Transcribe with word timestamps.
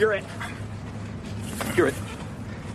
You're 0.00 0.14
it. 0.14 0.24
You're 1.76 1.88
it. 1.88 1.94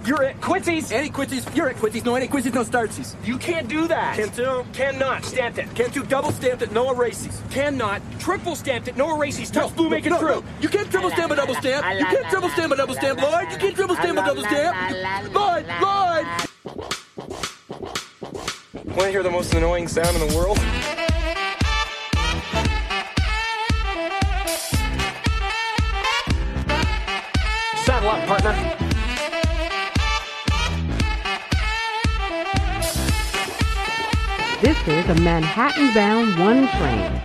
You're 0.06 0.22
it. 0.22 0.40
Quincy's. 0.42 0.91
Any 0.91 1.10
quincies? 1.10 1.55
You're 1.55 1.69
at 1.69 1.77
quincies. 1.77 2.05
No 2.05 2.13
any 2.13 2.27
quincies, 2.27 2.53
no 2.53 2.63
startsies. 2.63 3.15
You 3.25 3.40
can't 3.40 3.67
do 3.67 3.87
that. 3.87 4.15
Can't 4.15 4.36
do? 4.36 4.63
Cannot. 4.73 5.25
Stamped 5.25 5.57
it. 5.57 5.73
Can't 5.73 5.91
do 5.91 6.03
double 6.03 6.31
stamped 6.31 6.61
it, 6.61 6.71
no 6.71 6.91
erases. 6.91 7.41
Cannot. 7.49 8.03
Triple 8.19 8.55
stamped 8.55 8.89
it. 8.89 8.96
No 8.96 9.15
erases. 9.15 9.49
Touch 9.49 9.75
blue, 9.75 9.89
make 9.89 10.05
it 10.05 10.11
no, 10.11 10.19
true. 10.19 10.29
no. 10.41 10.43
You 10.61 10.69
can't 10.69 10.91
triple 10.91 11.09
stamp 11.09 11.31
a 11.31 11.35
double 11.35 11.55
stamp. 11.55 11.83
You 11.97 12.05
can't 12.05 12.27
triple 12.29 12.49
stamp 12.49 12.73
a 12.73 12.75
double 12.75 12.93
stamp, 12.93 13.20
Lloyd. 13.20 13.52
You 13.52 13.57
can't 13.57 13.76
triple 13.76 13.96
stamp 13.96 14.20
a 14.20 14.21
double 14.21 14.44
stamp. 14.44 15.34
Lloyd, 15.34 15.66
Lloyd. 15.82 16.28
Want 18.86 19.02
to 19.02 19.10
hear 19.10 19.23
the 19.23 19.32
most 19.32 19.52
annoying 19.55 19.88
sound 19.88 20.16
in 20.16 20.28
the 20.28 20.38
world? 20.38 20.60
Is 34.88 35.10
a 35.10 35.16
Manhattan 35.16 35.94
bound 35.96 36.38
one 36.38 36.68
train. 36.68 37.22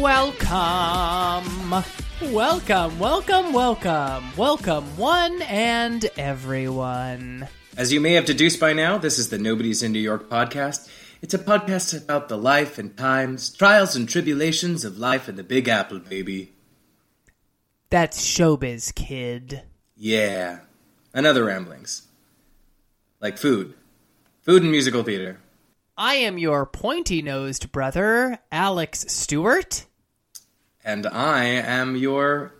Welcome. 0.00 1.07
Welcome, 2.32 2.98
welcome, 2.98 3.52
welcome, 3.54 4.36
welcome, 4.36 4.84
one 4.98 5.40
and 5.42 6.04
everyone. 6.18 7.48
As 7.74 7.90
you 7.90 8.00
may 8.00 8.12
have 8.12 8.26
deduced 8.26 8.60
by 8.60 8.74
now, 8.74 8.98
this 8.98 9.18
is 9.18 9.30
the 9.30 9.38
Nobody's 9.38 9.82
in 9.82 9.92
New 9.92 9.98
York 9.98 10.28
podcast. 10.28 10.90
It's 11.22 11.32
a 11.32 11.38
podcast 11.38 11.96
about 11.96 12.28
the 12.28 12.36
life 12.36 12.78
and 12.78 12.94
times, 12.94 13.50
trials 13.50 13.96
and 13.96 14.06
tribulations 14.06 14.84
of 14.84 14.98
life 14.98 15.28
in 15.28 15.36
the 15.36 15.42
Big 15.42 15.68
Apple, 15.68 16.00
baby. 16.00 16.52
That's 17.88 18.20
showbiz, 18.20 18.94
kid. 18.94 19.62
Yeah. 19.96 20.60
And 21.14 21.26
other 21.26 21.44
ramblings. 21.44 22.08
Like 23.20 23.38
food. 23.38 23.72
Food 24.42 24.62
and 24.62 24.70
musical 24.70 25.02
theater. 25.02 25.40
I 25.96 26.16
am 26.16 26.36
your 26.36 26.66
pointy 26.66 27.22
nosed 27.22 27.72
brother, 27.72 28.38
Alex 28.52 29.06
Stewart. 29.08 29.86
And 30.88 31.06
I 31.06 31.44
am 31.44 31.96
your 31.96 32.54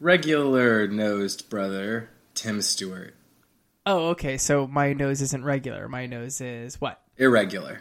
regular 0.00 0.86
nosed 0.86 1.48
brother, 1.48 2.10
Tim 2.34 2.60
Stewart. 2.60 3.14
Oh, 3.86 4.08
okay, 4.08 4.36
so 4.36 4.66
my 4.66 4.92
nose 4.92 5.22
isn't 5.22 5.42
regular. 5.42 5.88
My 5.88 6.04
nose 6.04 6.42
is 6.42 6.78
what? 6.78 7.00
Irregular. 7.16 7.80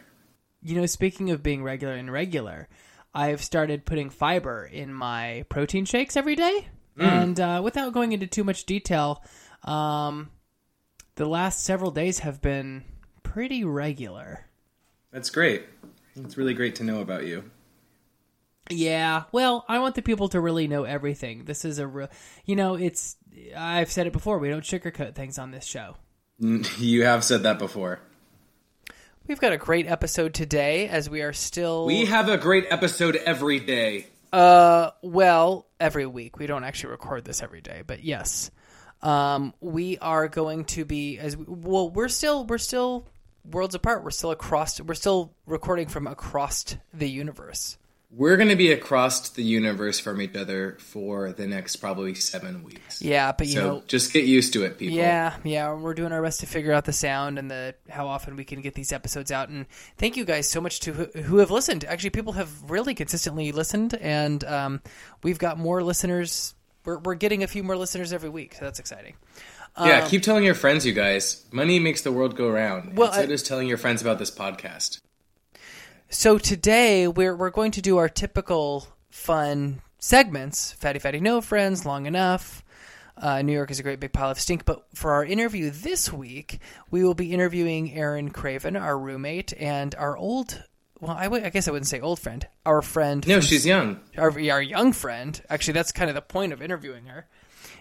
You 0.64 0.78
know, 0.78 0.86
speaking 0.86 1.32
of 1.32 1.44
being 1.44 1.64
regular 1.64 1.96
and 1.96 2.10
regular, 2.10 2.70
I've 3.14 3.44
started 3.44 3.84
putting 3.84 4.10
fiber 4.10 4.64
in 4.64 4.94
my 4.94 5.44
protein 5.50 5.84
shakes 5.84 6.16
every 6.16 6.38
day. 6.38 6.70
And 6.98 7.38
uh, 7.38 7.60
without 7.62 7.92
going 7.92 8.14
into 8.14 8.26
too 8.26 8.46
much 8.46 8.64
detail, 8.66 9.22
um, 9.66 10.30
the 11.16 11.26
last 11.26 11.66
several 11.66 11.92
days 11.92 12.20
have 12.20 12.42
been 12.42 12.86
pretty 13.22 13.66
regular. 13.66 14.46
That's 15.12 15.30
great. 15.30 15.66
It's 16.16 16.38
really 16.38 16.54
great 16.54 16.76
to 16.76 16.86
know 16.86 17.02
about 17.02 17.26
you. 17.26 17.52
Yeah, 18.70 19.24
well, 19.32 19.66
I 19.68 19.80
want 19.80 19.96
the 19.96 20.02
people 20.02 20.30
to 20.30 20.40
really 20.40 20.68
know 20.68 20.84
everything. 20.84 21.46
This 21.46 21.66
is 21.66 21.80
a 21.80 21.88
real, 21.88 22.10
you 22.46 22.56
know, 22.56 22.76
it's. 22.76 23.16
I've 23.56 23.92
said 23.92 24.06
it 24.06 24.14
before. 24.14 24.38
We 24.38 24.50
don't 24.50 24.64
sugarcoat 24.64 25.16
things 25.16 25.40
on 25.40 25.52
this 25.52 25.66
show. 25.66 25.96
You 26.78 27.04
have 27.04 27.24
said 27.24 27.44
that 27.44 27.60
before. 27.60 28.00
We've 29.28 29.40
got 29.40 29.52
a 29.52 29.58
great 29.58 29.88
episode 29.88 30.34
today, 30.34 30.88
as 30.88 31.10
we 31.10 31.22
are 31.22 31.34
still. 31.34 31.86
We 31.86 32.06
have 32.06 32.30
a 32.30 32.38
great 32.38 32.66
episode 32.70 33.16
every 33.16 33.60
day. 33.60 34.08
Uh, 34.32 34.92
well, 35.02 35.68
every 35.80 36.06
week. 36.06 36.40
We 36.40 36.48
don't 36.48 36.64
actually 36.64 36.92
record 36.92 37.26
this 37.26 37.44
every 37.44 37.62
day, 37.62 37.84
but 37.86 38.04
yes, 38.04 38.52
um, 39.02 39.54
we 39.60 39.98
are 40.00 40.28
going 40.28 40.66
to 40.66 40.86
be 40.86 41.20
as 41.20 41.38
we, 41.38 41.46
well. 41.48 41.90
We're 41.90 42.08
still 42.08 42.46
we're 42.46 42.58
still 42.58 43.08
worlds 43.46 43.76
apart. 43.76 44.04
We're 44.04 44.12
still 44.12 44.32
across. 44.32 44.80
We're 44.82 44.94
still 44.96 45.34
recording 45.46 45.88
from 45.88 46.08
across 46.08 46.76
the 46.94 47.10
universe. 47.10 47.78
We're 48.12 48.38
going 48.38 48.50
to 48.50 48.56
be 48.56 48.72
across 48.72 49.30
the 49.30 49.44
universe 49.44 50.00
from 50.00 50.20
each 50.20 50.36
other 50.36 50.78
for 50.80 51.32
the 51.32 51.46
next 51.46 51.76
probably 51.76 52.16
seven 52.16 52.64
weeks. 52.64 53.04
Yeah, 53.04 53.32
but 53.34 53.46
you 53.46 53.54
so 53.54 53.62
know, 53.62 53.84
just 53.88 54.12
get 54.14 54.26
used 54.26 54.54
to 54.54 54.64
it, 54.64 54.80
people. 54.80 54.98
Yeah, 54.98 55.36
yeah, 55.44 55.74
we're 55.76 55.94
doing 55.94 56.12
our 56.12 56.22
best 56.24 56.40
to 56.40 56.48
figure 56.48 56.74
out 56.74 56.86
the 56.86 56.94
sound 56.94 57.38
and 57.38 57.52
the 57.52 57.76
how 57.88 58.08
often 58.08 58.36
we 58.36 58.46
can 58.46 58.62
get 58.62 58.74
these 58.74 58.92
episodes 58.92 59.32
out. 59.32 59.50
And 59.50 59.68
thank 59.98 60.18
you 60.18 60.26
guys 60.26 60.50
so 60.50 60.60
much 60.60 60.80
to 60.82 60.94
who, 60.94 61.22
who 61.22 61.38
have 61.38 61.52
listened. 61.52 61.86
Actually, 61.86 62.10
people 62.10 62.34
have 62.34 62.72
really 62.72 62.96
consistently 62.96 63.52
listened, 63.52 63.94
and 63.94 64.44
um, 64.44 64.82
we've 65.22 65.38
got 65.40 65.60
more 65.60 65.84
listeners. 65.84 66.56
We're 66.86 66.98
we're 66.98 67.14
getting 67.16 67.44
a 67.44 67.48
few 67.48 67.64
more 67.64 67.78
listeners 67.78 68.12
every 68.12 68.30
week, 68.30 68.56
so 68.56 68.66
that's 68.66 68.80
exciting. 68.80 69.18
Yeah, 69.80 70.08
keep 70.08 70.24
telling 70.24 70.44
your 70.44 70.56
friends, 70.56 70.84
you 70.84 70.94
guys. 70.94 71.46
Money 71.52 71.78
makes 71.78 72.02
the 72.02 72.12
world 72.12 72.36
go 72.36 72.50
round. 72.50 72.98
Well, 72.98 73.10
Well, 73.10 73.14
so 73.14 73.22
I- 73.22 73.26
does 73.28 73.44
telling 73.44 73.68
your 73.68 73.78
friends 73.78 74.02
about 74.02 74.18
this 74.18 74.32
podcast. 74.32 75.00
So 76.10 76.38
today 76.38 77.08
we're 77.08 77.36
we're 77.36 77.50
going 77.52 77.72
to 77.72 77.82
do 77.82 77.98
our 77.98 78.10
typical 78.10 78.88
fun 79.10 79.82
segments: 80.00 80.72
fatty, 80.74 81.00
fatty, 81.00 81.20
no 81.20 81.42
friends, 81.42 81.86
long 81.86 82.06
enough. 82.06 82.64
Uh, 83.16 83.42
New 83.42 83.54
York 83.54 83.70
is 83.70 83.80
a 83.80 83.84
great 83.84 84.00
big 84.00 84.14
pile 84.14 84.32
of 84.32 84.40
stink. 84.40 84.66
But 84.66 84.86
for 84.96 85.12
our 85.12 85.26
interview 85.26 85.70
this 85.70 86.12
week, 86.12 86.60
we 86.90 87.04
will 87.04 87.14
be 87.14 87.34
interviewing 87.34 87.94
Erin 87.94 88.32
Craven, 88.32 88.76
our 88.76 88.98
roommate, 88.98 89.54
and 89.60 89.94
our 89.96 90.18
old. 90.18 90.64
Well, 91.02 91.16
I 91.18 91.28
would- 91.30 91.44
I 91.44 91.50
guess 91.50 91.68
I 91.68 91.72
wouldn't 91.72 91.88
say 91.88 92.02
old 92.02 92.20
friend. 92.20 92.46
Our 92.66 92.82
friend. 92.82 93.26
No, 93.28 93.36
from- 93.36 93.42
she's 93.42 93.66
young. 93.66 94.00
our, 94.18 94.32
our 94.32 94.62
young 94.62 94.92
friend. 94.94 95.40
Actually, 95.50 95.74
that's 95.74 95.92
kind 95.94 96.10
of 96.10 96.16
the 96.16 96.22
point 96.22 96.52
of 96.54 96.62
interviewing 96.62 97.06
her. 97.06 97.28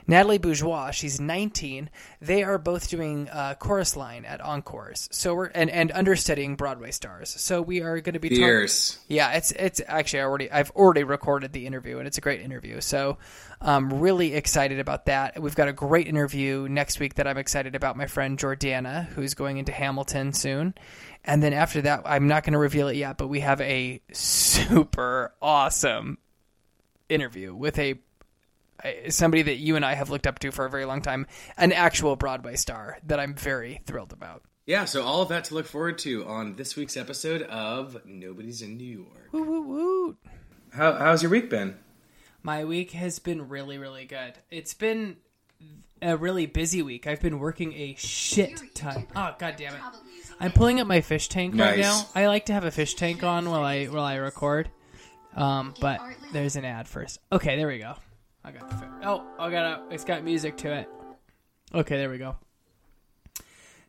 Natalie 0.09 0.39
Bourgeois, 0.39 0.91
she's 0.91 1.21
19. 1.21 1.91
They 2.23 2.43
are 2.43 2.57
both 2.57 2.89
doing 2.89 3.29
uh, 3.29 3.55
chorus 3.59 3.95
line 3.95 4.25
at 4.25 4.41
Encores. 4.41 5.07
So 5.13 5.35
we're 5.35 5.47
and, 5.49 5.69
and 5.69 5.93
understudying 5.93 6.57
Broadway 6.57 6.93
stars. 6.93 7.29
So 7.29 7.61
we 7.61 7.83
are 7.83 8.01
going 8.01 8.15
to 8.15 8.19
be 8.19 8.31
talking. 8.31 8.45
Yeah, 9.07 9.33
it's 9.33 9.53
it's 9.53 9.83
actually 9.87 10.21
I 10.21 10.25
already 10.25 10.51
I've 10.51 10.71
already 10.71 11.05
recorded 11.05 11.53
the 11.53 11.67
interview 11.67 11.99
and 11.99 12.07
it's 12.07 12.17
a 12.17 12.23
great 12.23 12.41
interview. 12.41 12.81
So 12.81 13.19
I'm 13.61 14.01
really 14.01 14.35
excited 14.35 14.81
about 14.81 15.07
that. 15.07 15.41
We've 15.43 15.55
got 15.55 15.69
a 15.69 15.75
great 15.75 16.07
interview 16.07 16.67
next 16.71 17.01
week 17.01 17.17
that 17.17 17.27
I'm 17.27 17.37
excited 17.37 17.75
about. 17.75 17.99
My 17.99 18.07
friend 18.07 18.39
Jordana, 18.39 19.05
who's 19.09 19.35
going 19.35 19.59
into 19.59 19.73
Hamilton 19.73 20.33
soon, 20.33 20.75
and 21.23 21.43
then 21.43 21.53
after 21.53 21.83
that, 21.83 22.05
I'm 22.07 22.29
not 22.29 22.45
going 22.45 22.55
to 22.55 22.59
reveal 22.59 22.89
it 22.89 22.97
yet, 22.97 23.19
but 23.19 23.29
we 23.29 23.41
have 23.41 23.61
a 23.61 24.01
super 24.13 25.35
awesome 25.43 26.17
interview 27.11 27.55
with 27.55 27.79
a- 27.79 27.99
somebody 29.09 29.43
that 29.43 29.57
you 29.57 29.77
and 29.77 29.85
I 29.85 29.95
have 29.95 30.11
looked 30.11 30.27
up 30.27 30.39
to 30.41 30.51
for 30.51 30.65
a 30.65 30.71
very 30.71 30.85
long 30.85 31.03
time, 31.03 31.27
an 31.57 31.73
actual 31.73 32.17
Broadway 32.17 32.57
star 32.57 32.99
that 33.07 33.21
I'm 33.21 33.35
very 33.35 33.81
thrilled 33.87 34.13
about. 34.13 34.43
Yeah, 34.67 34.85
so 34.85 35.03
all 35.03 35.23
of 35.23 35.31
that 35.31 35.45
to 35.45 35.55
look 35.55 35.67
forward 35.67 35.99
to 36.01 36.27
on 36.27 36.57
this 36.57 36.77
week's 36.77 36.97
episode 36.97 37.43
of 37.43 38.05
Nobody's 38.05 38.61
in 38.61 38.77
New 38.77 38.99
York. 38.99 39.29
Woo 39.33 39.43
woo 39.43 39.63
woo. 39.63 40.17
How, 40.73 40.93
how's 40.93 41.23
your 41.23 41.31
week 41.31 41.49
been? 41.49 41.77
My 42.43 42.65
week 42.65 42.93
has 42.93 43.19
been 43.19 43.49
really, 43.49 43.79
really 43.79 44.05
good. 44.05 44.35
It's 44.51 44.75
been 44.75 45.17
a 46.03 46.17
really 46.17 46.47
busy 46.47 46.83
week. 46.83 47.07
I've 47.07 47.21
been 47.21 47.39
working 47.39 47.73
a 47.73 47.95
shit 47.99 48.61
ton. 48.75 49.07
Oh 49.17 49.35
god 49.39 49.57
damn 49.57 49.75
it! 49.75 49.81
I'm 50.39 50.53
pulling 50.53 50.81
up 50.81 50.87
my 50.87 51.01
fish 51.01 51.29
tank 51.29 51.55
right 51.59 51.79
now. 51.79 52.07
I 52.15 52.27
like 52.27 52.47
to 52.47 52.53
have 52.53 52.65
a 52.65 52.71
fish 52.71 52.95
tank 52.95 53.25
on 53.25 53.51
while 53.51 53.65
I 53.65 53.87
while 53.87 54.05
I 54.05 54.17
record. 54.17 54.71
Um, 55.35 55.75
but 55.81 56.01
there's 56.33 56.57
an 56.57 56.65
ad 56.65 56.89
first. 56.89 57.19
Okay, 57.33 57.57
there 57.57 57.69
we 57.69 57.79
go. 57.79 57.95
I 58.45 58.53
got 58.53 58.69
the 58.69 58.89
oh, 59.09 59.25
I 59.39 59.51
got 59.51 59.65
a, 59.91 59.95
it's 59.95 60.05
got 60.05 60.25
music 60.25 60.57
to 60.59 60.73
it. 60.73 60.89
Okay, 61.75 61.97
there 61.97 62.11
we 62.11 62.19
go. 62.19 62.37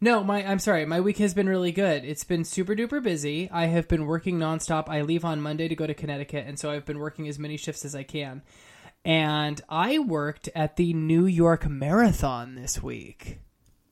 No, 0.01 0.23
my 0.23 0.45
I'm 0.45 0.59
sorry. 0.59 0.85
My 0.85 1.01
week 1.01 1.17
has 1.17 1.33
been 1.33 1.49
really 1.49 1.71
good. 1.71 2.05
It's 2.05 2.23
been 2.23 2.43
super 2.45 2.73
duper 2.75 3.03
busy. 3.03 3.49
I 3.51 3.65
have 3.65 3.87
been 3.87 4.05
working 4.05 4.39
nonstop. 4.39 4.87
I 4.89 5.01
leave 5.01 5.25
on 5.25 5.41
Monday 5.41 5.67
to 5.67 5.75
go 5.75 5.85
to 5.87 5.93
Connecticut, 5.93 6.45
and 6.47 6.57
so 6.57 6.71
I've 6.71 6.85
been 6.85 6.99
working 6.99 7.27
as 7.27 7.37
many 7.37 7.57
shifts 7.57 7.83
as 7.85 7.95
I 7.95 8.03
can. 8.03 8.41
And 9.05 9.61
I 9.69 9.99
worked 9.99 10.49
at 10.55 10.75
the 10.77 10.93
New 10.93 11.25
York 11.25 11.67
Marathon 11.69 12.55
this 12.55 12.81
week. 12.81 13.39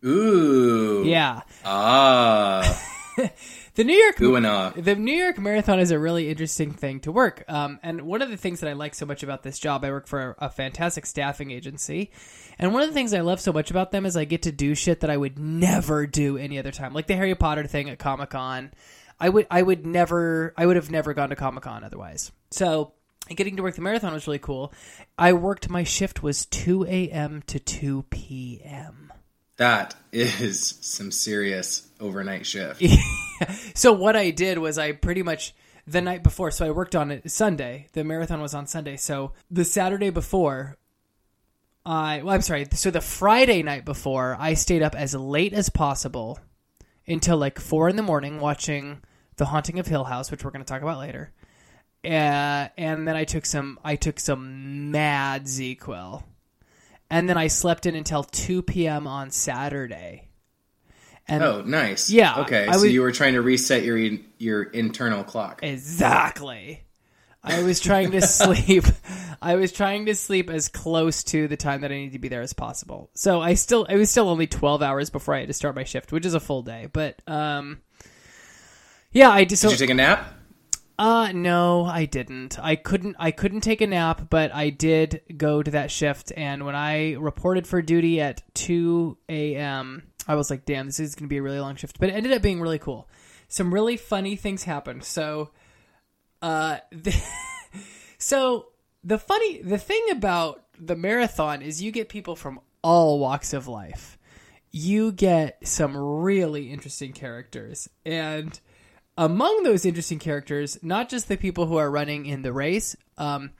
Ooh. 0.05 1.03
Yeah, 1.05 1.41
Ah. 1.65 2.81
the 3.77 3.83
New 3.83 3.95
York 3.95 4.19
Ooh 4.21 4.35
ah. 4.43 4.73
the 4.75 4.95
New 4.95 5.15
York 5.15 5.37
Marathon 5.37 5.79
is 5.79 5.91
a 5.91 5.99
really 5.99 6.29
interesting 6.29 6.71
thing 6.71 6.99
to 7.01 7.11
work. 7.11 7.43
Um, 7.47 7.79
and 7.83 8.01
one 8.01 8.23
of 8.23 8.29
the 8.31 8.35
things 8.35 8.59
that 8.59 8.69
I 8.69 8.73
like 8.73 8.95
so 8.95 9.05
much 9.05 9.21
about 9.21 9.43
this 9.43 9.59
job, 9.59 9.85
I 9.85 9.91
work 9.91 10.07
for 10.07 10.35
a, 10.39 10.45
a 10.45 10.49
fantastic 10.49 11.05
staffing 11.05 11.51
agency. 11.51 12.09
And 12.57 12.73
one 12.73 12.81
of 12.81 12.89
the 12.89 12.95
things 12.95 13.13
I 13.13 13.21
love 13.21 13.39
so 13.39 13.53
much 13.53 13.69
about 13.69 13.91
them 13.91 14.07
is 14.07 14.17
I 14.17 14.25
get 14.25 14.41
to 14.41 14.51
do 14.51 14.73
shit 14.73 15.01
that 15.01 15.11
I 15.11 15.15
would 15.15 15.37
never 15.37 16.07
do 16.07 16.39
any 16.39 16.57
other 16.57 16.71
time, 16.71 16.95
like 16.95 17.05
the 17.05 17.15
Harry 17.15 17.35
Potter 17.35 17.67
thing 17.67 17.87
at 17.87 17.99
Comic 17.99 18.31
Con. 18.31 18.71
I 19.19 19.29
would 19.29 19.45
I 19.51 19.61
would 19.61 19.85
never 19.85 20.55
I 20.57 20.65
would 20.65 20.75
have 20.75 20.89
never 20.89 21.13
gone 21.13 21.29
to 21.29 21.35
Comic 21.35 21.63
Con 21.63 21.83
otherwise. 21.83 22.31
So 22.49 22.93
getting 23.29 23.57
to 23.57 23.63
work 23.63 23.75
the 23.75 23.81
marathon 23.81 24.11
was 24.11 24.25
really 24.25 24.39
cool. 24.39 24.73
I 25.19 25.33
worked 25.33 25.69
my 25.69 25.83
shift 25.83 26.23
was 26.23 26.47
two 26.47 26.83
a.m. 26.85 27.43
to 27.45 27.59
two 27.59 28.05
p.m. 28.09 29.13
That 29.57 29.95
is 30.11 30.79
some 30.81 31.11
serious 31.11 31.87
overnight 31.99 32.47
shift. 32.47 32.81
So 33.75 33.93
what 33.93 34.15
I 34.15 34.31
did 34.31 34.57
was 34.57 34.77
I 34.77 34.91
pretty 34.93 35.23
much 35.23 35.53
the 35.85 36.01
night 36.01 36.23
before. 36.23 36.51
So 36.51 36.65
I 36.65 36.71
worked 36.71 36.95
on 36.95 37.11
it 37.11 37.31
Sunday. 37.31 37.87
The 37.93 38.03
marathon 38.03 38.41
was 38.41 38.53
on 38.53 38.67
Sunday. 38.67 38.97
So 38.97 39.33
the 39.49 39.65
Saturday 39.65 40.09
before, 40.09 40.77
I 41.85 42.21
well, 42.21 42.35
I'm 42.35 42.41
sorry. 42.41 42.67
So 42.73 42.91
the 42.91 43.01
Friday 43.01 43.63
night 43.63 43.85
before, 43.85 44.35
I 44.39 44.53
stayed 44.53 44.83
up 44.83 44.95
as 44.95 45.15
late 45.15 45.53
as 45.53 45.69
possible 45.69 46.39
until 47.07 47.37
like 47.37 47.59
four 47.59 47.87
in 47.87 47.95
the 47.95 48.03
morning 48.03 48.39
watching 48.39 49.01
The 49.37 49.45
Haunting 49.45 49.79
of 49.79 49.87
Hill 49.87 50.03
House, 50.03 50.29
which 50.29 50.43
we're 50.43 50.51
going 50.51 50.63
to 50.63 50.67
talk 50.67 50.81
about 50.81 50.99
later. 50.99 51.31
Uh, 52.03 52.67
and 52.77 53.07
then 53.07 53.15
I 53.15 53.23
took 53.23 53.45
some. 53.45 53.79
I 53.83 53.95
took 53.95 54.19
some 54.19 54.91
mad 54.91 55.45
ZzzQuil, 55.45 56.23
and 57.09 57.27
then 57.27 57.37
I 57.37 57.47
slept 57.47 57.85
in 57.85 57.95
until 57.95 58.23
two 58.23 58.61
p.m. 58.61 59.07
on 59.07 59.31
Saturday. 59.31 60.27
And 61.27 61.43
Oh, 61.43 61.61
nice. 61.61 62.09
Yeah, 62.09 62.41
Okay, 62.41 62.67
I 62.67 62.73
so 62.73 62.83
was- 62.83 62.93
you 62.93 63.01
were 63.01 63.11
trying 63.11 63.33
to 63.33 63.41
reset 63.41 63.83
your 63.83 63.97
your 64.37 64.63
internal 64.63 65.23
clock. 65.23 65.59
Exactly. 65.63 66.83
I 67.43 67.63
was 67.63 67.79
trying 67.79 68.11
to 68.11 68.21
sleep. 68.21 68.83
I 69.41 69.55
was 69.55 69.71
trying 69.71 70.05
to 70.07 70.15
sleep 70.15 70.49
as 70.49 70.67
close 70.67 71.23
to 71.25 71.47
the 71.47 71.55
time 71.57 71.81
that 71.81 71.91
I 71.91 71.95
need 71.95 72.13
to 72.13 72.19
be 72.19 72.27
there 72.27 72.41
as 72.41 72.51
possible. 72.53 73.09
So 73.13 73.39
I 73.41 73.53
still, 73.53 73.85
it 73.85 73.95
was 73.95 74.09
still 74.09 74.27
only 74.29 74.47
twelve 74.47 74.81
hours 74.81 75.09
before 75.09 75.33
I 75.35 75.39
had 75.39 75.47
to 75.47 75.53
start 75.53 75.75
my 75.75 75.83
shift, 75.83 76.11
which 76.11 76.25
is 76.25 76.33
a 76.33 76.39
full 76.39 76.61
day. 76.63 76.87
But 76.91 77.21
um, 77.27 77.79
yeah, 79.11 79.29
I 79.29 79.45
just. 79.45 79.61
So, 79.61 79.69
Did 79.69 79.79
you 79.79 79.85
take 79.87 79.91
a 79.93 79.97
nap? 79.97 80.33
uh, 80.99 81.31
no, 81.33 81.85
I 81.85 82.05
didn't. 82.05 82.57
I 82.59 82.75
couldn't. 82.75 83.15
I 83.19 83.31
couldn't 83.31 83.61
take 83.61 83.81
a 83.81 83.87
nap, 83.87 84.27
but 84.29 84.53
I 84.53 84.69
did 84.69 85.21
go 85.37 85.61
to 85.63 85.71
that 85.71 85.91
shift. 85.91 86.31
And 86.35 86.65
when 86.65 86.75
I 86.75 87.13
reported 87.13 87.67
for 87.67 87.81
duty 87.81 88.19
at 88.19 88.41
two 88.55 89.17
a.m., 89.29 90.03
I 90.27 90.35
was 90.35 90.49
like, 90.49 90.65
"Damn, 90.65 90.87
this 90.87 90.99
is 90.99 91.15
going 91.15 91.27
to 91.27 91.29
be 91.29 91.37
a 91.37 91.41
really 91.41 91.59
long 91.59 91.75
shift." 91.75 91.99
But 91.99 92.09
it 92.09 92.13
ended 92.13 92.33
up 92.33 92.41
being 92.41 92.61
really 92.61 92.79
cool. 92.79 93.09
Some 93.47 93.73
really 93.73 93.97
funny 93.97 94.35
things 94.35 94.63
happened. 94.63 95.03
So, 95.03 95.51
uh, 96.41 96.77
the, 96.91 97.15
so 98.17 98.67
the 99.03 99.17
funny, 99.17 99.61
the 99.61 99.77
thing 99.77 100.05
about 100.11 100.63
the 100.79 100.95
marathon 100.95 101.61
is 101.61 101.81
you 101.81 101.91
get 101.91 102.09
people 102.09 102.35
from 102.35 102.59
all 102.81 103.19
walks 103.19 103.53
of 103.53 103.67
life. 103.67 104.17
You 104.71 105.11
get 105.11 105.65
some 105.65 105.95
really 105.95 106.71
interesting 106.71 107.13
characters, 107.13 107.89
and 108.05 108.59
among 109.17 109.63
those 109.63 109.85
interesting 109.85 110.19
characters, 110.19 110.77
not 110.83 111.09
just 111.09 111.27
the 111.27 111.37
people 111.37 111.65
who 111.65 111.77
are 111.77 111.89
running 111.89 112.25
in 112.25 112.43
the 112.43 112.53
race, 112.53 112.95
um, 113.17 113.51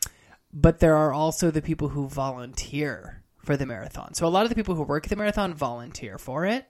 but 0.53 0.79
there 0.79 0.95
are 0.95 1.11
also 1.11 1.49
the 1.49 1.61
people 1.61 1.89
who 1.89 2.07
volunteer 2.07 3.23
for 3.47 3.57
the 3.57 3.65
marathon. 3.65 4.13
So 4.13 4.27
a 4.27 4.29
lot 4.29 4.43
of 4.43 4.49
the 4.49 4.55
people 4.55 4.75
who 4.75 4.83
work 4.83 5.05
at 5.05 5.09
the 5.09 5.15
marathon 5.15 5.53
volunteer 5.53 6.19
for 6.19 6.45
it. 6.45 6.67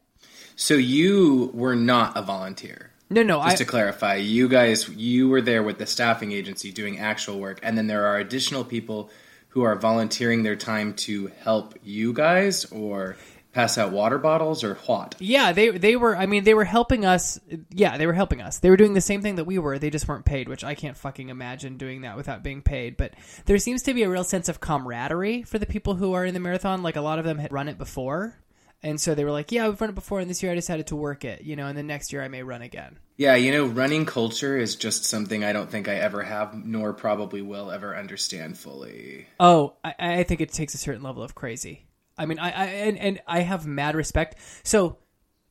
So 0.55 0.75
you 0.75 1.51
were 1.53 1.75
not 1.75 2.15
a 2.15 2.21
volunteer. 2.21 2.91
No, 3.09 3.23
no, 3.23 3.41
Just 3.41 3.55
I 3.55 3.55
to 3.55 3.65
clarify, 3.65 4.15
you 4.15 4.47
guys 4.47 4.87
you 4.89 5.27
were 5.27 5.41
there 5.41 5.63
with 5.63 5.79
the 5.79 5.85
staffing 5.85 6.31
agency 6.31 6.71
doing 6.71 6.99
actual 6.99 7.39
work, 7.39 7.59
and 7.63 7.77
then 7.77 7.87
there 7.87 8.05
are 8.05 8.17
additional 8.17 8.63
people 8.63 9.09
who 9.49 9.63
are 9.63 9.75
volunteering 9.75 10.43
their 10.43 10.55
time 10.55 10.93
to 10.93 11.31
help 11.41 11.73
you 11.83 12.13
guys 12.13 12.65
or 12.65 13.15
pass 13.57 13.79
out 13.79 13.91
water 13.91 14.19
bottles 14.19 14.63
or 14.63 14.75
what? 14.85 15.15
yeah, 15.17 15.51
they 15.51 15.69
they 15.71 15.95
were. 15.95 16.15
I 16.15 16.27
mean, 16.27 16.43
they 16.43 16.53
were 16.53 16.63
helping 16.63 17.05
us. 17.05 17.39
Yeah, 17.71 17.97
they 17.97 18.05
were 18.05 18.13
helping 18.13 18.39
us. 18.39 18.59
They 18.59 18.69
were 18.69 18.77
doing 18.77 18.93
the 18.93 19.01
same 19.01 19.23
thing 19.23 19.37
that 19.37 19.45
we 19.45 19.57
were. 19.57 19.79
They 19.79 19.89
just 19.89 20.07
weren't 20.07 20.25
paid, 20.25 20.47
which 20.47 20.63
I 20.63 20.75
can't 20.75 20.95
fucking 20.95 21.29
imagine 21.29 21.77
doing 21.77 22.01
that 22.01 22.17
without 22.17 22.43
being 22.43 22.61
paid. 22.61 22.97
But 22.97 23.15
there 23.45 23.57
seems 23.57 23.81
to 23.83 23.95
be 23.95 24.03
a 24.03 24.09
real 24.09 24.23
sense 24.23 24.47
of 24.47 24.59
camaraderie 24.59 25.41
for 25.41 25.57
the 25.57 25.65
people 25.65 25.95
who 25.95 26.13
are 26.13 26.23
in 26.23 26.35
the 26.35 26.39
marathon. 26.39 26.83
Like 26.83 26.97
a 26.97 27.01
lot 27.01 27.17
of 27.17 27.25
them 27.25 27.39
had 27.39 27.51
run 27.51 27.67
it 27.67 27.79
before. 27.79 28.37
And 28.83 29.01
so 29.01 29.15
they 29.15 29.23
were 29.23 29.31
like, 29.31 29.51
"Yeah, 29.51 29.67
we've 29.67 29.81
run 29.81 29.89
it 29.89 29.95
before, 29.95 30.19
and 30.19 30.29
this 30.29 30.43
year 30.43 30.51
I 30.51 30.55
decided 30.55 30.85
to 30.87 30.95
work 30.95 31.25
it, 31.25 31.41
you 31.41 31.55
know, 31.55 31.65
and 31.65 31.75
then 31.75 31.87
next 31.87 32.13
year 32.13 32.21
I 32.21 32.27
may 32.27 32.43
run 32.43 32.61
again." 32.61 32.99
Yeah, 33.15 33.33
you 33.33 33.51
know, 33.51 33.65
running 33.65 34.05
culture 34.05 34.55
is 34.55 34.75
just 34.75 35.03
something 35.03 35.43
I 35.43 35.51
don't 35.51 35.71
think 35.71 35.87
I 35.87 35.95
ever 35.95 36.21
have, 36.21 36.53
nor 36.53 36.93
probably 36.93 37.41
will 37.41 37.71
ever 37.71 37.97
understand 37.97 38.55
fully. 38.59 39.25
Oh, 39.39 39.73
I, 39.83 39.95
I 39.97 40.23
think 40.23 40.41
it 40.41 40.53
takes 40.53 40.75
a 40.75 40.77
certain 40.77 41.01
level 41.01 41.23
of 41.23 41.33
crazy. 41.33 41.86
I 42.17 42.25
mean, 42.25 42.39
I, 42.39 42.51
I 42.51 42.65
and, 42.65 42.97
and 42.97 43.21
I 43.27 43.41
have 43.41 43.65
mad 43.65 43.95
respect. 43.95 44.35
So, 44.63 44.97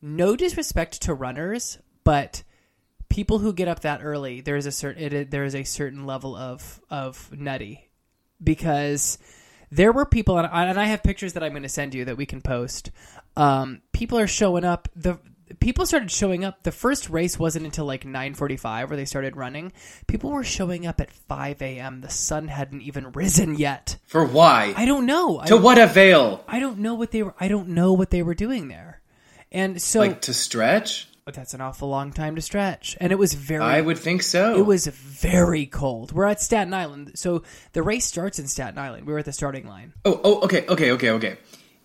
no 0.02 0.36
disrespect 0.36 1.02
to 1.02 1.14
runners, 1.14 1.78
but 2.04 2.42
people 3.08 3.38
who 3.38 3.52
get 3.52 3.68
up 3.68 3.80
that 3.80 4.00
early, 4.02 4.40
there 4.40 4.56
is 4.56 4.66
a 4.66 4.72
certain 4.72 5.28
there 5.30 5.44
is 5.44 5.54
a 5.54 5.64
certain 5.64 6.06
level 6.06 6.36
of 6.36 6.80
of 6.90 7.30
nutty 7.36 7.88
because 8.42 9.18
there 9.70 9.92
were 9.92 10.06
people, 10.06 10.38
and 10.38 10.46
I, 10.46 10.66
and 10.66 10.78
I 10.78 10.84
have 10.86 11.02
pictures 11.02 11.32
that 11.32 11.42
I'm 11.42 11.52
going 11.52 11.62
to 11.62 11.68
send 11.68 11.94
you 11.94 12.04
that 12.04 12.16
we 12.16 12.26
can 12.26 12.40
post. 12.40 12.90
Um, 13.36 13.82
people 13.92 14.18
are 14.18 14.26
showing 14.26 14.64
up. 14.64 14.88
The 14.94 15.18
people 15.60 15.86
started 15.86 16.10
showing 16.10 16.44
up. 16.44 16.62
The 16.62 16.72
first 16.72 17.08
race 17.10 17.38
wasn't 17.38 17.66
until 17.66 17.84
like 17.84 18.04
9:45 18.04 18.88
where 18.88 18.96
they 18.96 19.04
started 19.04 19.36
running. 19.36 19.72
People 20.06 20.30
were 20.30 20.44
showing 20.44 20.86
up 20.86 21.00
at 21.00 21.10
5 21.10 21.62
a.m. 21.62 22.00
The 22.00 22.10
sun 22.10 22.48
hadn't 22.48 22.82
even 22.82 23.12
risen 23.12 23.54
yet. 23.56 23.96
For 24.06 24.24
why? 24.24 24.74
I 24.76 24.84
don't 24.84 25.06
know. 25.06 25.42
to 25.46 25.56
what 25.56 25.78
avail? 25.78 26.44
I 26.48 26.60
don't 26.60 26.78
know 26.78 26.94
what 26.94 27.10
they 27.10 27.22
were. 27.22 27.34
I 27.38 27.48
don't 27.48 27.68
know 27.68 27.92
what 27.92 28.10
they 28.10 28.22
were 28.22 28.34
doing 28.34 28.68
there. 28.68 29.00
And 29.52 29.80
so 29.80 30.00
Like 30.00 30.22
to 30.22 30.34
stretch? 30.34 31.08
But 31.24 31.34
that's 31.34 31.54
an 31.54 31.60
awful 31.60 31.88
long 31.88 32.12
time 32.12 32.36
to 32.36 32.40
stretch. 32.40 32.96
And 33.00 33.10
it 33.10 33.18
was 33.18 33.34
very. 33.34 33.62
I 33.62 33.80
would 33.80 33.98
think 33.98 34.22
so. 34.22 34.56
It 34.56 34.64
was 34.64 34.86
very 34.86 35.66
cold. 35.66 36.12
We're 36.12 36.26
at 36.26 36.40
Staten 36.40 36.72
Island, 36.72 37.12
so 37.16 37.42
the 37.72 37.82
race 37.82 38.04
starts 38.04 38.38
in 38.38 38.46
Staten 38.46 38.78
Island. 38.78 39.08
We 39.08 39.12
were 39.12 39.18
at 39.18 39.24
the 39.24 39.32
starting 39.32 39.66
line. 39.66 39.92
Oh, 40.04 40.20
oh, 40.22 40.40
okay, 40.42 40.64
okay, 40.68 40.92
okay, 40.92 41.10
okay. 41.10 41.36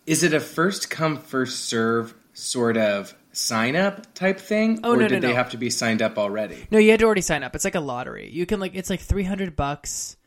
Is 0.06 0.22
it 0.22 0.36
a 0.36 0.40
first 0.40 0.92
come 0.92 1.18
first 1.18 1.66
serve 1.66 2.14
sort 2.34 2.78
of 2.78 3.16
sign 3.32 3.76
up 3.76 4.14
type 4.14 4.40
thing, 4.40 4.80
Oh, 4.84 4.92
or 4.94 4.96
no, 4.98 5.02
no, 5.04 5.08
did 5.08 5.22
they 5.24 5.34
have 5.34 5.52
to 5.52 5.58
be 5.58 5.70
signed 5.70 6.02
up 6.02 6.18
already? 6.18 6.68
No, 6.72 6.78
you 6.80 6.92
had 6.92 7.00
to 7.00 7.06
already 7.06 7.22
sign 7.22 7.44
up. 7.44 7.56
It's 7.56 7.64
like 7.66 7.76
a 7.76 7.80
lottery. 7.80 8.30
You 8.32 8.46
can 8.46 8.60
like 8.60 8.76
it's 8.76 8.90
like 8.90 9.00
three 9.02 9.24
hundred 9.24 9.56
bucks 9.56 10.18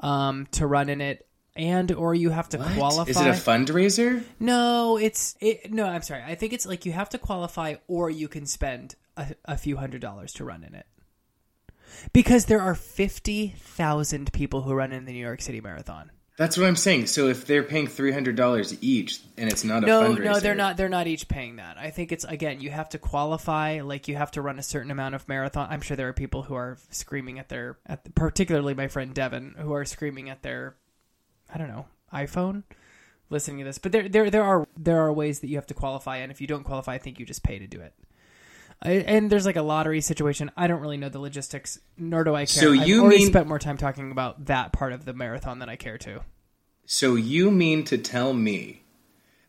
um, 0.00 0.46
to 0.52 0.66
run 0.66 0.88
in 0.88 1.00
it, 1.00 1.26
and 1.56 1.90
or 1.92 2.14
you 2.14 2.30
have 2.30 2.48
to 2.50 2.58
What? 2.58 2.74
qualify. 2.76 3.10
Is 3.10 3.16
it 3.20 3.26
a 3.26 3.30
fundraiser? 3.32 4.24
No, 4.40 4.96
it's 4.96 5.36
it, 5.40 5.72
no. 5.72 5.86
I'm 5.86 6.02
sorry. 6.02 6.22
I 6.26 6.34
think 6.34 6.52
it's 6.52 6.66
like 6.66 6.86
you 6.86 6.92
have 6.92 7.08
to 7.10 7.18
qualify, 7.18 7.74
or 7.88 8.10
you 8.10 8.28
can 8.28 8.46
spend 8.46 8.94
a, 9.16 9.34
a 9.44 9.56
few 9.56 9.76
hundred 9.76 10.00
dollars 10.00 10.32
to 10.34 10.44
run 10.44 10.64
in 10.64 10.74
it. 10.74 10.86
Because 12.12 12.46
there 12.46 12.60
are 12.60 12.74
fifty 12.74 13.48
thousand 13.58 14.32
people 14.32 14.62
who 14.62 14.72
run 14.74 14.92
in 14.92 15.04
the 15.04 15.12
New 15.12 15.18
York 15.20 15.40
City 15.42 15.60
Marathon. 15.60 16.10
That's 16.42 16.58
what 16.58 16.66
I'm 16.66 16.74
saying. 16.74 17.06
So 17.06 17.28
if 17.28 17.46
they're 17.46 17.62
paying 17.62 17.86
three 17.86 18.10
hundred 18.10 18.34
dollars 18.34 18.76
each, 18.82 19.20
and 19.38 19.48
it's 19.48 19.62
not 19.62 19.84
a 19.84 19.86
fundraiser, 19.86 20.24
no, 20.24 20.40
they're 20.40 20.56
not. 20.56 20.76
They're 20.76 20.88
not 20.88 21.06
each 21.06 21.28
paying 21.28 21.56
that. 21.56 21.78
I 21.78 21.90
think 21.90 22.10
it's 22.10 22.24
again. 22.24 22.60
You 22.60 22.68
have 22.70 22.88
to 22.88 22.98
qualify. 22.98 23.80
Like 23.82 24.08
you 24.08 24.16
have 24.16 24.32
to 24.32 24.42
run 24.42 24.58
a 24.58 24.62
certain 24.64 24.90
amount 24.90 25.14
of 25.14 25.28
marathon. 25.28 25.68
I'm 25.70 25.80
sure 25.80 25.96
there 25.96 26.08
are 26.08 26.12
people 26.12 26.42
who 26.42 26.54
are 26.56 26.78
screaming 26.90 27.38
at 27.38 27.48
their, 27.48 27.78
at 27.86 28.12
particularly 28.16 28.74
my 28.74 28.88
friend 28.88 29.14
Devin, 29.14 29.54
who 29.56 29.72
are 29.72 29.84
screaming 29.84 30.30
at 30.30 30.42
their, 30.42 30.74
I 31.48 31.58
don't 31.58 31.68
know, 31.68 31.86
iPhone, 32.12 32.64
listening 33.30 33.58
to 33.58 33.64
this. 33.64 33.78
But 33.78 33.92
there, 33.92 34.08
there, 34.08 34.28
there 34.28 34.42
are 34.42 34.66
there 34.76 34.98
are 34.98 35.12
ways 35.12 35.38
that 35.40 35.46
you 35.46 35.58
have 35.58 35.68
to 35.68 35.74
qualify, 35.74 36.16
and 36.16 36.32
if 36.32 36.40
you 36.40 36.48
don't 36.48 36.64
qualify, 36.64 36.94
I 36.94 36.98
think 36.98 37.20
you 37.20 37.24
just 37.24 37.44
pay 37.44 37.60
to 37.60 37.68
do 37.68 37.80
it. 37.80 37.94
I, 38.82 38.94
and 38.94 39.30
there's 39.30 39.46
like 39.46 39.54
a 39.54 39.62
lottery 39.62 40.00
situation. 40.00 40.50
I 40.56 40.66
don't 40.66 40.80
really 40.80 40.96
know 40.96 41.08
the 41.08 41.20
logistics, 41.20 41.78
nor 41.96 42.24
do 42.24 42.34
I 42.34 42.46
care. 42.46 42.64
So 42.64 42.72
I've 42.72 42.88
you 42.88 43.02
already 43.02 43.18
mean- 43.18 43.28
spent 43.28 43.46
more 43.46 43.60
time 43.60 43.76
talking 43.76 44.10
about 44.10 44.46
that 44.46 44.72
part 44.72 44.92
of 44.92 45.04
the 45.04 45.12
marathon 45.12 45.60
than 45.60 45.68
I 45.68 45.76
care 45.76 45.98
to. 45.98 46.22
So 46.92 47.14
you 47.14 47.50
mean 47.50 47.84
to 47.84 47.96
tell 47.96 48.34
me 48.34 48.82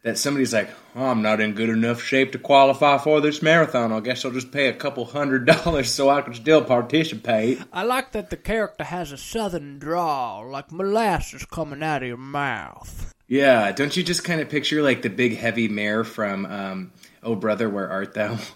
that 0.02 0.18
somebody's 0.18 0.54
like, 0.54 0.70
oh, 0.96 1.08
I'm 1.08 1.22
not 1.22 1.42
in 1.42 1.56
good 1.56 1.68
enough 1.68 2.02
shape 2.02 2.32
to 2.32 2.40
qualify 2.40 2.98
for 3.00 3.20
this 3.20 3.42
marathon. 3.42 3.92
I 3.92 4.00
guess 4.00 4.24
I'll 4.24 4.32
just 4.32 4.54
pay 4.54 4.70
a 4.70 4.74
couple 4.74 5.04
hundred 5.04 5.46
dollars 5.64 5.92
so 5.92 6.10
I 6.10 6.22
can 6.22 6.34
still 6.36 6.64
participate. 6.64 7.60
I 7.74 7.84
like 7.84 8.14
that 8.14 8.30
the 8.30 8.38
character 8.38 8.86
has 8.86 9.12
a 9.12 9.18
southern 9.18 9.78
drawl, 9.78 10.48
like 10.48 10.72
molasses 10.72 11.44
coming 11.44 11.84
out 11.84 12.02
of 12.02 12.08
your 12.08 12.16
mouth. 12.16 13.14
Yeah, 13.28 13.74
don't 13.74 13.96
you 13.98 14.04
just 14.04 14.24
kind 14.24 14.40
of 14.40 14.48
picture 14.48 14.82
like 14.82 15.02
the 15.02 15.10
big 15.10 15.36
heavy 15.36 15.68
mare 15.68 16.06
from 16.06 16.46
um, 16.46 16.94
Oh 17.22 17.36
Brother, 17.36 17.70
Where 17.70 17.90
Art 17.90 18.14
Thou? 18.14 18.38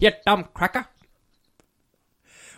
You 0.00 0.12
dumb 0.24 0.48
cracker. 0.54 0.86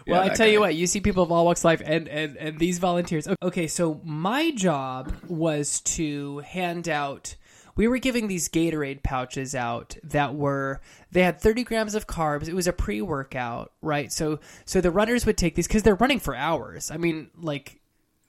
Well, 0.07 0.23
I 0.23 0.29
tell 0.31 0.49
you 0.49 0.61
what, 0.61 0.75
you 0.75 0.87
see 0.87 1.01
people 1.01 1.23
of 1.23 1.33
all 1.33 1.45
walks 1.45 1.61
of 1.61 1.67
life 1.67 1.83
and, 1.85 2.09
and, 2.09 2.37
and 2.37 2.59
these 2.59 2.79
volunteers. 2.79 3.29
Okay, 3.43 3.67
so 3.67 4.01
my 4.05 4.51
job 4.51 5.13
was 5.29 5.81
to 5.83 6.39
hand 6.39 6.89
out. 6.89 7.37
We 7.77 7.89
were 7.89 7.99
giving 7.99 8.29
these 8.29 8.49
Gatorade 8.49 9.03
pouches 9.03 9.55
out 9.55 9.97
that 10.05 10.35
were 10.35 10.81
they 11.13 11.23
had 11.23 11.41
30 11.41 11.65
grams 11.65 11.95
of 11.95 12.07
carbs. 12.07 12.49
It 12.49 12.55
was 12.55 12.67
a 12.67 12.73
pre-workout, 12.73 13.73
right? 13.81 14.13
So 14.13 14.41
so 14.65 14.81
the 14.81 14.91
runners 14.91 15.25
would 15.27 15.39
take 15.39 15.55
these 15.55 15.67
because 15.67 15.83
they're 15.83 15.95
running 15.95 16.21
for 16.21 16.35
hours. 16.35 16.91
I 16.91 16.97
mean, 16.97 17.31
like 17.41 17.81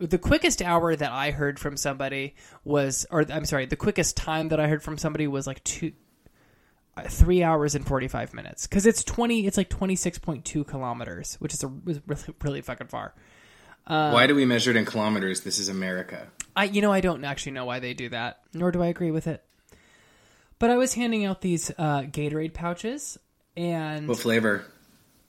the 0.02 0.18
quickest 0.18 0.62
hour 0.62 0.96
that 0.96 1.12
I 1.12 1.32
heard 1.32 1.60
from 1.60 1.78
somebody 1.78 2.36
was, 2.64 3.06
or 3.12 3.26
I'm 3.30 3.46
sorry, 3.46 3.68
the 3.68 3.76
quickest 3.76 4.18
time 4.18 4.50
that 4.50 4.60
I 4.60 4.68
heard 4.68 4.82
from 4.84 4.98
somebody 4.98 5.28
was 5.28 5.46
like 5.46 5.64
two. 5.64 5.92
Three 7.08 7.44
hours 7.44 7.76
and 7.76 7.86
forty 7.86 8.08
five 8.08 8.34
minutes 8.34 8.68
because 8.68 8.86
it's 8.86 9.04
twenty. 9.04 9.46
It's 9.48 9.58
like 9.58 9.70
twenty 9.70 9.96
six 9.96 10.18
point 10.20 10.46
two 10.46 10.64
kilometers, 10.64 11.36
which 11.36 11.54
is 11.54 11.64
a 11.64 11.68
really 11.68 12.02
really 12.44 12.62
fucking 12.62 12.88
far. 12.88 13.14
Why 13.88 14.28
do 14.28 14.36
we 14.36 14.46
measure 14.46 14.72
it 14.72 14.78
in 14.78 14.86
kilometers? 14.86 15.42
This 15.42 15.60
is 15.60 15.68
America. 15.70 16.28
I 16.56 16.66
you 16.66 16.82
know 16.82 16.92
I 16.92 17.02
don't 17.02 17.24
actually 17.24 17.54
know 17.54 17.66
why 17.66 17.80
they 17.80 17.94
do 17.94 18.10
that, 18.10 18.40
nor 18.54 18.72
do 18.72 18.82
I 18.82 18.88
agree 18.88 19.12
with 19.12 19.28
it. 19.28 19.44
But 20.60 20.70
I 20.70 20.78
was 20.78 20.94
handing 20.94 21.26
out 21.26 21.42
these 21.42 21.72
uh, 21.78 22.02
Gatorade 22.04 22.54
pouches, 22.54 23.18
and 23.58 24.08
What 24.08 24.20
flavor? 24.20 24.64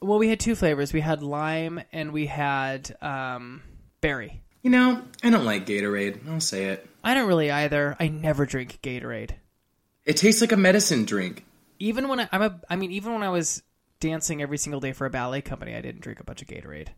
well, 0.01 0.19
we 0.19 0.29
had 0.29 0.39
two 0.41 0.55
flavors. 0.55 0.93
We 0.93 1.01
had 1.01 1.23
lime 1.23 1.81
and 1.93 2.13
we 2.13 2.27
had 2.27 2.95
um, 3.01 3.63
berry. 4.01 4.43
You 4.63 4.71
know, 4.71 5.03
I 5.23 5.31
don't 5.31 5.45
like 5.47 5.65
Gatorade. 5.67 6.29
I'll 6.29 6.39
say 6.41 6.67
it. 6.67 6.87
I 7.03 7.15
don't 7.15 7.27
really 7.27 7.51
either. 7.51 7.97
I 7.99 8.09
never 8.09 8.45
drink 8.47 8.79
Gatorade. 8.83 9.31
It 10.05 10.17
tastes 10.19 10.41
like 10.41 10.53
a 10.53 10.57
medicine 10.57 11.05
drink. 11.05 11.45
Even 11.83 12.07
when 12.09 12.21
I, 12.21 12.29
I'm 12.31 12.43
a, 12.43 12.61
I 12.71 12.77
mean, 12.77 12.93
even 12.93 13.13
when 13.13 13.23
I 13.25 13.31
was 13.31 13.63
dancing 13.99 14.41
every 14.41 14.57
single 14.59 14.81
day 14.81 14.93
for 14.93 15.05
a 15.05 15.11
ballet 15.11 15.43
company, 15.43 15.75
I 15.75 15.81
didn't 15.81 16.01
drink 16.01 16.21
a 16.21 16.25
bunch 16.25 16.41
of 16.41 16.47
Gatorade. 16.49 16.89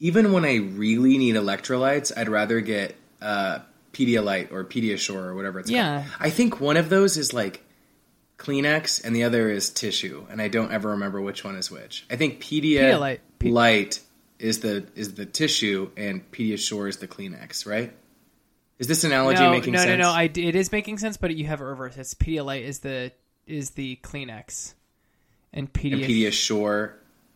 Even 0.00 0.32
when 0.32 0.44
I 0.44 0.56
really 0.56 1.18
need 1.18 1.36
electrolytes, 1.36 2.10
I'd 2.16 2.28
rather 2.28 2.60
get 2.60 2.96
uh, 3.22 3.60
Pedialyte 3.92 4.50
or 4.50 4.64
Pediasure 4.64 5.14
or 5.14 5.34
whatever 5.34 5.60
it's 5.60 5.70
Yeah. 5.70 6.02
called. 6.02 6.12
I 6.20 6.30
think 6.30 6.60
one 6.60 6.76
of 6.76 6.88
those 6.88 7.16
is 7.16 7.32
like 7.32 7.64
Kleenex 8.38 9.04
and 9.04 9.14
the 9.14 9.24
other 9.24 9.50
is 9.50 9.70
tissue, 9.70 10.26
and 10.30 10.40
I 10.40 10.48
don't 10.48 10.72
ever 10.72 10.90
remember 10.90 11.20
which 11.20 11.44
one 11.44 11.56
is 11.56 11.70
which. 11.70 12.04
I 12.10 12.16
think 12.16 12.40
Pedialyte 12.40 12.90
Pedialyte. 12.90 13.18
Pe- 13.38 13.50
Light 13.50 14.00
is 14.38 14.60
the 14.60 14.86
is 14.94 15.14
the 15.14 15.26
tissue 15.26 15.90
and 15.96 16.28
Pediasure 16.32 16.88
is 16.88 16.96
the 16.98 17.08
Kleenex, 17.08 17.66
right? 17.66 17.92
Is 18.78 18.86
this 18.86 19.02
analogy 19.04 19.42
no, 19.42 19.50
making 19.50 19.72
no, 19.72 19.80
sense? 19.80 19.90
no, 19.98 20.04
no. 20.04 20.10
I, 20.10 20.24
it 20.24 20.54
is 20.54 20.70
making 20.70 20.98
sense, 20.98 21.16
but 21.16 21.34
you 21.34 21.46
have 21.46 21.60
it 21.60 21.64
reversed. 21.64 21.98
It's 21.98 22.14
Pedialyte 22.14 22.62
is 22.62 22.78
the 22.78 23.10
is 23.48 23.70
the 23.70 23.96
Kleenex, 24.02 24.74
and 25.52 25.64
and 25.64 25.72
Pediasure. 25.72 26.92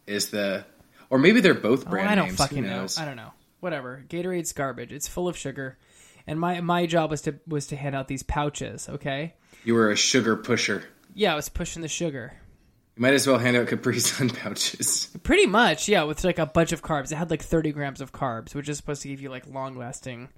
Is 0.06 0.30
the, 0.30 0.64
or 1.10 1.18
maybe 1.18 1.40
they're 1.40 1.54
both 1.54 1.86
Oh, 1.86 1.96
I 1.96 2.14
don't 2.14 2.26
names. 2.26 2.36
fucking 2.38 2.64
know. 2.64 2.86
I 2.98 3.04
don't 3.04 3.16
know. 3.16 3.32
Whatever. 3.60 4.04
Gatorade's 4.08 4.52
garbage. 4.52 4.92
It's 4.92 5.06
full 5.06 5.28
of 5.28 5.36
sugar, 5.36 5.78
and 6.26 6.38
my 6.40 6.60
my 6.60 6.86
job 6.86 7.10
was 7.10 7.22
to 7.22 7.36
was 7.46 7.68
to 7.68 7.76
hand 7.76 7.94
out 7.94 8.08
these 8.08 8.22
pouches. 8.22 8.88
Okay. 8.88 9.34
You 9.64 9.74
were 9.74 9.90
a 9.90 9.96
sugar 9.96 10.36
pusher. 10.36 10.82
Yeah, 11.14 11.32
I 11.32 11.36
was 11.36 11.48
pushing 11.48 11.82
the 11.82 11.88
sugar. 11.88 12.32
You 12.96 13.02
might 13.02 13.14
as 13.14 13.26
well 13.26 13.38
hand 13.38 13.56
out 13.56 13.68
Capri 13.68 14.00
Sun 14.00 14.30
pouches. 14.42 15.06
Pretty 15.22 15.46
much, 15.46 15.88
yeah, 15.88 16.02
with 16.02 16.24
like 16.24 16.38
a 16.40 16.46
bunch 16.46 16.72
of 16.72 16.82
carbs. 16.82 17.12
It 17.12 17.16
had 17.16 17.30
like 17.30 17.42
30 17.42 17.72
grams 17.72 18.00
of 18.00 18.12
carbs, 18.12 18.54
which 18.54 18.68
is 18.68 18.76
supposed 18.76 19.02
to 19.02 19.08
give 19.08 19.20
you 19.20 19.30
like 19.30 19.46
long 19.46 19.76
lasting. 19.78 20.28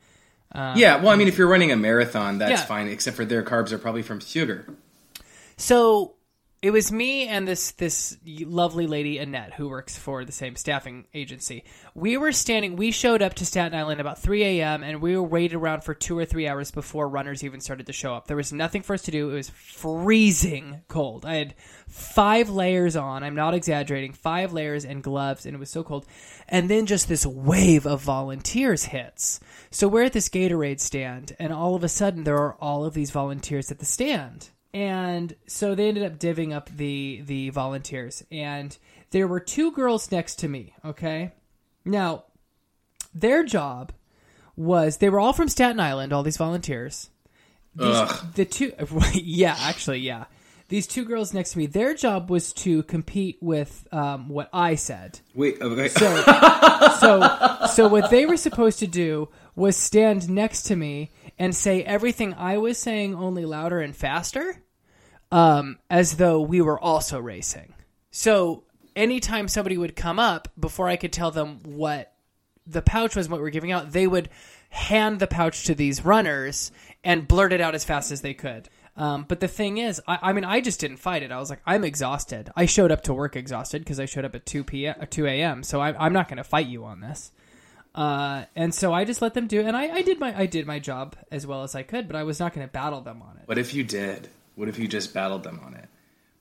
Uh, 0.53 0.75
yeah, 0.77 0.97
well, 1.01 1.09
I 1.11 1.17
mean, 1.17 1.27
if 1.27 1.39
you're 1.39 1.49
running 1.49 1.73
a 1.73 1.77
marathon, 1.77 2.39
that's 2.39 2.61
Yeah. 2.61 2.67
fine. 2.67 2.89
Except 2.89 3.17
for 3.17 3.25
their 3.25 3.43
carbs 3.43 3.73
are 3.73 3.79
probably 3.79 4.03
from 4.03 4.21
sugar. 4.21 4.67
So 5.57 6.15
it 6.65 6.73
was 6.73 6.91
me 6.91 7.29
and 7.29 7.47
this 7.47 7.73
this 7.73 8.17
lovely 8.25 8.87
lady 8.87 9.19
Annette 9.19 9.53
who 9.53 9.69
works 9.69 9.99
for 9.99 10.25
the 10.25 10.33
same 10.33 10.57
staffing 10.57 11.05
agency. 11.13 11.63
We 11.95 12.17
were 12.17 12.33
standing. 12.33 12.77
We 12.77 12.91
showed 12.91 13.21
up 13.21 13.35
to 13.35 13.45
Staten 13.45 13.79
Island 13.79 14.01
about 14.01 14.19
3 14.19 14.43
a.m. 14.43 14.83
and 14.83 15.03
we 15.03 15.15
were 15.15 15.23
waited 15.23 15.57
around 15.57 15.85
for 15.85 15.93
two 15.93 16.17
or 16.17 16.25
three 16.25 16.49
hours 16.49 16.71
before 16.71 17.07
runners 17.07 17.45
even 17.45 17.61
started 17.61 17.85
to 17.89 17.93
show 17.93 18.15
up. 18.15 18.29
There 18.29 18.39
was 18.39 18.51
nothing 18.51 18.81
for 18.81 18.95
us 18.95 19.03
to 19.03 19.11
do. 19.11 19.29
It 19.29 19.35
was 19.35 19.51
freezing 19.51 20.81
cold. 20.89 21.27
I 21.27 21.35
had 21.35 21.55
five 21.87 22.49
layers 22.49 22.97
on. 22.97 23.23
I'm 23.23 23.35
not 23.35 23.53
exaggerating. 23.53 24.15
Five 24.15 24.55
layers 24.55 24.87
and 24.87 25.03
gloves, 25.03 25.45
and 25.45 25.55
it 25.55 25.61
was 25.61 25.69
so 25.69 25.85
cold. 25.85 26.07
And 26.49 26.71
then 26.71 26.87
just 26.87 27.11
this 27.11 27.27
wave 27.27 27.87
of 27.87 28.01
volunteers 28.01 28.85
hits. 28.85 29.39
So 29.71 29.87
we're 29.87 30.05
at 30.05 30.15
this 30.15 30.31
Gatorade 30.31 30.81
stand, 30.81 31.37
and 31.39 31.53
all 31.53 31.75
of 31.75 31.85
a 31.85 31.91
sudden 31.91 32.25
there 32.25 32.39
are 32.39 32.55
all 32.55 32.87
of 32.87 32.95
these 32.95 33.11
volunteers 33.11 33.71
at 33.71 33.81
the 33.81 33.85
stand 33.85 34.49
and 34.75 35.37
so 35.47 35.77
they 35.77 35.89
ended 35.89 36.03
up 36.03 36.19
divvying 36.19 36.53
up 36.53 36.69
the 36.69 37.23
the 37.25 37.51
volunteers. 37.51 38.25
And 38.31 38.77
there 39.11 39.29
were 39.29 39.41
two 39.41 39.73
girls 39.73 40.11
next 40.11 40.41
to 40.41 40.49
me 40.49 40.75
okay? 40.85 41.33
Now 41.85 42.25
their 43.15 43.45
job 43.45 43.93
was 44.57 44.99
they 44.99 45.09
were 45.09 45.21
all 45.21 45.33
from 45.33 45.49
staten 45.49 45.81
island 45.81 46.13
all 46.13 46.25
these 46.25 46.37
volunteers. 46.37 47.09
These, 47.77 48.09
the 48.35 48.45
two 48.45 48.73
yeah 49.15 49.57
actually 49.61 50.01
yeah. 50.01 50.25
These 50.69 50.87
two 50.87 51.05
girls 51.05 51.33
next 51.33 51.53
to 51.53 51.59
me 51.59 51.67
their 51.67 51.95
job 51.95 52.29
was 52.31 52.53
to 52.55 52.83
compete 52.85 53.39
with 53.41 53.87
um, 53.93 54.29
what 54.29 54.49
i 54.53 54.75
said. 54.75 55.21
Wait, 55.35 55.61
okay. 55.61 55.89
so, 55.89 56.23
so, 57.01 57.67
so 57.73 57.87
what 57.87 58.11
they 58.11 58.27
were 58.27 58.37
supposed 58.37 58.81
to 58.81 58.89
do 58.89 59.29
was 59.55 59.77
stand 59.77 60.29
next 60.29 60.65
to 60.65 60.77
me 60.77 61.13
and 61.39 61.55
say 61.55 61.83
everything 61.83 62.35
I 62.35 62.59
was 62.59 62.79
saying, 62.79 63.15
only 63.15 63.45
louder 63.45 63.81
and 63.81 63.95
faster, 63.95 64.64
um, 65.35 65.81
as 65.91 66.17
though 66.17 66.41
we 66.41 66.61
were 66.61 66.79
also 66.79 67.19
racing. 67.19 67.75
So, 68.13 68.63
anytime 68.95 69.49
somebody 69.49 69.77
would 69.77 69.97
come 69.97 70.21
up, 70.21 70.47
before 70.59 70.87
I 70.87 70.95
could 70.95 71.13
tell 71.13 71.33
them 71.33 71.59
what 71.65 72.13
the 72.69 72.83
pouch 72.83 73.17
was, 73.17 73.29
what 73.29 73.39
we 73.39 73.43
were 73.43 73.51
giving 73.51 73.73
out, 73.73 73.91
they 73.91 74.07
would 74.07 74.29
hand 74.71 75.19
the 75.19 75.27
pouch 75.27 75.65
to 75.65 75.75
these 75.75 76.05
runners 76.05 76.71
and 77.03 77.27
blurt 77.27 77.53
it 77.53 77.61
out 77.61 77.75
as 77.75 77.85
fast 77.85 78.13
as 78.13 78.21
they 78.21 78.33
could. 78.33 78.69
Um, 78.97 79.25
but 79.27 79.41
the 79.41 79.49
thing 79.49 79.79
is, 79.79 80.01
I, 80.07 80.19
I 80.23 80.33
mean, 80.33 80.45
I 80.45 80.61
just 80.61 80.79
didn't 80.79 80.99
fight 80.99 81.25
it. 81.25 81.33
I 81.33 81.41
was 81.41 81.51
like, 81.51 81.63
I'm 81.67 81.83
exhausted. 81.83 82.53
I 82.55 82.67
showed 82.67 82.93
up 82.93 83.03
to 83.03 83.13
work 83.13 83.35
exhausted 83.35 83.81
because 83.81 83.99
I 83.99 84.05
showed 84.05 84.25
up 84.25 84.37
at 84.37 84.47
2 84.47 84.63
p.m. 84.63 84.95
or 85.01 85.07
2 85.07 85.27
a.m. 85.27 85.65
So 85.65 85.81
I, 85.81 85.99
I'm 85.99 86.13
not 86.13 86.29
going 86.29 86.37
to 86.37 86.45
fight 86.45 86.69
you 86.69 86.85
on 86.85 87.01
this. 87.01 87.33
Uh, 87.93 88.45
and 88.55 88.73
so 88.73 88.93
I 88.93 89.05
just 89.05 89.21
let 89.21 89.35
them 89.35 89.49
do, 89.49 89.61
and 89.63 89.77
I, 89.77 89.89
I 89.89 90.03
did 90.03 90.21
my 90.21 90.37
I 90.37 90.47
did 90.47 90.67
my 90.67 90.81
job 90.81 91.15
as 91.31 91.47
well 91.47 91.63
as 91.63 91.77
I 91.77 91.85
could, 91.85 92.09
but 92.09 92.17
I 92.17 92.25
was 92.25 92.41
not 92.41 92.53
going 92.53 92.67
to 92.67 92.73
battle 92.73 93.01
them 93.01 93.23
on 93.23 93.37
it. 93.37 93.47
what 93.47 93.57
if 93.57 93.73
you 93.73 93.85
did? 93.85 94.29
What 94.55 94.69
if 94.69 94.79
you 94.79 94.89
just 94.89 95.15
battled 95.15 95.43
them 95.43 95.61
on 95.65 95.75
it? 95.75 95.89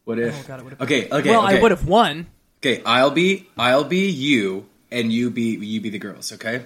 What 0.05 0.19
oh, 0.19 0.23
if? 0.23 0.43
Oh, 0.43 0.47
God, 0.47 0.71
it 0.71 0.81
okay, 0.81 1.09
okay, 1.09 1.29
well, 1.29 1.45
okay. 1.45 1.57
I 1.57 1.61
would 1.61 1.71
have 1.71 1.87
won. 1.87 2.27
Okay, 2.57 2.81
I'll 2.85 3.11
be 3.11 3.49
I'll 3.57 3.83
be 3.83 4.09
you, 4.09 4.69
and 4.91 5.11
you 5.11 5.29
be 5.29 5.55
you 5.55 5.81
be 5.81 5.89
the 5.89 5.99
girls. 5.99 6.31
Okay. 6.31 6.65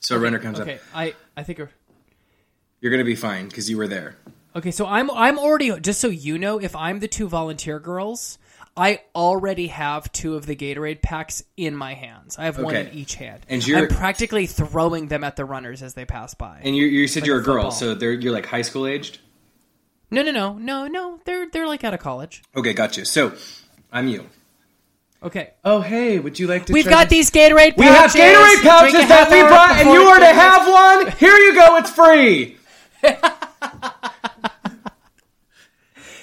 So 0.00 0.16
a 0.16 0.18
runner 0.18 0.38
comes 0.38 0.60
Okay, 0.60 0.74
up. 0.74 0.78
Okay, 0.78 0.84
I 0.94 1.14
I 1.36 1.42
think. 1.42 1.58
You're 1.58 1.70
you're 2.80 2.90
gonna 2.90 3.04
be 3.04 3.16
fine 3.16 3.48
because 3.48 3.68
you 3.68 3.76
were 3.76 3.88
there. 3.88 4.16
Okay, 4.54 4.70
so 4.70 4.86
I'm 4.86 5.10
I'm 5.10 5.38
already 5.38 5.78
just 5.80 6.00
so 6.00 6.08
you 6.08 6.38
know, 6.38 6.58
if 6.58 6.74
I'm 6.74 7.00
the 7.00 7.08
two 7.08 7.28
volunteer 7.28 7.78
girls, 7.78 8.38
I 8.76 9.02
already 9.14 9.68
have 9.68 10.10
two 10.12 10.36
of 10.36 10.46
the 10.46 10.54
Gatorade 10.54 11.02
packs 11.02 11.42
in 11.56 11.74
my 11.74 11.94
hands. 11.94 12.38
I 12.38 12.44
have 12.44 12.58
one 12.58 12.76
in 12.76 12.92
each 12.92 13.14
hand, 13.14 13.44
And 13.48 13.66
you're- 13.66 13.82
I'm 13.82 13.88
practically 13.88 14.46
throwing 14.46 15.08
them 15.08 15.24
at 15.24 15.36
the 15.36 15.44
runners 15.44 15.82
as 15.82 15.94
they 15.94 16.04
pass 16.04 16.34
by. 16.34 16.60
And 16.62 16.76
you 16.76 16.86
you 16.86 17.08
said 17.08 17.22
Like 17.22 17.28
you're 17.28 17.38
a 17.38 17.42
a 17.42 17.44
girl, 17.44 17.70
so 17.70 17.94
they're 17.94 18.12
you're 18.12 18.32
like 18.32 18.46
high 18.46 18.62
school 18.62 18.86
aged. 18.86 19.18
No, 20.10 20.22
no, 20.22 20.30
no, 20.30 20.54
no, 20.58 20.86
no. 20.86 21.20
They're 21.24 21.48
they're 21.50 21.66
like 21.66 21.84
out 21.84 21.94
of 21.94 22.00
college. 22.00 22.42
Okay, 22.56 22.72
got 22.72 22.96
you. 22.96 23.04
So 23.04 23.34
I'm 23.92 24.08
you. 24.08 24.26
Okay, 25.22 25.54
Oh 25.64 25.80
hey, 25.80 26.18
would 26.18 26.38
you 26.38 26.46
like 26.46 26.66
to? 26.66 26.72
we've 26.72 26.84
try 26.84 26.92
got 26.92 27.08
these 27.08 27.30
Gatorade. 27.30 27.76
We 27.76 27.86
have 27.86 28.12
pouches. 28.12 28.20
Gatorade 28.20 28.62
pouches 28.62 29.08
that 29.08 29.28
we 29.30 29.40
brought, 29.42 29.76
and 29.76 29.90
you 29.90 30.06
were 30.06 30.18
to 30.18 30.26
have 30.26 30.68
one. 30.68 31.12
Here 31.16 31.36
you 31.36 31.54
go. 31.54 31.76
It's 31.76 31.90
free. 31.90 32.56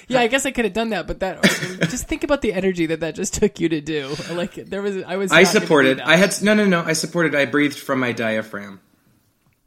Yeah, 0.08 0.20
I 0.20 0.26
guess 0.26 0.46
I 0.46 0.50
could 0.50 0.64
have 0.64 0.74
done 0.74 0.90
that, 0.90 1.06
but 1.06 1.20
that 1.20 1.42
just 1.90 2.06
think 2.06 2.24
about 2.24 2.42
the 2.42 2.52
energy 2.52 2.86
that 2.86 3.00
that 3.00 3.14
just 3.14 3.34
took 3.34 3.58
you 3.60 3.68
to 3.70 3.80
do. 3.80 4.14
Like 4.30 4.54
there 4.54 4.82
was, 4.82 5.02
I 5.02 5.16
was. 5.16 5.32
I 5.32 5.42
not 5.42 5.44
gonna 5.46 5.60
do 5.60 5.60
supported. 5.60 6.00
I 6.00 6.16
had 6.16 6.42
no, 6.42 6.54
no, 6.54 6.66
no. 6.66 6.82
I 6.82 6.92
supported. 6.92 7.34
I 7.34 7.46
breathed 7.46 7.78
from 7.78 8.00
my 8.00 8.12
diaphragm. 8.12 8.80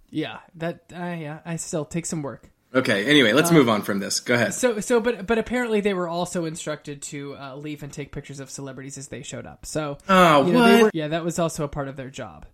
Yeah, 0.10 0.38
that. 0.56 0.84
Uh, 0.94 1.16
yeah, 1.18 1.40
I 1.46 1.56
still 1.56 1.86
take 1.86 2.06
some 2.06 2.22
work. 2.22 2.52
Okay. 2.76 3.06
Anyway, 3.06 3.34
let's 3.34 3.52
move 3.52 3.70
on 3.70 3.82
from 3.82 4.00
this. 4.00 4.20
Go 4.20 4.34
ahead. 4.36 4.54
So, 4.54 4.80
so, 4.82 5.00
but, 5.00 5.26
but 5.26 5.38
apparently 5.38 5.80
they 5.82 5.94
were 5.94 6.08
also 6.08 6.46
instructed 6.46 7.02
to 7.04 7.36
uh, 7.38 7.56
leave 7.56 7.82
and 7.84 7.92
take 7.92 8.12
pictures 8.12 8.40
of 8.40 8.50
celebrities 8.50 8.98
as 8.98 9.08
they 9.08 9.24
showed 9.24 9.46
up. 9.46 9.66
So, 9.66 9.98
Oh, 10.10 10.46
you 10.46 10.54
know, 10.54 10.66
they 10.66 10.74
what? 10.76 10.84
were- 10.84 10.92
yeah, 10.94 11.08
that 11.10 11.24
was 11.24 11.40
also 11.40 11.64
a 11.64 11.68
part 11.70 11.88
of 11.88 11.96
their 11.96 12.10
job. 12.10 12.46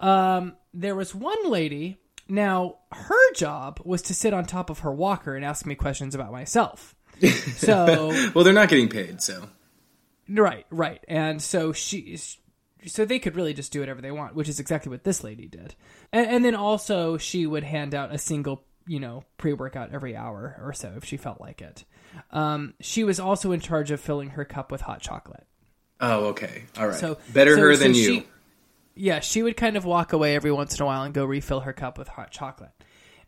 Um, 0.00 0.56
there 0.74 0.94
was 0.96 1.14
one 1.14 1.48
lady. 1.48 1.98
Now, 2.28 2.78
her 2.92 3.32
job 3.34 3.80
was 3.84 4.02
to 4.02 4.14
sit 4.14 4.34
on 4.34 4.44
top 4.46 4.68
of 4.68 4.80
her 4.80 4.92
walker 4.92 5.36
and 5.36 5.44
ask 5.44 5.64
me 5.64 5.76
questions 5.76 6.14
about 6.14 6.32
myself. 6.32 6.94
So, 7.54 8.12
Well, 8.34 8.42
they're 8.44 8.52
not 8.52 8.68
getting 8.68 8.88
paid, 8.88 9.22
so 9.22 9.48
right, 10.28 10.66
right, 10.70 11.02
and 11.08 11.40
so 11.40 11.72
she, 11.72 12.18
so 12.84 13.04
they 13.04 13.20
could 13.20 13.36
really 13.36 13.54
just 13.54 13.72
do 13.72 13.78
whatever 13.80 14.02
they 14.02 14.10
want, 14.10 14.34
which 14.34 14.48
is 14.48 14.58
exactly 14.60 14.90
what 14.90 15.04
this 15.04 15.22
lady 15.22 15.46
did. 15.46 15.76
And, 16.12 16.26
and 16.28 16.44
then 16.44 16.54
also 16.56 17.16
she 17.16 17.46
would 17.46 17.62
hand 17.64 17.94
out 17.94 18.12
a 18.12 18.18
single, 18.18 18.64
you 18.86 19.00
know, 19.00 19.24
pre-workout 19.38 19.92
every 19.92 20.14
hour 20.16 20.60
or 20.62 20.72
so 20.72 20.92
if 20.96 21.04
she 21.04 21.16
felt 21.16 21.40
like 21.40 21.60
it. 21.62 21.84
Um, 22.30 22.74
she 22.80 23.04
was 23.04 23.18
also 23.20 23.52
in 23.52 23.60
charge 23.60 23.90
of 23.90 24.00
filling 24.00 24.30
her 24.30 24.44
cup 24.44 24.70
with 24.72 24.80
hot 24.82 25.00
chocolate. 25.00 25.46
oh, 26.00 26.26
okay, 26.26 26.64
all 26.78 26.88
right. 26.88 26.96
So 26.96 27.18
Better 27.32 27.54
so- 27.56 27.60
her 27.62 27.74
so 27.74 27.82
than 27.82 27.94
you. 27.94 28.04
she- 28.04 28.26
yeah, 28.98 29.20
she 29.20 29.42
would 29.42 29.56
kind 29.58 29.76
of 29.76 29.84
walk 29.84 30.14
away 30.14 30.34
every 30.36 30.50
once 30.52 30.74
in 30.78 30.82
a 30.82 30.86
while 30.86 31.02
and 31.02 31.12
go 31.12 31.24
refill 31.26 31.60
her 31.60 31.74
cup 31.74 31.98
with 31.98 32.08
hot 32.08 32.30
chocolate. 32.30 32.70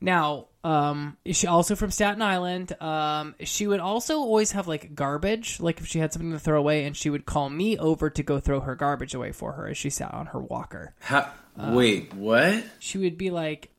Now, 0.00 0.47
um, 0.65 1.19
she 1.27 1.47
also 1.47 1.75
from 1.77 1.91
Staten 1.91 2.23
Island. 2.23 2.73
Um, 2.81 3.35
she 3.41 3.67
would 3.67 3.81
also 3.81 4.19
always 4.19 4.53
have 4.53 4.67
like 4.69 4.95
garbage, 4.95 5.61
like 5.61 5.79
if 5.81 5.87
she 5.87 5.99
had 5.99 6.12
something 6.12 6.31
to 6.33 6.38
throw 6.38 6.59
away, 6.59 6.85
and 6.85 6.97
she 6.97 7.11
would 7.11 7.27
call 7.27 7.50
me 7.50 7.77
over 7.77 8.09
to 8.09 8.23
go 8.23 8.38
throw 8.41 8.61
her 8.61 8.77
garbage 8.77 9.12
away 9.15 9.33
for 9.33 9.53
her 9.55 9.67
as 9.67 9.77
she 9.77 9.91
sat 9.91 10.15
on 10.15 10.27
her 10.27 10.38
walker. 10.41 10.95
Ha- 11.03 11.35
Wait, 11.59 12.15
what? 12.15 12.65
She 12.79 12.97
would 12.99 13.19
be 13.19 13.31
like, 13.31 13.71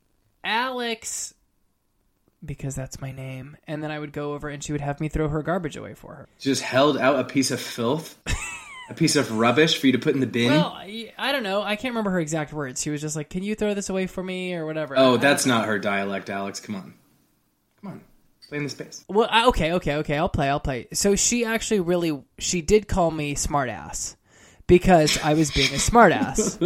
"Alex, 0.43 1.33
because 2.43 2.75
that's 2.75 3.01
my 3.01 3.11
name. 3.11 3.57
And 3.67 3.83
then 3.83 3.91
I 3.91 3.99
would 3.99 4.13
go 4.13 4.33
over 4.33 4.49
and 4.49 4.63
she 4.63 4.71
would 4.71 4.81
have 4.81 4.99
me 5.01 5.09
throw 5.09 5.27
her 5.29 5.41
garbage 5.43 5.75
away 5.77 5.93
for 5.93 6.15
her. 6.15 6.27
She 6.37 6.49
just 6.49 6.61
held 6.63 6.97
out 6.97 7.19
a 7.19 7.23
piece 7.23 7.51
of 7.51 7.59
filth, 7.59 8.17
a 8.89 8.93
piece 8.93 9.15
of 9.15 9.37
rubbish 9.37 9.77
for 9.77 9.87
you 9.87 9.93
to 9.93 9.99
put 9.99 10.13
in 10.15 10.19
the 10.21 10.27
bin. 10.27 10.51
Well, 10.51 10.73
I, 10.75 11.11
I 11.17 11.31
don't 11.31 11.43
know. 11.43 11.61
I 11.61 11.75
can't 11.75 11.91
remember 11.93 12.11
her 12.11 12.19
exact 12.19 12.53
words. 12.53 12.81
She 12.81 12.89
was 12.89 13.01
just 13.01 13.15
like, 13.15 13.29
"Can 13.29 13.43
you 13.43 13.55
throw 13.55 13.73
this 13.73 13.89
away 13.89 14.07
for 14.07 14.23
me?" 14.23 14.53
or 14.55 14.65
whatever. 14.65 14.95
oh, 14.97 15.17
that's 15.17 15.45
not 15.45 15.65
her 15.67 15.77
dialect, 15.79 16.29
Alex. 16.29 16.59
Come 16.59 16.75
on, 16.75 16.93
come 17.81 17.91
on, 17.91 18.01
play 18.47 18.57
in 18.57 18.63
the 18.63 18.69
space. 18.69 19.03
Well, 19.09 19.27
I- 19.29 19.45
okay, 19.47 19.73
okay, 19.73 19.95
okay. 19.97 20.17
I'll 20.17 20.29
play. 20.29 20.49
I'll 20.49 20.59
play. 20.59 20.87
So 20.93 21.15
she 21.15 21.45
actually 21.45 21.81
really 21.81 22.23
she 22.37 22.61
did 22.61 22.87
call 22.87 23.11
me 23.11 23.35
smartass 23.35 24.15
because 24.65 25.19
I 25.23 25.33
was 25.33 25.51
being 25.51 25.69
a 25.71 25.77
smartass. 25.77 26.57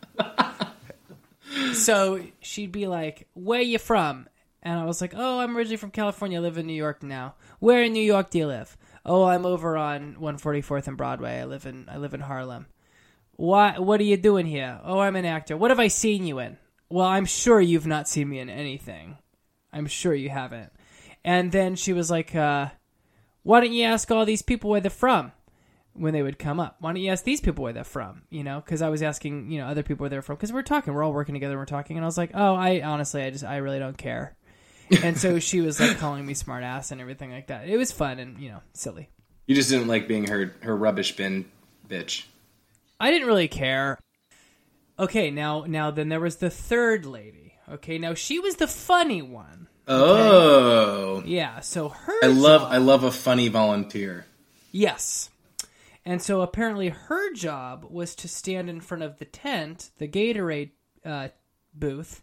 so 1.74 2.20
she'd 2.40 2.72
be 2.72 2.86
like, 2.86 3.26
"Where 3.34 3.60
you 3.60 3.78
from?" 3.78 4.28
And 4.62 4.78
I 4.78 4.84
was 4.84 5.00
like, 5.00 5.14
"Oh, 5.16 5.40
I'm 5.40 5.56
originally 5.56 5.76
from 5.76 5.90
California. 5.90 6.38
I 6.38 6.42
live 6.42 6.58
in 6.58 6.66
New 6.66 6.74
York 6.74 7.02
now. 7.02 7.34
Where 7.60 7.82
in 7.82 7.92
New 7.92 8.02
York 8.02 8.30
do 8.30 8.38
you 8.38 8.46
live?" 8.46 8.76
"Oh, 9.06 9.24
I'm 9.24 9.46
over 9.46 9.76
on 9.76 10.16
144th 10.16 10.86
and 10.86 10.96
Broadway. 10.96 11.40
I 11.40 11.44
live 11.44 11.64
in 11.66 11.88
I 11.88 11.96
live 11.96 12.12
in 12.14 12.20
Harlem." 12.20 12.66
"Why? 13.36 13.78
What 13.78 14.00
are 14.00 14.04
you 14.04 14.18
doing 14.18 14.46
here?" 14.46 14.80
"Oh, 14.84 15.00
I'm 15.00 15.16
an 15.16 15.24
actor. 15.24 15.56
What 15.56 15.70
have 15.70 15.80
I 15.80 15.88
seen 15.88 16.26
you 16.26 16.38
in?" 16.38 16.58
"Well, 16.90 17.06
I'm 17.06 17.24
sure 17.24 17.60
you've 17.60 17.86
not 17.86 18.08
seen 18.08 18.28
me 18.28 18.38
in 18.38 18.50
anything. 18.50 19.16
I'm 19.72 19.86
sure 19.86 20.14
you 20.14 20.28
haven't." 20.28 20.72
And 21.24 21.52
then 21.52 21.74
she 21.74 21.92
was 21.92 22.10
like, 22.10 22.34
uh, 22.34 22.68
"Why 23.42 23.60
don't 23.60 23.72
you 23.72 23.84
ask 23.84 24.10
all 24.10 24.26
these 24.26 24.42
people 24.42 24.70
where 24.70 24.80
they're 24.80 24.90
from?" 24.90 25.32
When 25.92 26.12
they 26.12 26.22
would 26.22 26.38
come 26.38 26.60
up, 26.60 26.76
why 26.78 26.92
don't 26.92 27.02
you 27.02 27.10
ask 27.10 27.24
these 27.24 27.40
people 27.40 27.64
where 27.64 27.72
they're 27.72 27.82
from? 27.82 28.22
You 28.30 28.44
know, 28.44 28.60
because 28.60 28.80
I 28.80 28.88
was 28.90 29.02
asking, 29.02 29.50
you 29.50 29.58
know, 29.58 29.66
other 29.66 29.82
people 29.82 30.04
where 30.04 30.10
they're 30.10 30.22
from 30.22 30.36
because 30.36 30.52
we're 30.52 30.62
talking, 30.62 30.94
we're 30.94 31.02
all 31.02 31.12
working 31.12 31.34
together, 31.34 31.58
we're 31.58 31.64
talking, 31.64 31.96
and 31.96 32.04
I 32.04 32.06
was 32.06 32.16
like, 32.16 32.30
"Oh, 32.32 32.54
I 32.54 32.82
honestly, 32.82 33.22
I 33.22 33.30
just, 33.30 33.44
I 33.44 33.56
really 33.56 33.80
don't 33.80 33.98
care." 33.98 34.36
And 35.02 35.16
so 35.18 35.38
she 35.38 35.60
was 35.60 35.78
like 35.80 35.98
calling 35.98 36.24
me 36.26 36.34
smart 36.34 36.62
ass 36.64 36.90
and 36.90 37.00
everything 37.00 37.30
like 37.30 37.46
that. 37.48 37.68
It 37.68 37.76
was 37.76 37.92
fun 37.92 38.18
and 38.18 38.38
you 38.38 38.50
know 38.50 38.60
silly. 38.72 39.08
You 39.46 39.54
just 39.54 39.70
didn't 39.70 39.88
like 39.88 40.06
being 40.08 40.26
her 40.28 40.54
her 40.62 40.76
rubbish 40.76 41.16
bin 41.16 41.46
bitch. 41.88 42.24
I 42.98 43.10
didn't 43.10 43.26
really 43.28 43.48
care. 43.48 43.98
Okay, 44.98 45.30
now 45.30 45.64
now 45.66 45.90
then 45.90 46.08
there 46.08 46.20
was 46.20 46.36
the 46.36 46.50
third 46.50 47.06
lady. 47.06 47.54
Okay, 47.68 47.98
now 47.98 48.14
she 48.14 48.38
was 48.38 48.56
the 48.56 48.66
funny 48.68 49.22
one. 49.22 49.68
Oh, 49.88 51.22
Yeah, 51.26 51.60
so 51.60 51.88
her 51.88 52.14
I 52.22 52.26
love 52.28 52.62
job- 52.62 52.72
I 52.72 52.76
love 52.78 53.04
a 53.04 53.10
funny 53.10 53.48
volunteer. 53.48 54.26
Yes. 54.72 55.30
And 56.04 56.22
so 56.22 56.40
apparently 56.42 56.88
her 56.88 57.32
job 57.34 57.84
was 57.88 58.14
to 58.16 58.28
stand 58.28 58.70
in 58.70 58.80
front 58.80 59.02
of 59.02 59.18
the 59.18 59.24
tent, 59.24 59.90
the 59.98 60.08
Gatorade 60.08 60.70
uh, 61.04 61.28
booth, 61.74 62.22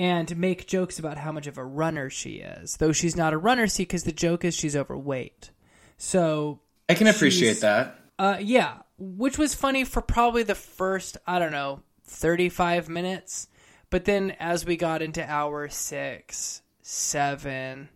and 0.00 0.34
make 0.38 0.66
jokes 0.66 0.98
about 0.98 1.18
how 1.18 1.30
much 1.30 1.46
of 1.46 1.58
a 1.58 1.64
runner 1.64 2.08
she 2.08 2.36
is. 2.36 2.78
Though 2.78 2.90
she's 2.90 3.16
not 3.16 3.34
a 3.34 3.38
runner, 3.38 3.66
see, 3.66 3.82
because 3.82 4.04
the 4.04 4.12
joke 4.12 4.46
is 4.46 4.54
she's 4.54 4.74
overweight. 4.74 5.50
So, 5.98 6.60
I 6.88 6.94
can 6.94 7.06
appreciate 7.06 7.60
that. 7.60 7.98
uh, 8.18 8.38
yeah, 8.40 8.78
which 8.96 9.36
was 9.36 9.54
funny 9.54 9.84
for 9.84 10.00
probably 10.00 10.42
the 10.42 10.54
first, 10.54 11.18
I 11.26 11.38
don't 11.38 11.52
know, 11.52 11.82
35 12.06 12.88
minutes. 12.88 13.48
But 13.90 14.06
then 14.06 14.30
as 14.40 14.64
we 14.64 14.78
got 14.78 15.02
into 15.02 15.22
hour 15.22 15.68
six, 15.68 16.62
seven, 16.80 17.90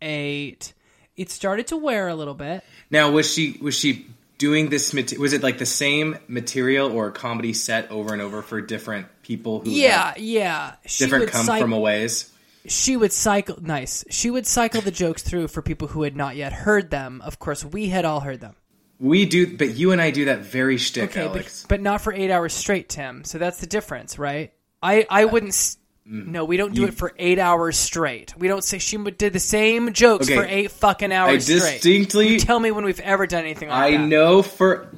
eight, 0.00 0.74
it 1.16 1.28
started 1.28 1.66
to 1.68 1.76
wear 1.76 2.06
a 2.06 2.14
little 2.14 2.34
bit. 2.34 2.62
Now, 2.88 3.10
was 3.10 3.34
she 3.34 3.58
was 3.60 3.74
she 3.74 4.06
doing 4.42 4.70
this? 4.70 4.92
Was 4.92 5.32
it 5.32 5.40
like 5.44 5.58
the 5.58 5.66
same 5.66 6.18
material 6.26 6.90
or 6.90 7.06
a 7.06 7.12
comedy 7.12 7.52
set 7.52 7.88
over 7.92 8.12
and 8.12 8.20
over 8.20 8.42
for 8.42 8.60
different 8.60 9.06
people 9.22 9.60
who 9.60 9.70
Yeah, 9.70 10.14
yeah. 10.16 10.74
She 10.84 11.04
different 11.04 11.28
come 11.30 11.46
from 11.46 11.72
a 11.72 11.78
ways? 11.78 12.28
She 12.66 12.96
would 12.96 13.12
cycle. 13.12 13.56
Nice. 13.62 14.04
She 14.10 14.32
would 14.32 14.44
cycle 14.44 14.80
the 14.80 14.90
jokes 14.90 15.22
through 15.22 15.46
for 15.46 15.62
people 15.62 15.86
who 15.86 16.02
had 16.02 16.16
not 16.16 16.34
yet 16.34 16.52
heard 16.52 16.90
them. 16.90 17.20
Of 17.24 17.38
course, 17.38 17.64
we 17.64 17.86
had 17.88 18.04
all 18.04 18.18
heard 18.18 18.40
them. 18.40 18.56
We 18.98 19.26
do, 19.26 19.56
but 19.56 19.76
you 19.76 19.92
and 19.92 20.00
I 20.00 20.10
do 20.10 20.24
that 20.24 20.40
very 20.40 20.76
shtick, 20.76 21.10
Okay, 21.10 21.22
Alex. 21.24 21.62
but, 21.62 21.68
but 21.68 21.80
not 21.80 22.00
for 22.00 22.12
eight 22.12 22.32
hours 22.32 22.52
straight, 22.52 22.88
Tim. 22.88 23.22
So 23.22 23.38
that's 23.38 23.60
the 23.60 23.68
difference, 23.68 24.18
right? 24.18 24.52
I 24.82 25.06
I 25.08 25.24
wouldn't. 25.26 25.76
S 26.04 26.10
No, 26.12 26.44
we 26.44 26.56
don't 26.56 26.74
do 26.74 26.82
You- 26.82 26.88
it 26.88 26.94
for 26.94 27.12
eight 27.18 27.38
hours 27.38 27.76
straight. 27.76 28.34
We 28.36 28.48
don't 28.48 28.64
say 28.64 28.78
she 28.78 28.96
did 28.96 29.32
the 29.32 29.40
same 29.40 29.92
jokes 29.92 30.26
Okay. 30.26 30.36
for 30.36 30.44
eight 30.44 30.70
fucking 30.70 31.12
hours 31.12 31.50
I 31.50 31.56
straight. 31.58 31.72
distinctly- 31.82 32.28
You 32.28 32.38
tell 32.40 32.58
me 32.60 32.70
when 32.70 32.84
we've 32.84 33.00
ever 33.00 33.26
done 33.26 33.44
anything 33.44 33.68
like 33.68 33.78
I 33.78 33.96
that. 33.96 34.06
know 34.06 34.42
for 34.42 34.88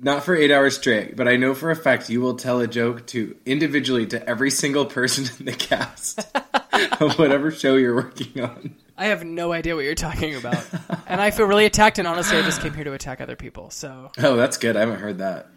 not 0.00 0.24
for 0.24 0.36
eight 0.36 0.52
hours 0.52 0.76
straight, 0.76 1.16
but 1.16 1.26
I 1.26 1.36
know 1.36 1.54
for 1.54 1.70
a 1.72 1.76
fact 1.76 2.08
you 2.08 2.20
will 2.20 2.34
tell 2.34 2.60
a 2.60 2.68
joke 2.68 3.04
to 3.08 3.34
individually 3.44 4.06
to 4.06 4.28
every 4.28 4.50
single 4.50 4.86
person 4.86 5.24
in 5.40 5.46
the 5.46 5.52
cast 5.52 6.20
of 7.00 7.18
whatever 7.18 7.50
show 7.50 7.74
you're 7.74 7.96
working 7.96 8.40
on. 8.42 8.76
I 8.96 9.06
have 9.06 9.24
no 9.24 9.52
idea 9.52 9.74
what 9.76 9.84
you're 9.84 9.94
talking 9.96 10.34
about, 10.36 10.64
and 11.06 11.20
I 11.20 11.30
feel 11.32 11.46
really 11.46 11.66
attacked. 11.66 11.98
And 11.98 12.06
honestly, 12.08 12.36
I 12.38 12.42
just 12.42 12.60
came 12.60 12.74
here 12.74 12.84
to 12.84 12.92
attack 12.92 13.20
other 13.20 13.36
people. 13.36 13.70
So 13.70 14.10
Oh, 14.18 14.36
that's 14.36 14.56
good. 14.56 14.76
I 14.76 14.80
haven't 14.80 14.98
heard 15.00 15.18
that. 15.18 15.48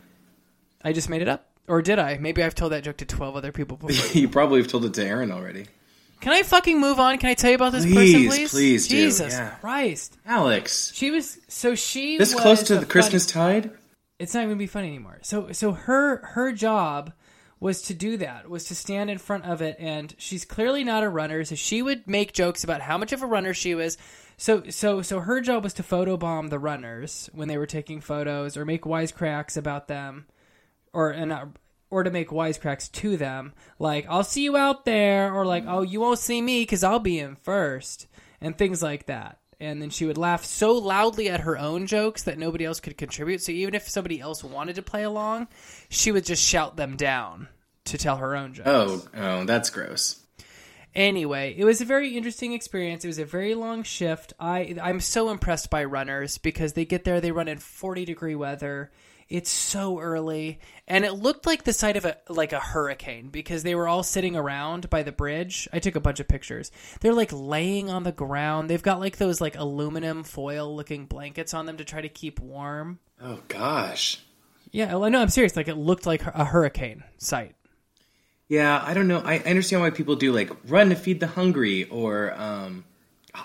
I 0.84 0.94
just 0.94 1.10
made 1.10 1.22
it 1.22 1.28
up, 1.28 1.48
or 1.68 1.82
did 1.82 2.00
I? 2.00 2.18
Maybe 2.18 2.44
I've 2.44 2.56
told 2.56 2.72
that 2.72 2.84
joke 2.84 2.98
to 2.98 3.06
twelve 3.06 3.36
other 3.36 3.52
people 3.52 3.78
before. 3.88 4.20
you 4.20 4.28
probably 4.30 4.62
have 4.62 4.70
told 4.72 4.86
it 4.86 4.94
to 4.96 5.06
Erin 5.06 5.32
already. 5.32 5.66
Can 6.20 6.34
I 6.34 6.44
fucking 6.44 6.80
move 6.80 7.00
on? 7.00 7.18
Can 7.18 7.30
I 7.30 7.34
tell 7.34 7.50
you 7.50 7.56
about 7.56 7.72
this 7.72 7.84
person, 7.84 7.98
Please, 7.98 8.28
please? 8.28 8.52
please 8.52 8.88
do, 8.88 8.96
Jesus 8.96 9.34
yeah. 9.34 9.56
Christ. 9.60 10.18
Alex, 10.26 10.92
She 10.94 11.10
was 11.10 11.40
so 11.48 11.74
she 11.74 12.18
this 12.20 12.34
was 12.34 12.42
close 12.44 12.64
to 12.64 12.78
the 12.78 12.86
Christmas 12.86 13.26
tide? 13.26 13.72
it's 14.20 14.36
not 14.36 14.42
even 14.42 14.50
going 14.50 14.60
to 14.60 14.64
be 14.64 14.68
funny 14.68 14.88
anymore. 14.90 15.18
So 15.24 15.52
so 15.52 15.72
her 15.72 16.18
her 16.28 16.52
job 16.52 17.12
was 17.60 17.82
to 17.84 17.94
do 17.96 18.18
that, 18.18 18.50
was 18.50 18.66
to 18.66 18.76
stand 18.76 19.10
in 19.10 19.18
front 19.18 19.46
of 19.46 19.62
it 19.64 19.76
and 19.80 20.14
she's 20.20 20.46
clearly 20.46 20.84
not 20.84 21.04
a 21.04 21.10
runner, 21.10 21.44
so 21.44 21.56
she 21.56 21.82
would 21.82 22.08
make 22.08 22.34
jokes 22.34 22.64
about 22.64 22.82
how 22.82 22.98
much 23.00 23.14
of 23.14 23.24
a 23.24 23.28
runner 23.28 23.54
she 23.54 23.74
was. 23.74 23.98
So 24.38 24.64
so 24.70 25.02
so 25.02 25.22
her 25.22 25.42
job 25.42 25.64
was 25.64 25.74
to 25.74 25.84
photobomb 25.84 26.52
the 26.52 26.60
runners 26.60 27.32
when 27.34 27.48
they 27.48 27.58
were 27.58 27.66
taking 27.66 28.00
photos 28.00 28.58
or 28.58 28.64
make 28.66 28.84
wisecracks 28.84 29.58
about 29.58 29.88
them 29.88 30.28
or 30.94 31.12
and 31.12 31.30
not 31.30 31.50
or 31.90 32.04
to 32.04 32.12
make 32.12 32.30
wisecracks 32.30 32.92
to 32.92 33.18
them, 33.18 33.54
like 33.78 34.06
"I'll 34.10 34.24
see 34.24 34.44
you 34.44 34.58
out 34.58 34.86
there," 34.86 35.34
or 35.34 35.46
like 35.46 35.66
"Oh, 35.68 35.82
you 35.82 36.00
won't 36.00 36.20
see 36.20 36.42
me 36.42 36.62
because 36.64 36.84
I'll 36.84 37.00
be 37.00 37.20
in 37.20 37.36
first, 37.36 38.08
and 38.40 38.58
things 38.58 38.82
like 38.82 39.06
that. 39.08 39.40
And 39.60 39.80
then 39.80 39.92
she 39.92 40.06
would 40.06 40.18
laugh 40.18 40.44
so 40.44 40.74
loudly 40.74 41.30
at 41.30 41.42
her 41.42 41.56
own 41.58 41.86
jokes 41.86 42.24
that 42.24 42.40
nobody 42.40 42.66
else 42.66 42.80
could 42.80 42.98
contribute. 42.98 43.42
So 43.42 43.52
even 43.52 43.76
if 43.76 43.88
somebody 43.88 44.20
else 44.20 44.44
wanted 44.44 44.76
to 44.76 44.82
play 44.82 45.04
along, 45.04 45.50
she 45.88 46.12
would 46.12 46.26
just 46.26 46.44
shout 46.44 46.78
them 46.78 46.96
down 46.96 47.48
to 47.86 47.98
tell 47.98 48.18
her 48.18 48.36
own 48.36 48.56
jokes. 48.56 48.68
Oh, 48.68 49.08
oh, 49.16 49.44
that's 49.46 49.70
gross. 49.70 50.22
Anyway, 50.94 51.56
it 51.58 51.64
was 51.64 51.80
a 51.80 51.86
very 51.86 52.18
interesting 52.18 52.54
experience. 52.54 53.06
It 53.06 53.08
was 53.08 53.20
a 53.20 53.26
very 53.26 53.56
long 53.56 53.84
shift. 53.84 54.34
I 54.40 54.76
I'm 54.82 55.00
so 55.00 55.30
impressed 55.30 55.70
by 55.70 55.84
runners 55.86 56.38
because 56.38 56.74
they 56.74 56.86
get 56.86 57.04
there, 57.04 57.22
they 57.22 57.32
run 57.32 57.48
in 57.48 57.60
40 57.60 58.04
degree 58.04 58.36
weather. 58.36 58.92
It's 59.32 59.50
so 59.50 59.98
early, 59.98 60.60
and 60.90 61.06
it 61.06 61.14
looked 61.14 61.46
like 61.46 61.64
the 61.64 61.72
site 61.72 61.96
of 61.96 62.04
a 62.04 62.18
like 62.28 62.52
a 62.52 62.60
hurricane 62.60 63.30
because 63.30 63.64
they 63.64 63.76
were 63.76 63.88
all 63.88 64.04
sitting 64.04 64.36
around 64.36 64.90
by 64.90 65.04
the 65.04 65.14
bridge. 65.14 65.70
I 65.72 65.80
took 65.80 65.96
a 65.96 66.02
bunch 66.02 66.20
of 66.20 66.28
pictures. 66.28 66.70
They're 67.00 67.14
like 67.14 67.32
laying 67.32 67.90
on 67.90 68.04
the 68.04 68.12
ground. 68.12 68.70
They've 68.70 68.84
got 68.84 69.00
like 69.00 69.16
those 69.16 69.40
like 69.40 69.56
aluminum 69.58 70.24
foil 70.24 70.76
looking 70.76 71.06
blankets 71.06 71.54
on 71.54 71.66
them 71.66 71.78
to 71.78 71.86
try 71.86 72.02
to 72.02 72.10
keep 72.10 72.42
warm. 72.42 73.00
Oh 73.22 73.40
gosh. 73.48 74.20
Yeah, 74.72 74.96
well, 74.96 75.10
no, 75.10 75.22
I'm 75.22 75.30
serious. 75.30 75.56
Like 75.56 75.70
it 75.70 75.78
looked 75.78 76.06
like 76.06 76.24
a 76.26 76.44
hurricane 76.44 77.06
site. 77.18 77.56
Yeah, 78.50 78.84
I 78.86 78.94
don't 78.94 79.08
know. 79.08 79.22
I 79.24 79.36
I 79.36 79.50
understand 79.50 79.82
why 79.82 79.92
people 79.92 80.18
do 80.18 80.34
like 80.34 80.52
run 80.68 80.90
to 80.90 80.96
feed 80.96 81.22
the 81.22 81.28
hungry, 81.28 81.86
or 81.86 82.34
um, 82.34 82.84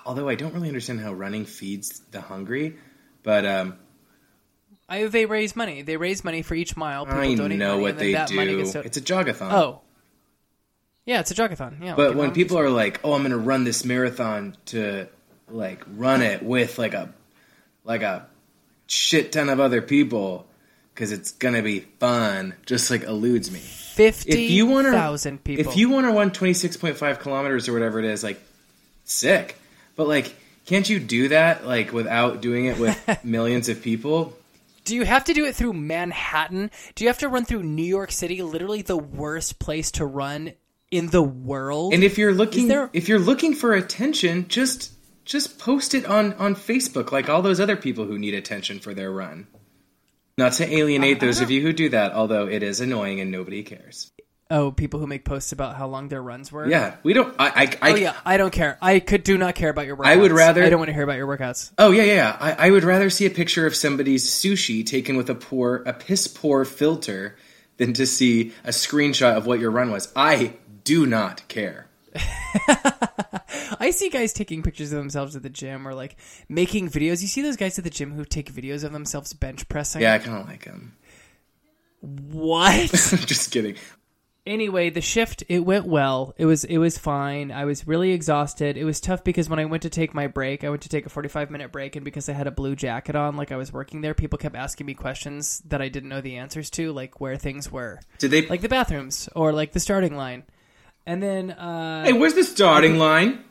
although 0.04 0.28
I 0.28 0.34
don't 0.34 0.52
really 0.52 0.66
understand 0.66 1.00
how 1.00 1.12
running 1.12 1.44
feeds 1.44 2.00
the 2.10 2.20
hungry, 2.20 2.76
but 3.22 3.46
um, 3.46 3.76
I 4.88 5.06
they 5.06 5.26
raise 5.26 5.56
money. 5.56 5.82
They 5.82 5.96
raise 5.96 6.22
money 6.24 6.42
for 6.42 6.54
each 6.54 6.76
mile. 6.76 7.06
People 7.06 7.20
I 7.20 7.34
donate 7.34 7.58
know 7.58 7.70
money, 7.72 7.82
what 7.82 7.90
and 7.92 7.98
then 7.98 8.06
they 8.06 8.12
that 8.12 8.32
money 8.32 8.50
do. 8.52 8.56
gets 8.58 8.72
do- 8.72 8.80
It's 8.80 8.96
a 8.96 9.00
jogathon. 9.00 9.52
Oh. 9.52 9.80
Yeah, 11.04 11.20
it's 11.20 11.30
a 11.30 11.34
jogathon. 11.34 11.82
Yeah. 11.82 11.94
but 11.94 12.16
when 12.16 12.32
people 12.32 12.58
are 12.58 12.70
like, 12.70 13.00
"Oh, 13.04 13.12
I'm 13.12 13.20
going 13.22 13.30
to 13.30 13.38
run 13.38 13.64
this 13.64 13.84
marathon 13.84 14.56
to 14.66 15.06
like 15.48 15.84
run 15.96 16.22
it 16.22 16.42
with 16.42 16.78
like 16.78 16.94
a 16.94 17.12
like 17.84 18.02
a 18.02 18.26
shit 18.88 19.32
ton 19.32 19.48
of 19.48 19.60
other 19.60 19.80
people 19.82 20.46
because 20.94 21.12
it's 21.12 21.32
going 21.32 21.54
to 21.54 21.62
be 21.62 21.80
fun," 22.00 22.54
just 22.66 22.90
like 22.90 23.04
eludes 23.04 23.50
me. 23.52 23.60
fifty 23.60 24.32
If 24.46 24.50
you 24.50 24.66
want 24.66 24.86
to, 24.88 24.92
thousand 24.92 25.44
people. 25.44 25.64
if 25.70 25.76
you 25.76 25.90
want 25.90 26.06
to 26.06 26.12
run 26.12 26.30
26.5 26.32 27.20
kilometers 27.20 27.68
or 27.68 27.72
whatever 27.72 27.98
it 28.00 28.04
is, 28.04 28.22
like 28.24 28.40
sick. 29.04 29.56
But 29.94 30.08
like, 30.08 30.34
can't 30.66 30.88
you 30.88 30.98
do 30.98 31.28
that 31.28 31.64
like 31.66 31.92
without 31.92 32.40
doing 32.40 32.64
it 32.66 32.78
with 32.78 32.98
millions 33.24 33.68
of 33.68 33.80
people? 33.82 34.36
Do 34.86 34.94
you 34.94 35.04
have 35.04 35.24
to 35.24 35.34
do 35.34 35.44
it 35.44 35.54
through 35.54 35.74
Manhattan? 35.74 36.70
Do 36.94 37.04
you 37.04 37.08
have 37.08 37.18
to 37.18 37.28
run 37.28 37.44
through 37.44 37.64
New 37.64 37.82
York 37.84 38.10
City, 38.10 38.40
literally 38.40 38.80
the 38.82 38.96
worst 38.96 39.58
place 39.58 39.90
to 39.92 40.06
run 40.06 40.52
in 40.90 41.08
the 41.08 41.22
world? 41.22 41.92
And 41.92 42.02
if 42.02 42.16
you're 42.16 42.32
looking, 42.32 42.68
there- 42.68 42.88
if 42.94 43.08
you're 43.08 43.18
looking 43.18 43.54
for 43.54 43.74
attention, 43.74 44.46
just 44.48 44.92
just 45.24 45.58
post 45.58 45.92
it 45.92 46.06
on 46.06 46.32
on 46.34 46.54
Facebook, 46.54 47.12
like 47.12 47.28
all 47.28 47.42
those 47.42 47.60
other 47.60 47.76
people 47.76 48.04
who 48.06 48.16
need 48.18 48.32
attention 48.32 48.78
for 48.78 48.94
their 48.94 49.10
run. 49.10 49.48
Not 50.38 50.52
to 50.54 50.72
alienate 50.72 51.18
those 51.18 51.40
of 51.40 51.50
you 51.50 51.62
who 51.62 51.72
do 51.72 51.88
that, 51.88 52.12
although 52.12 52.46
it 52.46 52.62
is 52.62 52.80
annoying 52.80 53.20
and 53.20 53.30
nobody 53.32 53.62
cares. 53.62 54.12
Oh, 54.48 54.70
people 54.70 55.00
who 55.00 55.08
make 55.08 55.24
posts 55.24 55.50
about 55.50 55.74
how 55.74 55.88
long 55.88 56.08
their 56.08 56.22
runs 56.22 56.52
were. 56.52 56.68
Yeah, 56.68 56.94
we 57.02 57.14
don't. 57.14 57.34
I. 57.38 57.48
I, 57.82 57.90
I 57.90 57.92
oh 57.92 57.94
yeah, 57.96 58.14
I 58.24 58.36
don't 58.36 58.52
care. 58.52 58.78
I 58.80 59.00
could 59.00 59.24
do 59.24 59.36
not 59.36 59.56
care 59.56 59.70
about 59.70 59.86
your 59.86 59.96
workouts. 59.96 60.06
I 60.06 60.16
would 60.16 60.30
rather- 60.30 60.62
I 60.62 60.70
don't 60.70 60.78
want 60.78 60.88
to 60.88 60.94
hear 60.94 61.02
about 61.02 61.16
your 61.16 61.26
workouts. 61.26 61.72
Oh 61.78 61.90
yeah, 61.90 62.04
yeah. 62.04 62.14
yeah. 62.14 62.36
I, 62.38 62.68
I 62.68 62.70
would 62.70 62.84
rather 62.84 63.10
see 63.10 63.26
a 63.26 63.30
picture 63.30 63.66
of 63.66 63.74
somebody's 63.74 64.24
sushi 64.28 64.86
taken 64.86 65.16
with 65.16 65.28
a 65.30 65.34
poor, 65.34 65.82
a 65.84 65.92
piss 65.92 66.28
poor 66.28 66.64
filter, 66.64 67.36
than 67.78 67.92
to 67.94 68.06
see 68.06 68.52
a 68.62 68.68
screenshot 68.70 69.36
of 69.36 69.46
what 69.46 69.58
your 69.58 69.72
run 69.72 69.90
was. 69.90 70.12
I 70.14 70.54
do 70.84 71.06
not 71.06 71.46
care. 71.48 71.88
I 73.80 73.90
see 73.90 74.08
guys 74.10 74.32
taking 74.32 74.62
pictures 74.62 74.92
of 74.92 74.98
themselves 74.98 75.34
at 75.36 75.42
the 75.42 75.50
gym 75.50 75.86
or 75.86 75.92
like 75.94 76.16
making 76.48 76.88
videos. 76.88 77.20
You 77.20 77.26
see 77.28 77.42
those 77.42 77.56
guys 77.56 77.78
at 77.78 77.84
the 77.84 77.90
gym 77.90 78.12
who 78.12 78.24
take 78.24 78.52
videos 78.52 78.84
of 78.84 78.92
themselves 78.92 79.32
bench 79.32 79.68
pressing. 79.68 80.02
Yeah, 80.02 80.14
I 80.14 80.18
kind 80.18 80.38
of 80.40 80.46
like 80.46 80.64
them. 80.64 80.96
What? 82.00 82.90
Just 82.92 83.50
kidding. 83.50 83.74
Anyway, 84.46 84.90
the 84.90 85.00
shift 85.00 85.42
it 85.48 85.60
went 85.60 85.86
well. 85.86 86.34
It 86.38 86.46
was 86.46 86.64
it 86.64 86.78
was 86.78 86.96
fine. 86.96 87.50
I 87.50 87.64
was 87.64 87.86
really 87.86 88.12
exhausted. 88.12 88.76
It 88.76 88.84
was 88.84 89.00
tough 89.00 89.24
because 89.24 89.48
when 89.48 89.58
I 89.58 89.64
went 89.64 89.82
to 89.82 89.90
take 89.90 90.14
my 90.14 90.26
break, 90.26 90.64
I 90.64 90.70
went 90.70 90.82
to 90.82 90.88
take 90.88 91.06
a 91.06 91.10
45 91.10 91.50
minute 91.50 91.72
break 91.72 91.96
and 91.96 92.04
because 92.04 92.28
I 92.28 92.32
had 92.32 92.46
a 92.46 92.50
blue 92.50 92.76
jacket 92.76 93.16
on 93.16 93.36
like 93.36 93.52
I 93.52 93.56
was 93.56 93.72
working 93.72 94.00
there, 94.00 94.14
people 94.14 94.38
kept 94.38 94.56
asking 94.56 94.86
me 94.86 94.94
questions 94.94 95.60
that 95.66 95.82
I 95.82 95.88
didn't 95.88 96.08
know 96.08 96.20
the 96.20 96.36
answers 96.36 96.70
to, 96.70 96.92
like 96.92 97.20
where 97.20 97.36
things 97.36 97.70
were. 97.70 98.00
Did 98.18 98.30
they? 98.30 98.46
Like 98.46 98.60
the 98.60 98.68
bathrooms 98.68 99.28
or 99.34 99.52
like 99.52 99.72
the 99.72 99.80
starting 99.80 100.16
line. 100.16 100.44
And 101.06 101.22
then 101.22 101.50
uh 101.50 102.04
hey, 102.04 102.12
where's 102.12 102.34
the 102.34 102.44
starting 102.44 102.98
line? 102.98 103.44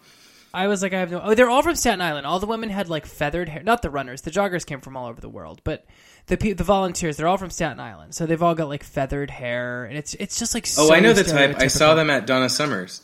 I 0.55 0.67
was 0.67 0.81
like, 0.81 0.93
I 0.93 0.99
have 0.99 1.11
no. 1.11 1.19
Oh, 1.21 1.35
they're 1.35 1.49
all 1.49 1.61
from 1.61 1.75
Staten 1.75 1.99
Island. 2.01 2.25
All 2.25 2.39
the 2.39 2.45
women 2.45 2.69
had 2.69 2.87
like 2.87 3.05
feathered 3.05 3.49
hair. 3.49 3.61
Not 3.61 3.81
the 3.81 3.89
runners. 3.89 4.21
The 4.21 4.31
joggers 4.31 4.65
came 4.65 4.79
from 4.79 4.95
all 4.95 5.07
over 5.07 5.19
the 5.19 5.27
world, 5.27 5.59
but 5.65 5.85
the 6.27 6.37
pe- 6.37 6.53
the 6.53 6.63
volunteers, 6.63 7.17
they're 7.17 7.27
all 7.27 7.37
from 7.37 7.49
Staten 7.49 7.79
Island. 7.79 8.15
So 8.15 8.25
they've 8.25 8.41
all 8.41 8.55
got 8.55 8.67
like 8.69 8.83
feathered 8.83 9.29
hair, 9.29 9.85
and 9.85 9.97
it's 9.97 10.13
it's 10.15 10.39
just 10.39 10.53
like. 10.53 10.65
Oh, 10.77 10.87
so 10.87 10.93
I 10.93 10.99
know 10.99 11.13
the 11.13 11.23
type. 11.23 11.57
I 11.59 11.67
saw 11.67 11.95
them 11.95 12.09
at 12.09 12.25
Donna 12.25 12.49
Summers. 12.49 13.01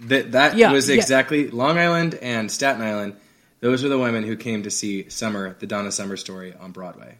That 0.00 0.32
that 0.32 0.56
Yeah, 0.56 0.72
was 0.72 0.88
yeah. 0.88 0.96
exactly 0.96 1.48
Long 1.48 1.78
Island 1.78 2.14
and 2.14 2.50
Staten 2.50 2.82
Island. 2.82 3.16
Those 3.60 3.84
are 3.84 3.88
the 3.88 3.98
women 3.98 4.24
who 4.24 4.36
came 4.36 4.62
to 4.62 4.70
see 4.70 5.10
Summer, 5.10 5.54
the 5.60 5.66
Donna 5.66 5.92
Summer 5.92 6.16
story 6.16 6.54
on 6.58 6.72
Broadway. 6.72 7.18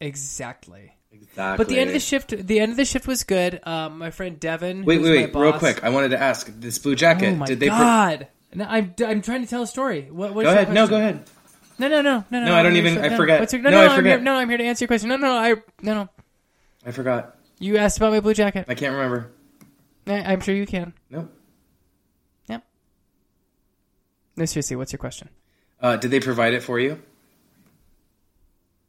Exactly. 0.00 0.92
Exactly. 1.12 1.56
But 1.64 1.68
the 1.68 1.78
end 1.78 1.88
of 1.90 1.94
the 1.94 2.00
shift, 2.00 2.46
the 2.46 2.60
end 2.60 2.70
of 2.72 2.76
the 2.76 2.84
shift 2.84 3.06
was 3.06 3.24
good. 3.24 3.60
Um, 3.64 3.98
my 3.98 4.10
friend 4.10 4.38
Devin. 4.38 4.84
Wait, 4.84 5.00
wait, 5.00 5.32
wait! 5.32 5.34
Real 5.34 5.52
quick, 5.52 5.82
I 5.82 5.88
wanted 5.90 6.10
to 6.10 6.20
ask 6.20 6.50
this 6.60 6.78
blue 6.78 6.94
jacket. 6.94 7.32
Oh 7.32 7.36
my 7.36 7.46
did 7.46 7.60
they? 7.60 7.68
pro- 7.68 7.76
god! 7.78 8.28
no, 8.54 8.64
I'm 8.68 8.94
I'm 9.06 9.22
trying 9.22 9.42
to 9.42 9.48
tell 9.48 9.62
a 9.62 9.66
story. 9.66 10.08
What, 10.10 10.34
what's 10.34 10.46
go 10.46 10.52
ahead. 10.52 10.72
No, 10.72 10.86
go 10.86 10.96
ahead. 10.96 11.24
No, 11.78 11.88
no, 11.88 12.00
no, 12.00 12.24
no, 12.30 12.40
no. 12.40 12.46
No, 12.46 12.54
I 12.54 12.62
don't 12.62 12.76
even- 12.76 12.94
for- 12.96 13.02
I 13.04 13.08
no. 13.08 13.16
forget. 13.16 13.40
What's 13.40 13.52
your, 13.52 13.62
no, 13.62 13.70
No, 13.70 13.76
no, 13.78 13.82
I 13.82 13.88
I'm 13.90 13.96
forget. 13.96 14.18
here, 14.18 14.24
no, 14.24 14.34
I'm 14.36 14.48
here 14.48 14.58
to 14.58 14.64
answer 14.64 14.84
your 14.84 14.88
question. 14.88 15.08
No, 15.10 15.16
no, 15.16 15.26
no, 15.28 15.34
I 15.36 15.50
no, 15.82 15.94
no. 15.94 16.08
I 16.84 16.90
forgot. 16.92 17.36
You 17.58 17.76
asked 17.78 17.96
about 17.98 18.12
my 18.12 18.20
blue 18.20 18.34
jacket. 18.34 18.64
I 18.68 18.74
can't 18.74 18.92
remember. 18.94 19.30
I, 20.06 20.32
I'm 20.32 20.40
sure 20.40 20.54
you 20.54 20.66
can. 20.66 20.92
Nope. 21.10 21.32
Yep. 22.48 22.64
No, 24.36 24.44
seriously, 24.44 24.76
what's 24.76 24.92
your 24.92 24.98
question? 24.98 25.28
Uh, 25.80 25.96
did 25.96 26.10
they 26.10 26.20
provide 26.20 26.54
it 26.54 26.62
for 26.62 26.78
you? 26.78 27.02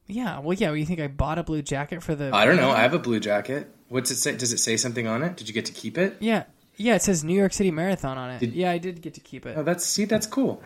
Yeah, 0.05 0.39
well, 0.39 0.53
yeah. 0.53 0.67
Well, 0.69 0.77
You 0.77 0.85
think 0.85 0.99
I 0.99 1.07
bought 1.07 1.37
a 1.37 1.43
blue 1.43 1.61
jacket 1.61 2.01
for 2.01 2.15
the? 2.15 2.33
I 2.33 2.45
don't 2.45 2.55
know. 2.55 2.71
I 2.71 2.79
have 2.81 2.93
a 2.93 2.99
blue 2.99 3.19
jacket. 3.19 3.69
What's 3.89 4.11
it 4.11 4.15
say? 4.17 4.35
Does 4.37 4.53
it 4.53 4.59
say 4.59 4.77
something 4.77 5.07
on 5.07 5.23
it? 5.23 5.35
Did 5.37 5.47
you 5.47 5.53
get 5.53 5.65
to 5.65 5.73
keep 5.73 5.97
it? 5.97 6.17
Yeah, 6.19 6.43
yeah. 6.77 6.95
It 6.95 7.01
says 7.01 7.23
New 7.23 7.35
York 7.35 7.51
City 7.53 7.71
Marathon 7.71 8.17
on 8.17 8.29
it. 8.31 8.39
Did- 8.39 8.53
yeah, 8.53 8.71
I 8.71 8.77
did 8.77 9.01
get 9.01 9.13
to 9.15 9.19
keep 9.19 9.45
it. 9.45 9.55
Oh, 9.57 9.63
that's 9.63 9.85
see, 9.85 10.05
that's 10.05 10.27
cool. 10.27 10.61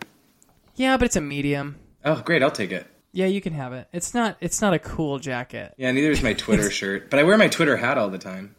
Yeah, 0.76 0.96
but 0.96 1.06
it's 1.06 1.16
a 1.16 1.20
medium. 1.20 1.76
Oh, 2.04 2.20
great! 2.20 2.42
I'll 2.42 2.50
take 2.50 2.72
it. 2.72 2.86
Yeah, 3.12 3.26
you 3.26 3.40
can 3.40 3.52
have 3.52 3.72
it. 3.72 3.88
It's 3.92 4.14
not. 4.14 4.36
It's 4.40 4.60
not 4.60 4.72
a 4.74 4.78
cool 4.78 5.18
jacket. 5.18 5.74
Yeah, 5.76 5.90
neither 5.92 6.10
is 6.10 6.22
my 6.22 6.32
Twitter 6.34 6.70
shirt, 6.70 7.10
but 7.10 7.18
I 7.20 7.24
wear 7.24 7.36
my 7.36 7.48
Twitter 7.48 7.76
hat 7.76 7.98
all 7.98 8.08
the 8.08 8.18
time. 8.18 8.54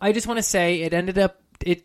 I 0.00 0.12
just 0.12 0.26
want 0.26 0.38
to 0.38 0.42
say 0.42 0.82
it 0.82 0.92
ended 0.92 1.18
up. 1.18 1.40
It. 1.60 1.84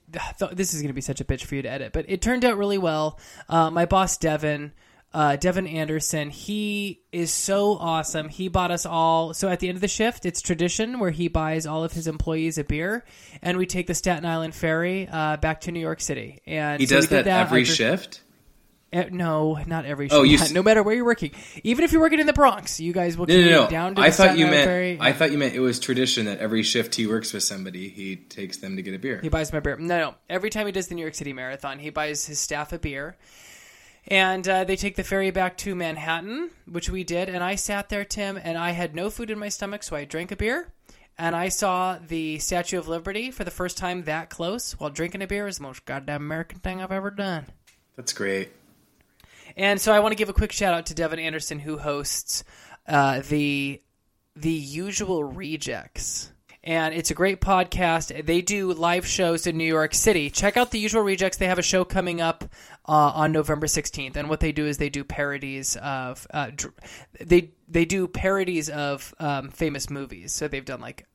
This 0.52 0.74
is 0.74 0.82
going 0.82 0.90
to 0.90 0.94
be 0.94 1.02
such 1.02 1.22
a 1.22 1.24
bitch 1.26 1.44
for 1.46 1.56
you 1.56 1.62
to 1.62 1.70
edit, 1.70 1.94
but 1.94 2.06
it 2.10 2.22
turned 2.22 2.44
out 2.44 2.58
really 2.58 2.78
well. 2.78 3.18
Uh, 3.48 3.70
my 3.72 3.86
boss 3.86 4.18
Devin, 4.18 4.74
uh, 5.14 5.38
Devin 5.38 5.68
Anderson, 5.68 6.30
he 6.30 7.02
is 7.14 7.32
so 7.32 7.78
awesome. 7.78 8.28
He 8.28 8.50
bought 8.50 8.72
us 8.72 8.86
all. 8.86 9.34
So 9.34 9.48
at 9.48 9.62
the 9.62 9.70
end 9.70 9.78
of 9.78 9.82
the 9.82 9.88
shift, 9.88 10.26
it's 10.26 10.42
tradition 10.42 11.00
where 11.00 11.12
he 11.12 11.30
buys 11.30 11.66
all 11.66 11.86
of 11.86 11.94
his 11.94 12.08
employees 12.08 12.58
a 12.58 12.64
beer, 12.66 13.06
and 13.42 13.58
we 13.58 13.66
take 13.66 13.88
the 13.88 13.94
Staten 13.96 14.26
Island 14.26 14.54
ferry 14.54 15.08
uh, 15.10 15.38
back 15.38 15.62
to 15.62 15.72
New 15.72 15.80
York 15.80 16.02
City. 16.02 16.42
And 16.46 16.82
He 16.82 16.88
so 16.88 16.96
does 16.96 17.08
did 17.08 17.26
that, 17.26 17.46
every 17.48 17.64
shift. 17.64 18.22
Uh, 18.92 19.04
no, 19.12 19.60
not 19.68 19.86
every 19.86 20.08
shift. 20.08 20.18
Oh, 20.20 20.24
you 20.24 20.38
s- 20.40 20.52
no 20.52 20.64
matter 20.64 20.82
where 20.82 20.96
you're 20.96 21.06
working, 21.06 21.32
even 21.64 21.84
if 21.86 21.92
you're 21.92 22.02
working 22.02 22.20
in 22.20 22.26
the 22.26 22.34
Bronx, 22.34 22.80
you 22.80 22.92
guys 22.92 23.16
will 23.18 23.28
No, 23.28 23.40
no, 23.40 23.50
no. 23.66 23.70
down 23.70 23.94
to 23.96 24.02
I 24.02 24.10
the 24.10 24.16
thought 24.16 24.38
you 24.38 24.48
meant. 24.48 24.66
ferry. 24.66 24.98
I 25.00 25.14
thought 25.14 25.32
you 25.32 25.38
meant 25.38 25.54
it 25.54 25.60
was 25.60 25.80
tradition 25.80 26.26
that 26.26 26.40
every 26.40 26.64
shift 26.64 26.96
he 26.96 27.06
works 27.06 27.32
with 27.32 27.44
somebody, 27.44 27.90
he 27.90 28.16
takes 28.16 28.58
them 28.58 28.78
to 28.78 28.82
get 28.82 28.96
a 28.96 29.00
beer. 29.00 29.20
He 29.22 29.30
buys 29.30 29.54
my 29.54 29.60
beer. 29.60 29.78
No, 29.78 29.98
no. 30.00 30.16
Every 30.28 30.50
time 30.50 30.66
he 30.66 30.72
does 30.72 30.88
the 30.88 30.96
New 30.96 31.02
York 31.04 31.14
City 31.14 31.34
Marathon, 31.34 31.78
he 31.78 31.92
buys 31.92 32.26
his 32.26 32.40
staff 32.40 32.74
a 32.74 32.80
beer. 32.80 33.16
And 34.08 34.48
uh, 34.48 34.64
they 34.64 34.76
take 34.76 34.96
the 34.96 35.04
ferry 35.04 35.30
back 35.30 35.56
to 35.58 35.76
Manhattan, 35.76 36.50
which 36.66 36.90
we 36.90 37.04
did. 37.04 37.30
And 37.30 37.44
I 37.44 37.56
sat 37.56 37.90
there, 37.90 38.06
Tim, 38.06 38.40
and 38.42 38.58
I 38.58 38.72
had 38.72 38.96
no 38.96 39.12
food 39.12 39.30
in 39.30 39.38
my 39.38 39.50
stomach, 39.50 39.84
so 39.84 39.96
I 39.96 40.06
drank 40.06 40.32
a 40.32 40.36
beer. 40.36 40.74
And 41.18 41.36
I 41.36 41.50
saw 41.50 42.00
the 42.08 42.40
Statue 42.40 42.80
of 42.80 42.88
Liberty 42.88 43.30
for 43.30 43.44
the 43.44 43.52
first 43.52 43.78
time 43.78 44.06
that 44.06 44.30
close 44.32 44.72
while 44.80 44.90
drinking 44.90 45.22
a 45.22 45.28
beer. 45.28 45.48
Is 45.48 45.58
the 45.58 45.64
most 45.64 45.86
goddamn 45.86 46.24
American 46.24 46.60
thing 46.60 46.82
I've 46.82 46.94
ever 46.94 47.12
done. 47.12 47.46
That's 47.98 48.14
great. 48.14 48.50
And 49.60 49.82
so 49.82 49.92
I 49.92 50.00
want 50.00 50.14
to 50.14 50.16
give 50.16 50.30
a 50.30 50.34
quick 50.34 50.54
shout 50.54 50.74
out 50.74 50.86
to 50.86 50.96
Devin 50.96 51.20
Anderson, 51.20 51.60
who 51.60 51.78
hosts 51.78 52.46
uh, 52.88 53.22
the 53.28 53.82
the 54.34 54.50
Usual 54.50 55.22
Rejects. 55.22 56.32
And 56.64 56.96
it's 56.96 57.12
a 57.12 57.14
great 57.14 57.42
podcast. 57.42 58.26
They 58.26 58.42
do 58.42 58.72
live 58.72 59.06
shows 59.06 59.48
in 59.48 59.58
New 59.58 59.66
York 59.66 59.94
City. 59.94 60.30
Check 60.30 60.56
out 60.56 60.72
the 60.72 60.80
Usual 60.80 61.02
Rejects. 61.02 61.38
They 61.38 61.48
have 61.48 61.60
a 61.60 61.62
show 61.62 61.84
coming 61.84 62.22
up 62.22 62.46
uh, 62.88 63.12
on 63.14 63.34
November 63.34 63.68
sixteenth. 63.68 64.16
And 64.16 64.30
what 64.30 64.40
they 64.40 64.54
do 64.54 64.66
is 64.66 64.78
they 64.78 64.90
do 64.90 65.04
parodies 65.04 65.76
of 65.76 66.26
uh, 66.34 66.52
dr- 66.56 66.76
they 67.20 67.52
they 67.68 67.84
do 67.84 68.08
parodies 68.08 68.70
of 68.70 69.14
um, 69.20 69.50
famous 69.50 69.90
movies. 69.90 70.32
So 70.32 70.48
they've 70.48 70.64
done 70.64 70.80
like 70.80 71.06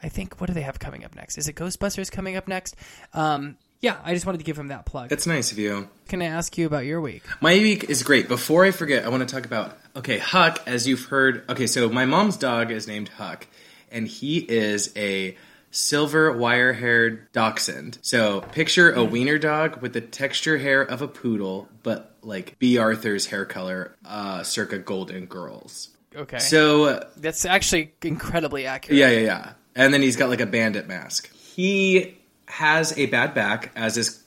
I 0.00 0.08
think 0.08 0.40
what 0.40 0.46
do 0.46 0.54
they 0.54 0.62
have 0.62 0.78
coming 0.78 1.04
up 1.04 1.16
next? 1.16 1.36
Is 1.36 1.48
it 1.48 1.56
Ghostbusters 1.56 2.12
coming 2.12 2.36
up 2.36 2.46
next? 2.46 2.76
Um, 3.12 3.56
yeah, 3.82 3.98
I 4.04 4.14
just 4.14 4.24
wanted 4.24 4.38
to 4.38 4.44
give 4.44 4.56
him 4.56 4.68
that 4.68 4.86
plug. 4.86 5.10
That's 5.10 5.26
nice 5.26 5.50
of 5.50 5.58
you. 5.58 5.88
Can 6.08 6.22
I 6.22 6.26
ask 6.26 6.56
you 6.56 6.66
about 6.66 6.86
your 6.86 7.00
week? 7.00 7.24
My 7.40 7.54
week 7.54 7.84
is 7.90 8.04
great. 8.04 8.28
Before 8.28 8.64
I 8.64 8.70
forget, 8.70 9.04
I 9.04 9.08
want 9.08 9.28
to 9.28 9.34
talk 9.34 9.44
about 9.44 9.76
okay, 9.96 10.18
Huck. 10.18 10.62
As 10.66 10.86
you've 10.86 11.04
heard, 11.06 11.44
okay, 11.50 11.66
so 11.66 11.88
my 11.90 12.06
mom's 12.06 12.36
dog 12.36 12.70
is 12.70 12.86
named 12.86 13.08
Huck, 13.08 13.46
and 13.90 14.06
he 14.06 14.38
is 14.38 14.92
a 14.96 15.36
silver 15.72 16.36
wire-haired 16.36 17.32
dachshund. 17.32 17.98
So 18.02 18.42
picture 18.52 18.92
a 18.92 19.02
wiener 19.02 19.38
dog 19.38 19.82
with 19.82 19.94
the 19.94 20.00
texture 20.00 20.58
hair 20.58 20.82
of 20.82 21.02
a 21.02 21.08
poodle, 21.08 21.68
but 21.82 22.14
like 22.22 22.58
Bea 22.58 22.78
Arthur's 22.78 23.26
hair 23.26 23.44
color, 23.44 23.96
uh, 24.04 24.44
circa 24.44 24.78
Golden 24.78 25.26
Girls. 25.26 25.88
Okay. 26.14 26.38
So 26.38 27.08
That's 27.16 27.44
actually 27.44 27.94
incredibly 28.02 28.66
accurate. 28.66 28.98
yeah, 28.98 29.10
yeah, 29.10 29.20
yeah. 29.20 29.52
And 29.74 29.92
then 29.92 30.02
he's 30.02 30.16
got 30.16 30.28
like 30.28 30.42
a 30.42 30.46
bandit 30.46 30.86
mask. 30.86 31.34
He 31.34 32.18
has 32.52 32.96
a 32.98 33.06
bad 33.06 33.32
back, 33.32 33.72
as 33.74 33.96
is 33.96 34.22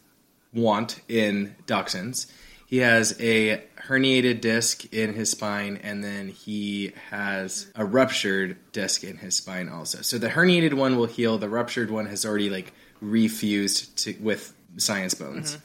wont 0.53 0.99
in 1.07 1.55
dachshunds. 1.67 2.25
He 2.65 2.77
has 2.77 3.15
a 3.21 3.63
herniated 3.87 4.41
disc 4.41 4.91
in 4.91 5.13
his 5.13 5.29
spine, 5.29 5.79
and 5.83 6.03
then 6.03 6.29
he 6.29 6.93
has 7.11 7.67
a 7.75 7.85
ruptured 7.85 8.57
disc 8.71 9.03
in 9.03 9.17
his 9.17 9.35
spine 9.35 9.69
also. 9.69 10.01
So 10.01 10.17
the 10.17 10.29
herniated 10.29 10.73
one 10.73 10.97
will 10.97 11.05
heal. 11.05 11.37
The 11.37 11.49
ruptured 11.49 11.91
one 11.91 12.07
has 12.07 12.25
already 12.25 12.49
like 12.49 12.73
refused 12.99 13.95
to 13.99 14.15
with 14.19 14.53
science 14.77 15.13
bones. 15.13 15.59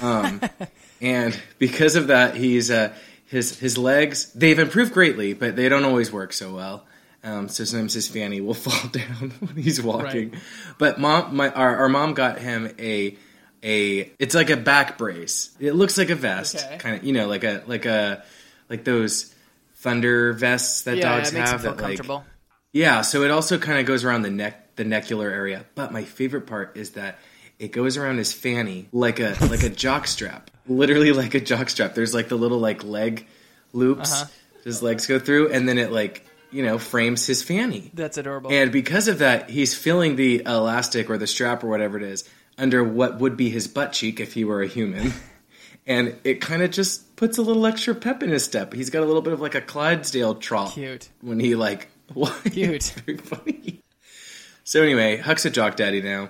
Um, 0.00 0.40
and 1.02 1.38
because 1.58 1.94
of 1.94 2.06
that, 2.06 2.36
he's 2.36 2.70
uh, 2.70 2.94
his 3.26 3.58
his 3.58 3.76
legs 3.76 4.32
they've 4.32 4.58
improved 4.58 4.94
greatly, 4.94 5.34
but 5.34 5.56
they 5.56 5.68
don't 5.68 5.84
always 5.84 6.10
work 6.10 6.32
so 6.32 6.54
well. 6.54 6.86
Um, 7.24 7.48
so 7.48 7.64
sometimes 7.64 7.94
his 7.94 8.06
fanny 8.08 8.40
will 8.40 8.54
fall 8.66 8.88
down 8.90 9.30
when 9.40 9.56
he's 9.56 9.82
walking. 9.82 10.34
But 10.78 10.98
mom, 11.00 11.34
my 11.36 11.50
our, 11.50 11.76
our 11.78 11.88
mom 11.88 12.14
got 12.14 12.38
him 12.38 12.72
a 12.78 13.16
a 13.62 14.12
it's 14.18 14.34
like 14.34 14.50
a 14.50 14.56
back 14.56 14.98
brace. 14.98 15.50
It 15.58 15.72
looks 15.72 15.98
like 15.98 16.10
a 16.10 16.14
vest, 16.14 16.56
Okay. 16.56 16.78
kind 16.78 16.96
of 16.96 17.04
you 17.04 17.12
know 17.12 17.26
like 17.26 17.44
a 17.44 17.62
like 17.66 17.86
a 17.86 18.22
like 18.70 18.84
those 18.84 19.34
thunder 19.76 20.32
vests 20.32 20.82
that 20.82 20.96
yeah, 20.98 21.16
dogs 21.16 21.32
it 21.34 21.38
have. 21.38 21.62
that, 21.62 21.80
like, 21.80 22.00
yeah, 22.72 23.00
so 23.02 23.22
it 23.22 23.30
also 23.30 23.58
kind 23.58 23.78
of 23.80 23.86
goes 23.86 24.04
around 24.04 24.22
the 24.22 24.30
neck, 24.30 24.76
the 24.76 24.84
necular 24.84 25.28
area. 25.30 25.64
But 25.74 25.92
my 25.92 26.04
favorite 26.04 26.46
part 26.46 26.76
is 26.76 26.90
that 26.90 27.18
it 27.58 27.72
goes 27.72 27.96
around 27.96 28.18
his 28.18 28.32
fanny 28.32 28.88
like 28.92 29.18
a 29.20 29.36
like 29.50 29.64
a 29.64 29.70
jock 29.70 30.06
strap, 30.06 30.50
literally 30.68 31.12
like 31.12 31.34
a 31.34 31.40
jock 31.40 31.68
strap. 31.68 31.94
There's 31.94 32.14
like 32.14 32.28
the 32.28 32.36
little 32.36 32.58
like 32.58 32.84
leg 32.84 33.26
loops 33.72 34.12
Uh-huh. 34.12 34.26
his 34.64 34.82
legs 34.82 35.06
go 35.08 35.18
through, 35.18 35.50
and 35.52 35.68
then 35.68 35.78
it 35.78 35.90
like 35.90 36.24
you 36.50 36.62
know 36.62 36.78
frames 36.78 37.26
his 37.26 37.42
fanny. 37.42 37.90
That's 37.94 38.18
adorable. 38.18 38.50
And 38.52 38.72
because 38.72 39.08
of 39.08 39.18
that, 39.18 39.50
he's 39.50 39.74
filling 39.74 40.16
the 40.16 40.42
elastic 40.44 41.10
or 41.10 41.18
the 41.18 41.26
strap 41.26 41.62
or 41.64 41.68
whatever 41.68 41.96
it 41.96 42.02
is 42.02 42.28
under 42.56 42.82
what 42.82 43.18
would 43.20 43.36
be 43.36 43.50
his 43.50 43.68
butt 43.68 43.92
cheek 43.92 44.20
if 44.20 44.32
he 44.34 44.44
were 44.44 44.62
a 44.62 44.66
human. 44.68 45.12
And 45.86 46.16
it 46.22 46.42
kind 46.42 46.60
of 46.62 46.70
just 46.70 47.16
puts 47.16 47.38
a 47.38 47.42
little 47.42 47.64
extra 47.64 47.94
pep 47.94 48.22
in 48.22 48.28
his 48.28 48.44
step. 48.44 48.74
He's 48.74 48.90
got 48.90 49.02
a 49.02 49.06
little 49.06 49.22
bit 49.22 49.32
of 49.32 49.40
like 49.40 49.54
a 49.54 49.62
Clydesdale 49.62 50.34
trot 50.34 50.72
Cute. 50.72 51.08
when 51.22 51.40
he 51.40 51.54
like 51.54 51.88
Cute. 52.14 52.74
It's 52.74 52.90
very 52.90 53.16
funny. 53.16 53.80
So 54.64 54.82
anyway, 54.82 55.16
Huck's 55.16 55.46
a 55.46 55.50
jock 55.50 55.76
daddy 55.76 56.02
now, 56.02 56.28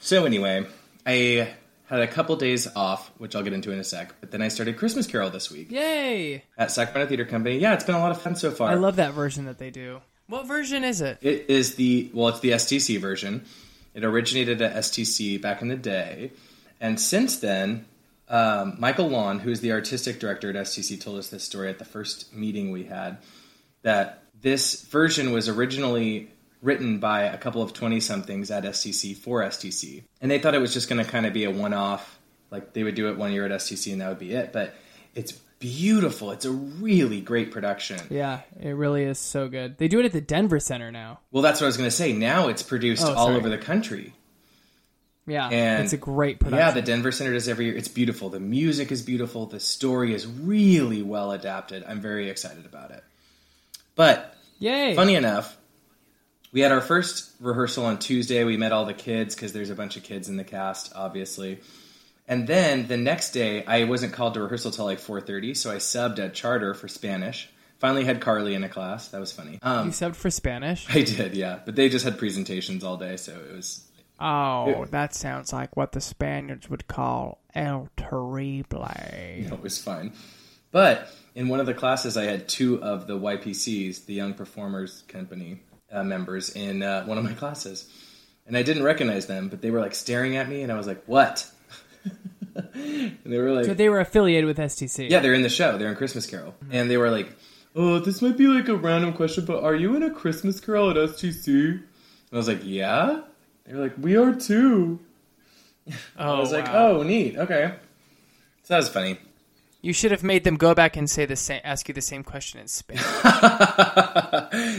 So 0.00 0.26
anyway, 0.26 0.66
I 1.06 1.54
had 1.92 2.08
a 2.08 2.10
couple 2.10 2.34
days 2.36 2.66
off, 2.74 3.10
which 3.18 3.36
I'll 3.36 3.42
get 3.42 3.52
into 3.52 3.70
in 3.70 3.78
a 3.78 3.84
sec. 3.84 4.14
But 4.20 4.30
then 4.30 4.40
I 4.40 4.48
started 4.48 4.78
Christmas 4.78 5.06
Carol 5.06 5.28
this 5.30 5.50
week 5.50 5.70
Yay! 5.70 6.42
at 6.56 6.70
Sacramento 6.70 7.08
Theater 7.08 7.26
Company. 7.26 7.58
Yeah, 7.58 7.74
it's 7.74 7.84
been 7.84 7.94
a 7.94 8.00
lot 8.00 8.12
of 8.12 8.22
fun 8.22 8.34
so 8.34 8.50
far. 8.50 8.70
I 8.70 8.74
love 8.74 8.96
that 8.96 9.12
version 9.12 9.44
that 9.44 9.58
they 9.58 9.70
do. 9.70 10.00
What 10.26 10.46
version 10.46 10.84
is 10.84 11.02
it? 11.02 11.18
It 11.20 11.50
is 11.50 11.74
the 11.74 12.10
well, 12.14 12.28
it's 12.28 12.40
the 12.40 12.52
STC 12.52 12.98
version. 12.98 13.44
It 13.92 14.04
originated 14.04 14.62
at 14.62 14.74
STC 14.76 15.40
back 15.40 15.60
in 15.60 15.68
the 15.68 15.76
day, 15.76 16.32
and 16.80 16.98
since 16.98 17.38
then, 17.38 17.84
um, 18.28 18.76
Michael 18.78 19.08
Laun, 19.08 19.40
who 19.40 19.50
is 19.50 19.60
the 19.60 19.72
artistic 19.72 20.18
director 20.18 20.48
at 20.48 20.56
STC, 20.56 20.98
told 20.98 21.18
us 21.18 21.28
this 21.28 21.44
story 21.44 21.68
at 21.68 21.78
the 21.78 21.84
first 21.84 22.32
meeting 22.32 22.70
we 22.70 22.84
had. 22.84 23.18
That 23.82 24.22
this 24.40 24.82
version 24.84 25.32
was 25.32 25.48
originally 25.50 26.30
written 26.62 26.98
by 26.98 27.24
a 27.24 27.36
couple 27.36 27.60
of 27.60 27.72
twenty 27.74 28.00
somethings 28.00 28.50
at 28.50 28.64
STC 28.64 29.16
for 29.16 29.42
STC, 29.42 30.04
and 30.20 30.30
they 30.30 30.38
thought 30.38 30.54
it 30.54 30.60
was 30.60 30.72
just 30.72 30.88
going 30.88 31.04
to 31.04 31.10
kind 31.10 31.26
of 31.26 31.32
be 31.32 31.44
a 31.44 31.50
one 31.50 31.74
off, 31.74 32.18
like 32.50 32.72
they 32.72 32.82
would 32.84 32.94
do 32.94 33.08
it 33.10 33.16
one 33.18 33.32
year 33.32 33.44
at 33.44 33.50
STC 33.50 33.92
and 33.92 34.00
that 34.00 34.08
would 34.08 34.18
be 34.18 34.32
it. 34.32 34.52
But 34.52 34.74
it's 35.14 35.32
beautiful. 35.58 36.30
It's 36.32 36.44
a 36.44 36.50
really 36.50 37.20
great 37.20 37.50
production. 37.50 38.00
Yeah, 38.10 38.40
it 38.60 38.70
really 38.70 39.04
is 39.04 39.18
so 39.18 39.48
good. 39.48 39.78
They 39.78 39.88
do 39.88 40.00
it 40.00 40.06
at 40.06 40.12
the 40.12 40.20
Denver 40.20 40.58
Center 40.60 40.90
now. 40.90 41.20
Well, 41.30 41.42
that's 41.42 41.60
what 41.60 41.66
I 41.66 41.68
was 41.68 41.76
going 41.76 41.88
to 41.90 41.94
say. 41.96 42.12
Now 42.12 42.48
it's 42.48 42.62
produced 42.62 43.04
Oh, 43.06 43.14
all 43.14 43.28
over 43.28 43.48
the 43.48 43.58
country. 43.58 44.12
Yeah, 45.24 45.48
And- 45.48 45.84
it's 45.84 45.92
a 45.92 45.96
great 45.98 46.40
production. 46.40 46.58
Yeah, 46.66 46.72
the 46.72 46.82
Denver 46.82 47.12
Center 47.12 47.32
does 47.32 47.48
every 47.48 47.66
year. 47.66 47.76
It's 47.76 47.86
beautiful. 47.86 48.28
The 48.28 48.40
music 48.40 48.90
is 48.90 49.02
beautiful. 49.02 49.46
The 49.46 49.60
story 49.60 50.14
is 50.14 50.26
really 50.26 51.00
well 51.02 51.30
adapted. 51.30 51.84
I'm 51.86 52.00
very 52.00 52.28
excited 52.28 52.66
about 52.66 52.90
it. 52.90 53.04
But 53.94 54.34
Yay! 54.58 54.96
funny 54.96 55.14
enough, 55.14 55.56
we 56.52 56.60
had 56.60 56.70
our 56.72 56.80
first 56.80 57.30
rehearsal 57.40 57.84
on 57.86 57.98
Tuesday. 57.98 58.44
We 58.44 58.56
met 58.56 58.72
all 58.72 58.84
the 58.84 58.94
kids 58.94 59.34
because 59.34 59.52
there's 59.52 59.70
a 59.70 59.74
bunch 59.74 59.96
of 59.96 60.02
kids 60.02 60.28
in 60.28 60.36
the 60.36 60.44
cast, 60.44 60.92
obviously. 60.94 61.60
And 62.28 62.46
then 62.46 62.86
the 62.86 62.96
next 62.96 63.32
day, 63.32 63.64
I 63.64 63.84
wasn't 63.84 64.12
called 64.12 64.34
to 64.34 64.40
rehearsal 64.42 64.70
till 64.70 64.84
like 64.84 65.00
4:30, 65.00 65.56
so 65.56 65.70
I 65.70 65.76
subbed 65.76 66.18
at 66.18 66.34
Charter 66.34 66.72
for 66.74 66.88
Spanish. 66.88 67.48
Finally 67.78 68.04
had 68.04 68.20
Carly 68.20 68.54
in 68.54 68.62
a 68.62 68.68
class. 68.68 69.08
That 69.08 69.18
was 69.20 69.32
funny. 69.32 69.52
You 69.52 69.58
Um, 69.62 69.90
subbed 69.90 70.14
for 70.14 70.30
Spanish. 70.30 70.86
I 70.88 71.02
did, 71.02 71.34
yeah. 71.34 71.58
But 71.64 71.74
they 71.74 71.88
just 71.88 72.04
had 72.04 72.16
presentations 72.16 72.84
all 72.84 72.96
day, 72.96 73.16
so 73.16 73.32
it 73.32 73.56
was 73.56 73.88
Oh, 74.20 74.84
that 74.92 75.14
sounds 75.14 75.52
like 75.52 75.76
what 75.76 75.90
the 75.90 76.00
Spaniards 76.00 76.70
would 76.70 76.86
call 76.86 77.40
el 77.56 77.88
terrible. 77.96 78.86
it 78.94 79.60
was 79.60 79.82
fine. 79.82 80.12
But 80.70 81.08
in 81.34 81.48
one 81.48 81.58
of 81.58 81.66
the 81.66 81.74
classes, 81.74 82.16
I 82.16 82.24
had 82.24 82.48
two 82.48 82.80
of 82.82 83.08
the 83.08 83.18
YPCs, 83.18 84.06
the 84.06 84.14
Young 84.14 84.34
Performers 84.34 85.02
Company 85.08 85.60
uh, 85.92 86.02
members, 86.02 86.50
in 86.50 86.82
uh, 86.82 87.04
one 87.04 87.18
of 87.18 87.24
my 87.24 87.32
classes, 87.32 87.86
and 88.46 88.56
I 88.56 88.62
didn't 88.62 88.82
recognize 88.82 89.26
them, 89.26 89.48
but 89.48 89.62
they 89.62 89.70
were 89.70 89.80
like 89.80 89.94
staring 89.94 90.36
at 90.36 90.48
me, 90.48 90.62
and 90.62 90.72
I 90.72 90.76
was 90.76 90.86
like, 90.86 91.02
"What?" 91.06 91.50
and 92.54 93.18
they 93.24 93.38
were 93.38 93.52
like, 93.52 93.66
So 93.66 93.74
they 93.74 93.88
were 93.88 94.00
affiliated 94.00 94.46
with 94.46 94.58
STC. 94.58 95.10
"Yeah, 95.10 95.20
they're 95.20 95.34
in 95.34 95.42
the 95.42 95.48
show. 95.48 95.78
They're 95.78 95.88
in 95.88 95.96
Christmas 95.96 96.26
Carol," 96.26 96.54
and 96.70 96.90
they 96.90 96.96
were 96.96 97.10
like, 97.10 97.34
"Oh, 97.74 97.98
this 97.98 98.22
might 98.22 98.36
be 98.36 98.46
like 98.46 98.68
a 98.68 98.76
random 98.76 99.12
question, 99.12 99.44
but 99.44 99.62
are 99.62 99.74
you 99.74 99.94
in 99.96 100.02
a 100.02 100.10
Christmas 100.10 100.60
Carol 100.60 100.90
at 100.90 100.96
STC?" 100.96 101.70
And 101.70 101.82
I 102.32 102.36
was 102.36 102.48
like, 102.48 102.60
"Yeah." 102.62 103.22
They 103.64 103.74
were 103.74 103.80
like, 103.80 103.94
"We 103.98 104.16
are 104.16 104.34
too." 104.34 104.98
Oh, 105.88 105.92
I 106.36 106.40
was 106.40 106.52
like, 106.52 106.68
"Oh, 106.68 107.02
neat. 107.02 107.36
Okay." 107.36 107.74
So 108.64 108.74
that 108.74 108.78
was 108.78 108.88
funny. 108.88 109.18
You 109.82 109.92
should 109.92 110.12
have 110.12 110.22
made 110.22 110.44
them 110.44 110.56
go 110.56 110.74
back 110.74 110.96
and 110.96 111.10
say 111.10 111.26
the 111.26 111.34
same, 111.34 111.60
ask 111.64 111.88
you 111.88 111.94
the 111.94 112.00
same 112.00 112.22
question 112.22 112.60
in 112.60 112.68
Spanish. 112.68 113.02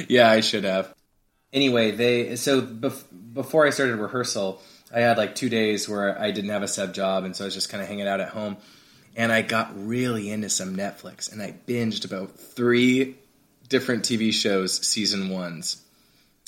yeah, 0.10 0.30
I 0.32 0.40
should 0.40 0.64
have. 0.64 0.94
Anyway, 1.54 1.92
they 1.92 2.36
so 2.36 2.62
bef- 2.62 3.04
before 3.34 3.66
I 3.66 3.70
started 3.70 3.98
rehearsal, 3.98 4.62
I 4.94 5.02
had 5.02 5.18
like 5.18 5.36
two 5.36 5.50
days 5.50 5.88
where 5.88 6.20
I 6.20 6.32
didn't 6.32 6.50
have 6.50 6.64
a 6.64 6.68
sub 6.68 6.94
job, 6.94 7.24
and 7.24 7.36
so 7.36 7.44
I 7.44 7.48
was 7.48 7.54
just 7.54 7.70
kind 7.70 7.82
of 7.82 7.88
hanging 7.88 8.08
out 8.08 8.20
at 8.20 8.30
home. 8.30 8.58
And 9.16 9.32
I 9.32 9.44
got 9.44 9.72
really 9.88 10.32
into 10.32 10.50
some 10.50 10.76
Netflix, 10.76 11.32
and 11.32 11.42
I 11.42 11.54
binged 11.68 12.04
about 12.06 12.32
three 12.40 13.16
different 13.70 14.04
TV 14.04 14.34
shows, 14.34 14.76
season 14.86 15.30
ones, 15.30 15.82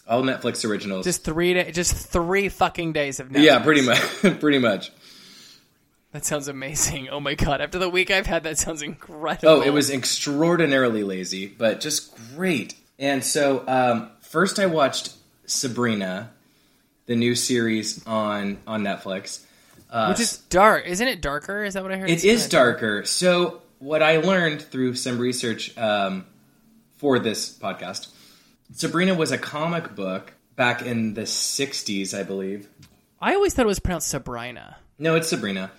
all 0.08 0.24
Netflix 0.24 0.68
originals. 0.68 1.06
just 1.06 1.24
three, 1.24 1.54
da- 1.54 1.72
just 1.72 1.94
three 2.08 2.50
fucking 2.50 2.94
days 2.94 3.20
of 3.20 3.30
Netflix. 3.30 3.44
yeah, 3.44 3.60
pretty 3.60 3.82
much, 3.82 4.00
pretty 4.40 4.58
much. 4.60 4.92
That 6.12 6.26
sounds 6.26 6.48
amazing. 6.48 7.10
Oh 7.10 7.20
my 7.20 7.36
god! 7.36 7.62
After 7.62 7.78
the 7.78 7.90
week 7.90 8.10
I've 8.10 8.26
had, 8.26 8.44
that 8.44 8.58
sounds 8.58 8.82
incredible. 8.82 9.50
Oh, 9.50 9.62
it 9.62 9.72
was 9.74 9.92
extraordinarily 9.92 11.04
lazy, 11.04 11.46
but 11.46 11.82
just 11.82 12.16
great. 12.36 12.74
And 12.98 13.22
so, 13.24 13.64
um, 13.68 14.10
first 14.36 14.60
I 14.60 14.66
watched 14.66 15.14
Sabrina, 15.46 16.30
the 17.06 17.16
new 17.16 17.36
series 17.36 18.06
on 18.06 18.58
on 18.68 18.84
Netflix. 18.84 19.42
Uh, 19.90 20.08
which 20.08 20.20
is 20.20 20.40
dark, 20.50 20.86
isn't 20.86 21.08
it? 21.08 21.22
Darker? 21.22 21.64
Is 21.64 21.76
that 21.76 21.84
what 21.84 21.94
I 21.94 21.96
heard? 21.96 22.10
It's 22.10 22.26
is 22.26 22.50
darker. 22.50 23.06
So, 23.06 23.62
what 23.80 24.04
I 24.04 24.18
learned 24.18 24.62
through 24.62 24.96
some 24.96 25.20
research 25.20 25.78
um, 25.78 26.26
for 26.98 27.18
this 27.18 27.58
podcast, 27.58 28.10
Sabrina 28.74 29.16
was 29.16 29.32
a 29.32 29.38
comic 29.38 29.96
book 29.96 30.34
back 30.58 30.82
in 30.82 31.14
the 31.14 31.22
'60s, 31.22 32.14
I 32.14 32.24
believe. 32.24 32.68
I 33.22 33.36
always 33.36 33.54
thought 33.54 33.64
it 33.64 33.68
was 33.68 33.80
pronounced 33.80 34.10
Sabrina. 34.10 34.76
No, 35.00 35.16
it's 35.16 35.30
Sabrina. 35.30 35.72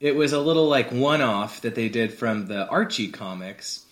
It 0.00 0.16
was 0.16 0.32
a 0.32 0.40
little 0.40 0.66
like 0.66 0.90
one 0.90 1.20
off 1.20 1.60
that 1.60 1.76
they 1.76 1.88
did 1.88 2.12
from 2.12 2.48
the 2.48 2.66
Archie 2.66 3.12
comics 3.12 3.83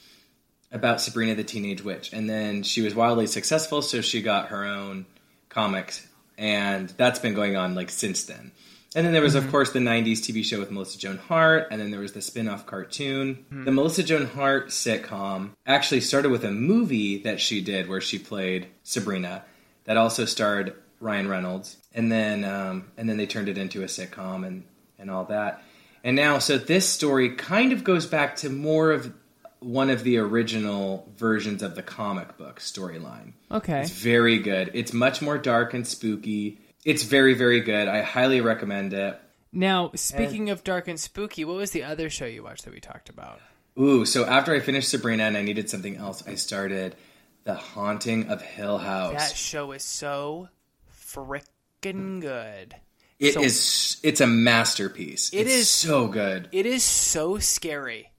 about 0.73 1.01
Sabrina 1.01 1.35
the 1.35 1.45
Teenage 1.45 1.85
Witch. 1.85 2.13
And 2.13 2.29
then 2.29 2.63
she 2.63 2.81
was 2.81 2.95
wildly 2.95 3.27
successful, 3.27 3.83
so 3.83 4.01
she 4.01 4.23
got 4.23 4.49
her 4.49 4.65
own 4.65 5.07
comics. 5.49 6.07
And 6.39 6.89
that's 6.91 7.19
been 7.19 7.35
going 7.35 7.57
on 7.57 7.75
like 7.75 7.91
since 7.91 8.25
then. 8.25 8.53
And 8.95 9.07
then 9.07 9.13
there 9.13 9.23
was, 9.23 9.35
of 9.35 9.51
course, 9.51 9.71
the 9.73 9.79
90s 9.79 10.19
TV 10.19 10.45
show 10.45 10.59
with 10.59 10.71
Melissa 10.71 10.99
Joan 10.99 11.17
Hart, 11.17 11.69
and 11.71 11.81
then 11.81 11.91
there 11.91 12.01
was 12.01 12.13
the 12.13 12.21
spin 12.21 12.47
off 12.47 12.67
cartoon. 12.67 13.47
The 13.65 13.71
Melissa 13.71 14.03
Joan 14.03 14.27
Hart 14.27 14.69
sitcom 14.69 15.51
actually 15.67 16.03
started 16.03 16.31
with 16.31 16.45
a 16.45 16.51
movie 16.51 17.23
that 17.23 17.41
she 17.41 17.63
did 17.63 17.89
where 17.89 18.03
she 18.03 18.19
played 18.19 18.67
Sabrina 18.83 19.45
that 19.85 19.97
also 19.97 20.27
starred 20.27 20.75
Ryan 21.01 21.29
Reynolds. 21.29 21.79
And 21.95 22.13
then, 22.13 22.45
um, 22.45 22.91
and 22.99 23.09
then 23.09 23.17
they 23.17 23.27
turned 23.27 23.49
it 23.49 23.57
into 23.57 23.83
a 23.83 23.87
sitcom 23.87 24.47
and, 24.47 24.65
and 24.99 25.11
all 25.11 25.25
that. 25.25 25.63
And 26.05 26.15
now, 26.15 26.39
so 26.39 26.59
this 26.59 26.87
story 26.87 27.31
kind 27.31 27.73
of 27.73 27.85
goes 27.85 28.07
back 28.07 28.37
to 28.37 28.51
more 28.51 28.91
of 28.91 29.13
one 29.65 29.91
of 29.91 30.05
the 30.05 30.19
original 30.19 31.09
versions 31.17 31.63
of 31.63 31.75
the 31.75 31.83
comic 31.83 32.37
book 32.37 32.61
storyline. 32.61 33.33
Okay. 33.51 33.81
It's 33.83 33.91
very 33.91 34.39
good. 34.39 34.71
It's 34.75 34.93
much 34.93 35.23
more 35.23 35.39
dark 35.39 35.75
and 35.75 35.87
spooky. 35.87 36.59
It's 36.85 37.03
very, 37.05 37.35
very 37.35 37.61
good. 37.61 37.89
I 37.89 38.03
highly 38.03 38.41
recommend 38.41 38.93
it. 38.93 39.21
Now, 39.53 39.91
speaking 39.95 40.51
of 40.51 40.65
dark 40.65 40.89
and 40.89 40.99
spooky, 40.99 41.45
what 41.45 41.57
was 41.57 41.71
the 41.73 41.85
other 41.85 42.09
show 42.09 42.25
you 42.25 42.43
watched 42.43 42.65
that 42.65 42.73
we 42.73 42.81
talked 42.81 43.09
about? 43.09 43.41
Ooh, 43.79 44.05
so 44.05 44.25
after 44.25 44.55
I 44.55 44.61
finished 44.61 44.89
Sabrina 44.89 45.25
and 45.25 45.37
I 45.37 45.43
needed 45.43 45.69
something 45.71 45.97
else, 45.97 46.27
I 46.27 46.35
started 46.35 46.97
The 47.45 47.55
Haunting 47.55 48.29
of 48.29 48.41
Hill 48.43 48.79
House. 48.79 49.15
That 49.15 49.37
show 49.37 49.73
is 49.73 49.83
so 49.85 50.49
freaking 51.13 52.21
good. 52.21 52.77
It 53.19 53.35
so- 53.35 53.43
is. 53.43 53.99
It's 54.03 54.21
a 54.21 54.27
masterpiece. 54.27 55.31
It 55.33 55.41
it's 55.43 55.51
is- 55.53 55.71
so 55.71 56.09
good. 56.09 56.49
It 56.53 56.67
is 56.67 56.83
so 56.83 57.39
scary. 57.39 58.12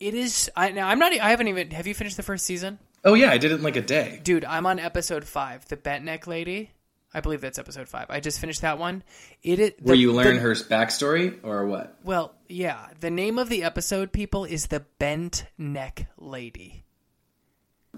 It 0.00 0.14
is. 0.14 0.50
I 0.56 0.70
now 0.72 0.88
I'm 0.88 0.98
not. 0.98 1.12
I 1.12 1.30
haven't 1.30 1.48
even. 1.48 1.70
Have 1.70 1.86
you 1.86 1.94
finished 1.94 2.16
the 2.16 2.22
first 2.22 2.44
season, 2.44 2.78
Oh 3.04 3.14
yeah, 3.14 3.30
I 3.30 3.38
did 3.38 3.52
it 3.52 3.56
in 3.56 3.62
like 3.62 3.76
a 3.76 3.82
day. 3.82 4.20
dude? 4.22 4.44
I'm 4.44 4.66
on 4.66 4.78
episode 4.78 5.24
five. 5.24 5.66
The 5.68 5.76
bent 5.76 6.04
neck 6.04 6.26
lady. 6.26 6.70
I 7.14 7.20
believe 7.20 7.40
that's 7.40 7.58
episode 7.58 7.88
five. 7.88 8.06
I 8.10 8.20
just 8.20 8.40
finished 8.40 8.60
that 8.60 8.78
one. 8.78 9.02
It. 9.42 9.80
Where 9.80 9.96
the- 9.96 10.00
you 10.02 10.12
learn 10.12 10.34
the- 10.36 10.42
her 10.42 10.52
backstory 10.52 11.38
or 11.42 11.64
what? 11.66 11.96
Well, 12.04 12.34
yeah. 12.48 12.88
The 13.00 13.10
name 13.10 13.38
of 13.38 13.48
the 13.48 13.62
episode, 13.62 14.12
people, 14.12 14.44
is 14.44 14.66
the 14.66 14.80
bent 14.98 15.46
neck 15.56 16.08
lady. 16.18 16.84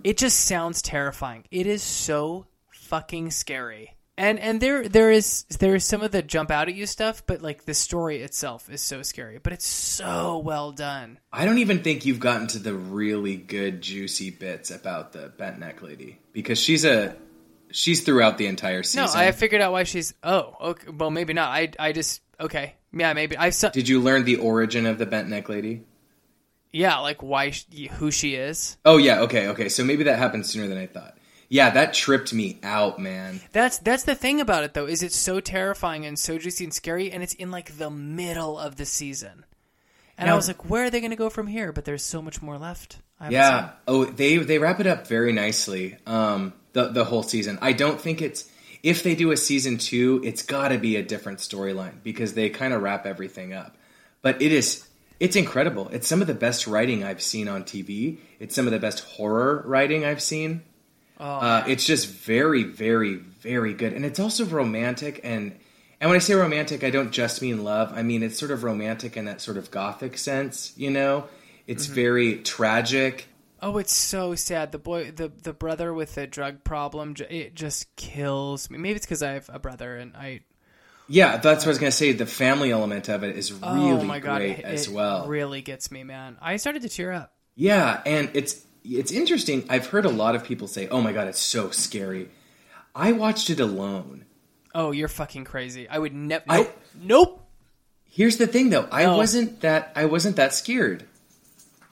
It 0.05 0.19
just 0.19 0.39
sounds 0.45 0.83
terrifying. 0.83 1.45
It 1.51 1.67
is 1.67 1.83
so 1.83 2.47
fucking 2.71 3.33
scary. 3.33 3.97
And 4.19 4.41
and 4.41 4.61
there 4.61 4.89
there 4.89 5.13
is 5.13 5.45
there 5.61 5.77
is 5.77 5.85
some 5.85 6.03
of 6.03 6.11
the 6.11 6.23
jump 6.23 6.51
out 6.51 6.69
at 6.69 6.75
you 6.75 6.87
stuff, 6.87 7.23
but 7.25 7.41
like 7.41 7.65
the 7.65 7.73
story 7.73 8.21
itself 8.21 8.69
is 8.69 8.83
so 8.83 9.03
scary. 9.03 9.39
But 9.39 9.53
it's 9.53 9.67
so 9.67 10.39
well 10.39 10.73
done. 10.73 11.21
I 11.33 11.45
don't 11.45 11.59
even 11.59 11.85
think 11.85 12.05
you've 12.05 12.19
gotten 12.19 12.49
to 12.49 12.59
the 12.59 12.75
really 12.75 13.37
good 13.37 13.81
juicy 13.81 14.31
bits 14.31 14.73
about 14.73 15.13
the 15.13 15.33
bent 15.39 15.61
neck 15.61 15.83
lady 15.83 16.19
because 16.33 16.59
she's 16.59 16.85
a 16.85 17.17
she's 17.71 18.03
throughout 18.03 18.39
the 18.39 18.47
entire 18.47 18.83
season. 18.83 19.05
No. 19.05 19.27
I 19.27 19.31
figured 19.33 19.63
out 19.63 19.71
why 19.71 19.85
she's. 19.85 20.15
Oh, 20.23 20.57
okay. 20.61 20.91
Well, 20.91 21.11
maybe 21.11 21.33
not. 21.33 21.51
I 21.51 21.71
I 21.79 21.93
just 21.93 22.21
okay. 22.41 22.75
Yeah, 22.93 23.13
maybe 23.13 23.37
I 23.37 23.51
saw. 23.51 23.69
Did 23.69 23.89
you 23.89 24.01
learn 24.01 24.25
the 24.25 24.37
origin 24.37 24.87
of 24.87 24.99
the 24.99 25.07
bent 25.07 25.29
neck 25.29 25.49
lady? 25.49 25.85
Yeah, 26.73 26.99
like 26.99 27.23
why 27.23 27.53
who 27.93 28.11
she 28.11 28.35
is. 28.35 28.77
Oh 28.85 28.97
yeah, 28.97 29.21
okay, 29.23 29.49
okay. 29.49 29.69
So 29.69 29.85
maybe 29.85 30.05
that 30.05 30.19
happened 30.19 30.45
sooner 30.45 30.67
than 30.67 30.79
I 30.79 30.87
thought. 30.87 31.18
Yeah, 31.49 31.71
that 31.71 31.95
tripped 31.95 32.33
me 32.35 32.59
out, 32.63 32.99
man. 32.99 33.41
That's 33.53 33.79
that's 33.79 34.05
the 34.05 34.15
thing 34.15 34.41
about 34.41 34.65
it 34.65 34.75
though, 34.75 34.87
is 34.87 35.03
it's 35.03 35.17
so 35.17 35.41
terrifying 35.41 36.05
and 36.05 36.19
so 36.19 36.39
juicy 36.39 36.65
and 36.65 36.75
scary, 36.75 37.11
and 37.11 37.23
it's 37.23 37.35
in 37.35 37.51
like 37.51 37.79
the 37.79 37.91
middle 37.91 38.59
of 38.59 38.77
the 38.77 38.85
season. 38.85 39.45
And 40.19 40.29
I 40.29 40.35
was 40.35 40.49
like, 40.49 40.69
where 40.69 40.85
are 40.85 40.91
they 40.91 41.01
going 41.01 41.13
to 41.13 41.17
go 41.17 41.31
from 41.31 41.47
here? 41.47 41.73
But 41.73 41.85
there's 41.85 42.03
so 42.03 42.21
much 42.21 42.43
more 42.43 42.59
left. 42.59 42.99
I 43.21 43.31
Yeah. 43.31 43.61
seen. 43.61 43.71
Oh, 43.87 44.05
they 44.05 44.37
they 44.39 44.59
wrap 44.59 44.81
it 44.81 44.87
up 44.87 45.07
very 45.07 45.33
nicely. 45.33 45.97
Um, 46.07 46.53
the 46.73 46.89
the 46.89 47.05
whole 47.05 47.23
season. 47.23 47.59
I 47.63 47.73
don't 47.73 48.01
think 48.01 48.21
it's 48.21 48.51
if 48.83 49.03
they 49.03 49.15
do 49.15 49.31
a 49.31 49.37
season 49.37 49.79
two, 49.79 50.21
it's 50.25 50.43
got 50.43 50.69
to 50.69 50.79
be 50.79 50.97
a 50.97 51.03
different 51.03 51.39
storyline 51.39 52.03
because 52.03 52.35
they 52.35 52.51
kind 52.51 52.75
of 52.75 52.83
wrap 52.83 53.07
everything 53.07 53.53
up. 53.53 53.77
But 54.21 54.43
it 54.43 54.53
is 54.53 54.87
it's 55.21 55.37
incredible. 55.37 55.89
It's 55.89 56.07
some 56.07 56.21
of 56.21 56.27
the 56.27 56.35
best 56.35 56.67
writing 56.67 57.05
I've 57.05 57.23
seen 57.23 57.49
on 57.49 57.65
TV. 57.65 58.19
It's 58.39 58.55
some 58.55 58.67
of 58.67 58.73
the 58.73 58.79
best 58.79 59.01
horror 59.01 59.63
writing 59.67 60.05
I've 60.05 60.23
seen. 60.23 60.63
Uh, 61.19 61.65
it's 61.67 61.85
just 61.85 62.09
very, 62.09 62.63
very, 62.65 63.17
very 63.17 63.75
good, 63.75 63.93
and 63.93 64.05
it's 64.05 64.21
also 64.21 64.45
romantic. 64.45 65.21
and 65.25 65.53
And 66.01 66.11
when 66.11 66.17
I 66.17 66.21
say 66.21 66.35
romantic, 66.35 66.85
I 66.85 66.91
don't 66.91 67.11
just 67.11 67.43
mean 67.43 67.65
love. 67.65 67.93
I 67.95 68.03
mean 68.03 68.23
it's 68.23 68.39
sort 68.39 68.51
of 68.51 68.63
romantic 68.65 69.17
in 69.17 69.25
that 69.25 69.41
sort 69.41 69.57
of 69.57 69.71
gothic 69.71 70.19
sense. 70.19 70.73
You 70.77 70.91
know, 70.91 71.27
it's 71.67 71.87
very 71.87 72.37
tragic. 72.37 73.29
Oh, 73.61 73.79
it's 73.79 73.93
so 73.93 74.35
sad. 74.35 74.71
The 74.71 74.79
boy, 74.79 75.11
the 75.11 75.29
the 75.29 75.53
brother 75.53 75.93
with 75.93 76.15
the 76.15 76.27
drug 76.27 76.63
problem, 76.63 77.17
it 77.29 77.55
just 77.55 77.95
kills 77.97 78.71
me. 78.71 78.79
Maybe 78.79 78.97
it's 78.97 79.07
because 79.07 79.23
I 79.23 79.33
have 79.33 79.51
a 79.53 79.59
brother 79.59 79.97
and 79.97 80.17
I. 80.17 80.41
Yeah, 81.09 81.39
that's 81.39 81.65
what 81.65 81.69
I 81.69 81.71
was 81.71 81.79
gonna 81.79 81.91
say. 81.91 82.13
The 82.13 82.27
family 82.27 82.71
element 82.71 83.09
of 83.09 83.25
it 83.25 83.37
is 83.37 83.53
really 83.53 83.91
oh 83.91 84.05
my 84.05 84.21
god, 84.21 84.39
great 84.39 84.59
it, 84.61 84.65
as 84.65 84.87
it 84.87 84.93
well. 84.93 85.27
Really 85.27 85.63
gets 85.63 85.91
me, 85.91 86.05
man. 86.05 86.37
I 86.41 86.57
started 86.57 86.83
to 86.83 86.89
tear 86.89 87.13
up. 87.13 87.33
Yeah, 87.57 88.01
and 88.07 88.31
it's 88.35 88.65
it's 88.97 89.13
interesting. 89.13 89.65
I've 89.69 89.87
heard 89.87 90.05
a 90.05 90.11
lot 90.11 90.35
of 90.35 90.45
people 90.45 90.67
say, 90.69 90.89
"Oh 90.89 91.01
my 91.01 91.13
god, 91.13 91.29
it's 91.29 91.39
so 91.41 91.71
scary." 91.71 92.31
I 92.95 93.13
watched 93.13 93.51
it 93.51 93.61
alone. 93.61 94.25
Oh, 94.75 94.91
you're 94.91 95.09
fucking 95.09 95.45
crazy. 95.45 95.89
I 95.89 95.99
would 95.99 96.15
never. 96.15 96.45
Nope. 96.49 96.83
nope. 97.01 97.45
Here's 98.11 98.37
the 98.39 98.47
thing, 98.47 98.71
though. 98.71 98.89
I 98.91 99.05
No. 99.05 99.17
wasn't 99.17 99.61
that. 99.61 99.93
I 99.95 100.07
wasn't 100.07 100.37
that 100.37 100.55
scared. 100.55 101.05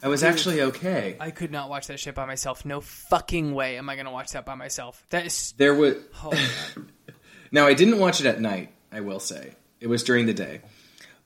I 0.03 0.09
was 0.09 0.23
actually 0.23 0.61
okay. 0.61 1.17
I 1.19 1.31
could 1.31 1.51
not 1.51 1.69
watch 1.71 1.87
that 1.89 1.99
shit 1.99 2.15
by 2.15 2.27
myself. 2.27 2.65
No 2.65 2.81
fucking 2.81 3.55
way 3.55 3.77
am 3.79 3.89
I 3.89 3.97
gonna 3.97 4.13
watch 4.13 4.33
that 4.33 4.45
by 4.45 4.55
myself. 4.55 5.05
That 5.11 5.27
is. 5.27 5.53
There 5.57 5.75
was 5.75 5.97
Oh, 6.23 6.33
now. 7.53 7.67
I 7.67 7.75
didn't 7.75 7.99
watch 7.99 8.21
it 8.21 8.27
at 8.27 8.41
night. 8.41 8.73
I 8.93 9.01
will 9.01 9.21
say 9.21 9.53
it 9.81 9.87
was 9.89 10.03
during 10.05 10.27
the 10.27 10.35
day, 10.35 10.61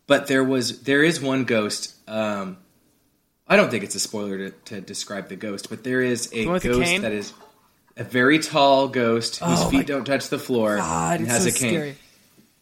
but 0.06 0.26
there 0.28 0.44
was 0.44 0.83
there 0.83 1.02
is 1.02 1.20
one 1.20 1.44
ghost. 1.44 1.94
Um, 2.09 2.59
I 3.50 3.56
don't 3.56 3.68
think 3.68 3.82
it's 3.82 3.96
a 3.96 4.00
spoiler 4.00 4.38
to, 4.38 4.50
to 4.66 4.80
describe 4.80 5.28
the 5.28 5.34
ghost, 5.34 5.68
but 5.68 5.82
there 5.82 6.00
is 6.00 6.30
a 6.32 6.44
ghost 6.44 7.02
that 7.02 7.10
is 7.12 7.32
a 7.96 8.04
very 8.04 8.38
tall 8.38 8.86
ghost 8.86 9.40
oh 9.42 9.46
whose 9.46 9.60
Oh 9.60 9.64
my 9.64 9.70
feet 9.70 9.88
don't 9.88 10.04
touch 10.04 10.28
the 10.28 10.38
floor 10.38 10.76
God, 10.76 11.18
and 11.18 11.24
it's 11.28 11.32
has 11.32 11.42
so 11.42 11.48
a 11.48 11.52
cane. 11.52 11.74
scary. 11.74 11.96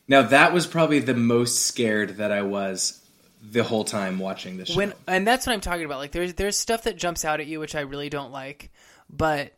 Now 0.09 0.23
that 0.23 0.55
was 0.55 0.67
probably 0.67 1.01
the 1.01 1.15
most 1.15 1.67
scared 1.67 2.17
that 2.17 2.33
I 2.33 2.41
was 2.41 3.01
the 3.43 3.63
whole 3.63 3.85
time 3.85 4.19
watching 4.19 4.57
this 4.57 4.71
show. 4.71 4.79
when 4.79 4.95
and 5.07 5.27
that's 5.27 5.47
what 5.47 5.53
I'm 5.53 5.61
talking 5.61 5.85
about. 5.85 5.99
Like 5.99 6.13
there's 6.13 6.33
there's 6.35 6.57
stuff 6.57 6.85
that 6.85 6.97
jumps 6.97 7.23
out 7.23 7.39
at 7.39 7.47
you 7.47 7.61
which 7.61 7.75
I 7.75 7.81
really 7.81 8.09
don't 8.09 8.33
like, 8.33 8.73
but 9.11 9.53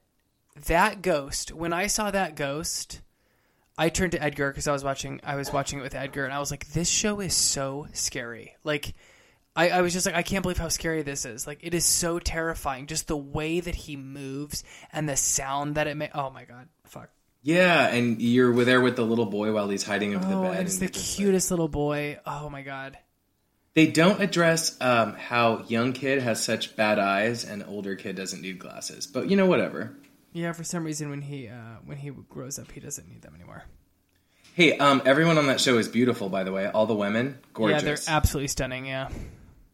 that 0.67 1.01
ghost. 1.01 1.53
When 1.53 1.73
I 1.73 1.87
saw 1.87 2.11
that 2.11 2.35
ghost, 2.35 3.01
I 3.79 3.89
turned 3.89 4.13
to 4.13 4.23
Edgar 4.23 4.51
because 4.51 4.67
I 4.67 4.73
was 4.73 4.83
watching 4.83 5.21
I 5.23 5.37
was 5.37 5.53
watching 5.53 5.79
it 5.79 5.83
with 5.83 5.95
Edgar, 5.95 6.25
and 6.25 6.35
I 6.35 6.41
was 6.41 6.51
like, 6.51 6.67
this 6.73 6.89
show 6.89 7.21
is 7.21 7.35
so 7.35 7.87
scary. 7.93 8.57
Like. 8.65 8.95
I, 9.61 9.69
I 9.79 9.81
was 9.83 9.93
just 9.93 10.07
like, 10.07 10.15
I 10.15 10.23
can't 10.23 10.43
believe 10.43 10.59
how 10.59 10.69
scary 10.69 11.03
this 11.03 11.25
is. 11.25 11.47
Like, 11.47 11.61
it 11.63 11.75
is 11.75 11.85
so 11.85 12.19
terrifying. 12.19 12.87
Just 12.87 13.09
the 13.09 13.17
way 13.17 13.61
that 13.61 13.75
he 13.75 13.97
moves 13.97 14.65
and 14.93 15.09
the 15.09 15.17
sound 15.17 15.75
that 15.75 15.87
it 15.87 15.97
makes. 15.97 16.15
Oh 16.17 16.31
my 16.31 16.45
god, 16.45 16.69
fuck. 16.85 17.11
yeah, 17.43 17.89
and 17.89 18.21
you're 18.23 18.65
there 18.65 18.81
with 18.81 18.97
the 18.97 19.05
little 19.05 19.27
boy 19.27 19.53
while 19.53 19.69
he's 19.69 19.85
hiding 19.85 20.15
under 20.15 20.27
the 20.29 20.35
Oh, 20.35 20.43
bed. 20.43 20.57
and 20.59 20.67
it's 20.67 20.77
the 20.79 20.87
you're 20.87 20.93
like- 20.93 21.03
cutest 21.17 21.51
little 21.51 21.69
boy. 21.69 22.19
Oh 22.27 22.49
my 22.51 22.63
god. 22.63 22.99
they 23.75 23.87
don't 23.87 24.21
address 24.21 24.77
um, 24.81 25.15
how 25.15 25.65
young 25.69 25.93
kid 25.93 26.21
has 26.23 26.43
such 26.43 26.75
bad 26.77 26.99
eyes 26.99 27.45
and 27.45 27.65
older 27.69 27.95
kid 27.97 28.17
doesn't 28.17 28.43
need 28.43 28.59
glasses. 28.59 29.07
But 29.07 29.31
you 29.31 29.37
know, 29.37 29.47
whatever. 29.47 29.95
Yeah, 30.33 30.53
for 30.53 30.65
some 30.65 30.85
reason 30.85 31.11
when 31.11 31.23
he 31.23 31.49
uh, 31.49 31.77
when 31.85 31.99
he 31.99 32.11
grows 32.11 32.59
up, 32.59 32.71
he 32.73 32.81
doesn't 32.81 33.09
need 33.09 33.23
them 33.23 33.35
anymore. 33.35 33.65
Hey, 34.55 34.77
um, 34.79 35.01
everyone 35.07 35.39
on 35.39 35.47
that 35.47 35.61
show 35.61 35.79
is 35.79 35.89
beautiful, 35.89 36.29
by 36.29 36.43
the 36.45 36.53
way. 36.53 36.67
All 36.67 36.87
the 36.87 36.95
women, 36.95 37.39
gorgeous. 37.55 37.83
Yeah, 37.83 37.87
they're 37.95 37.99
absolutely 38.17 38.49
stunning. 38.49 38.87
Yeah, 38.87 39.09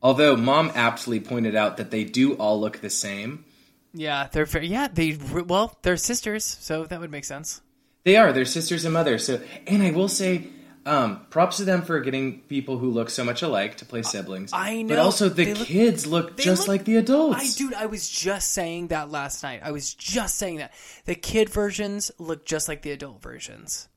Although 0.06 0.36
mom 0.36 0.70
aptly 0.76 1.18
pointed 1.18 1.56
out 1.56 1.78
that 1.78 1.90
they 1.90 2.04
do 2.04 2.34
all 2.34 2.60
look 2.60 2.78
the 2.80 2.90
same. 2.90 3.44
yeah, 3.92 4.28
they're 4.30 4.44
very, 4.44 4.68
yeah 4.68 4.86
they 4.86 5.18
well 5.46 5.76
they're 5.82 5.96
sisters, 5.96 6.44
so 6.44 6.84
that 6.84 7.00
would 7.00 7.10
make 7.10 7.24
sense. 7.24 7.60
They 8.04 8.16
are. 8.16 8.32
They're 8.32 8.44
sisters 8.44 8.84
and 8.84 8.94
mothers. 8.94 9.26
So, 9.26 9.40
and 9.66 9.82
I 9.82 9.90
will 9.90 10.06
say, 10.06 10.46
um, 10.84 11.26
props 11.30 11.56
to 11.56 11.64
them 11.64 11.82
for 11.82 11.98
getting 11.98 12.42
people 12.42 12.78
who 12.78 12.88
look 12.92 13.10
so 13.10 13.24
much 13.24 13.42
alike 13.42 13.78
to 13.78 13.84
play 13.84 14.02
siblings. 14.02 14.52
I 14.52 14.82
know. 14.82 14.90
But 14.90 14.98
also, 15.00 15.28
the 15.28 15.54
look- 15.54 15.66
kids 15.66 16.06
look 16.06 16.36
just 16.36 16.60
look- 16.62 16.68
like 16.68 16.84
the 16.84 16.98
adults. 16.98 17.40
I 17.40 17.58
dude, 17.58 17.74
I 17.74 17.86
was 17.86 18.08
just 18.08 18.50
saying 18.52 18.88
that 18.88 19.10
last 19.10 19.42
night. 19.42 19.60
I 19.64 19.72
was 19.72 19.92
just 19.92 20.38
saying 20.38 20.58
that 20.58 20.72
the 21.06 21.16
kid 21.16 21.48
versions 21.50 22.12
look 22.20 22.46
just 22.46 22.68
like 22.68 22.82
the 22.82 22.92
adult 22.92 23.20
versions. 23.22 23.88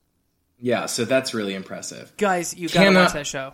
Yeah, 0.58 0.88
so 0.88 1.06
that's 1.06 1.36
really 1.36 1.54
impressive. 1.54 2.12
Guys, 2.18 2.56
you 2.58 2.68
gotta 2.68 2.88
Cannot- 2.88 3.04
watch 3.04 3.14
that 3.14 3.28
show. 3.28 3.54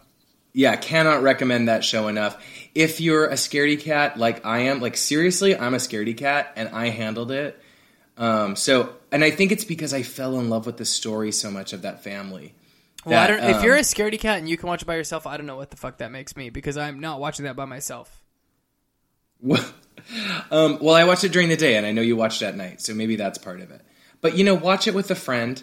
Yeah, 0.58 0.78
cannot 0.78 1.22
recommend 1.22 1.68
that 1.68 1.84
show 1.84 2.08
enough. 2.08 2.42
If 2.74 3.02
you're 3.02 3.26
a 3.26 3.34
scaredy 3.34 3.78
cat 3.78 4.18
like 4.18 4.46
I 4.46 4.60
am, 4.60 4.80
like 4.80 4.96
seriously, 4.96 5.54
I'm 5.54 5.74
a 5.74 5.80
scaredy 5.80 6.16
cat 6.16 6.54
and 6.56 6.70
I 6.70 6.88
handled 6.88 7.32
it. 7.32 7.62
Um, 8.16 8.56
so, 8.56 8.96
and 9.12 9.22
I 9.22 9.32
think 9.32 9.52
it's 9.52 9.66
because 9.66 9.94
I 9.94 10.04
fell 10.04 10.40
in 10.40 10.50
love 10.50 10.66
with 10.66 10.78
the 10.78 10.86
story 10.86 11.34
so 11.34 11.52
much 11.52 11.74
of 11.74 11.82
that 11.82 12.06
family. 12.06 12.56
Well, 13.06 13.22
I 13.22 13.28
don't. 13.28 13.44
if 13.44 13.58
um, 13.58 13.64
you're 13.66 13.76
a 13.76 13.82
scaredy 13.82 14.18
cat 14.18 14.40
and 14.40 14.48
you 14.48 14.56
can 14.56 14.70
watch 14.70 14.82
it 14.82 14.86
by 14.86 14.96
yourself, 14.96 15.28
I 15.28 15.36
don't 15.36 15.46
know 15.46 15.58
what 15.58 15.72
the 15.72 15.78
fuck 15.78 15.98
that 15.98 16.10
makes 16.10 16.38
me 16.38 16.50
because 16.50 16.78
I'm 16.78 17.02
not 17.02 17.20
watching 17.20 17.44
that 17.44 17.58
by 17.58 17.66
myself. 17.66 18.24
um, 19.44 20.80
well, 20.80 20.96
I 20.96 21.04
watched 21.04 21.26
it 21.26 21.34
during 21.34 21.50
the 21.50 21.58
day, 21.58 21.76
and 21.76 21.86
I 21.86 21.92
know 21.92 22.02
you 22.02 22.16
watched 22.16 22.42
it 22.42 22.46
at 22.46 22.56
night, 22.56 22.80
so 22.80 22.94
maybe 22.94 23.18
that's 23.18 23.38
part 23.38 23.60
of 23.60 23.72
it. 23.72 23.82
But 24.22 24.38
you 24.38 24.46
know, 24.46 24.56
watch 24.56 24.88
it 24.88 24.94
with 24.94 25.12
a 25.12 25.16
friend. 25.16 25.62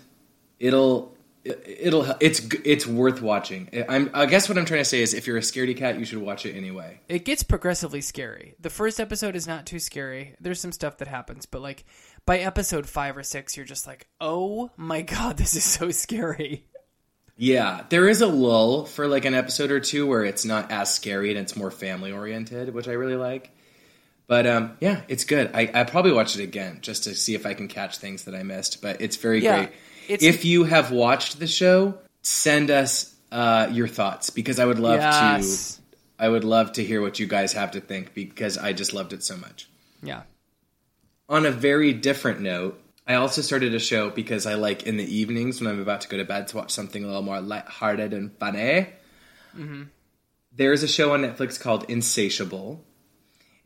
It'll, 0.61 1.17
it'll, 1.45 2.07
it's, 2.21 2.41
it's 2.65 2.87
worth 2.87 3.21
watching. 3.23 3.69
I'm, 3.89 4.11
I 4.15 4.27
guess 4.27 4.49
what 4.49 4.59
I'm 4.59 4.65
trying 4.65 4.81
to 4.81 4.85
say 4.85 5.03
is, 5.03 5.15
if 5.15 5.27
you're 5.27 5.37
a 5.37 5.41
scaredy 5.41 5.77
cat, 5.77 5.99
you 5.99 6.05
should 6.05 6.19
watch 6.19 6.47
it 6.47 6.57
anyway. 6.57 7.01
It 7.09 7.25
gets 7.25 7.43
progressively 7.43 8.01
scary. 8.01 8.55
The 8.61 8.71
first 8.71 9.01
episode 9.01 9.37
is 9.37 9.47
not 9.47 9.67
too 9.67 9.79
scary. 9.79 10.35
There's 10.41 10.61
some 10.61 10.73
stuff 10.73 10.99
that 10.99 11.09
happens, 11.09 11.47
but 11.47 11.61
like 11.63 11.85
by 12.27 12.39
episode 12.39 12.89
five 12.89 13.17
or 13.17 13.23
six, 13.23 13.57
you're 13.57 13.67
just 13.67 13.87
like, 13.87 14.07
oh 14.21 14.71
my 14.77 15.03
god, 15.03 15.37
this 15.39 15.55
is 15.55 15.65
so 15.65 15.91
scary. 15.91 16.65
Yeah, 17.37 17.85
there 17.89 18.09
is 18.09 18.21
a 18.21 18.27
lull 18.27 18.85
for 18.85 19.07
like 19.09 19.25
an 19.25 19.35
episode 19.35 19.71
or 19.71 19.81
two 19.81 20.07
where 20.07 20.25
it's 20.25 20.45
not 20.45 20.71
as 20.71 20.95
scary 20.95 21.31
and 21.31 21.39
it's 21.39 21.57
more 21.57 21.71
family 21.71 22.13
oriented, 22.13 22.73
which 22.75 22.89
I 22.89 22.93
really 22.93 23.17
like. 23.17 23.51
But 24.27 24.47
um, 24.47 24.77
yeah, 24.81 25.03
it's 25.09 25.25
good. 25.25 25.51
I, 25.55 25.71
I 25.75 25.85
probably 25.85 26.13
watch 26.13 26.37
it 26.39 26.43
again 26.43 26.79
just 26.83 27.05
to 27.05 27.15
see 27.15 27.35
if 27.35 27.47
I 27.47 27.55
can 27.55 27.69
catch 27.69 27.99
things 27.99 28.25
that 28.25 28.35
I 28.35 28.43
missed. 28.43 28.81
But 28.83 29.01
it's 29.01 29.17
very 29.17 29.41
Yeah, 29.41 29.67
great. 29.67 29.71
It's- 30.09 30.23
if 30.23 30.45
you 30.45 30.65
have 30.65 30.91
watched 30.91 31.39
the 31.39 31.47
show, 31.47 31.99
send 32.23 32.71
us 32.71 33.15
uh, 33.31 33.69
your 33.73 33.89
thoughts 33.89 34.29
because 34.31 34.59
I 34.59 34.67
would 34.67 34.79
love 34.79 35.01
Yes. 35.01 35.77
to. 35.77 35.83
I 36.19 36.29
would 36.29 36.45
love 36.45 36.73
to 36.75 36.85
hear 36.85 37.01
what 37.01 37.19
you 37.19 37.27
guys 37.27 37.55
have 37.55 37.71
to 37.73 37.81
think 37.81 38.13
because 38.15 38.59
I 38.59 38.73
just 38.75 38.93
loved 38.93 39.13
it 39.13 39.23
so 39.25 39.37
much. 39.37 39.69
Yeah. 40.03 40.23
On 41.29 41.47
a 41.47 41.51
very 41.51 41.93
different 41.95 42.41
note, 42.41 42.79
I 43.07 43.15
also 43.15 43.41
started 43.43 43.75
a 43.75 43.79
show 43.81 44.11
because 44.11 44.45
I 44.47 44.55
like 44.55 44.85
in 44.85 44.99
the 44.99 45.05
evenings 45.17 45.61
when 45.61 45.69
I'm 45.73 45.81
about 45.81 46.03
to 46.03 46.09
go 46.09 46.19
to 46.19 46.25
bed 46.25 46.47
to 46.49 46.57
watch 46.59 46.71
something 46.73 47.03
a 47.03 47.07
little 47.07 47.23
more 47.23 47.41
lighthearted 47.41 48.13
and 48.13 48.31
funny. 48.39 48.87
There's 50.55 50.83
a 50.83 50.89
show 50.89 51.15
on 51.15 51.23
Netflix 51.23 51.59
called 51.59 51.87
Insatiable. 51.89 52.85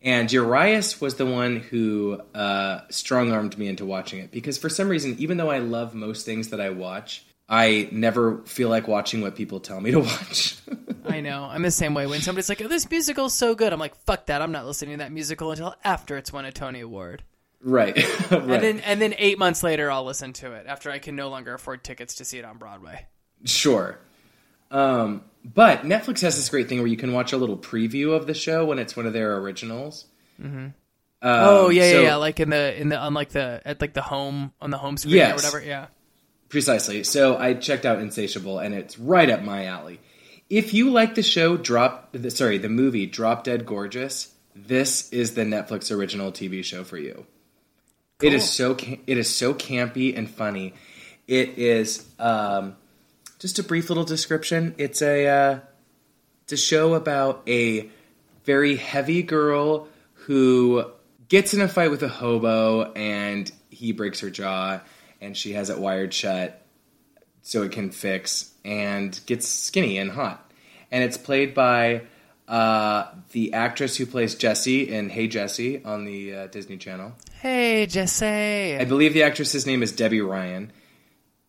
And 0.03 0.31
Urias 0.31 1.01
was 1.01 1.17
the 1.17 1.27
one 1.27 1.57
who 1.57 2.21
uh, 2.35 2.81
strong 2.91 3.33
armed 3.33 3.59
me 3.59 3.67
into 3.67 3.85
watching 3.85 4.21
it 4.21 4.31
because 4.31 4.59
for 4.59 4.69
some 4.69 4.89
reason, 4.89 5.17
even 5.19 5.37
though 5.37 5.51
I 5.51 5.59
love 5.59 5.95
most 5.95 6.25
things 6.25 6.51
that 6.51 6.61
I 6.61 6.71
watch, 6.71 7.25
I 7.49 7.89
never 7.93 8.39
feel 8.45 8.69
like 8.69 8.89
watching 8.89 9.21
what 9.21 9.37
people 9.37 9.61
tell 9.61 9.81
me 9.81 9.93
to 9.93 10.01
watch. 10.01 10.59
I 11.07 11.21
know. 11.21 11.45
I'm 11.45 11.63
the 11.63 11.71
same 11.71 11.95
way. 11.95 12.07
When 12.07 12.21
somebody's 12.21 12.49
like, 12.49 12.61
oh, 12.63 12.69
this 12.69 12.91
musical's 12.91 13.35
so 13.35 13.55
good, 13.55 13.73
I'm 13.73 13.79
like, 13.81 13.97
fuck 14.05 14.27
that. 14.27 14.43
I'm 14.43 14.53
not 14.53 14.67
listening 14.67 14.99
to 14.99 15.05
that 15.05 15.13
musical 15.13 15.51
until 15.51 15.75
after 15.85 16.17
it's 16.17 16.33
won 16.33 16.45
a 16.45 16.53
Tony 16.53 16.81
Award. 16.81 17.23
right. 17.63 17.97
right. 18.31 18.43
And 18.43 18.51
then 18.51 18.81
and 18.81 19.01
then 19.01 19.15
eight 19.19 19.39
months 19.39 19.63
later, 19.63 19.91
I'll 19.91 20.05
listen 20.05 20.33
to 20.35 20.53
it 20.53 20.67
after 20.67 20.91
I 20.91 20.99
can 20.99 21.17
no 21.17 21.29
longer 21.29 21.55
afford 21.55 21.85
tickets 21.85 22.17
to 22.17 22.25
see 22.25 22.39
it 22.39 22.45
on 22.45 22.59
Broadway. 22.59 23.07
Sure. 23.45 23.99
Um, 24.71 25.23
but 25.45 25.83
Netflix 25.83 26.21
has 26.23 26.37
this 26.37 26.49
great 26.49 26.69
thing 26.69 26.79
where 26.79 26.89
you 26.89 26.97
can 26.97 27.13
watch 27.13 27.33
a 27.33 27.37
little 27.37 27.57
preview 27.57 28.15
of 28.15 28.27
the 28.27 28.35
show 28.35 28.65
when 28.65 28.79
it's 28.79 28.97
one 28.97 29.07
of 29.07 29.13
their 29.13 29.37
originals. 29.37 30.07
Mm-hmm. 30.43 30.69
oh 31.23 31.69
yeah, 31.71 31.91
yeah, 31.91 32.01
yeah. 32.01 32.17
Like 32.17 32.41
in 32.41 32.51
the 32.51 32.79
in 32.79 32.89
the 32.89 32.99
on 32.99 33.15
like 33.15 33.31
the 33.31 33.63
at 33.65 33.81
like 33.81 33.95
the 33.95 34.03
home 34.03 34.53
on 34.61 34.71
the 34.71 34.79
home 34.79 34.97
screen 34.97 35.23
or 35.23 35.35
whatever. 35.35 35.63
Yeah. 35.63 35.87
Precisely. 36.49 37.03
So 37.05 37.37
I 37.37 37.55
checked 37.55 37.85
out 37.85 38.01
Insatiable, 38.01 38.59
and 38.59 38.75
it's 38.75 38.99
right 38.99 39.29
up 39.29 39.43
my 39.43 39.67
alley. 39.67 40.01
If 40.49 40.75
you 40.75 40.91
like 40.91 41.17
the 41.17 41.23
show, 41.23 41.57
drop 41.57 42.11
the, 42.13 42.31
sorry, 42.31 42.59
the 42.59 42.69
movie 42.69 43.07
Drop 43.07 43.45
Dead 43.45 43.67
Gorgeous. 43.67 44.33
This 44.55 45.13
is 45.13 45.35
the 45.35 45.43
Netflix 45.43 45.95
original 45.95 46.33
TV 46.33 46.65
show 46.65 46.85
for 46.85 46.97
you. 46.97 47.27
It 48.23 48.33
is 48.33 48.51
so 48.51 48.77
it 49.07 49.19
is 49.19 49.35
so 49.35 49.53
campy 49.53 50.17
and 50.17 50.31
funny. 50.31 50.73
It 51.27 51.59
is 51.59 52.07
um, 52.19 52.77
just 53.39 53.59
a 53.59 53.63
brief 53.63 53.91
little 53.91 54.05
description. 54.05 54.75
It's 54.79 55.03
a 55.03 55.27
uh, 55.27 55.59
it's 56.45 56.53
a 56.53 56.57
show 56.57 56.95
about 56.95 57.43
a 57.49 57.91
very 58.45 58.77
heavy 58.77 59.23
girl 59.23 59.89
who 60.15 60.85
gets 61.29 61.55
in 61.55 61.61
a 61.61 61.69
fight 61.69 61.91
with 61.91 62.03
a 62.03 62.09
hobo 62.09 62.93
and 62.93 63.51
he 63.69 63.93
breaks 63.93 64.21
her 64.21 64.31
jaw 64.31 64.81
and 65.21 65.37
she 65.37 65.53
has 65.53 65.71
it 65.71 65.79
wired 65.79 66.15
shut 66.15 66.63
so 67.43 67.63
it 67.63 67.73
can 67.73 67.91
fix 67.91 68.53
and 68.65 69.19
gets 69.27 69.47
skinny 69.47 69.99
and 69.99 70.11
hot. 70.11 70.51
And 70.91 71.03
it's 71.03 71.19
played 71.19 71.55
by 71.55 72.03
uh, 72.49 73.07
the 73.33 73.53
actress 73.53 73.97
who 73.97 74.07
plays 74.07 74.35
Jessie 74.35 74.89
in 74.89 75.09
Hey 75.09 75.27
Jessie 75.27 75.85
on 75.85 76.05
the 76.05 76.35
uh, 76.35 76.47
Disney 76.47 76.77
Channel. 76.77 77.13
Hey, 77.41 77.87
Jesse. 77.87 78.77
I 78.77 78.85
believe 78.85 79.15
the 79.15 79.25
actress's 79.25 79.67
name 79.67 79.83
is 79.83 79.93
Debby 79.93 80.21
Ryan. 80.21 80.73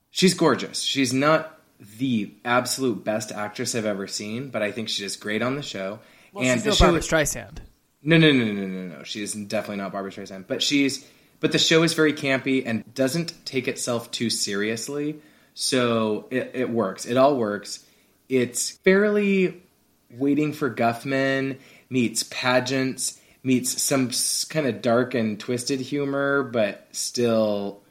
She's 0.10 0.34
gorgeous. 0.34 0.82
She's 0.82 1.14
not 1.14 1.57
the 1.98 2.34
absolute 2.44 3.04
best 3.04 3.32
actress 3.32 3.76
I've 3.76 3.86
ever 3.86 4.08
seen, 4.08 4.50
but 4.50 4.62
I 4.62 4.72
think 4.72 4.90
she 4.90 5.04
does 5.04 5.16
great 5.16 5.42
on 5.42 5.56
the 5.56 5.62
show. 5.62 6.00
Well, 6.34 6.46
and 6.46 6.60
she's 6.60 6.66
no 6.66 6.72
show 6.74 6.86
Barbra 6.86 7.02
Streisand. 7.02 7.58
no, 8.04 8.18
no, 8.18 8.32
no, 8.32 8.46
no, 8.46 8.54
no, 8.54 8.68
no, 8.68 8.98
no. 8.98 9.04
She 9.04 9.22
is 9.22 9.34
definitely 9.34 9.78
not 9.78 9.92
Barbra 9.92 10.12
Streisand. 10.12 10.48
But 10.48 10.64
she's 10.64 11.06
but 11.40 11.52
the 11.52 11.60
show 11.60 11.84
is 11.84 11.94
very 11.94 12.14
campy 12.14 12.64
and 12.66 12.84
doesn't 12.96 13.34
take 13.46 13.68
itself 13.68 14.10
too 14.12 14.30
seriously. 14.30 15.22
So 15.54 16.28
it, 16.32 16.52
it 16.54 16.70
works. 16.70 17.06
It 17.06 17.18
all 17.18 17.38
works. 17.38 17.86
It's 18.30 18.72
fairly 18.72 19.62
waiting 20.10 20.54
for 20.54 20.74
Guffman 20.74 21.58
meets 21.90 22.24
pageants 22.24 23.20
meets 23.44 23.82
some 23.82 24.12
kind 24.50 24.68
of 24.68 24.82
dark 24.82 25.14
and 25.14 25.40
twisted 25.40 25.80
humor, 25.80 26.44
but 26.44 26.88
still 26.92 27.82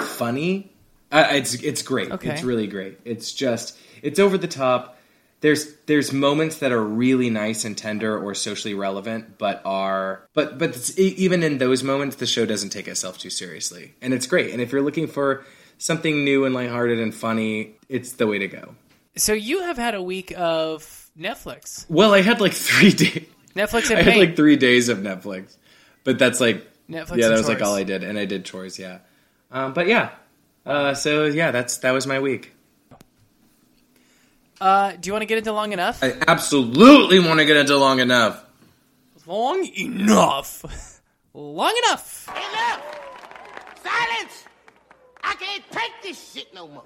funny. 0.00 0.70
Uh, 1.10 1.28
it's 1.32 1.54
it's 1.54 1.82
great. 1.82 2.10
Okay. 2.10 2.30
It's 2.30 2.42
really 2.42 2.66
great. 2.66 2.98
It's 3.04 3.32
just 3.32 3.78
it's 4.02 4.18
over 4.18 4.36
the 4.36 4.48
top. 4.48 4.98
There's 5.40 5.74
there's 5.86 6.12
moments 6.12 6.58
that 6.58 6.72
are 6.72 6.82
really 6.82 7.30
nice 7.30 7.64
and 7.64 7.76
tender 7.76 8.18
or 8.18 8.34
socially 8.34 8.74
relevant, 8.74 9.38
but 9.38 9.62
are 9.64 10.26
but 10.34 10.58
but 10.58 10.70
it's, 10.70 10.98
even 10.98 11.42
in 11.42 11.58
those 11.58 11.82
moments, 11.82 12.16
the 12.16 12.26
show 12.26 12.46
doesn't 12.46 12.70
take 12.70 12.88
itself 12.88 13.18
too 13.18 13.30
seriously, 13.30 13.94
and 14.00 14.12
it's 14.12 14.26
great. 14.26 14.52
And 14.52 14.60
if 14.60 14.72
you're 14.72 14.82
looking 14.82 15.06
for 15.06 15.44
something 15.78 16.24
new 16.24 16.44
and 16.44 16.54
lighthearted 16.54 16.98
and 16.98 17.14
funny, 17.14 17.76
it's 17.88 18.12
the 18.12 18.26
way 18.26 18.38
to 18.38 18.48
go. 18.48 18.74
So 19.16 19.32
you 19.32 19.62
have 19.62 19.76
had 19.76 19.94
a 19.94 20.02
week 20.02 20.32
of 20.36 21.10
Netflix. 21.18 21.88
Well, 21.88 22.12
I 22.14 22.22
had 22.22 22.40
like 22.40 22.52
three 22.52 22.90
days. 22.92 23.26
Netflix 23.54 23.90
and 23.90 23.98
I 23.98 24.02
had 24.02 24.16
like 24.16 24.36
three 24.36 24.56
days 24.56 24.88
of 24.88 24.98
Netflix, 24.98 25.56
but 26.04 26.18
that's 26.18 26.40
like 26.40 26.66
Netflix 26.90 27.16
yeah, 27.16 27.28
that 27.28 27.38
was 27.38 27.48
like 27.48 27.62
all 27.62 27.74
I 27.74 27.84
did, 27.84 28.04
and 28.04 28.18
I 28.18 28.26
did 28.26 28.44
chores. 28.44 28.78
Yeah, 28.78 28.98
um, 29.50 29.72
but 29.72 29.86
yeah, 29.86 30.10
uh, 30.66 30.94
so 30.94 31.24
yeah, 31.26 31.50
that's 31.50 31.78
that 31.78 31.92
was 31.92 32.06
my 32.06 32.20
week. 32.20 32.52
Uh, 34.60 34.92
do 34.92 35.08
you 35.08 35.12
want 35.12 35.22
to 35.22 35.26
get 35.26 35.38
into 35.38 35.52
long 35.52 35.72
enough? 35.72 36.02
I 36.02 36.14
absolutely 36.26 37.18
want 37.18 37.40
to 37.40 37.44
get 37.44 37.56
into 37.56 37.76
long 37.76 38.00
enough. 38.00 38.42
long 39.26 39.64
enough. 39.64 41.00
long 41.34 41.74
enough. 41.84 42.28
Enough! 42.28 43.80
Silence! 43.82 44.44
I 45.22 45.34
can't 45.34 45.62
take 45.70 45.92
this 46.02 46.32
shit 46.32 46.54
no 46.54 46.68
more. 46.68 46.84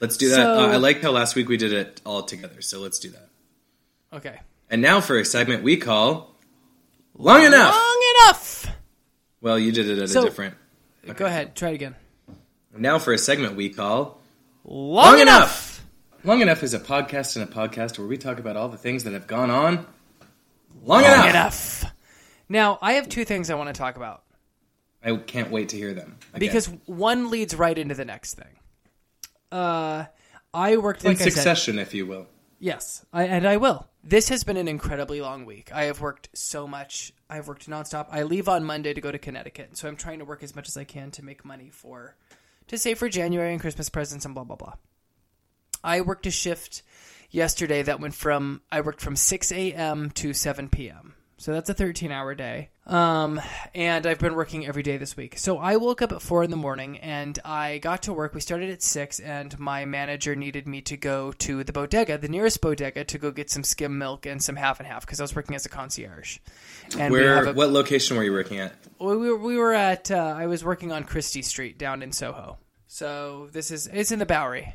Let's 0.00 0.16
do 0.16 0.30
that. 0.30 0.36
So- 0.36 0.54
uh, 0.60 0.68
I 0.68 0.76
like 0.76 1.02
how 1.02 1.10
last 1.10 1.36
week 1.36 1.48
we 1.50 1.58
did 1.58 1.72
it 1.74 2.00
all 2.06 2.22
together, 2.22 2.62
so 2.62 2.80
let's 2.80 2.98
do 2.98 3.10
that. 3.10 3.28
Okay. 4.14 4.40
And 4.70 4.80
now 4.80 5.00
for 5.02 5.18
a 5.18 5.24
segment 5.24 5.62
we 5.62 5.76
call 5.76 6.34
long 7.14 7.44
enough. 7.44 7.74
Long 7.74 8.02
enough. 8.24 8.66
Well, 9.42 9.58
you 9.58 9.70
did 9.72 9.88
it 9.90 9.98
at 9.98 10.08
So- 10.08 10.22
a 10.22 10.24
different. 10.24 10.54
Go 11.16 11.26
ahead. 11.26 11.54
Try 11.54 11.70
it 11.70 11.74
again. 11.74 11.94
Now 12.76 12.98
for 12.98 13.12
a 13.12 13.18
segment 13.18 13.56
we 13.56 13.68
call 13.70 14.20
Long, 14.64 15.18
enough. 15.20 15.84
Long 16.22 16.42
Enough 16.42 16.62
is 16.62 16.74
a 16.74 16.78
podcast 16.78 17.36
and 17.36 17.48
a 17.48 17.52
podcast 17.52 17.98
where 17.98 18.06
we 18.06 18.18
talk 18.18 18.38
about 18.38 18.56
all 18.56 18.68
the 18.68 18.76
things 18.76 19.04
that 19.04 19.14
have 19.14 19.26
gone 19.26 19.50
on. 19.50 19.86
Long, 20.84 21.02
Long 21.02 21.04
enough. 21.04 21.30
enough. 21.30 21.84
Now, 22.48 22.78
I 22.82 22.92
have 22.94 23.08
two 23.08 23.24
things 23.24 23.48
I 23.48 23.54
want 23.54 23.68
to 23.68 23.78
talk 23.78 23.96
about 23.96 24.22
I 25.02 25.16
can't 25.16 25.50
wait 25.50 25.70
to 25.70 25.76
hear 25.76 25.94
them. 25.94 26.18
again. 26.34 26.40
because 26.46 26.66
one 26.84 27.30
leads 27.30 27.54
right 27.54 27.76
into 27.76 27.94
the 27.94 28.04
next 28.04 28.34
thing. 28.34 28.58
Uh, 29.50 30.04
I 30.52 30.76
worked 30.76 31.04
in 31.04 31.12
like 31.12 31.20
I 31.20 31.24
said. 31.24 31.32
succession, 31.32 31.78
if 31.78 31.94
you 31.94 32.06
will. 32.06 32.26
Yes, 32.58 33.04
I, 33.12 33.24
and 33.24 33.48
I 33.48 33.56
will. 33.56 33.88
This 34.04 34.28
has 34.28 34.44
been 34.44 34.58
an 34.58 34.68
incredibly 34.68 35.22
long 35.22 35.46
week. 35.46 35.70
I 35.72 35.84
have 35.84 36.02
worked 36.02 36.28
so 36.34 36.66
much. 36.68 37.14
I've 37.30 37.48
worked 37.48 37.68
nonstop. 37.68 38.08
I 38.10 38.24
leave 38.24 38.46
on 38.48 38.62
Monday 38.64 38.92
to 38.92 39.00
go 39.00 39.10
to 39.10 39.18
Connecticut, 39.18 39.78
so 39.78 39.88
I'm 39.88 39.96
trying 39.96 40.18
to 40.18 40.26
work 40.26 40.42
as 40.42 40.54
much 40.54 40.68
as 40.68 40.76
I 40.76 40.84
can 40.84 41.10
to 41.12 41.24
make 41.24 41.44
money 41.46 41.70
for, 41.70 42.16
to 42.70 42.78
save 42.78 42.98
for 42.98 43.08
January 43.08 43.50
and 43.50 43.60
Christmas 43.60 43.88
presents 43.88 44.24
and 44.24 44.32
blah 44.32 44.44
blah 44.44 44.54
blah. 44.54 44.74
I 45.82 46.02
worked 46.02 46.26
a 46.26 46.30
shift 46.30 46.82
yesterday 47.28 47.82
that 47.82 47.98
went 47.98 48.14
from 48.14 48.62
I 48.70 48.80
worked 48.80 49.00
from 49.00 49.16
6 49.16 49.50
a.m. 49.50 50.10
to 50.10 50.32
7 50.32 50.68
p.m. 50.68 51.14
So 51.36 51.52
that's 51.52 51.68
a 51.68 51.74
13 51.74 52.12
hour 52.12 52.32
day. 52.34 52.70
Um, 52.90 53.40
and 53.72 54.04
I've 54.04 54.18
been 54.18 54.34
working 54.34 54.66
every 54.66 54.82
day 54.82 54.96
this 54.96 55.16
week. 55.16 55.38
So 55.38 55.58
I 55.58 55.76
woke 55.76 56.02
up 56.02 56.10
at 56.10 56.20
four 56.20 56.42
in 56.42 56.50
the 56.50 56.56
morning 56.56 56.98
and 56.98 57.38
I 57.44 57.78
got 57.78 58.02
to 58.02 58.12
work. 58.12 58.34
We 58.34 58.40
started 58.40 58.68
at 58.70 58.82
six, 58.82 59.20
and 59.20 59.56
my 59.60 59.84
manager 59.84 60.34
needed 60.34 60.66
me 60.66 60.80
to 60.82 60.96
go 60.96 61.30
to 61.38 61.62
the 61.62 61.72
bodega, 61.72 62.18
the 62.18 62.28
nearest 62.28 62.60
bodega, 62.60 63.04
to 63.04 63.18
go 63.18 63.30
get 63.30 63.48
some 63.48 63.62
skim 63.62 63.96
milk 63.96 64.26
and 64.26 64.42
some 64.42 64.56
half 64.56 64.80
and 64.80 64.88
half 64.88 65.06
because 65.06 65.20
I 65.20 65.22
was 65.22 65.36
working 65.36 65.54
as 65.54 65.64
a 65.66 65.68
concierge. 65.68 66.38
And 66.98 67.12
Where? 67.12 67.44
a- 67.46 67.52
what 67.52 67.70
location 67.70 68.16
were 68.16 68.24
you 68.24 68.32
working 68.32 68.58
at? 68.58 68.74
we 68.98 69.16
were, 69.16 69.36
we 69.38 69.56
were 69.56 69.72
at 69.72 70.10
uh, 70.10 70.16
I 70.36 70.46
was 70.48 70.64
working 70.64 70.90
on 70.90 71.04
Chrystie 71.04 71.44
Street 71.44 71.78
down 71.78 72.02
in 72.02 72.10
Soho. 72.10 72.58
So 72.88 73.48
this 73.52 73.70
is 73.70 73.86
it's 73.86 74.10
in 74.10 74.18
the 74.18 74.26
Bowery 74.26 74.74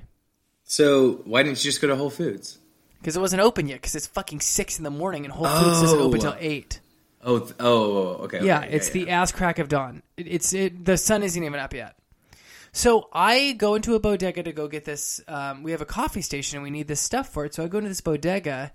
So 0.64 1.22
why 1.26 1.44
didn't 1.44 1.58
you 1.64 1.70
just 1.70 1.82
go 1.82 1.88
to 1.90 1.96
Whole 1.98 2.10
Foods? 2.10 2.60
because 3.00 3.18
it 3.18 3.20
wasn't 3.20 3.42
open 3.42 3.68
yet 3.68 3.76
because 3.82 3.94
it's 3.94 4.08
fucking 4.08 4.40
six 4.40 4.78
in 4.80 4.84
the 4.84 4.90
morning 4.90 5.26
and 5.26 5.34
Whole 5.34 5.46
Foods 5.46 5.82
doesn't 5.82 6.00
open 6.00 6.20
Oh. 6.22 6.32
till 6.32 6.38
eight. 6.40 6.80
Oh, 7.28 7.40
th- 7.40 7.56
oh, 7.60 8.08
okay. 8.26 8.46
yeah, 8.46 8.60
okay, 8.60 8.70
it's 8.70 8.90
the 8.92 9.10
ass 9.10 9.32
crack 9.32 9.58
of 9.58 9.68
dawn. 9.68 10.04
It, 10.16 10.28
it's 10.28 10.54
it, 10.54 10.86
the 10.86 10.96
sun 10.96 11.24
isn't 11.24 11.44
even 11.44 11.60
up 11.60 11.74
yet. 11.74 11.98
So 12.72 13.10
I 13.12 13.54
go 13.54 13.74
into 13.74 13.96
a 13.96 14.00
bodega 14.00 14.44
to 14.44 14.52
go 14.52 14.68
get 14.68 14.86
this. 14.86 15.22
Um, 15.28 15.64
we 15.64 15.72
have 15.72 15.82
a 15.82 15.86
coffee 15.86 16.22
station 16.22 16.58
and 16.58 16.64
we 16.64 16.70
need 16.70 16.88
this 16.88 17.02
stuff 17.02 17.30
for 17.30 17.46
it. 17.46 17.56
So 17.56 17.64
I 17.64 17.68
go 17.68 17.80
into 17.80 17.90
this 17.90 18.02
bodega, 18.02 18.74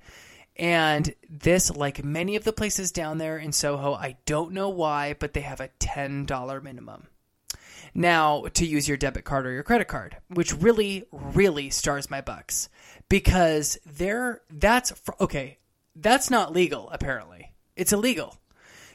and 0.57 1.14
this, 1.28 1.70
like 1.70 2.03
many 2.03 2.34
of 2.34 2.42
the 2.42 2.53
places 2.53 2.90
down 2.90 3.18
there 3.18 3.38
in 3.38 3.53
Soho, 3.53 3.94
I 3.94 4.16
don't 4.26 4.53
know 4.53 4.68
why, 4.68 5.14
but 5.14 5.32
they 5.32 5.42
have 5.42 5.61
a 5.61 5.70
ten 5.78 6.24
dollar 6.24 6.61
minimum. 6.61 7.07
Now 7.94 8.46
to 8.55 8.66
use 8.66 8.88
your 8.88 8.96
debit 8.96 9.24
card 9.24 9.46
or 9.46 9.53
your 9.53 9.62
credit 9.62 9.86
card, 9.86 10.16
which 10.28 10.55
really, 10.55 11.05
really 11.12 11.70
stars 11.70 12.11
my 12.11 12.20
bucks 12.20 12.68
because 13.09 13.78
they're 13.86 14.40
that's 14.51 14.92
okay. 15.20 15.59
That's 15.94 16.30
not 16.30 16.53
legal. 16.53 16.90
Apparently, 16.90 17.53
it's 17.76 17.92
illegal 17.92 18.39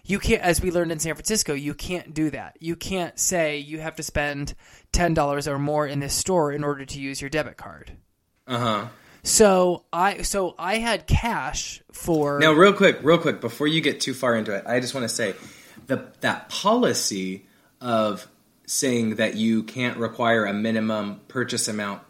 you 0.05 0.19
can't 0.19 0.41
as 0.41 0.61
we 0.61 0.71
learned 0.71 0.91
in 0.91 0.99
san 0.99 1.13
francisco 1.15 1.53
you 1.53 1.73
can't 1.73 2.13
do 2.13 2.29
that 2.29 2.55
you 2.59 2.75
can't 2.75 3.17
say 3.19 3.57
you 3.57 3.79
have 3.79 3.95
to 3.95 4.03
spend 4.03 4.53
$10 4.93 5.47
or 5.47 5.59
more 5.59 5.85
in 5.87 5.99
this 5.99 6.13
store 6.13 6.51
in 6.51 6.63
order 6.63 6.85
to 6.85 6.99
use 6.99 7.19
your 7.21 7.29
debit 7.29 7.57
card 7.57 7.91
Uh-huh. 8.47 8.87
so 9.23 9.83
i 9.91 10.21
so 10.21 10.55
i 10.59 10.77
had 10.77 11.07
cash 11.07 11.81
for 11.91 12.39
Now, 12.39 12.53
real 12.53 12.73
quick, 12.73 12.99
real 13.03 13.17
quick, 13.17 13.41
before 13.41 13.67
you 13.67 13.81
get 13.81 13.99
too 13.99 14.13
far 14.13 14.35
into 14.35 14.53
it, 14.53 14.63
I 14.67 14.79
just 14.79 14.93
want 14.93 15.03
to 15.05 15.13
say 15.13 15.33
the 15.87 16.05
that 16.21 16.49
policy 16.49 17.45
of 17.81 18.27
saying 18.67 19.15
that 19.15 19.35
you 19.35 19.63
can't 19.63 19.97
require 19.97 20.45
a 20.45 20.53
minimum 20.53 21.19
purchase 21.27 21.67
amount 21.67 22.01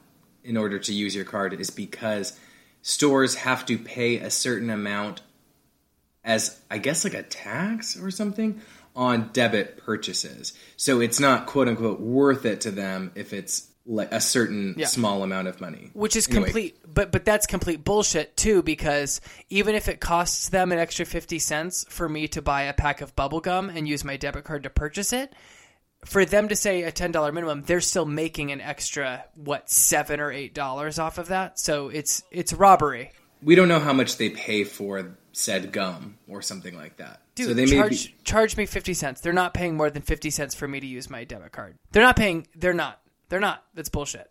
in 0.43 0.57
order 0.57 0.79
to 0.79 0.93
use 0.93 1.15
your 1.15 1.25
card 1.25 1.53
is 1.59 1.69
because 1.69 2.37
stores 2.81 3.35
have 3.35 3.65
to 3.65 3.77
pay 3.77 4.17
a 4.17 4.29
certain 4.29 4.69
amount 4.69 5.21
as 6.25 6.59
I 6.69 6.79
guess 6.79 7.03
like 7.05 7.13
a 7.13 7.23
tax 7.23 7.97
or 7.97 8.11
something 8.11 8.59
on 8.95 9.29
debit 9.33 9.77
purchases. 9.77 10.53
So 10.75 10.99
it's 10.99 11.19
not 11.19 11.45
quote 11.45 11.67
unquote 11.69 11.99
worth 12.01 12.45
it 12.45 12.61
to 12.61 12.71
them 12.71 13.11
if 13.15 13.31
it's 13.33 13.67
like 13.85 14.11
a 14.11 14.19
certain 14.19 14.73
Yeah. 14.77 14.87
small 14.87 15.21
amount 15.21 15.47
of 15.47 15.61
money. 15.61 15.91
which 15.93 16.15
is 16.15 16.27
Anyway, 16.27 16.43
complete 16.45 16.77
but 16.91 17.11
but 17.11 17.23
that's 17.23 17.45
complete 17.45 17.83
bullshit 17.83 18.35
too 18.35 18.63
because 18.63 19.21
even 19.51 19.75
if 19.75 19.87
it 19.87 19.99
costs 19.99 20.49
them 20.49 20.71
an 20.71 20.79
extra 20.79 21.05
50 21.05 21.37
cents 21.37 21.85
for 21.89 22.09
me 22.09 22.27
to 22.29 22.41
buy 22.41 22.63
a 22.63 22.73
pack 22.73 23.01
of 23.01 23.15
bubble 23.15 23.41
gum 23.41 23.69
and 23.69 23.87
use 23.87 24.03
my 24.03 24.17
debit 24.17 24.43
card 24.43 24.63
to 24.63 24.71
purchase 24.71 25.13
it 25.13 25.31
for 26.03 26.25
them 26.25 26.47
to 26.47 26.55
say 26.55 26.81
a 26.83 26.91
$10 26.91 27.31
minimum 27.33 27.61
they're 27.67 27.79
still 27.81 28.05
making 28.05 28.51
an 28.51 28.59
extra 28.61 29.23
what 29.35 29.69
7 29.69 30.19
or 30.19 30.31
8 30.31 30.55
dollars 30.55 30.97
off 30.97 31.19
of 31.19 31.27
that 31.27 31.59
so 31.59 31.89
it's 31.89 32.23
it's 32.31 32.53
robbery 32.53 33.11
we 33.43 33.53
don't 33.53 33.67
know 33.67 33.79
how 33.79 33.93
much 33.93 34.17
they 34.17 34.29
pay 34.31 34.63
for 34.63 35.15
said 35.37 35.71
gum 35.71 36.17
or 36.29 36.41
something 36.41 36.75
like 36.77 36.97
that. 36.97 37.19
Dude, 37.35 37.47
so 37.49 37.53
they 37.53 37.65
may 37.65 37.71
charge 37.77 38.07
be, 38.07 38.15
charge 38.23 38.57
me 38.57 38.65
fifty 38.65 38.93
cents. 38.93 39.19
They're 39.21 39.33
not 39.33 39.53
paying 39.53 39.75
more 39.75 39.89
than 39.89 40.01
fifty 40.01 40.29
cents 40.29 40.55
for 40.55 40.67
me 40.67 40.79
to 40.79 40.87
use 40.87 41.09
my 41.09 41.23
debit 41.25 41.51
card. 41.51 41.75
They're 41.91 42.03
not 42.03 42.15
paying. 42.15 42.47
They're 42.55 42.73
not. 42.73 43.01
They're 43.29 43.39
not. 43.41 43.63
That's 43.73 43.89
bullshit. 43.89 44.29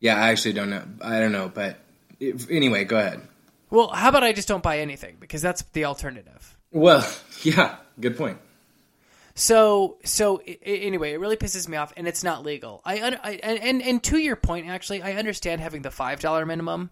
yeah, 0.00 0.16
I 0.16 0.28
actually 0.30 0.54
don't 0.54 0.70
know. 0.70 0.84
I 1.02 1.20
don't 1.20 1.32
know, 1.32 1.50
but 1.52 1.78
if, 2.18 2.50
anyway, 2.50 2.84
go 2.84 2.98
ahead. 2.98 3.20
Well, 3.68 3.88
how 3.88 4.08
about 4.08 4.24
I 4.24 4.32
just 4.32 4.48
don't 4.48 4.62
buy 4.62 4.78
anything 4.78 5.16
because 5.20 5.42
that's 5.42 5.62
the 5.72 5.84
alternative. 5.84 6.56
Well, 6.72 7.06
yeah, 7.42 7.76
good 8.00 8.16
point. 8.16 8.38
So 9.34 9.98
so 10.04 10.40
i- 10.48 10.58
i- 10.66 10.70
anyway, 10.70 11.12
it 11.12 11.20
really 11.20 11.36
pisses 11.36 11.68
me 11.68 11.76
off, 11.76 11.92
and 11.96 12.08
it's 12.08 12.24
not 12.24 12.42
legal. 12.44 12.80
I, 12.84 13.00
un- 13.02 13.18
I 13.22 13.32
and, 13.42 13.58
and 13.60 13.82
and 13.82 14.02
to 14.04 14.16
your 14.18 14.36
point, 14.36 14.66
actually, 14.68 15.02
I 15.02 15.12
understand 15.14 15.60
having 15.60 15.82
the 15.82 15.90
five 15.90 16.20
dollar 16.20 16.46
minimum. 16.46 16.90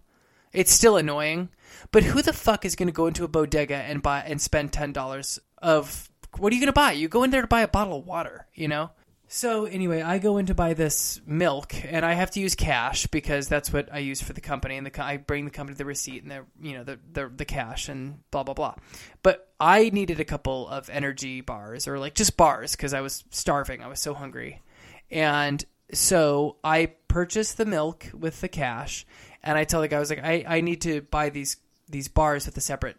It's 0.55 0.73
still 0.73 0.97
annoying, 0.97 1.51
but 1.91 2.05
who 2.05 2.23
the 2.23 2.33
fuck 2.33 2.65
is 2.65 2.77
going 2.77 2.87
to 2.87 2.93
go 2.93 3.07
into 3.07 3.25
a 3.25 3.29
bodega 3.29 3.77
and 3.77 4.01
buy 4.03 4.21
and 4.21 4.41
spend 4.41 4.73
ten 4.73 4.93
dollars 4.93 5.39
of 5.59 6.09
what 6.39 6.53
are 6.53 6.55
you 6.55 6.61
going 6.61 6.73
to 6.73 6.73
buy? 6.73 6.93
You 6.93 7.09
go 7.09 7.23
in 7.25 7.31
there 7.31 7.43
to 7.43 7.49
buy 7.49 7.63
a 7.63 7.69
bottle 7.69 7.99
of 7.99 8.07
water, 8.07 8.47
you 8.55 8.69
know. 8.69 8.91
So 9.27 9.65
anyway, 9.65 10.03
I 10.03 10.19
go 10.19 10.37
in 10.37 10.47
to 10.47 10.55
buy 10.55 10.75
this 10.75 11.21
milk, 11.27 11.75
and 11.85 12.05
I 12.05 12.13
have 12.13 12.31
to 12.33 12.41
use 12.41 12.55
cash 12.55 13.07
because 13.09 13.49
that's 13.49 13.73
what 13.73 13.93
I 13.93 13.99
use 13.99 14.23
for 14.23 14.33
the 14.33 14.41
company. 14.41 14.77
And 14.77 14.87
the 14.87 15.03
I 15.05 15.17
bring 15.17 15.45
the 15.45 15.51
company 15.51 15.77
the 15.77 15.85
receipt 15.85 16.23
and 16.23 16.31
the 16.31 16.45
you 16.61 16.75
know 16.77 16.85
the, 16.85 17.01
the 17.13 17.33
the 17.35 17.45
cash 17.45 17.89
and 17.89 18.21
blah 18.31 18.45
blah 18.45 18.55
blah. 18.55 18.75
But 19.23 19.53
I 19.59 19.91
needed 19.91 20.21
a 20.21 20.25
couple 20.25 20.69
of 20.69 20.89
energy 20.91 21.41
bars 21.41 21.89
or 21.89 21.99
like 21.99 22.15
just 22.15 22.37
bars 22.37 22.73
because 22.73 22.95
I 22.95 23.01
was 23.01 23.25
starving. 23.31 23.83
I 23.83 23.89
was 23.89 24.01
so 24.01 24.15
hungry, 24.15 24.63
and 25.11 25.65
so 25.93 26.57
I 26.63 26.93
purchased 27.09 27.57
the 27.57 27.67
milk 27.67 28.11
with 28.13 28.41
the 28.41 28.49
cash, 28.49 29.07
and 29.45 29.57
I 29.57 29.65
tell 29.65 29.81
the 29.81 29.89
guy 29.89 29.99
I 29.99 30.01
was 30.01 30.11
like, 30.11 30.25
I, 30.25 30.45
I 30.47 30.61
need 30.61 30.81
to 30.83 31.03
buy 31.03 31.31
these 31.31 31.59
these 31.89 32.09
bars 32.09 32.47
with 32.47 32.57
a 32.57 32.61
separate 32.61 32.97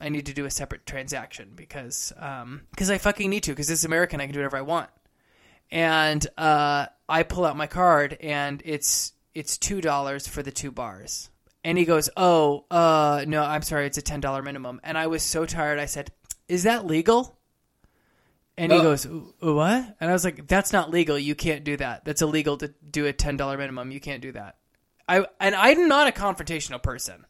I 0.00 0.08
need 0.08 0.26
to 0.26 0.32
do 0.32 0.46
a 0.46 0.50
separate 0.50 0.84
transaction 0.86 1.52
because 1.54 2.12
um 2.18 2.62
because 2.70 2.90
I 2.90 2.98
fucking 2.98 3.30
need 3.30 3.44
to 3.44 3.52
because 3.52 3.68
this 3.68 3.78
is 3.78 3.84
American 3.84 4.20
I 4.20 4.26
can 4.26 4.32
do 4.32 4.40
whatever 4.40 4.56
I 4.56 4.62
want. 4.62 4.90
And 5.70 6.26
uh, 6.36 6.86
I 7.08 7.22
pull 7.22 7.46
out 7.46 7.56
my 7.56 7.66
card 7.66 8.18
and 8.20 8.60
it's 8.64 9.12
it's 9.34 9.56
two 9.56 9.80
dollars 9.80 10.26
for 10.26 10.42
the 10.42 10.50
two 10.50 10.70
bars. 10.70 11.30
And 11.64 11.78
he 11.78 11.84
goes, 11.84 12.10
"Oh, 12.16 12.66
uh, 12.70 13.24
no, 13.26 13.42
I'm 13.42 13.62
sorry, 13.62 13.86
it's 13.86 13.96
a 13.96 14.02
ten 14.02 14.20
dollar 14.20 14.42
minimum." 14.42 14.80
And 14.82 14.98
I 14.98 15.06
was 15.06 15.22
so 15.22 15.46
tired. 15.46 15.78
I 15.78 15.86
said, 15.86 16.10
"Is 16.48 16.64
that 16.64 16.86
legal?" 16.86 17.38
And 18.58 18.70
he 18.70 18.80
goes, 18.80 19.06
"Uh, 19.06 19.20
"What?" 19.40 19.96
And 20.00 20.10
I 20.10 20.12
was 20.12 20.24
like, 20.24 20.46
"That's 20.46 20.72
not 20.72 20.90
legal. 20.90 21.18
You 21.18 21.34
can't 21.34 21.64
do 21.64 21.76
that. 21.78 22.04
That's 22.04 22.20
illegal 22.20 22.58
to 22.58 22.74
do 22.90 23.06
a 23.06 23.12
ten 23.12 23.36
dollar 23.36 23.56
minimum. 23.56 23.92
You 23.92 24.00
can't 24.00 24.20
do 24.20 24.32
that." 24.32 24.56
I 25.08 25.26
and 25.40 25.54
I'm 25.54 25.88
not 25.88 26.08
a 26.08 26.12
confrontational 26.12 26.82
person 26.82 27.24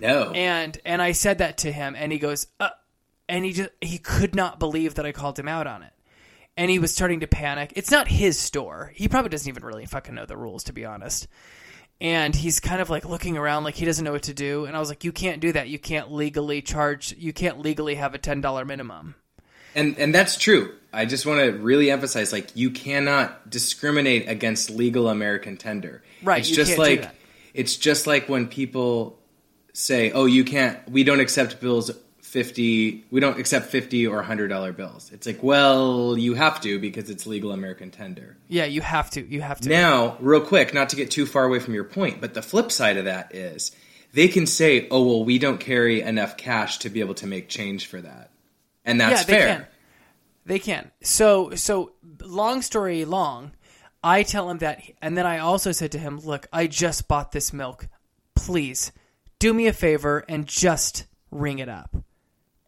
No. 0.00 0.32
and 0.32 0.78
and 0.84 1.00
I 1.02 1.12
said 1.12 1.38
that 1.38 1.58
to 1.58 1.72
him, 1.72 1.94
and 1.96 2.10
he 2.12 2.18
goes, 2.18 2.46
uh, 2.60 2.70
and 3.28 3.44
he 3.44 3.52
just 3.52 3.70
he 3.80 3.98
could 3.98 4.34
not 4.34 4.58
believe 4.58 4.94
that 4.96 5.06
I 5.06 5.12
called 5.12 5.38
him 5.38 5.48
out 5.48 5.66
on 5.66 5.82
it, 5.82 5.92
and 6.56 6.70
he 6.70 6.78
was 6.78 6.92
starting 6.92 7.20
to 7.20 7.26
panic. 7.26 7.72
It's 7.76 7.90
not 7.90 8.08
his 8.08 8.38
store; 8.38 8.92
he 8.94 9.08
probably 9.08 9.30
doesn't 9.30 9.48
even 9.48 9.64
really 9.64 9.86
fucking 9.86 10.14
know 10.14 10.26
the 10.26 10.36
rules, 10.36 10.64
to 10.64 10.72
be 10.72 10.84
honest. 10.84 11.28
And 12.00 12.34
he's 12.34 12.60
kind 12.60 12.80
of 12.80 12.90
like 12.90 13.04
looking 13.04 13.36
around, 13.36 13.64
like 13.64 13.74
he 13.74 13.84
doesn't 13.84 14.04
know 14.04 14.12
what 14.12 14.22
to 14.24 14.34
do. 14.34 14.66
And 14.66 14.76
I 14.76 14.78
was 14.80 14.88
like, 14.88 15.02
"You 15.02 15.10
can't 15.12 15.40
do 15.40 15.50
that. 15.52 15.68
You 15.68 15.80
can't 15.80 16.12
legally 16.12 16.62
charge. 16.62 17.12
You 17.18 17.32
can't 17.32 17.58
legally 17.60 17.96
have 17.96 18.14
a 18.14 18.18
ten 18.18 18.40
dollar 18.40 18.64
minimum." 18.64 19.16
And 19.74 19.98
and 19.98 20.14
that's 20.14 20.36
true. 20.38 20.76
I 20.92 21.04
just 21.04 21.26
want 21.26 21.40
to 21.40 21.52
really 21.52 21.90
emphasize 21.90 22.32
like 22.32 22.56
you 22.56 22.70
cannot 22.70 23.50
discriminate 23.50 24.28
against 24.28 24.70
legal 24.70 25.08
American 25.08 25.56
tender. 25.56 26.02
Right, 26.22 26.40
It's 26.40 26.50
just 26.50 26.78
like 26.78 27.10
it's 27.54 27.76
just 27.76 28.06
like 28.06 28.28
when 28.28 28.48
people 28.48 29.18
say, 29.72 30.10
"Oh, 30.12 30.24
you 30.24 30.44
can't 30.44 30.78
we 30.90 31.04
don't 31.04 31.20
accept 31.20 31.60
bills 31.60 31.90
50 32.22 33.04
we 33.10 33.20
don't 33.20 33.38
accept 33.38 33.66
50 33.66 34.06
or 34.06 34.16
100 34.16 34.48
dollar 34.48 34.72
bills." 34.72 35.10
It's 35.12 35.26
like, 35.26 35.42
"Well, 35.42 36.16
you 36.16 36.34
have 36.34 36.60
to 36.62 36.78
because 36.78 37.10
it's 37.10 37.26
legal 37.26 37.52
American 37.52 37.90
tender." 37.90 38.38
Yeah, 38.48 38.64
you 38.64 38.80
have 38.80 39.10
to. 39.10 39.22
You 39.26 39.42
have 39.42 39.60
to. 39.60 39.68
Now, 39.68 40.16
real 40.20 40.40
quick, 40.40 40.72
not 40.72 40.88
to 40.90 40.96
get 40.96 41.10
too 41.10 41.26
far 41.26 41.44
away 41.44 41.58
from 41.58 41.74
your 41.74 41.84
point, 41.84 42.20
but 42.20 42.32
the 42.32 42.42
flip 42.42 42.72
side 42.72 42.96
of 42.96 43.04
that 43.04 43.34
is 43.34 43.72
they 44.14 44.28
can 44.28 44.46
say, 44.46 44.88
"Oh, 44.90 45.02
well, 45.04 45.24
we 45.24 45.38
don't 45.38 45.60
carry 45.60 46.00
enough 46.00 46.38
cash 46.38 46.78
to 46.78 46.88
be 46.88 47.00
able 47.00 47.14
to 47.16 47.26
make 47.26 47.48
change 47.48 47.86
for 47.86 48.00
that." 48.00 48.30
And 48.86 48.98
that's 48.98 49.28
yeah, 49.28 49.36
fair. 49.36 49.56
can. 49.56 49.66
They 50.48 50.58
can. 50.58 50.90
So 51.02 51.50
so 51.56 51.92
long 52.22 52.62
story 52.62 53.04
long, 53.04 53.52
I 54.02 54.22
tell 54.22 54.48
him 54.48 54.58
that 54.58 54.80
and 55.02 55.16
then 55.16 55.26
I 55.26 55.38
also 55.38 55.72
said 55.72 55.92
to 55.92 55.98
him, 55.98 56.18
"Look, 56.18 56.46
I 56.50 56.66
just 56.66 57.06
bought 57.06 57.32
this 57.32 57.52
milk. 57.52 57.86
Please 58.34 58.90
do 59.38 59.52
me 59.52 59.66
a 59.66 59.74
favor 59.74 60.24
and 60.26 60.46
just 60.46 61.04
ring 61.30 61.58
it 61.58 61.68
up." 61.68 61.94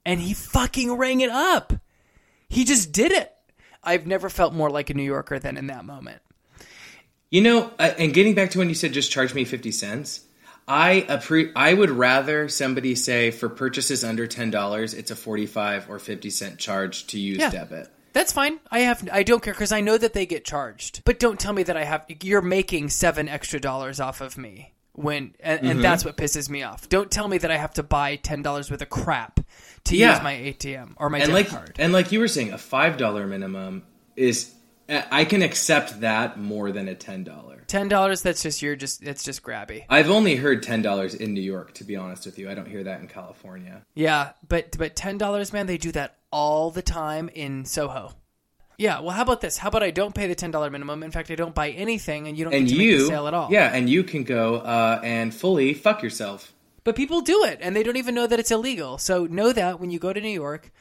And 0.04 0.20
he 0.20 0.34
fucking 0.34 0.92
rang 0.92 1.22
it 1.22 1.30
up. 1.30 1.72
He 2.50 2.66
just 2.66 2.92
did 2.92 3.12
it. 3.12 3.32
I've 3.82 4.06
never 4.06 4.28
felt 4.28 4.52
more 4.52 4.68
like 4.68 4.90
a 4.90 4.94
New 4.94 5.02
Yorker 5.02 5.38
than 5.38 5.56
in 5.56 5.68
that 5.68 5.86
moment. 5.86 6.20
You 7.30 7.40
know, 7.40 7.72
uh, 7.78 7.94
and 7.96 8.12
getting 8.12 8.34
back 8.34 8.50
to 8.50 8.58
when 8.58 8.68
you 8.68 8.74
said 8.74 8.92
just 8.92 9.10
charge 9.10 9.32
me 9.32 9.46
50 9.46 9.72
cents, 9.72 10.26
I 10.70 11.04
appre- 11.08 11.52
I 11.56 11.74
would 11.74 11.90
rather 11.90 12.48
somebody 12.48 12.94
say 12.94 13.30
for 13.32 13.48
purchases 13.48 14.04
under 14.04 14.26
$10, 14.26 14.94
it's 14.94 15.10
a 15.10 15.16
45 15.16 15.90
or 15.90 15.98
50 15.98 16.30
cent 16.30 16.58
charge 16.58 17.06
to 17.08 17.18
use 17.18 17.38
Yeah. 17.38 17.50
debit. 17.50 17.88
That's 18.12 18.32
fine. 18.32 18.58
I 18.70 18.80
have 18.80 19.08
I 19.12 19.22
don't 19.22 19.42
care 19.42 19.54
cuz 19.54 19.72
I 19.72 19.80
know 19.80 19.98
that 19.98 20.14
they 20.14 20.26
get 20.26 20.44
charged. 20.44 21.02
But 21.04 21.18
don't 21.18 21.38
tell 21.38 21.52
me 21.52 21.62
that 21.64 21.76
I 21.76 21.84
have 21.84 22.04
you're 22.22 22.42
making 22.42 22.88
7 22.90 23.28
extra 23.28 23.60
dollars 23.60 24.00
off 24.00 24.20
of 24.20 24.36
me 24.38 24.72
when 24.92 25.34
and, 25.40 25.60
Mm-hmm. 25.60 25.70
and 25.70 25.84
that's 25.84 26.04
what 26.04 26.16
pisses 26.16 26.48
me 26.48 26.62
off. 26.62 26.88
Don't 26.88 27.10
tell 27.10 27.28
me 27.28 27.38
that 27.38 27.50
I 27.50 27.56
have 27.56 27.72
to 27.74 27.82
buy 27.84 28.16
$10 28.16 28.70
worth 28.70 28.82
of 28.82 28.88
crap 28.90 29.40
to 29.84 29.96
Yeah. 29.96 30.14
use 30.14 30.22
my 30.22 30.32
ATM 30.34 30.94
or 30.96 31.08
my 31.10 31.18
And 31.18 31.28
debit 31.28 31.34
like 31.34 31.48
card. 31.50 31.76
and 31.78 31.92
like 31.92 32.10
you 32.12 32.18
were 32.20 32.28
saying, 32.28 32.52
a 32.52 32.58
$5 32.58 33.26
minimum 33.26 33.82
is 34.16 34.50
I 34.88 35.24
can 35.24 35.42
accept 35.42 36.00
that 36.00 36.36
more 36.38 36.72
than 36.72 36.88
a 36.88 36.96
$10. 37.70 37.88
$10 37.88 38.22
that's 38.22 38.42
just 38.42 38.62
you're 38.62 38.76
just 38.76 39.02
it's 39.02 39.22
just 39.22 39.42
grabby. 39.42 39.84
I've 39.88 40.10
only 40.10 40.36
heard 40.36 40.62
$10 40.62 41.16
in 41.16 41.34
New 41.34 41.40
York 41.40 41.74
to 41.74 41.84
be 41.84 41.96
honest 41.96 42.26
with 42.26 42.38
you. 42.38 42.50
I 42.50 42.54
don't 42.54 42.68
hear 42.68 42.84
that 42.84 43.00
in 43.00 43.08
California. 43.08 43.82
Yeah, 43.94 44.32
but 44.48 44.76
but 44.78 44.96
$10 44.96 45.52
man, 45.52 45.66
they 45.66 45.78
do 45.78 45.92
that 45.92 46.18
all 46.30 46.70
the 46.70 46.82
time 46.82 47.28
in 47.28 47.64
Soho. 47.64 48.12
Yeah, 48.78 49.00
well 49.00 49.10
how 49.10 49.22
about 49.22 49.40
this? 49.40 49.58
How 49.58 49.68
about 49.68 49.82
I 49.82 49.90
don't 49.90 50.14
pay 50.14 50.26
the 50.26 50.36
$10 50.36 50.72
minimum? 50.72 51.02
In 51.02 51.10
fact, 51.10 51.30
I 51.30 51.34
don't 51.34 51.54
buy 51.54 51.70
anything 51.70 52.28
and 52.28 52.38
you 52.38 52.44
don't 52.44 52.54
And 52.54 52.66
get 52.66 52.74
to 52.74 52.82
you 52.82 52.92
make 52.92 53.00
the 53.00 53.06
sale 53.08 53.26
at 53.26 53.34
all. 53.34 53.48
Yeah, 53.50 53.74
and 53.74 53.88
you 53.88 54.04
can 54.04 54.24
go 54.24 54.56
uh, 54.56 55.00
and 55.04 55.34
fully 55.34 55.74
fuck 55.74 56.02
yourself. 56.02 56.52
But 56.82 56.96
people 56.96 57.20
do 57.20 57.44
it, 57.44 57.58
and 57.60 57.76
they 57.76 57.82
don't 57.82 57.98
even 57.98 58.14
know 58.14 58.26
that 58.26 58.40
it's 58.40 58.50
illegal. 58.50 58.96
So 58.96 59.26
know 59.26 59.52
that 59.52 59.80
when 59.80 59.90
you 59.90 59.98
go 59.98 60.14
to 60.14 60.20
New 60.20 60.28
York, 60.28 60.72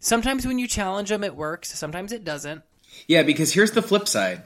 sometimes 0.00 0.46
when 0.46 0.58
you 0.58 0.66
challenge 0.66 1.10
them, 1.10 1.22
it 1.22 1.36
works. 1.36 1.78
Sometimes 1.78 2.10
it 2.10 2.24
doesn't. 2.24 2.62
Yeah, 3.06 3.22
because 3.22 3.52
here's 3.52 3.72
the 3.72 3.82
flip 3.82 4.08
side. 4.08 4.42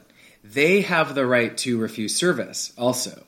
They 0.53 0.83
have 0.83 1.15
the 1.15 1.27
right 1.27 1.57
to 1.59 1.79
refuse 1.79 2.15
service 2.15 2.73
also. 2.77 3.25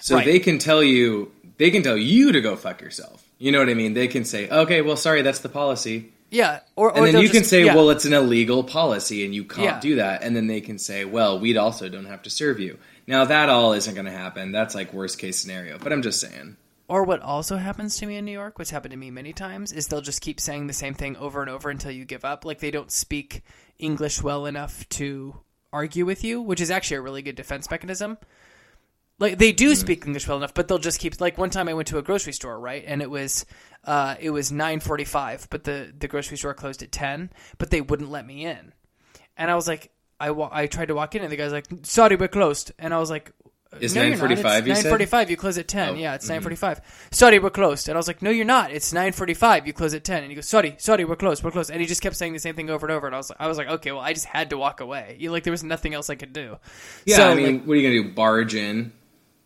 So 0.00 0.16
Right. 0.16 0.24
they 0.26 0.38
can 0.38 0.58
tell 0.58 0.82
you 0.82 1.30
they 1.58 1.70
can 1.70 1.82
tell 1.82 1.96
you 1.96 2.32
to 2.32 2.40
go 2.40 2.56
fuck 2.56 2.80
yourself. 2.80 3.22
You 3.38 3.52
know 3.52 3.58
what 3.58 3.68
I 3.68 3.74
mean? 3.74 3.94
They 3.94 4.08
can 4.08 4.24
say, 4.24 4.48
"Okay, 4.48 4.82
well 4.82 4.96
sorry, 4.96 5.22
that's 5.22 5.40
the 5.40 5.48
policy." 5.48 6.12
Yeah, 6.30 6.60
or, 6.76 6.90
or 6.90 6.96
And 6.96 7.06
then 7.14 7.22
you 7.22 7.28
can 7.28 7.44
say, 7.44 7.64
yeah. 7.66 7.74
"Well, 7.74 7.90
it's 7.90 8.06
an 8.06 8.14
illegal 8.14 8.64
policy 8.64 9.24
and 9.24 9.34
you 9.34 9.44
can't 9.44 9.62
Yeah. 9.64 9.80
do 9.80 9.94
that." 9.96 10.22
And 10.22 10.34
then 10.34 10.46
they 10.46 10.60
can 10.62 10.78
say, 10.78 11.04
"Well, 11.04 11.38
we'd 11.38 11.58
also 11.58 11.88
don't 11.88 12.06
have 12.06 12.22
to 12.22 12.30
serve 12.30 12.58
you." 12.58 12.78
Now 13.06 13.24
that 13.26 13.48
all 13.48 13.74
isn't 13.74 13.94
going 13.94 14.06
to 14.06 14.12
happen. 14.12 14.50
That's 14.52 14.74
like 14.74 14.92
worst 14.92 15.18
case 15.18 15.38
scenario, 15.38 15.78
but 15.78 15.92
I'm 15.92 16.02
just 16.02 16.20
saying. 16.20 16.56
Or 16.88 17.04
what 17.04 17.20
also 17.20 17.56
happens 17.56 17.96
to 17.98 18.06
me 18.06 18.16
in 18.16 18.24
New 18.24 18.32
York, 18.32 18.58
which 18.58 18.70
happened 18.70 18.92
to 18.92 18.98
me 18.98 19.10
many 19.10 19.32
times, 19.32 19.72
is 19.72 19.86
they'll 19.88 20.00
just 20.00 20.20
keep 20.20 20.40
saying 20.40 20.66
the 20.66 20.72
same 20.72 20.94
thing 20.94 21.16
over 21.16 21.40
and 21.42 21.50
over 21.50 21.68
until 21.70 21.90
you 21.90 22.04
give 22.04 22.24
up. 22.24 22.44
Like 22.44 22.60
they 22.60 22.70
don't 22.70 22.90
speak 22.90 23.42
English 23.78 24.22
well 24.22 24.46
enough 24.46 24.88
to 24.90 25.36
argue 25.72 26.04
with 26.04 26.24
you, 26.24 26.40
which 26.40 26.60
is 26.60 26.70
actually 26.70 26.98
a 26.98 27.02
really 27.02 27.22
good 27.22 27.36
defense 27.36 27.70
mechanism. 27.70 28.18
Like 29.18 29.38
they 29.38 29.52
do 29.52 29.74
speak 29.74 30.04
English 30.04 30.26
well 30.26 30.36
enough, 30.36 30.54
but 30.54 30.66
they'll 30.66 30.78
just 30.78 30.98
keep 30.98 31.20
like 31.20 31.38
one 31.38 31.50
time 31.50 31.68
I 31.68 31.74
went 31.74 31.88
to 31.88 31.98
a 31.98 32.02
grocery 32.02 32.32
store, 32.32 32.58
right? 32.58 32.82
And 32.86 33.00
it 33.00 33.10
was 33.10 33.46
uh 33.84 34.16
it 34.20 34.30
was 34.30 34.50
9:45, 34.50 35.48
but 35.48 35.64
the 35.64 35.92
the 35.96 36.08
grocery 36.08 36.36
store 36.36 36.54
closed 36.54 36.82
at 36.82 36.90
10, 36.90 37.30
but 37.58 37.70
they 37.70 37.80
wouldn't 37.80 38.10
let 38.10 38.26
me 38.26 38.44
in. 38.44 38.72
And 39.36 39.50
I 39.50 39.54
was 39.54 39.68
like 39.68 39.92
I 40.18 40.30
wa- 40.30 40.50
I 40.52 40.66
tried 40.66 40.88
to 40.88 40.94
walk 40.94 41.14
in 41.14 41.22
and 41.22 41.30
the 41.30 41.36
guy's 41.36 41.52
like, 41.52 41.66
"Sorry, 41.82 42.16
we're 42.16 42.28
closed." 42.28 42.72
And 42.78 42.94
I 42.94 42.98
was 42.98 43.10
like, 43.10 43.32
Is 43.80 43.94
no, 43.94 44.02
you're 44.02 44.16
not. 44.16 44.28
9:45 44.28 44.66
you 44.66 44.72
It's 44.72 44.82
said? 44.82 44.92
9:45. 44.92 45.30
You 45.30 45.36
close 45.36 45.58
at 45.58 45.66
10. 45.68 45.88
Oh, 45.88 45.94
yeah, 45.94 46.14
it's 46.14 46.28
mm-hmm. 46.28 46.46
9:45. 46.46 46.80
Sorry, 47.10 47.38
we're 47.38 47.50
closed. 47.50 47.88
And 47.88 47.96
I 47.96 47.98
was 47.98 48.06
like, 48.06 48.20
no, 48.20 48.30
you're 48.30 48.44
not. 48.44 48.70
It's 48.70 48.92
9:45. 48.92 49.66
You 49.66 49.72
close 49.72 49.94
at 49.94 50.04
10. 50.04 50.22
And 50.22 50.30
he 50.30 50.34
goes, 50.34 50.48
sorry, 50.48 50.74
sorry, 50.78 51.04
we're 51.04 51.16
closed. 51.16 51.42
We're 51.42 51.50
closed. 51.50 51.70
And 51.70 51.80
he 51.80 51.86
just 51.86 52.02
kept 52.02 52.16
saying 52.16 52.32
the 52.34 52.38
same 52.38 52.54
thing 52.54 52.68
over 52.70 52.86
and 52.86 52.94
over. 52.94 53.06
And 53.06 53.14
I 53.14 53.18
was 53.18 53.30
like, 53.30 53.40
I 53.40 53.48
was 53.48 53.58
like, 53.58 53.68
okay, 53.68 53.92
well, 53.92 54.02
I 54.02 54.12
just 54.12 54.26
had 54.26 54.50
to 54.50 54.58
walk 54.58 54.80
away. 54.80 55.16
You 55.18 55.30
like 55.30 55.44
there 55.44 55.50
was 55.52 55.64
nothing 55.64 55.94
else 55.94 56.10
I 56.10 56.16
could 56.16 56.32
do. 56.32 56.58
Yeah, 57.06 57.16
So, 57.16 57.30
I 57.30 57.34
mean, 57.34 57.46
like, 57.58 57.64
what 57.64 57.74
are 57.74 57.76
you 57.76 57.88
going 57.90 58.02
to 58.02 58.08
do? 58.08 58.14
Barge 58.14 58.54
in? 58.54 58.92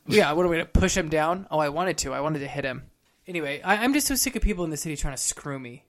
yeah, 0.09 0.33
what 0.33 0.47
are 0.47 0.49
we 0.49 0.57
gonna 0.57 0.67
push 0.67 0.97
him 0.97 1.09
down? 1.09 1.47
Oh, 1.51 1.59
I 1.59 1.69
wanted 1.69 1.99
to. 1.99 2.13
I 2.13 2.21
wanted 2.21 2.41
to 2.41 2.47
hit 2.49 2.65
him. 2.65 2.83
Anyway, 3.27 3.61
I, 3.63 3.79
I'm 3.79 3.93
just 3.93 4.07
so 4.07 4.15
sick 4.15 4.37
of 4.37 4.43
people 4.43 4.65
in 4.65 4.71
the 4.71 4.77
city 4.77 4.97
trying 4.97 5.15
to 5.15 5.23
screw 5.23 5.59
me. 5.59 5.85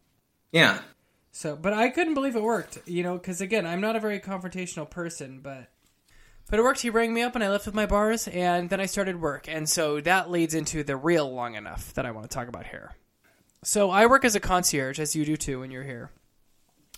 Yeah. 0.52 0.80
So, 1.32 1.56
but 1.56 1.74
I 1.74 1.90
couldn't 1.90 2.16
believe 2.16 2.36
it 2.36 2.42
worked. 2.42 2.80
You 2.88 3.04
know, 3.04 3.14
because 3.18 3.42
again, 3.42 3.68
I'm 3.68 3.82
not 3.82 3.96
a 3.96 4.00
very 4.00 4.20
confrontational 4.20 4.90
person, 4.90 5.40
but 5.44 5.68
but 6.50 6.60
it 6.60 6.64
worked. 6.64 6.82
He 6.82 6.90
rang 6.90 7.14
me 7.14 7.22
up, 7.22 7.36
and 7.36 7.44
I 7.44 7.50
left 7.50 7.66
with 7.66 7.76
my 7.76 7.86
bars, 7.86 8.28
and 8.28 8.70
then 8.70 8.80
I 8.80 8.86
started 8.86 9.22
work, 9.22 9.48
and 9.48 9.70
so 9.70 10.00
that 10.02 10.32
leads 10.32 10.54
into 10.54 10.84
the 10.84 10.96
real 10.96 11.32
long 11.32 11.56
enough 11.56 11.94
that 11.94 12.06
I 12.06 12.12
want 12.12 12.30
to 12.30 12.34
talk 12.34 12.48
about 12.48 12.68
here. 12.68 12.96
So 13.64 13.90
I 13.90 14.06
work 14.06 14.24
as 14.24 14.36
a 14.36 14.40
concierge, 14.40 15.00
as 15.00 15.16
you 15.16 15.26
do 15.26 15.36
too 15.36 15.60
when 15.60 15.72
you're 15.72 15.84
here. 15.84 16.12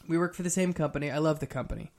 We 0.07 0.17
work 0.17 0.33
for 0.33 0.43
the 0.43 0.49
same 0.49 0.73
company. 0.73 1.09
I 1.09 1.19
love 1.19 1.39
the 1.39 1.47
company. 1.47 1.91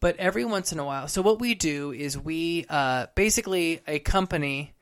But 0.00 0.16
every 0.16 0.44
once 0.44 0.72
in 0.72 0.78
a 0.78 0.84
while, 0.84 1.08
so 1.08 1.22
what 1.22 1.40
we 1.40 1.54
do 1.54 1.92
is 1.92 2.18
we 2.18 2.66
uh, 2.68 3.06
basically 3.14 3.80
a 3.86 4.00
company 4.00 4.74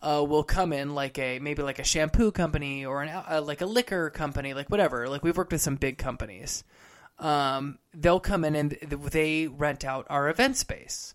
uh, 0.00 0.24
will 0.26 0.44
come 0.44 0.72
in 0.72 0.94
like 0.94 1.18
a 1.18 1.38
maybe 1.40 1.62
like 1.62 1.78
a 1.78 1.84
shampoo 1.84 2.30
company 2.30 2.86
or 2.86 3.02
an 3.02 3.08
uh, 3.08 3.42
like 3.44 3.60
a 3.60 3.66
liquor 3.66 4.10
company, 4.10 4.54
like 4.54 4.70
whatever. 4.70 5.08
Like 5.08 5.24
we've 5.24 5.36
worked 5.36 5.52
with 5.52 5.62
some 5.62 5.76
big 5.76 5.98
companies. 5.98 6.64
Um, 7.18 7.78
they'll 7.94 8.20
come 8.20 8.44
in 8.44 8.54
and 8.54 8.70
they 8.70 9.48
rent 9.48 9.84
out 9.84 10.06
our 10.08 10.28
event 10.28 10.56
space. 10.56 11.14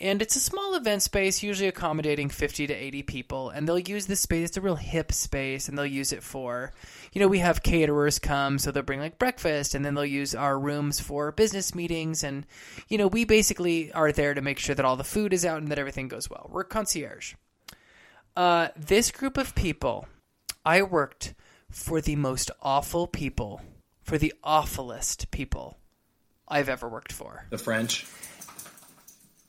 And 0.00 0.20
it's 0.20 0.34
a 0.34 0.40
small 0.40 0.74
event 0.74 1.02
space, 1.02 1.42
usually 1.42 1.68
accommodating 1.68 2.28
50 2.28 2.66
to 2.66 2.74
80 2.74 3.02
people. 3.04 3.50
And 3.50 3.68
they'll 3.68 3.78
use 3.78 4.06
this 4.06 4.20
space, 4.20 4.48
it's 4.48 4.56
a 4.56 4.60
real 4.60 4.74
hip 4.74 5.12
space, 5.12 5.68
and 5.68 5.78
they'll 5.78 5.86
use 5.86 6.12
it 6.12 6.22
for, 6.22 6.72
you 7.12 7.20
know, 7.20 7.28
we 7.28 7.38
have 7.38 7.62
caterers 7.62 8.18
come, 8.18 8.58
so 8.58 8.72
they'll 8.72 8.82
bring 8.82 8.98
like 8.98 9.18
breakfast, 9.20 9.74
and 9.74 9.84
then 9.84 9.94
they'll 9.94 10.04
use 10.04 10.34
our 10.34 10.58
rooms 10.58 10.98
for 10.98 11.30
business 11.30 11.76
meetings. 11.76 12.24
And, 12.24 12.44
you 12.88 12.98
know, 12.98 13.06
we 13.06 13.24
basically 13.24 13.92
are 13.92 14.10
there 14.10 14.34
to 14.34 14.42
make 14.42 14.58
sure 14.58 14.74
that 14.74 14.84
all 14.84 14.96
the 14.96 15.04
food 15.04 15.32
is 15.32 15.44
out 15.44 15.62
and 15.62 15.68
that 15.68 15.78
everything 15.78 16.08
goes 16.08 16.28
well. 16.28 16.48
We're 16.50 16.64
concierge. 16.64 17.34
Uh, 18.36 18.68
this 18.76 19.12
group 19.12 19.38
of 19.38 19.54
people, 19.54 20.08
I 20.64 20.82
worked 20.82 21.34
for 21.70 22.00
the 22.00 22.16
most 22.16 22.50
awful 22.60 23.06
people, 23.06 23.60
for 24.02 24.18
the 24.18 24.34
awfulest 24.42 25.30
people 25.30 25.78
I've 26.48 26.68
ever 26.68 26.88
worked 26.88 27.12
for. 27.12 27.46
The 27.50 27.58
French. 27.58 28.06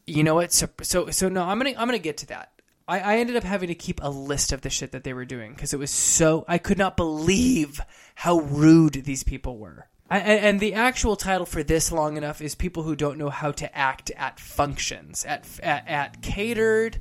You 0.07 0.23
know 0.23 0.35
what? 0.35 0.53
So 0.53 0.69
so 0.81 1.09
so 1.09 1.29
no, 1.29 1.43
I'm 1.43 1.57
gonna 1.57 1.71
I'm 1.77 1.87
gonna 1.87 1.99
get 1.99 2.17
to 2.17 2.27
that. 2.27 2.51
I, 2.87 2.99
I 2.99 3.17
ended 3.17 3.35
up 3.35 3.43
having 3.43 3.69
to 3.69 3.75
keep 3.75 3.99
a 4.03 4.09
list 4.09 4.51
of 4.51 4.61
the 4.61 4.69
shit 4.69 4.91
that 4.91 5.03
they 5.03 5.13
were 5.13 5.25
doing 5.25 5.53
because 5.53 5.73
it 5.73 5.79
was 5.79 5.89
so 5.89 6.45
I 6.47 6.59
could 6.59 6.77
not 6.77 6.95
believe 6.95 7.81
how 8.13 8.39
rude 8.39 8.93
these 9.05 9.23
people 9.23 9.57
were. 9.57 9.87
I, 10.07 10.19
and 10.19 10.59
the 10.59 10.75
actual 10.75 11.15
title 11.15 11.47
for 11.47 11.63
this 11.63 11.91
long 11.91 12.15
enough 12.15 12.39
is 12.39 12.53
people 12.53 12.83
who 12.83 12.95
don't 12.95 13.17
know 13.17 13.31
how 13.31 13.51
to 13.53 13.75
act 13.75 14.11
at 14.11 14.39
functions 14.39 15.25
at 15.25 15.47
at, 15.63 15.87
at 15.87 16.21
catered 16.21 16.99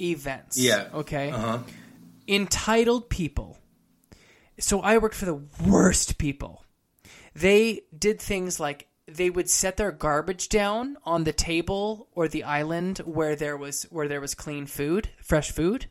events. 0.00 0.58
Yeah. 0.58 0.88
Okay. 0.92 1.30
Uh 1.30 1.38
huh. 1.38 1.58
entitled 2.26 3.08
people. 3.08 3.56
So 4.58 4.80
I 4.80 4.98
worked 4.98 5.14
for 5.14 5.26
the 5.26 5.42
worst 5.64 6.18
people. 6.18 6.64
They 7.34 7.82
did 7.96 8.20
things 8.20 8.58
like 8.58 8.88
they 9.16 9.30
would 9.30 9.48
set 9.50 9.76
their 9.76 9.92
garbage 9.92 10.48
down 10.48 10.96
on 11.04 11.24
the 11.24 11.32
table 11.32 12.08
or 12.14 12.28
the 12.28 12.44
island 12.44 12.98
where 12.98 13.36
there 13.36 13.56
was 13.56 13.84
where 13.90 14.08
there 14.08 14.20
was 14.20 14.34
clean 14.34 14.66
food, 14.66 15.10
fresh 15.22 15.50
food. 15.50 15.86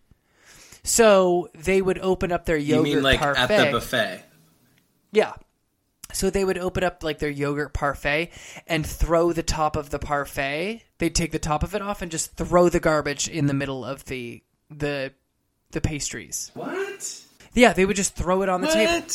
So 0.84 1.50
they 1.54 1.82
would 1.82 2.00
open 2.00 2.32
up 2.32 2.46
their 2.46 2.58
You 2.58 2.76
yogurt 2.78 2.84
mean 2.84 3.04
like 3.04 3.20
parfait. 3.20 3.42
at 3.54 3.66
the 3.66 3.72
buffet? 3.72 4.24
Yeah. 5.12 5.34
So 6.12 6.30
they 6.30 6.44
would 6.44 6.58
open 6.58 6.84
up 6.84 7.04
like 7.04 7.20
their 7.20 7.30
yogurt 7.30 7.74
parfait 7.74 8.32
and 8.66 8.86
throw 8.86 9.32
the 9.32 9.44
top 9.44 9.76
of 9.76 9.90
the 9.92 10.00
parfait. 10.00 10.84
They'd 10.98 11.14
take 11.14 11.32
the 11.32 11.40
top 11.40 11.62
of 11.62 11.76
it 11.76 11.82
off 11.82 12.02
and 12.02 12.10
just 12.10 12.36
throw 12.36 12.70
the 12.70 12.80
garbage 12.80 13.28
in 13.28 13.46
the 13.46 13.54
middle 13.54 13.86
of 13.86 14.06
the 14.06 14.42
the 14.72 15.14
the 15.72 15.82
pastries. 15.82 16.50
What? 16.56 17.22
Yeah, 17.54 17.74
they 17.74 17.86
would 17.86 17.96
just 17.96 18.16
throw 18.16 18.42
it 18.42 18.50
on 18.50 18.62
the 18.62 18.68
table. 18.68 19.06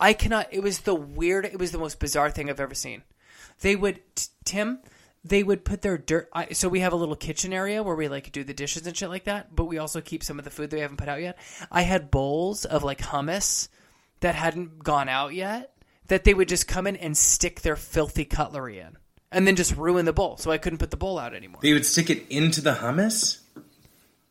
I 0.00 0.12
cannot. 0.12 0.48
It 0.50 0.62
was 0.62 0.80
the 0.80 0.94
weird. 0.94 1.44
It 1.46 1.58
was 1.58 1.70
the 1.70 1.78
most 1.78 1.98
bizarre 2.00 2.30
thing 2.30 2.50
I've 2.50 2.60
ever 2.60 2.74
seen. 2.74 3.02
They 3.60 3.76
would 3.76 4.00
t- 4.14 4.26
Tim. 4.44 4.80
They 5.24 5.42
would 5.42 5.64
put 5.64 5.80
their 5.80 5.96
dirt. 5.96 6.28
I, 6.34 6.52
so 6.52 6.68
we 6.68 6.80
have 6.80 6.92
a 6.92 6.96
little 6.96 7.16
kitchen 7.16 7.52
area 7.52 7.82
where 7.82 7.94
we 7.94 8.08
like 8.08 8.30
do 8.30 8.44
the 8.44 8.52
dishes 8.52 8.86
and 8.86 8.96
shit 8.96 9.08
like 9.08 9.24
that. 9.24 9.54
But 9.54 9.64
we 9.64 9.78
also 9.78 10.00
keep 10.00 10.22
some 10.22 10.38
of 10.38 10.44
the 10.44 10.50
food 10.50 10.70
that 10.70 10.76
we 10.76 10.82
haven't 10.82 10.98
put 10.98 11.08
out 11.08 11.22
yet. 11.22 11.38
I 11.72 11.82
had 11.82 12.10
bowls 12.10 12.64
of 12.66 12.84
like 12.84 13.00
hummus 13.00 13.68
that 14.20 14.34
hadn't 14.34 14.84
gone 14.84 15.08
out 15.08 15.34
yet. 15.34 15.70
That 16.08 16.24
they 16.24 16.34
would 16.34 16.48
just 16.48 16.68
come 16.68 16.86
in 16.86 16.96
and 16.96 17.16
stick 17.16 17.62
their 17.62 17.76
filthy 17.76 18.26
cutlery 18.26 18.78
in, 18.78 18.98
and 19.32 19.46
then 19.46 19.56
just 19.56 19.74
ruin 19.74 20.04
the 20.04 20.12
bowl. 20.12 20.36
So 20.36 20.50
I 20.50 20.58
couldn't 20.58 20.78
put 20.78 20.90
the 20.90 20.98
bowl 20.98 21.18
out 21.18 21.32
anymore. 21.32 21.60
They 21.62 21.72
would 21.72 21.86
stick 21.86 22.10
it 22.10 22.28
into 22.28 22.60
the 22.60 22.74
hummus? 22.74 23.40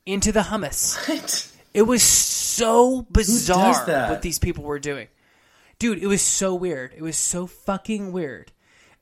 Into 0.05 0.31
the 0.31 0.41
hummus. 0.41 1.09
What? 1.09 1.51
It 1.73 1.81
was 1.81 2.03
so 2.03 3.01
bizarre 3.09 3.87
what 4.09 4.21
these 4.21 4.37
people 4.37 4.63
were 4.63 4.77
doing. 4.77 5.07
Dude, 5.79 5.97
it 5.97 6.07
was 6.07 6.21
so 6.21 6.53
weird. 6.53 6.93
It 6.95 7.01
was 7.01 7.17
so 7.17 7.47
fucking 7.47 8.11
weird. 8.11 8.51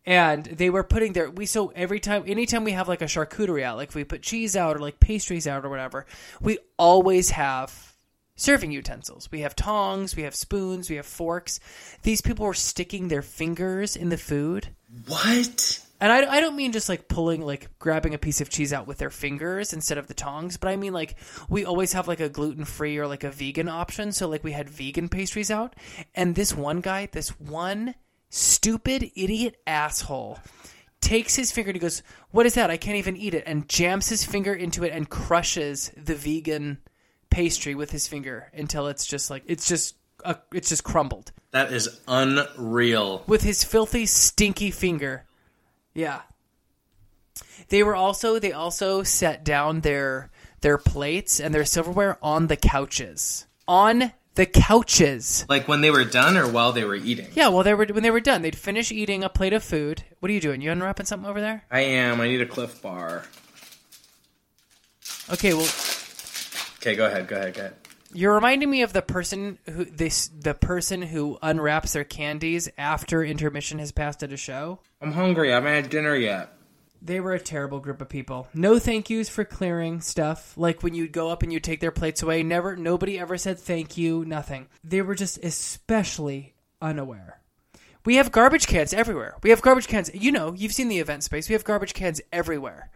And 0.05 0.45
they 0.45 0.69
were 0.69 0.83
putting 0.83 1.13
their 1.13 1.29
we 1.29 1.45
so 1.45 1.71
every 1.75 1.99
time 1.99 2.23
anytime 2.25 2.63
we 2.63 2.71
have 2.71 2.87
like 2.87 3.01
a 3.01 3.05
charcuterie 3.05 3.63
out, 3.63 3.77
like 3.77 3.89
if 3.89 3.95
we 3.95 4.03
put 4.03 4.23
cheese 4.23 4.55
out 4.55 4.75
or 4.75 4.79
like 4.79 4.99
pastries 4.99 5.47
out 5.47 5.63
or 5.63 5.69
whatever, 5.69 6.05
we 6.41 6.57
always 6.77 7.29
have 7.31 7.91
serving 8.35 8.71
utensils. 8.71 9.29
We 9.31 9.41
have 9.41 9.55
tongs, 9.55 10.15
we 10.15 10.23
have 10.23 10.35
spoons, 10.35 10.89
we 10.89 10.95
have 10.95 11.05
forks. 11.05 11.59
These 12.01 12.21
people 12.21 12.45
were 12.45 12.53
sticking 12.55 13.07
their 13.07 13.21
fingers 13.21 13.95
in 13.95 14.09
the 14.09 14.17
food. 14.17 14.69
What? 15.07 15.85
And 15.99 16.11
I, 16.11 16.37
I 16.37 16.41
don't 16.41 16.55
mean 16.55 16.71
just 16.71 16.89
like 16.89 17.07
pulling, 17.07 17.41
like 17.41 17.69
grabbing 17.77 18.15
a 18.15 18.17
piece 18.17 18.41
of 18.41 18.49
cheese 18.49 18.73
out 18.73 18.87
with 18.87 18.97
their 18.97 19.11
fingers 19.11 19.71
instead 19.71 19.99
of 19.99 20.07
the 20.07 20.15
tongs, 20.15 20.57
but 20.57 20.69
I 20.69 20.75
mean 20.75 20.93
like 20.93 21.15
we 21.47 21.63
always 21.63 21.93
have 21.93 22.07
like 22.07 22.19
a 22.19 22.29
gluten 22.29 22.65
free 22.65 22.97
or 22.97 23.05
like 23.05 23.23
a 23.23 23.29
vegan 23.29 23.69
option. 23.69 24.11
So 24.11 24.27
like 24.27 24.43
we 24.43 24.53
had 24.53 24.67
vegan 24.67 25.09
pastries 25.09 25.51
out. 25.51 25.75
And 26.15 26.33
this 26.33 26.55
one 26.55 26.81
guy, 26.81 27.07
this 27.11 27.39
one 27.39 27.93
stupid 28.31 29.11
idiot 29.15 29.57
asshole, 29.67 30.39
takes 31.01 31.35
his 31.35 31.51
finger 31.51 31.69
and 31.69 31.75
he 31.75 31.79
goes, 31.79 32.01
What 32.31 32.47
is 32.47 32.55
that? 32.55 32.71
I 32.71 32.77
can't 32.77 32.97
even 32.97 33.15
eat 33.15 33.35
it. 33.35 33.43
And 33.45 33.69
jams 33.69 34.09
his 34.09 34.25
finger 34.25 34.53
into 34.53 34.83
it 34.83 34.91
and 34.93 35.07
crushes 35.07 35.91
the 35.95 36.15
vegan 36.15 36.79
pastry 37.29 37.75
with 37.75 37.91
his 37.91 38.07
finger 38.07 38.49
until 38.53 38.87
it's 38.87 39.05
just 39.05 39.29
like, 39.29 39.43
it's 39.45 39.67
just. 39.67 39.95
Uh, 40.23 40.35
it's 40.53 40.69
just 40.69 40.83
crumbled 40.83 41.31
That 41.49 41.73
is 41.73 41.99
unreal. 42.07 43.23
with 43.25 43.41
his 43.41 43.63
filthy, 43.63 44.05
stinky 44.05 44.69
finger. 44.69 45.25
Yeah. 45.95 46.21
They 47.69 47.81
were 47.81 47.95
also 47.95 48.37
they 48.37 48.51
also 48.51 49.01
set 49.01 49.43
down 49.43 49.81
their 49.81 50.29
their 50.61 50.77
plates 50.77 51.39
and 51.39 51.55
their 51.55 51.65
silverware 51.65 52.19
on 52.21 52.45
the 52.45 52.55
couches. 52.55 53.47
On 53.67 54.11
the 54.35 54.45
couches. 54.45 55.45
Like 55.49 55.67
when 55.67 55.81
they 55.81 55.91
were 55.91 56.05
done 56.05 56.37
or 56.37 56.47
while 56.49 56.71
they 56.71 56.83
were 56.83 56.95
eating? 56.95 57.27
Yeah, 57.33 57.49
well 57.49 57.63
they 57.63 57.73
were 57.73 57.85
when 57.85 58.03
they 58.03 58.11
were 58.11 58.19
done, 58.19 58.41
they'd 58.41 58.55
finish 58.55 58.91
eating 58.91 59.23
a 59.23 59.29
plate 59.29 59.53
of 59.53 59.63
food. 59.63 60.03
What 60.19 60.29
are 60.29 60.33
you 60.33 60.41
doing? 60.41 60.61
You 60.61 60.71
unwrapping 60.71 61.05
something 61.05 61.29
over 61.29 61.41
there? 61.41 61.63
I 61.71 61.81
am. 61.81 62.21
I 62.21 62.27
need 62.27 62.41
a 62.41 62.45
Clif 62.45 62.81
Bar. 62.81 63.23
Okay, 65.31 65.53
well 65.53 65.67
Okay, 66.77 66.95
go 66.95 67.05
ahead. 67.05 67.27
Go 67.27 67.35
ahead. 67.35 67.53
Go 67.53 67.59
ahead. 67.61 67.75
you're 68.13 68.33
reminding 68.33 68.69
me 68.69 68.81
of 68.81 68.91
the 68.93 69.01
person 69.01 69.59
who 69.69 69.85
this 69.85 70.27
the 70.29 70.53
person 70.53 71.01
who 71.01 71.37
unwraps 71.41 71.93
their 71.93 72.03
candies 72.03 72.69
after 72.77 73.23
intermission 73.23 73.79
has 73.79 73.91
passed 73.91 74.23
at 74.23 74.31
a 74.33 74.37
show. 74.37 74.79
I'm 75.01 75.11
hungry. 75.13 75.51
I 75.51 75.55
haven't 75.55 75.73
had 75.73 75.89
dinner 75.89 76.15
yet. 76.15 76.53
They 77.01 77.19
were 77.19 77.33
a 77.33 77.39
terrible 77.39 77.79
group 77.79 77.99
of 78.01 78.09
people. 78.09 78.47
No 78.53 78.77
thank 78.77 79.09
yous 79.09 79.27
for 79.27 79.43
clearing 79.43 80.01
stuff. 80.01 80.53
Like 80.55 80.83
when 80.83 80.93
you'd 80.93 81.11
go 81.11 81.29
up 81.29 81.41
and 81.41 81.51
you'd 81.51 81.63
take 81.63 81.79
their 81.79 81.91
plates 81.91 82.21
away, 82.21 82.43
never 82.43 82.75
nobody 82.75 83.17
ever 83.17 83.37
said 83.37 83.59
thank 83.59 83.97
you, 83.97 84.23
nothing. 84.25 84.67
They 84.83 85.01
were 85.01 85.15
just 85.15 85.43
especially 85.43 86.53
unaware. 86.81 87.39
We 88.05 88.15
have 88.15 88.31
garbage 88.31 88.67
cans 88.67 88.93
everywhere. 88.93 89.35
We 89.43 89.51
have 89.51 89.61
garbage 89.61 89.87
cans. 89.87 90.11
You 90.13 90.31
know, 90.31 90.53
you've 90.53 90.73
seen 90.73 90.89
the 90.89 90.99
event 90.99 91.23
space. 91.23 91.49
We 91.49 91.53
have 91.53 91.63
garbage 91.63 91.93
cans 91.93 92.21
everywhere. 92.31 92.89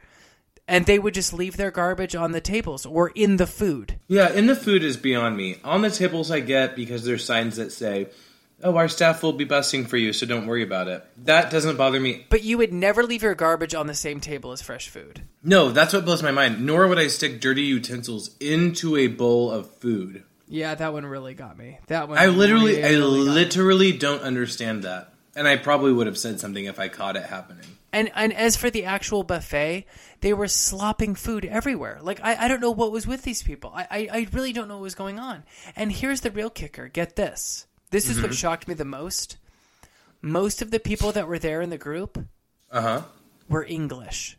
And 0.67 0.85
they 0.87 0.97
would 0.97 1.13
just 1.13 1.31
leave 1.31 1.57
their 1.57 1.69
garbage 1.69 2.15
on 2.15 2.31
the 2.31 2.41
tables 2.41 2.87
or 2.87 3.09
in 3.09 3.37
the 3.37 3.45
food. 3.45 3.99
Yeah, 4.07 4.31
in 4.31 4.47
the 4.47 4.55
food 4.55 4.83
is 4.83 4.97
beyond 4.97 5.37
me. 5.37 5.57
On 5.63 5.83
the 5.83 5.91
tables, 5.91 6.31
I 6.31 6.39
get 6.39 6.75
because 6.75 7.05
there's 7.05 7.23
signs 7.23 7.57
that 7.57 7.71
say, 7.71 8.07
"Oh, 8.63 8.75
our 8.77 8.87
staff 8.87 9.23
will 9.23 9.33
be 9.33 9.43
busting 9.43 9.85
for 9.85 9.97
you, 9.97 10.13
so 10.13 10.25
don't 10.25 10.47
worry 10.47 10.63
about 10.63 10.87
it." 10.87 11.05
That 11.17 11.51
doesn't 11.51 11.77
bother 11.77 11.99
me. 11.99 12.25
But 12.29 12.43
you 12.43 12.57
would 12.57 12.73
never 12.73 13.03
leave 13.03 13.23
your 13.23 13.35
garbage 13.35 13.75
on 13.75 13.87
the 13.87 13.93
same 13.93 14.19
table 14.19 14.51
as 14.51 14.61
fresh 14.61 14.89
food. 14.89 15.21
No, 15.43 15.71
that's 15.71 15.93
what 15.93 16.05
blows 16.05 16.23
my 16.23 16.31
mind. 16.31 16.65
Nor 16.65 16.87
would 16.87 16.99
I 16.99 17.07
stick 17.07 17.41
dirty 17.41 17.63
utensils 17.63 18.35
into 18.39 18.95
a 18.95 19.07
bowl 19.07 19.51
of 19.51 19.73
food. 19.75 20.23
Yeah, 20.47 20.75
that 20.75 20.93
one 20.93 21.05
really 21.05 21.33
got 21.33 21.57
me. 21.57 21.79
That 21.87 22.07
one 22.07 22.17
I 22.17 22.27
literally, 22.27 22.83
I 22.83 22.89
really 22.89 23.19
me. 23.19 23.29
literally 23.29 23.91
don't 23.91 24.21
understand 24.21 24.83
that. 24.83 25.11
And 25.35 25.47
I 25.47 25.57
probably 25.57 25.91
would 25.91 26.07
have 26.07 26.17
said 26.17 26.39
something 26.39 26.65
if 26.65 26.79
I 26.79 26.87
caught 26.87 27.17
it 27.17 27.23
happening. 27.23 27.65
And 27.91 28.11
and 28.13 28.33
as 28.33 28.55
for 28.55 28.69
the 28.69 28.85
actual 28.85 29.23
buffet, 29.23 29.85
they 30.21 30.33
were 30.33 30.47
slopping 30.47 31.15
food 31.15 31.45
everywhere. 31.45 31.99
Like 32.01 32.19
I, 32.21 32.45
I 32.45 32.47
don't 32.47 32.61
know 32.61 32.71
what 32.71 32.91
was 32.91 33.07
with 33.07 33.23
these 33.23 33.41
people. 33.41 33.71
I, 33.73 33.87
I, 33.89 34.09
I 34.11 34.27
really 34.31 34.53
don't 34.53 34.67
know 34.67 34.75
what 34.75 34.83
was 34.83 34.95
going 34.95 35.19
on. 35.19 35.43
And 35.75 35.91
here's 35.91 36.21
the 36.21 36.31
real 36.31 36.49
kicker. 36.49 36.87
Get 36.87 37.15
this. 37.15 37.67
This 37.95 38.09
is 38.09 38.21
what 38.21 38.33
shocked 38.33 38.67
me 38.67 38.73
the 38.73 38.83
most. 38.83 39.37
Most 40.21 40.61
of 40.61 40.69
the 40.69 40.81
people 40.81 41.13
that 41.13 41.29
were 41.29 41.39
there 41.39 41.61
in 41.61 41.69
the 41.69 41.77
group 41.77 42.17
Uh 42.69 42.81
huh. 42.81 43.01
were 43.47 43.63
English. 43.63 44.37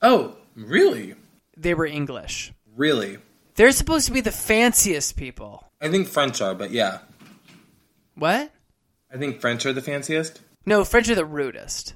Oh, 0.00 0.36
really? 0.54 1.16
They 1.56 1.74
were 1.74 1.86
English. 1.86 2.52
Really? 2.76 3.18
They're 3.56 3.72
supposed 3.72 4.06
to 4.06 4.12
be 4.12 4.20
the 4.20 4.30
fanciest 4.30 5.16
people. 5.16 5.72
I 5.80 5.88
think 5.90 6.06
French 6.06 6.40
are, 6.40 6.54
but 6.54 6.70
yeah. 6.70 6.98
What? 8.14 8.52
I 9.12 9.16
think 9.16 9.40
French 9.40 9.66
are 9.66 9.72
the 9.72 9.82
fanciest. 9.82 10.40
No, 10.64 10.84
French 10.84 11.08
are 11.08 11.16
the 11.16 11.24
rudest. 11.24 11.94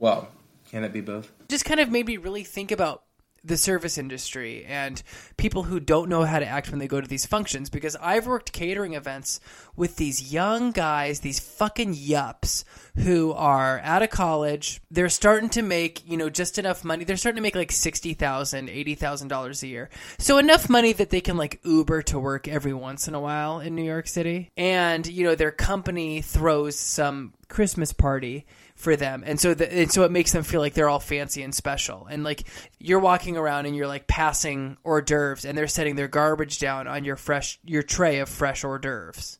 Well, 0.00 0.28
can 0.72 0.82
it 0.82 0.92
be 0.92 1.02
both? 1.02 1.30
just 1.48 1.64
kind 1.64 1.78
of 1.78 1.88
made 1.88 2.06
me 2.06 2.16
really 2.16 2.42
think 2.42 2.72
about 2.72 3.04
the 3.42 3.56
service 3.56 3.96
industry 3.96 4.64
and 4.66 5.02
people 5.36 5.62
who 5.62 5.80
don't 5.80 6.08
know 6.08 6.24
how 6.24 6.38
to 6.38 6.46
act 6.46 6.70
when 6.70 6.78
they 6.78 6.88
go 6.88 7.00
to 7.00 7.08
these 7.08 7.26
functions 7.26 7.70
because 7.70 7.96
I've 7.96 8.26
worked 8.26 8.52
catering 8.52 8.94
events 8.94 9.40
with 9.76 9.96
these 9.96 10.32
young 10.32 10.72
guys, 10.72 11.20
these 11.20 11.40
fucking 11.40 11.94
yups 11.94 12.64
who 12.96 13.32
are 13.32 13.80
out 13.82 14.02
of 14.02 14.10
college. 14.10 14.80
They're 14.90 15.08
starting 15.08 15.48
to 15.50 15.62
make, 15.62 16.06
you 16.08 16.16
know, 16.16 16.28
just 16.28 16.58
enough 16.58 16.84
money. 16.84 17.04
They're 17.04 17.16
starting 17.16 17.36
to 17.36 17.42
make 17.42 17.56
like 17.56 17.70
$60,000, 17.70 18.16
$80,000 18.18 19.62
a 19.62 19.66
year. 19.66 19.90
So 20.18 20.38
enough 20.38 20.68
money 20.68 20.92
that 20.92 21.10
they 21.10 21.20
can 21.20 21.36
like 21.36 21.60
Uber 21.64 22.02
to 22.02 22.18
work 22.18 22.46
every 22.46 22.74
once 22.74 23.08
in 23.08 23.14
a 23.14 23.20
while 23.20 23.60
in 23.60 23.74
New 23.74 23.84
York 23.84 24.06
City. 24.06 24.50
And, 24.56 25.06
you 25.06 25.24
know, 25.24 25.34
their 25.34 25.50
company 25.50 26.20
throws 26.20 26.78
some 26.78 27.32
Christmas 27.48 27.92
party 27.92 28.46
for 28.80 28.96
them, 28.96 29.22
and 29.24 29.38
so 29.38 29.54
the, 29.54 29.72
and 29.72 29.92
so 29.92 30.02
it 30.04 30.10
makes 30.10 30.32
them 30.32 30.42
feel 30.42 30.60
like 30.60 30.74
they're 30.74 30.88
all 30.88 31.00
fancy 31.00 31.42
and 31.42 31.54
special. 31.54 32.06
And 32.10 32.24
like 32.24 32.44
you're 32.78 32.98
walking 32.98 33.36
around 33.36 33.66
and 33.66 33.76
you're 33.76 33.86
like 33.86 34.06
passing 34.06 34.78
hors 34.84 35.02
d'oeuvres, 35.02 35.44
and 35.44 35.56
they're 35.56 35.68
setting 35.68 35.96
their 35.96 36.08
garbage 36.08 36.58
down 36.58 36.88
on 36.88 37.04
your 37.04 37.16
fresh 37.16 37.60
your 37.64 37.82
tray 37.82 38.18
of 38.18 38.28
fresh 38.28 38.64
hors 38.64 38.78
d'oeuvres. 38.78 39.38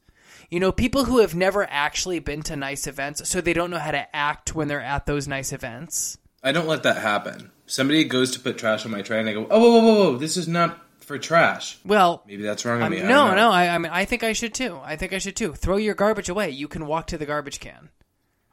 You 0.51 0.61
know, 0.61 0.73
people 0.73 1.05
who 1.05 1.19
have 1.19 1.35
never 1.35 1.67
actually 1.71 2.19
been 2.19 2.43
to 2.43 2.57
nice 2.57 2.87
events, 2.87 3.29
so 3.29 3.41
they 3.41 3.53
don't 3.53 3.71
know 3.71 3.79
how 3.79 3.93
to 3.93 4.15
act 4.15 4.55
when 4.55 4.69
they're 4.69 4.81
at 4.83 5.07
those 5.07 5.29
nice 5.29 5.53
events. 5.53 6.19
I 6.43 6.53
don't 6.53 6.67
let 6.67 6.83
that 6.83 6.97
happen. 6.97 7.51
Somebody 7.67 8.05
goes 8.05 8.33
to 8.33 8.41
put 8.41 8.59
trash 8.59 8.85
on 8.85 8.91
my 8.91 9.03
tray, 9.03 9.21
and 9.21 9.29
I 9.29 9.33
go, 9.33 9.47
"Oh, 9.49 9.61
whoa, 9.61 9.81
whoa, 9.81 9.95
whoa! 9.95 10.17
This 10.17 10.37
is 10.37 10.49
not 10.49 10.79
for 10.99 11.19
trash." 11.19 11.79
Well, 11.85 12.23
Maybe 12.27 12.43
that's 12.43 12.65
wrong 12.65 12.83
of 12.83 12.91
me. 12.91 13.01
No, 13.01 13.29
don't 13.29 13.37
no. 13.37 13.51
I, 13.51 13.69
I 13.69 13.79
mean, 13.79 13.93
I 13.93 14.05
think 14.05 14.25
I 14.25 14.33
should 14.33 14.55
too. 14.55 14.81
I 14.83 14.97
think 14.97 15.13
I 15.13 15.19
should 15.19 15.37
too. 15.37 15.53
Throw 15.53 15.77
your 15.77 15.95
garbage 15.95 16.29
away. 16.29 16.51
You 16.51 16.67
can 16.67 16.87
walk 16.87 17.07
to 17.09 17.19
the 17.19 17.27
garbage 17.27 17.61
can. 17.61 17.91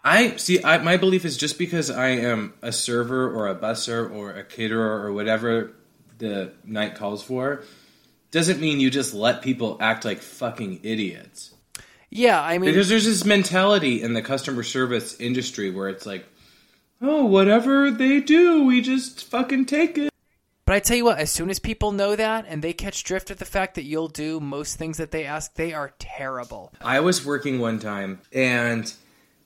I 0.08 0.38
see. 0.38 0.64
I, 0.64 0.78
my 0.78 0.95
belief 0.95 1.26
is 1.26 1.36
just 1.36 1.58
because 1.60 1.89
I 1.89 2.10
am 2.10 2.53
a 2.62 2.72
server 2.72 3.30
or 3.30 3.47
a 3.47 3.55
busser 3.55 4.10
or 4.10 4.32
a 4.32 4.43
caterer 4.43 5.05
or 5.05 5.12
whatever 5.12 5.74
the 6.18 6.53
night 6.64 6.95
calls 6.95 7.22
for, 7.22 7.64
doesn't 8.32 8.62
mean 8.62 8.80
you 8.80 8.89
just 8.89 9.14
let 9.14 9.41
people 9.41 9.78
act 9.82 10.05
like 10.05 10.20
fucking 10.20 10.80
idiots. 10.84 11.53
Yeah, 12.10 12.41
I 12.41 12.58
mean, 12.58 12.70
Because 12.72 12.88
there's 12.88 13.05
this 13.05 13.26
mentality 13.26 14.01
in 14.01 14.14
the 14.14 14.22
customer 14.22 14.64
service 14.64 15.20
industry 15.20 15.72
where 15.72 15.89
it's 15.89 16.05
like, 16.05 16.26
oh, 17.01 17.26
whatever 17.26 17.91
they 17.91 18.22
do, 18.22 18.64
we 18.64 18.82
just 18.82 19.26
fucking 19.26 19.66
take 19.66 19.97
it. 19.97 20.10
but 20.66 20.76
I 20.76 20.80
tell 20.80 20.95
you 20.95 21.03
what, 21.03 21.20
as 21.20 21.32
soon 21.32 21.49
as 21.49 21.60
people 21.60 21.91
know 21.91 22.16
that 22.16 22.45
and 22.47 22.64
they 22.64 22.72
catch 22.72 23.03
drift 23.03 23.30
of 23.30 23.39
the 23.39 23.45
fact 23.45 23.76
that 23.76 23.84
you'll 23.84 24.08
do 24.08 24.39
most 24.39 24.78
things 24.78 24.97
that 24.97 25.12
they 25.12 25.26
ask, 25.26 25.53
they 25.55 25.74
are 25.74 25.91
terrible. 25.99 26.72
I 26.80 27.01
was 27.01 27.26
working 27.26 27.60
one 27.60 27.80
time, 27.80 28.22
and 28.32 28.91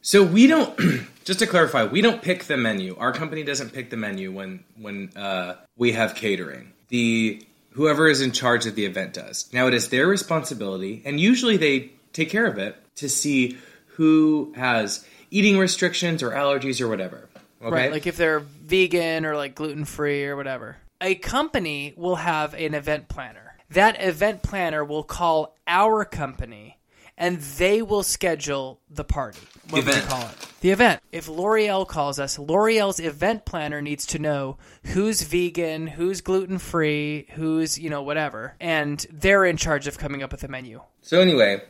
so 0.02 0.24
we 0.24 0.47
don't. 0.47 0.78
just 1.24 1.39
to 1.39 1.47
clarify, 1.47 1.86
we 1.86 2.02
don't 2.02 2.22
pick 2.22 2.45
the 2.45 2.58
menu. 2.58 2.95
Our 2.97 3.14
company 3.14 3.43
doesn't 3.43 3.74
pick 3.74 3.89
the 3.89 3.97
menu 3.97 4.32
when 4.32 4.64
when 4.78 5.12
uh, 5.16 5.56
we 5.78 5.93
have 5.93 6.16
catering. 6.16 6.74
The 6.89 7.45
whoever 7.72 8.08
is 8.08 8.22
in 8.22 8.32
charge 8.32 8.66
of 8.66 8.76
the 8.76 8.86
event 8.86 9.14
does. 9.14 9.49
Now 9.54 9.68
it 9.68 9.74
is 9.74 9.89
their 9.89 10.08
responsibility, 10.08 11.02
and 11.06 11.20
usually 11.20 11.58
they 11.58 11.91
take 12.14 12.30
care 12.30 12.45
of 12.45 12.58
it 12.58 12.76
to 12.95 13.10
see 13.10 13.58
who 13.88 14.54
has 14.56 15.06
eating 15.30 15.58
restrictions 15.58 16.22
or 16.22 16.32
allergies 16.32 16.82
or 16.82 16.88
whatever. 16.88 17.30
Okay, 17.62 17.76
Right, 17.76 17.91
like 17.91 18.08
if 18.08 18.18
they're 18.18 18.39
vegan 18.39 19.26
or 19.26 19.36
like 19.36 19.56
gluten 19.56 19.86
free 19.86 20.26
or 20.26 20.36
whatever. 20.36 20.78
A 20.99 21.16
company 21.16 21.93
will 21.95 22.18
have 22.18 22.54
an 22.54 22.74
event 22.74 23.08
planner. 23.08 23.56
That 23.70 24.04
event 24.04 24.43
planner 24.43 24.84
will 24.84 25.04
call 25.04 25.56
our 25.66 26.04
company 26.04 26.78
and 27.18 27.39
they 27.39 27.82
will 27.82 28.03
schedule 28.03 28.80
the 28.89 29.03
party. 29.03 29.39
What 29.70 29.80
event. 29.80 30.05
call 30.07 30.22
it? 30.24 30.47
The 30.62 30.70
event. 30.72 31.01
If 31.12 31.28
L'Oreal 31.28 31.88
calls 31.88 32.20
us, 32.20 32.38
L'Oreal's 32.38 32.99
event 32.99 33.45
planner 33.45 33.82
needs 33.82 34.05
to 34.07 34.20
know 34.20 34.57
who's 34.88 35.24
vegan, 35.24 35.88
who's 35.88 36.22
gluten 36.22 36.57
free, 36.59 37.28
who's, 37.34 37.80
you 37.80 37.89
know, 37.89 38.01
whatever. 38.03 38.55
And 38.59 39.05
they're 39.12 39.45
in 39.45 39.57
charge 39.57 39.88
of 39.88 39.97
coming 39.97 40.22
up 40.24 40.32
with 40.32 40.43
a 40.43 40.47
menu. 40.47 40.82
so 41.01 41.20
anyway, 41.20 41.62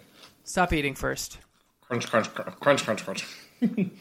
Stop 0.44 0.74
eating 0.74 0.96
first. 0.96 1.38
crunch, 1.82 2.08
crunch, 2.10 2.34
crunch, 2.34 2.60
crunch, 2.60 2.84
crunch, 2.84 3.04
crunch. 3.06 3.26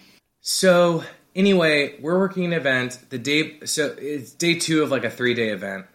so 0.40 1.04
anyway, 1.36 1.96
we're 2.00 2.18
working 2.18 2.44
an 2.44 2.52
event. 2.52 2.98
The 3.10 3.18
day, 3.18 3.60
so 3.64 3.94
it's 3.98 4.32
day 4.32 4.54
two 4.54 4.82
of 4.82 4.90
like 4.90 5.04
a 5.04 5.10
three 5.10 5.34
day 5.34 5.50
event, 5.50 5.86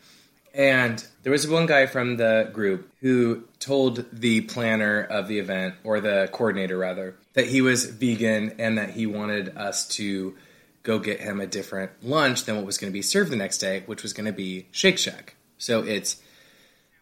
and 0.55 1.05
there 1.23 1.31
was 1.31 1.47
one 1.47 1.65
guy 1.65 1.85
from 1.85 2.15
the 2.15 2.49
group 2.53 2.89
who 3.01 3.43
told 3.59 4.05
the 4.13 4.41
planner 4.41 5.01
of 5.01 5.27
the 5.27 5.39
event 5.39 5.75
or 5.83 5.99
the 5.99 6.29
coordinator 6.31 6.77
rather 6.77 7.15
that 7.33 7.47
he 7.47 7.61
was 7.61 7.85
vegan 7.85 8.55
and 8.57 8.77
that 8.77 8.91
he 8.91 9.05
wanted 9.05 9.57
us 9.57 9.87
to 9.89 10.35
go 10.83 10.97
get 10.97 11.19
him 11.19 11.41
a 11.41 11.47
different 11.47 11.91
lunch 12.01 12.45
than 12.45 12.55
what 12.55 12.65
was 12.65 12.77
going 12.77 12.91
to 12.91 12.93
be 12.93 13.01
served 13.01 13.31
the 13.31 13.35
next 13.35 13.57
day, 13.57 13.83
which 13.85 14.01
was 14.01 14.13
going 14.13 14.27
to 14.27 14.31
be 14.31 14.67
Shake 14.71 14.97
Shack. 14.97 15.35
So 15.57 15.83
it's 15.83 16.21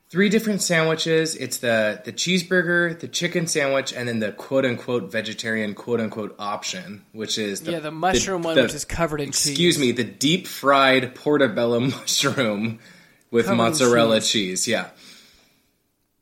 three 0.10 0.30
different 0.30 0.62
sandwiches. 0.62 1.36
It's 1.36 1.58
the 1.58 2.02
the 2.04 2.14
cheeseburger, 2.14 3.00
the 3.00 3.08
chicken 3.08 3.46
sandwich, 3.46 3.94
and 3.94 4.08
then 4.08 4.20
the 4.20 4.32
quote 4.32 4.66
unquote 4.66 5.12
vegetarian 5.12 5.76
quote 5.76 6.00
unquote 6.00 6.36
option, 6.40 7.04
which 7.12 7.38
is 7.38 7.62
the, 7.62 7.74
Yeah, 7.74 7.80
the 7.80 7.92
mushroom 7.92 8.42
one, 8.42 8.56
which 8.56 8.74
is 8.74 8.86
covered 8.86 9.22
in 9.22 9.28
cheese. 9.28 9.48
excuse 9.50 9.76
cheese. 9.76 9.80
me, 9.80 9.92
the 9.92 10.04
deep 10.04 10.48
fried 10.48 11.14
portobello 11.14 11.80
mushroom 11.82 12.80
with 13.34 13.48
Covered 13.48 13.58
mozzarella 13.58 14.22
cheese. 14.22 14.32
cheese. 14.32 14.68
Yeah, 14.70 14.90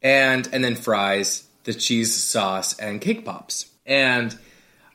and 0.01 0.49
and 0.51 0.63
then 0.63 0.75
fries, 0.75 1.47
the 1.65 1.73
cheese 1.75 2.15
sauce, 2.15 2.79
and 2.79 2.99
cake 2.99 3.23
pops. 3.25 3.69
And 3.85 4.35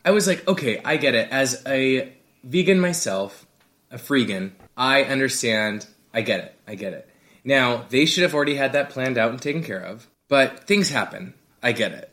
I 0.04 0.10
was 0.10 0.26
like, 0.26 0.48
okay, 0.48 0.80
I 0.84 0.96
get 0.96 1.14
it. 1.14 1.28
As 1.30 1.62
a 1.66 2.12
vegan 2.42 2.80
myself, 2.80 3.46
a 3.90 3.98
freegan, 3.98 4.52
I 4.76 5.04
understand. 5.04 5.86
I 6.12 6.22
get 6.22 6.40
it. 6.40 6.54
I 6.66 6.74
get 6.74 6.94
it. 6.94 7.08
Now, 7.44 7.84
they 7.90 8.06
should 8.06 8.22
have 8.22 8.34
already 8.34 8.56
had 8.56 8.72
that 8.72 8.90
planned 8.90 9.18
out 9.18 9.30
and 9.30 9.40
taken 9.40 9.62
care 9.62 9.78
of, 9.80 10.08
but 10.28 10.64
things 10.66 10.88
happen. 10.88 11.34
I 11.62 11.72
get 11.72 11.92
it. 11.92 12.10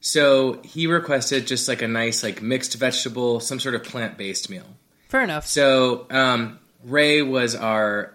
So 0.00 0.62
he 0.62 0.86
requested 0.86 1.46
just 1.46 1.68
like 1.68 1.82
a 1.82 1.88
nice, 1.88 2.22
like 2.22 2.40
mixed 2.40 2.74
vegetable, 2.76 3.40
some 3.40 3.60
sort 3.60 3.74
of 3.74 3.82
plant 3.82 4.16
based 4.16 4.48
meal. 4.48 4.64
Fair 5.08 5.22
enough. 5.22 5.46
So 5.46 6.06
um, 6.10 6.58
Ray 6.84 7.20
was 7.20 7.54
our 7.54 8.14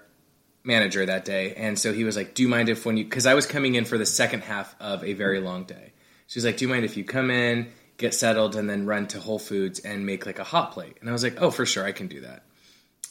manager 0.66 1.06
that 1.06 1.26
day, 1.26 1.54
and 1.56 1.78
so 1.78 1.94
he 1.94 2.04
was 2.04 2.16
like, 2.16 2.34
"Do 2.34 2.44
you 2.44 2.50
mind 2.50 2.70
if 2.70 2.86
when 2.86 2.98
you?" 2.98 3.04
Because 3.04 3.26
I 3.26 3.34
was 3.34 3.46
coming 3.46 3.76
in 3.76 3.86
for 3.86 3.98
the 3.98 4.06
second 4.06 4.42
half 4.42 4.76
of 4.80 5.04
a 5.04 5.14
very 5.14 5.40
long 5.40 5.64
day. 5.66 5.94
She 6.28 6.38
was 6.38 6.46
like, 6.46 6.58
"Do 6.58 6.66
you 6.66 6.70
mind 6.70 6.86
if 6.86 6.98
you 6.98 7.04
come 7.04 7.30
in, 7.30 7.72
get 7.98 8.14
settled, 8.14 8.56
and 8.56 8.70
then 8.70 8.86
run 8.86 9.08
to 9.08 9.20
Whole 9.20 9.40
Foods 9.40 9.80
and 9.80 10.06
make 10.06 10.26
like 10.26 10.40
a 10.40 10.44
hot 10.44 10.72
plate?" 10.72 10.98
And 11.00 11.10
I 11.10 11.14
was 11.14 11.24
like, 11.24 11.42
"Oh, 11.42 11.52
for 11.52 11.66
sure, 11.66 11.86
I 11.86 11.92
can 11.92 12.08
do 12.08 12.22
that." 12.22 12.44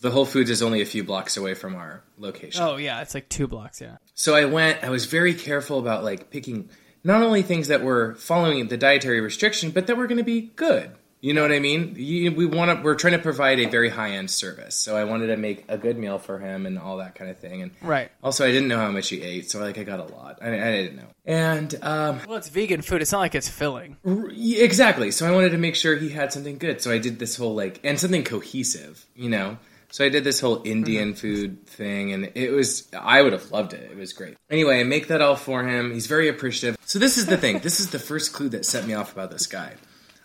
The 0.01 0.11
Whole 0.11 0.27
Foods 0.27 0.51
is 0.51 0.63
only 0.63 0.83
a 0.83 0.87
few 0.87 1.03
blocks 1.03 1.37
away 1.37 1.55
from 1.55 1.75
our 1.75 2.03
location. 2.19 2.63
Oh, 2.63 2.77
yeah, 2.77 3.01
it's 3.01 3.15
like 3.15 3.29
two 3.31 3.47
blocks, 3.47 3.81
yeah. 3.81 3.97
So 4.15 4.35
I 4.35 4.45
went, 4.45 4.85
I 4.85 4.91
was 4.91 5.07
very 5.07 5.33
careful 5.33 5.79
about 5.79 6.05
like 6.05 6.31
picking 6.31 6.69
not 7.03 7.23
only 7.23 7.41
things 7.41 7.69
that 7.69 7.83
were 7.83 8.15
following 8.17 8.69
the 8.69 8.77
dietary 8.77 9.21
restriction, 9.21 9.71
but 9.71 9.87
that 9.87 9.97
were 9.97 10.07
going 10.07 10.19
to 10.19 10.25
be 10.25 10.43
good. 10.57 10.91
You 11.25 11.33
know 11.33 11.41
what 11.41 11.53
I 11.53 11.59
mean? 11.59 11.95
You, 11.97 12.33
we 12.33 12.45
want 12.45 12.71
to, 12.77 12.85
we're 12.85 12.97
trying 12.97 13.15
to 13.15 13.19
provide 13.19 13.59
a 13.59 13.65
very 13.67 13.89
high 13.89 14.11
end 14.11 14.31
service. 14.31 14.75
So 14.75 14.95
I 14.95 15.05
wanted 15.05 15.29
to 15.29 15.39
make 15.39 15.65
a 15.69 15.79
good 15.79 15.97
meal 15.99 16.19
for 16.19 16.39
him 16.39 16.67
and 16.67 16.79
all 16.79 16.99
that 16.99 17.15
kind 17.15 17.31
of 17.31 17.39
thing. 17.39 17.63
And 17.63 17.71
Right. 17.81 18.11
also, 18.23 18.45
I 18.45 18.49
didn't 18.53 18.69
know 18.69 18.77
how 18.77 18.91
much 18.91 19.09
he 19.09 19.23
ate, 19.23 19.51
so 19.51 19.59
like 19.59 19.79
I 19.79 19.85
got 19.85 20.01
a 20.01 20.05
lot. 20.05 20.41
I, 20.43 20.49
I 20.49 20.73
didn't 20.73 20.97
know. 20.97 21.09
And 21.25 21.75
um, 21.81 22.21
Well, 22.29 22.37
it's 22.37 22.51
vegan 22.51 22.83
food. 22.83 23.01
It's 23.01 23.11
not 23.13 23.21
like 23.21 23.35
it's 23.35 23.49
filling. 23.49 23.97
r- 24.05 24.29
exactly. 24.31 25.11
So 25.13 25.27
I 25.27 25.31
wanted 25.31 25.53
to 25.53 25.57
make 25.59 25.77
sure 25.77 25.97
he 25.97 26.11
had 26.11 26.31
something 26.31 26.59
good. 26.59 26.83
So 26.83 26.91
I 26.91 26.99
did 26.99 27.19
this 27.19 27.37
whole 27.37 27.55
like 27.55 27.81
and 27.85 27.99
something 27.99 28.23
cohesive. 28.23 29.07
You 29.17 29.31
know. 29.31 29.57
So 29.93 30.05
I 30.05 30.11
did 30.11 30.25
this 30.25 30.41
whole 30.41 30.61
Indian 30.67 31.15
food 31.15 31.67
thing, 31.67 32.13
and 32.13 32.33
it 32.35 32.51
was 32.51 32.87
I 32.93 33.23
would 33.23 33.33
have 33.33 33.51
loved 33.51 33.73
it. 33.73 33.91
It 33.91 33.97
was 33.97 34.13
great. 34.13 34.37
Anyway, 34.51 34.79
I 34.79 34.85
make 34.85 35.07
that 35.09 35.23
all 35.23 35.37
for 35.37 35.65
him. 35.67 35.91
He's 35.95 36.07
very 36.07 36.29
appreciative. 36.29 36.77
So 36.85 36.99
this 36.99 37.17
is 37.17 37.25
the 37.27 37.39
thing. 37.39 37.61
this 37.61 37.81
is 37.81 37.89
the 37.91 37.99
first 37.99 38.35
clue 38.35 38.51
that 38.51 38.67
set 38.67 38.87
me 38.87 38.93
off 38.93 39.11
about 39.15 39.31
this 39.31 39.47
guy. 39.47 39.73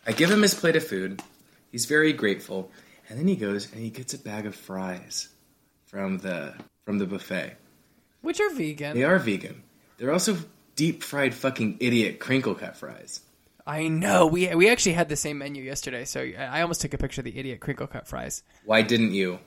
I 0.06 0.12
give 0.12 0.32
him 0.32 0.42
his 0.42 0.54
plate 0.54 0.76
of 0.76 0.86
food. 0.86 1.22
He's 1.72 1.86
very 1.86 2.14
grateful, 2.14 2.72
and 3.10 3.20
then 3.20 3.28
he 3.28 3.36
goes 3.36 3.72
and 3.72 3.82
he 3.82 3.90
gets 3.90 4.14
a 4.14 4.18
bag 4.18 4.46
of 4.46 4.56
fries 4.56 5.30
from 5.86 6.20
the 6.20 6.54
from 6.86 6.98
the 6.98 7.06
buffet. 7.06 7.56
Which 8.22 8.40
are 8.40 8.50
vegan. 8.54 8.96
They 8.96 9.04
are 9.04 9.20
vegan. 9.20 9.64
They're 9.98 10.12
also 10.12 10.38
deep 10.76 11.04
fried 11.04 11.34
fucking 11.34 11.78
idiot 11.80 12.20
crinkle 12.20 12.56
cut 12.56 12.76
fries. 12.76 13.22
I 13.68 13.88
know. 13.88 14.26
We 14.26 14.54
we 14.56 14.70
actually 14.70 14.94
had 14.94 15.10
the 15.10 15.16
same 15.16 15.38
menu 15.38 15.64
yesterday, 15.64 16.06
so 16.06 16.22
I 16.22 16.62
almost 16.62 16.82
took 16.82 16.94
a 16.94 16.98
picture 16.98 17.22
of 17.22 17.26
the 17.26 17.38
idiot 17.38 17.60
crinkle 17.60 17.88
cut 17.88 18.08
fries 18.08 18.44
Why 18.66 18.82
didn't 18.82 19.14
you? 19.14 19.40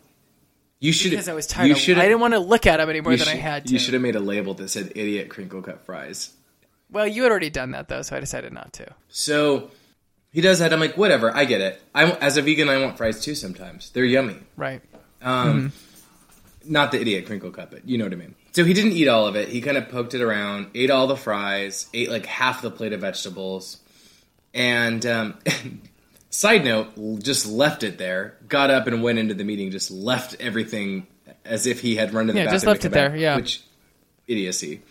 You 0.79 0.93
should 0.93 1.11
because 1.11 1.29
I 1.29 1.35
was 1.35 1.47
tired. 1.47 1.69
You 1.69 1.75
Of. 1.75 1.99
I 1.99 2.03
didn't 2.03 2.21
want 2.21 2.35
to 2.35 2.41
look 2.41 2.67
at 2.67 2.79
them 2.79 2.91
any 2.91 3.01
more 3.01 3.13
You 3.13 3.19
than 3.19 3.29
I 3.29 3.37
had 3.37 3.67
to. 3.67 3.73
You 3.73 3.79
should 3.79 3.95
have 3.95 4.03
made 4.03 4.17
a 4.17 4.21
label 4.21 4.55
that 4.55 4.69
said 4.69 4.93
"idiot 4.95 5.29
crinkle 5.29 5.63
cut 5.63 5.85
fries." 5.85 6.33
Well, 6.91 7.07
you 7.07 7.23
had 7.23 7.31
already 7.31 7.51
done 7.51 7.71
that 7.71 7.89
though, 7.89 8.03
so 8.03 8.17
I 8.17 8.21
decided 8.21 8.53
not 8.53 8.73
to. 8.75 8.95
So 9.09 9.71
he 10.33 10.41
does 10.41 10.59
that. 10.61 10.73
I'm 10.73 10.81
like, 10.81 10.97
whatever. 10.97 11.35
I 11.35 11.45
get 11.45 11.61
it. 11.61 11.81
I 11.95 12.11
as 12.13 12.37
a 12.37 12.43
vegan, 12.43 12.69
I 12.69 12.81
want 12.83 12.97
fries 12.97 13.21
too. 13.21 13.35
Sometimes 13.35 13.91
they're 13.91 14.05
yummy. 14.05 14.37
Right. 14.57 14.81
Um, 15.21 15.73
Not 16.65 16.91
the 16.93 17.01
idiot 17.01 17.27
crinkle 17.27 17.51
cut, 17.51 17.71
but 17.71 17.89
you 17.89 17.99
know 17.99 18.05
what 18.05 18.13
I 18.13 18.17
mean. 18.17 18.35
So 18.53 18.65
he 18.65 18.75
didn't 18.75 18.93
eat 18.93 19.09
all 19.09 19.27
of 19.27 19.35
it. 19.37 19.49
He 19.49 19.61
kind 19.61 19.77
of 19.77 19.89
poked 19.89 20.15
it 20.15 20.21
around, 20.21 20.69
ate 20.75 20.91
all 20.91 21.07
the 21.07 21.17
fries, 21.17 21.87
ate 21.95 22.11
like 22.11 22.27
half 22.27 22.61
the 22.63 22.71
plate 22.71 22.93
of 22.93 23.01
vegetables, 23.01 23.79
and 24.55 25.05
um, 25.07 25.39
side 26.31 26.65
note, 26.65 27.23
just 27.23 27.47
left 27.47 27.83
it 27.83 27.99
there. 27.99 28.37
Got 28.49 28.71
up 28.71 28.87
and 28.87 29.03
went 29.03 29.19
into 29.19 29.35
the 29.35 29.45
meeting. 29.45 29.71
Just 29.71 29.91
left 29.91 30.37
everything 30.41 31.07
as 31.45 31.67
if 31.67 31.81
he 31.81 31.97
had 31.97 32.13
run 32.15 32.27
to 32.27 32.33
the 32.33 32.39
Yeah, 32.41 32.45
bathroom. 32.47 32.57
just 32.57 32.67
left 32.67 32.85
it 32.85 32.91
there, 32.93 33.17
yeah. 33.17 33.37
which 33.37 33.63
idiocy. 34.27 34.83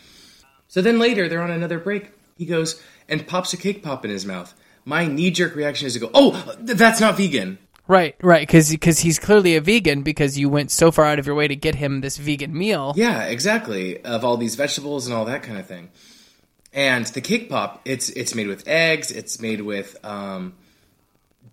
So 0.68 0.82
then 0.82 1.00
later, 1.00 1.28
they're 1.30 1.42
on 1.42 1.52
another 1.52 1.80
break. 1.80 2.12
He 2.38 2.46
goes 2.46 2.82
and 3.08 3.26
pops 3.28 3.54
a 3.54 3.58
cake 3.58 3.84
pop 3.84 4.04
in 4.06 4.12
his 4.12 4.26
mouth. 4.26 4.54
My 4.86 5.06
knee 5.08 5.32
jerk 5.32 5.56
reaction 5.56 5.88
is 5.88 5.94
to 5.94 6.00
go, 6.00 6.10
"Oh, 6.14 6.32
th- 6.66 6.78
that's 6.78 7.00
not 7.00 7.18
vegan." 7.18 7.58
Right. 7.88 8.16
Right. 8.22 8.48
Because 8.48 9.00
he's 9.00 9.20
clearly 9.20 9.56
a 9.56 9.62
vegan 9.62 10.02
because 10.02 10.38
you 10.38 10.48
went 10.48 10.72
so 10.72 10.92
far 10.92 11.06
out 11.06 11.20
of 11.20 11.26
your 11.28 11.36
way 11.36 11.48
to 11.48 11.56
get 11.56 11.76
him 11.76 12.00
this 12.02 12.18
vegan 12.18 12.58
meal. 12.58 12.94
Yeah, 12.96 13.24
exactly. 13.24 14.02
Of 14.04 14.24
all 14.24 14.38
these 14.38 14.56
vegetables 14.56 15.08
and 15.08 15.16
all 15.16 15.26
that 15.26 15.44
kind 15.44 15.58
of 15.60 15.68
thing. 15.68 15.90
And 16.74 17.06
the 17.08 17.20
cake 17.20 17.50
pop, 17.50 17.82
it's 17.84 18.08
it's 18.10 18.34
made 18.34 18.48
with 18.48 18.66
eggs. 18.68 19.12
It's 19.12 19.42
made 19.42 19.60
with 19.62 19.98
um, 20.06 20.54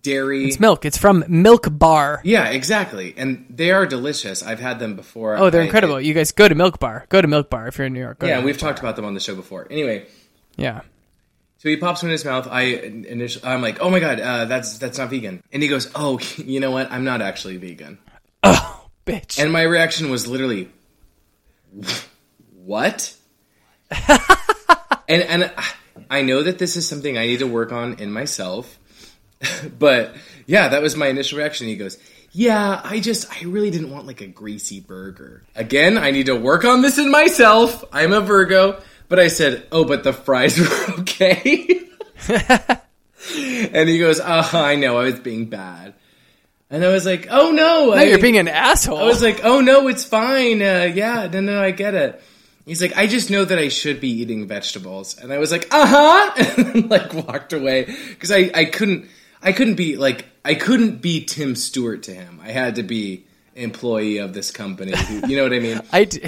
dairy. 0.01 0.45
It's 0.45 0.59
milk. 0.61 0.85
It's 0.85 0.97
from 0.97 1.25
Milk 1.27 1.67
Bar. 1.77 2.21
Yeah, 2.23 2.49
exactly. 2.49 3.13
And 3.17 3.45
they 3.49 3.71
are 3.71 3.85
delicious. 3.85 4.41
I've 4.41 4.59
had 4.61 4.79
them 4.79 4.95
before. 4.95 5.35
Oh, 5.37 5.49
they're 5.49 5.61
I- 5.61 5.65
incredible. 5.65 5.99
You 5.99 6.13
guys 6.13 6.31
go 6.31 6.47
to 6.47 6.55
Milk 6.55 6.79
Bar. 6.79 7.05
Go 7.09 7.21
to 7.21 7.27
Milk 7.27 7.49
Bar 7.49 7.67
if 7.67 7.77
you're 7.77 7.87
in 7.87 7.93
New 7.93 7.99
York. 7.99 8.19
Go 8.19 8.27
yeah, 8.27 8.41
we've 8.41 8.57
Bar. 8.57 8.69
talked 8.69 8.79
about 8.79 8.95
them 8.95 9.03
on 9.05 9.13
the 9.13 9.19
show 9.19 9.35
before. 9.35 9.67
Anyway, 9.69 10.05
Yeah. 10.55 10.81
So 11.59 11.67
he 11.67 11.75
pops 11.75 11.99
them 11.99 12.09
in 12.09 12.13
his 12.13 12.23
mouth. 12.23 12.47
I 12.49 12.61
initially, 12.61 13.45
I'm 13.45 13.61
like, 13.61 13.81
oh 13.81 13.89
my 13.89 13.99
god, 13.99 14.21
uh, 14.21 14.45
that's 14.45 14.77
that's 14.79 14.97
not 14.97 15.09
vegan. 15.09 15.43
And 15.51 15.61
he 15.61 15.67
goes, 15.67 15.91
oh, 15.93 16.17
you 16.37 16.61
know 16.61 16.71
what? 16.71 16.89
I'm 16.91 17.03
not 17.03 17.21
actually 17.21 17.57
vegan. 17.57 17.99
Oh, 18.43 18.87
bitch. 19.05 19.37
And 19.37 19.51
my 19.51 19.63
reaction 19.63 20.09
was 20.09 20.25
literally, 20.25 20.69
what? 22.63 23.13
and 25.07 25.21
and 25.21 25.53
I 26.09 26.21
know 26.21 26.43
that 26.43 26.59
this 26.59 26.77
is 26.77 26.87
something 26.87 27.17
I 27.17 27.27
need 27.27 27.39
to 27.39 27.47
work 27.47 27.73
on 27.73 27.99
in 27.99 28.11
myself. 28.11 28.79
but 29.79 30.15
yeah, 30.45 30.69
that 30.69 30.81
was 30.81 30.95
my 30.95 31.07
initial 31.07 31.39
reaction. 31.39 31.67
He 31.67 31.75
goes, 31.75 31.97
"Yeah, 32.31 32.79
I 32.85 33.01
just 33.01 33.29
I 33.33 33.45
really 33.45 33.69
didn't 33.69 33.91
want 33.91 34.07
like 34.07 34.21
a 34.21 34.27
greasy 34.27 34.79
burger." 34.79 35.43
Again, 35.55 35.97
I 35.97 36.11
need 36.11 36.27
to 36.27 36.35
work 36.37 36.63
on 36.63 36.81
this 36.81 36.97
in 36.97 37.11
myself. 37.11 37.83
I'm 37.91 38.13
a 38.13 38.21
Virgo, 38.21 38.81
but 39.09 39.19
I 39.19 39.27
said, 39.27 39.67
"Oh, 39.71 39.83
but 39.83 40.03
the 40.03 40.13
fries 40.13 40.57
were 40.59 40.99
okay." 41.01 41.81
and 42.29 43.89
he 43.89 43.99
goes, 43.99 44.19
"Oh, 44.19 44.49
I 44.53 44.75
know, 44.75 44.97
I 44.97 45.05
was 45.05 45.19
being 45.19 45.47
bad." 45.47 45.95
And 46.69 46.85
I 46.85 46.89
was 46.89 47.05
like, 47.05 47.27
"Oh 47.29 47.51
no, 47.51 47.87
no, 47.87 47.93
I, 47.93 48.03
you're 48.03 48.19
being 48.19 48.37
an 48.37 48.47
asshole. 48.47 48.99
I 48.99 49.05
was 49.05 49.23
like, 49.23 49.41
"Oh 49.43 49.59
no, 49.59 49.87
it's 49.87 50.05
fine. 50.05 50.61
Uh, 50.61 50.91
yeah, 50.93 51.27
no, 51.31 51.41
no, 51.41 51.61
I 51.61 51.71
get 51.71 51.95
it." 51.95 52.21
He's 52.65 52.81
like, 52.81 52.95
"I 52.95 53.07
just 53.07 53.31
know 53.31 53.43
that 53.43 53.57
I 53.57 53.69
should 53.69 53.99
be 53.99 54.09
eating 54.21 54.47
vegetables," 54.47 55.17
and 55.17 55.33
I 55.33 55.39
was 55.39 55.51
like, 55.51 55.67
"Uh 55.71 55.87
huh," 55.87 56.31
and 56.57 56.67
then, 56.67 56.87
like 56.87 57.13
walked 57.13 57.53
away 57.53 57.85
because 58.09 58.31
I 58.31 58.51
I 58.53 58.65
couldn't 58.65 59.09
I 59.41 59.51
couldn't 59.51 59.75
be 59.75 59.97
like 59.97 60.25
I 60.45 60.53
couldn't 60.53 61.01
be 61.01 61.25
Tim 61.25 61.55
Stewart 61.55 62.03
to 62.03 62.13
him. 62.13 62.39
I 62.43 62.51
had 62.51 62.75
to 62.75 62.83
be 62.83 63.25
employee 63.59 64.17
of 64.17 64.33
this 64.33 64.51
company. 64.51 64.95
who- 64.95 65.27
you 65.27 65.37
know 65.37 65.43
what 65.43 65.53
I 65.53 65.59
mean? 65.59 65.81
I 65.91 66.05
d- 66.05 66.21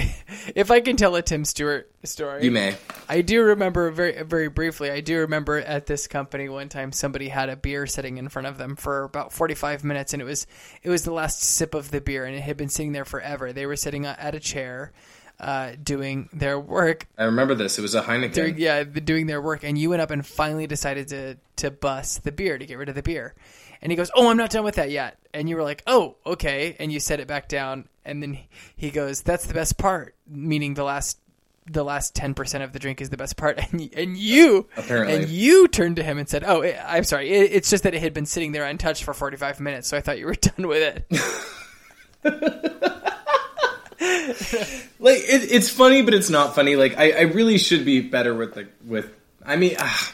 if 0.54 0.70
I 0.70 0.80
can 0.80 0.96
tell 0.96 1.14
a 1.16 1.22
Tim 1.22 1.44
Stewart 1.44 1.90
story, 2.04 2.44
You 2.44 2.50
may. 2.50 2.76
I 3.08 3.20
do 3.22 3.42
remember 3.42 3.90
very 3.90 4.22
very 4.22 4.48
briefly. 4.48 4.90
I 4.90 5.00
do 5.00 5.18
remember 5.20 5.58
at 5.58 5.86
this 5.86 6.06
company 6.06 6.48
one 6.48 6.68
time 6.68 6.92
somebody 6.92 7.28
had 7.28 7.48
a 7.48 7.56
beer 7.56 7.86
sitting 7.86 8.18
in 8.18 8.28
front 8.28 8.46
of 8.48 8.58
them 8.58 8.76
for 8.76 9.04
about 9.04 9.32
45 9.32 9.84
minutes 9.84 10.12
and 10.12 10.20
it 10.22 10.24
was 10.24 10.46
it 10.82 10.88
was 10.90 11.04
the 11.04 11.12
last 11.12 11.42
sip 11.42 11.74
of 11.74 11.90
the 11.90 12.00
beer 12.00 12.24
and 12.24 12.34
it 12.36 12.40
had 12.42 12.56
been 12.56 12.68
sitting 12.68 12.92
there 12.92 13.04
forever. 13.04 13.52
They 13.52 13.66
were 13.66 13.76
sitting 13.76 14.06
at 14.06 14.34
a 14.34 14.40
chair 14.40 14.92
uh, 15.40 15.72
doing 15.82 16.28
their 16.32 16.58
work. 16.60 17.08
I 17.18 17.24
remember 17.24 17.54
this. 17.54 17.76
It 17.78 17.82
was 17.82 17.94
a 17.96 18.02
Heineken. 18.02 18.32
Doing, 18.34 18.54
yeah, 18.58 18.84
doing 18.84 19.26
their 19.26 19.42
work 19.42 19.64
and 19.64 19.76
you 19.76 19.90
went 19.90 20.02
up 20.02 20.10
and 20.10 20.24
finally 20.26 20.66
decided 20.66 21.08
to 21.08 21.36
to 21.56 21.70
bust 21.70 22.24
the 22.24 22.32
beer 22.32 22.58
to 22.58 22.66
get 22.66 22.78
rid 22.78 22.88
of 22.88 22.94
the 22.94 23.02
beer. 23.02 23.34
And 23.82 23.90
he 23.90 23.96
goes, 23.96 24.10
"Oh, 24.14 24.30
I'm 24.30 24.36
not 24.36 24.50
done 24.50 24.64
with 24.64 24.76
that 24.76 24.90
yet." 24.90 25.18
And 25.34 25.48
you 25.48 25.56
were 25.56 25.62
like, 25.62 25.82
"Oh, 25.86 26.16
okay." 26.24 26.76
And 26.78 26.92
you 26.92 27.00
set 27.00 27.20
it 27.20 27.26
back 27.26 27.48
down 27.48 27.88
and 28.04 28.22
then 28.22 28.38
he 28.76 28.90
goes, 28.90 29.22
"That's 29.22 29.46
the 29.46 29.54
best 29.54 29.76
part," 29.76 30.14
meaning 30.28 30.74
the 30.74 30.84
last 30.84 31.18
the 31.70 31.84
last 31.84 32.16
10% 32.16 32.64
of 32.64 32.72
the 32.72 32.80
drink 32.80 33.00
is 33.00 33.10
the 33.10 33.16
best 33.16 33.36
part 33.36 33.56
and 33.72 33.88
and 33.94 34.16
you 34.16 34.66
Apparently. 34.76 35.14
and 35.14 35.28
you 35.28 35.68
turned 35.68 35.94
to 35.94 36.02
him 36.02 36.18
and 36.18 36.28
said 36.28 36.42
oh 36.44 36.60
i 36.64 36.96
i'm 36.96 37.04
sorry 37.04 37.30
it, 37.30 37.52
it's 37.52 37.70
just 37.70 37.84
that 37.84 37.94
it 37.94 38.02
had 38.02 38.12
been 38.12 38.26
sitting 38.26 38.50
there 38.50 38.64
untouched 38.64 39.04
for 39.04 39.14
45 39.14 39.60
minutes 39.60 39.86
so 39.86 39.96
i 39.96 40.00
thought 40.00 40.18
you 40.18 40.26
were 40.26 40.34
done 40.56 40.66
with 40.66 40.82
it 40.82 41.06
like 44.98 45.18
it, 45.18 45.52
it's 45.52 45.68
funny, 45.68 46.02
but 46.02 46.14
it's 46.14 46.30
not 46.30 46.54
funny. 46.54 46.76
Like 46.76 46.98
I, 46.98 47.12
I 47.12 47.20
really 47.22 47.58
should 47.58 47.84
be 47.84 48.00
better 48.00 48.34
with 48.34 48.54
the 48.54 48.68
with. 48.86 49.12
I 49.44 49.56
mean, 49.56 49.76
ah, 49.78 50.12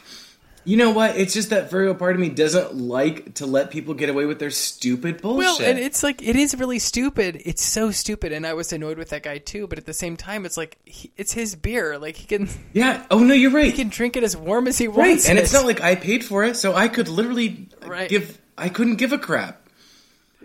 you 0.68 0.76
know 0.76 0.90
what? 0.90 1.16
It's 1.16 1.32
just 1.32 1.48
that 1.50 1.70
Virgo 1.70 1.94
part 1.94 2.14
of 2.14 2.20
me 2.20 2.28
doesn't 2.28 2.74
like 2.74 3.34
to 3.36 3.46
let 3.46 3.70
people 3.70 3.94
get 3.94 4.10
away 4.10 4.26
with 4.26 4.38
their 4.38 4.50
stupid 4.50 5.22
bullshit. 5.22 5.38
well 5.38 5.62
and 5.62 5.78
it's 5.78 6.02
like 6.02 6.20
it 6.22 6.36
is 6.36 6.54
really 6.56 6.78
stupid 6.78 7.40
it's 7.46 7.64
so 7.64 7.90
stupid 7.90 8.32
and 8.32 8.46
i 8.46 8.52
was 8.52 8.72
annoyed 8.72 8.98
with 8.98 9.08
that 9.10 9.22
guy 9.22 9.38
too 9.38 9.66
but 9.66 9.78
at 9.78 9.86
the 9.86 9.94
same 9.94 10.16
time 10.16 10.44
it's 10.44 10.56
like 10.58 10.76
he, 10.84 11.10
it's 11.16 11.32
his 11.32 11.54
beer 11.56 11.98
like 11.98 12.16
he 12.16 12.26
can 12.26 12.48
yeah. 12.74 13.06
Oh 13.10 13.20
no, 13.20 13.32
you're 13.32 13.50
right. 13.50 13.64
he 13.64 13.72
can 13.72 13.88
drink 13.88 14.16
it 14.16 14.22
as 14.22 14.36
warm 14.36 14.68
as 14.68 14.76
he 14.76 14.88
right, 14.88 15.08
wants 15.08 15.28
and 15.28 15.38
it's 15.38 15.52
not 15.54 15.64
like 15.64 15.80
I 15.80 15.94
paid 15.94 16.22
for 16.24 16.44
it, 16.44 16.56
so 16.56 16.74
I 16.74 16.88
could 16.88 17.08
literally 17.08 17.68
Right. 17.86 18.10
give. 18.10 18.38
I 18.58 18.68
couldn't 18.68 18.96
give 18.96 19.12
a 19.12 19.18
crap. 19.18 19.62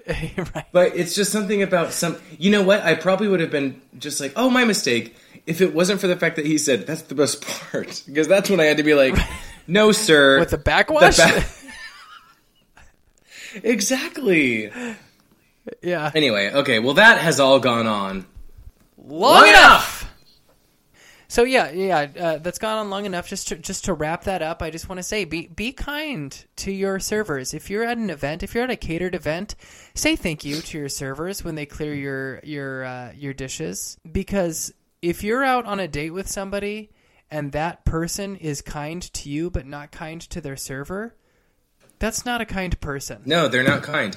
right 0.07 0.65
But 0.71 0.95
it's 0.95 1.15
just 1.15 1.32
something 1.32 1.61
about 1.61 1.93
some. 1.93 2.17
You 2.38 2.51
know 2.51 2.61
what? 2.63 2.82
I 2.82 2.95
probably 2.95 3.28
would 3.28 3.39
have 3.39 3.51
been 3.51 3.82
just 3.97 4.19
like, 4.19 4.34
"Oh, 4.36 4.49
my 4.49 4.65
mistake." 4.65 5.15
If 5.45 5.59
it 5.59 5.74
wasn't 5.74 5.99
for 5.99 6.07
the 6.07 6.15
fact 6.15 6.38
that 6.38 6.45
he 6.45 6.57
said 6.57 6.88
that's 6.88 7.01
the 7.03 7.15
best 7.15 7.41
part, 7.71 8.03
because 8.05 8.28
that's 8.30 8.49
when 8.49 8.59
I 8.61 8.65
had 8.65 8.78
to 8.78 8.84
be 8.84 8.93
like, 8.93 9.17
"No, 9.68 9.91
sir." 9.91 10.39
with 10.39 10.49
the 10.51 10.57
backwash 10.57 11.18
The 11.18 11.45
ba- 13.55 13.64
exactly. 13.64 14.72
yeah 15.82 16.11
Anyway, 16.14 16.51
okay. 16.53 16.80
Well, 16.80 16.95
that 16.95 17.20
has 17.20 17.39
all 17.39 17.59
gone 17.59 17.88
on. 17.88 18.26
long 18.97 19.47
enough. 19.47 20.09
So 21.28 21.43
yeah, 21.43 21.72
yeah, 21.72 22.07
uh, 22.20 22.38
that's 22.38 22.59
gone 22.59 22.78
on 22.78 22.89
long 22.91 23.05
enough. 23.05 23.28
Just 23.28 23.47
to 23.47 23.55
just 23.55 23.86
to 23.86 23.93
wrap 23.93 24.26
that 24.26 24.43
up, 24.43 24.61
I 24.61 24.70
just 24.70 24.88
want 24.88 24.99
to 24.99 25.03
say, 25.03 25.26
be 25.26 25.47
be 25.47 25.72
kind 25.72 26.45
to 26.57 26.72
your 26.72 26.99
servers. 26.99 27.55
If 27.55 27.72
you're 27.72 27.84
at 27.84 27.97
an 27.97 28.11
event, 28.11 28.43
if 28.43 28.53
you're 28.53 28.64
at 28.64 28.70
a 28.70 28.76
catered 28.76 29.16
event, 29.16 29.55
say 29.95 30.16
thank 30.16 30.45
you 30.45 30.61
to 30.61 30.78
your 30.78 30.89
servers 30.89 31.43
when 31.43 31.55
they 31.55 31.66
clear 31.66 31.91
your 31.95 32.39
your 32.43 32.84
uh, 32.84 33.11
your 33.16 33.34
dishes. 33.34 33.97
Because 34.11 34.72
if 35.01 35.24
you're 35.24 35.43
out 35.43 35.66
on 35.66 35.80
a 35.80 35.88
date 35.88 36.11
with 36.11 36.30
somebody 36.30 36.91
and 37.34 37.51
that 37.53 37.84
person 37.84 38.36
is 38.36 38.61
kind 38.61 39.01
to 39.01 39.27
you 39.27 39.49
but 39.49 39.65
not 39.65 39.91
kind 39.91 40.21
to 40.21 40.39
their 40.39 40.55
server, 40.55 41.15
that's 41.97 42.25
not 42.25 42.41
a 42.41 42.45
kind 42.45 42.79
person. 42.79 43.23
No, 43.25 43.47
they're 43.47 43.63
not 43.63 43.81
kind. 43.81 44.15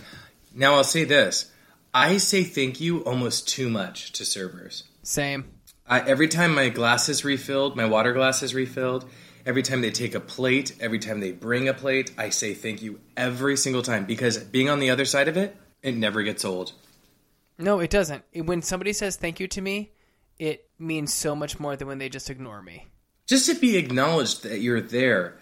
Now 0.55 0.75
I'll 0.75 0.85
say 0.85 1.05
this: 1.05 1.51
I 1.95 2.19
say 2.19 2.45
thank 2.45 2.79
you 2.79 3.01
almost 3.05 3.49
too 3.49 3.71
much 3.71 4.13
to 4.13 4.27
servers. 4.27 4.85
Same. 5.03 5.47
I, 5.87 6.01
every 6.01 6.29
time 6.29 6.55
my 6.55 6.69
glass 6.69 7.09
is 7.09 7.25
refilled, 7.25 7.75
my 7.75 7.87
water 7.87 8.13
glass 8.13 8.43
is 8.43 8.55
refilled. 8.55 9.09
Every 9.47 9.63
time 9.63 9.81
they 9.81 9.93
take 9.93 10.15
a 10.15 10.21
plate, 10.21 10.77
every 10.79 10.99
time 10.99 11.21
they 11.21 11.33
bring 11.33 11.69
a 11.69 11.75
plate, 11.75 12.13
I 12.19 12.29
say 12.29 12.53
thank 12.53 12.83
you 12.83 13.01
every 13.17 13.57
single 13.57 13.83
time 13.83 14.05
because 14.05 14.37
being 14.37 14.69
on 14.69 14.79
the 14.79 14.91
other 14.91 15.07
side 15.07 15.29
of 15.29 15.39
it, 15.39 15.57
it 15.83 15.97
never 15.97 16.23
gets 16.23 16.45
old. 16.45 16.73
No, 17.57 17.79
it 17.79 17.89
doesn't. 17.89 18.25
When 18.35 18.61
somebody 18.61 18.93
says 18.93 19.17
thank 19.17 19.41
you 19.41 19.49
to 19.49 19.63
me, 19.63 19.93
it 20.39 20.69
means 20.79 21.15
so 21.15 21.35
much 21.35 21.59
more 21.59 21.77
than 21.77 21.89
when 21.89 21.97
they 21.97 22.11
just 22.11 22.29
ignore 22.29 22.61
me. 22.61 22.89
Just 23.27 23.47
to 23.47 23.55
be 23.55 23.77
acknowledged 23.77 24.43
that 24.45 24.61
you're 24.61 24.81
there. 24.81 25.37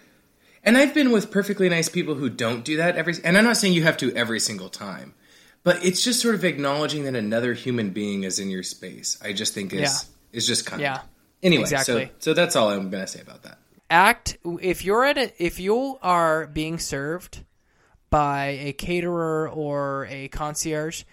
And 0.62 0.76
I've 0.78 0.94
been 0.94 1.12
with 1.12 1.30
perfectly 1.30 1.68
nice 1.68 1.88
people 1.88 2.14
who 2.14 2.30
don't 2.30 2.64
do 2.64 2.78
that 2.78 2.96
every 2.96 3.14
and 3.22 3.36
I'm 3.36 3.44
not 3.44 3.56
saying 3.58 3.74
you 3.74 3.82
have 3.82 3.98
to 3.98 4.14
every 4.14 4.40
single 4.40 4.68
time. 4.70 5.14
But 5.62 5.84
it's 5.84 6.02
just 6.04 6.20
sort 6.20 6.34
of 6.34 6.44
acknowledging 6.44 7.04
that 7.04 7.14
another 7.14 7.54
human 7.54 7.90
being 7.90 8.24
is 8.24 8.38
in 8.38 8.50
your 8.50 8.62
space. 8.62 9.18
I 9.22 9.32
just 9.32 9.54
think 9.54 9.72
is 9.72 9.80
Yeah. 9.80 9.98
is 10.38 10.46
just 10.46 10.66
kind. 10.66 10.80
Yeah. 10.82 11.00
Anyway, 11.42 11.62
Exactly. 11.62 12.06
so 12.06 12.10
so 12.18 12.34
that's 12.34 12.56
all 12.56 12.70
I'm 12.70 12.90
going 12.90 13.02
to 13.04 13.06
say 13.06 13.20
about 13.20 13.42
that. 13.42 13.58
Act 13.90 14.38
if 14.60 14.84
you're 14.84 15.04
at 15.04 15.18
a, 15.18 15.32
if 15.42 15.60
you 15.60 15.98
are 16.02 16.46
being 16.46 16.78
served 16.78 17.44
by 18.08 18.46
a 18.46 18.72
caterer 18.72 19.48
or 19.50 20.06
a 20.10 20.28
concierge, 20.28 21.04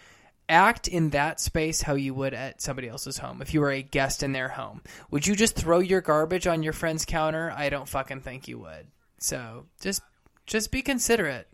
act 0.51 0.87
in 0.87 1.09
that 1.11 1.39
space 1.39 1.81
how 1.81 1.95
you 1.95 2.13
would 2.13 2.33
at 2.33 2.61
somebody 2.61 2.87
else's 2.89 3.17
home. 3.17 3.41
If 3.41 3.53
you 3.53 3.61
were 3.61 3.71
a 3.71 3.81
guest 3.81 4.21
in 4.21 4.33
their 4.33 4.49
home, 4.49 4.81
would 5.09 5.25
you 5.25 5.35
just 5.35 5.55
throw 5.55 5.79
your 5.79 6.01
garbage 6.01 6.45
on 6.45 6.61
your 6.61 6.73
friend's 6.73 7.05
counter? 7.05 7.51
I 7.55 7.69
don't 7.69 7.87
fucking 7.87 8.21
think 8.21 8.47
you 8.47 8.59
would. 8.59 8.87
So 9.17 9.65
just 9.79 10.01
just 10.45 10.71
be 10.71 10.81
considerate. 10.81 11.47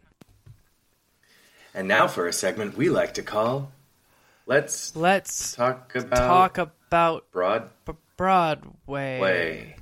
And 1.74 1.88
now 1.88 2.08
for 2.08 2.28
a 2.28 2.34
segment 2.34 2.76
we 2.76 2.90
like 2.90 3.14
to 3.14 3.24
call 3.24 3.72
Let's 4.48 4.96
Let's 4.96 5.54
talk 5.54 5.94
about 5.96 6.18
talk 6.28 6.58
about 6.58 7.30
broad 7.32 7.70
B- 7.86 7.94
Broadway. 8.16 9.20
way. 9.20 9.76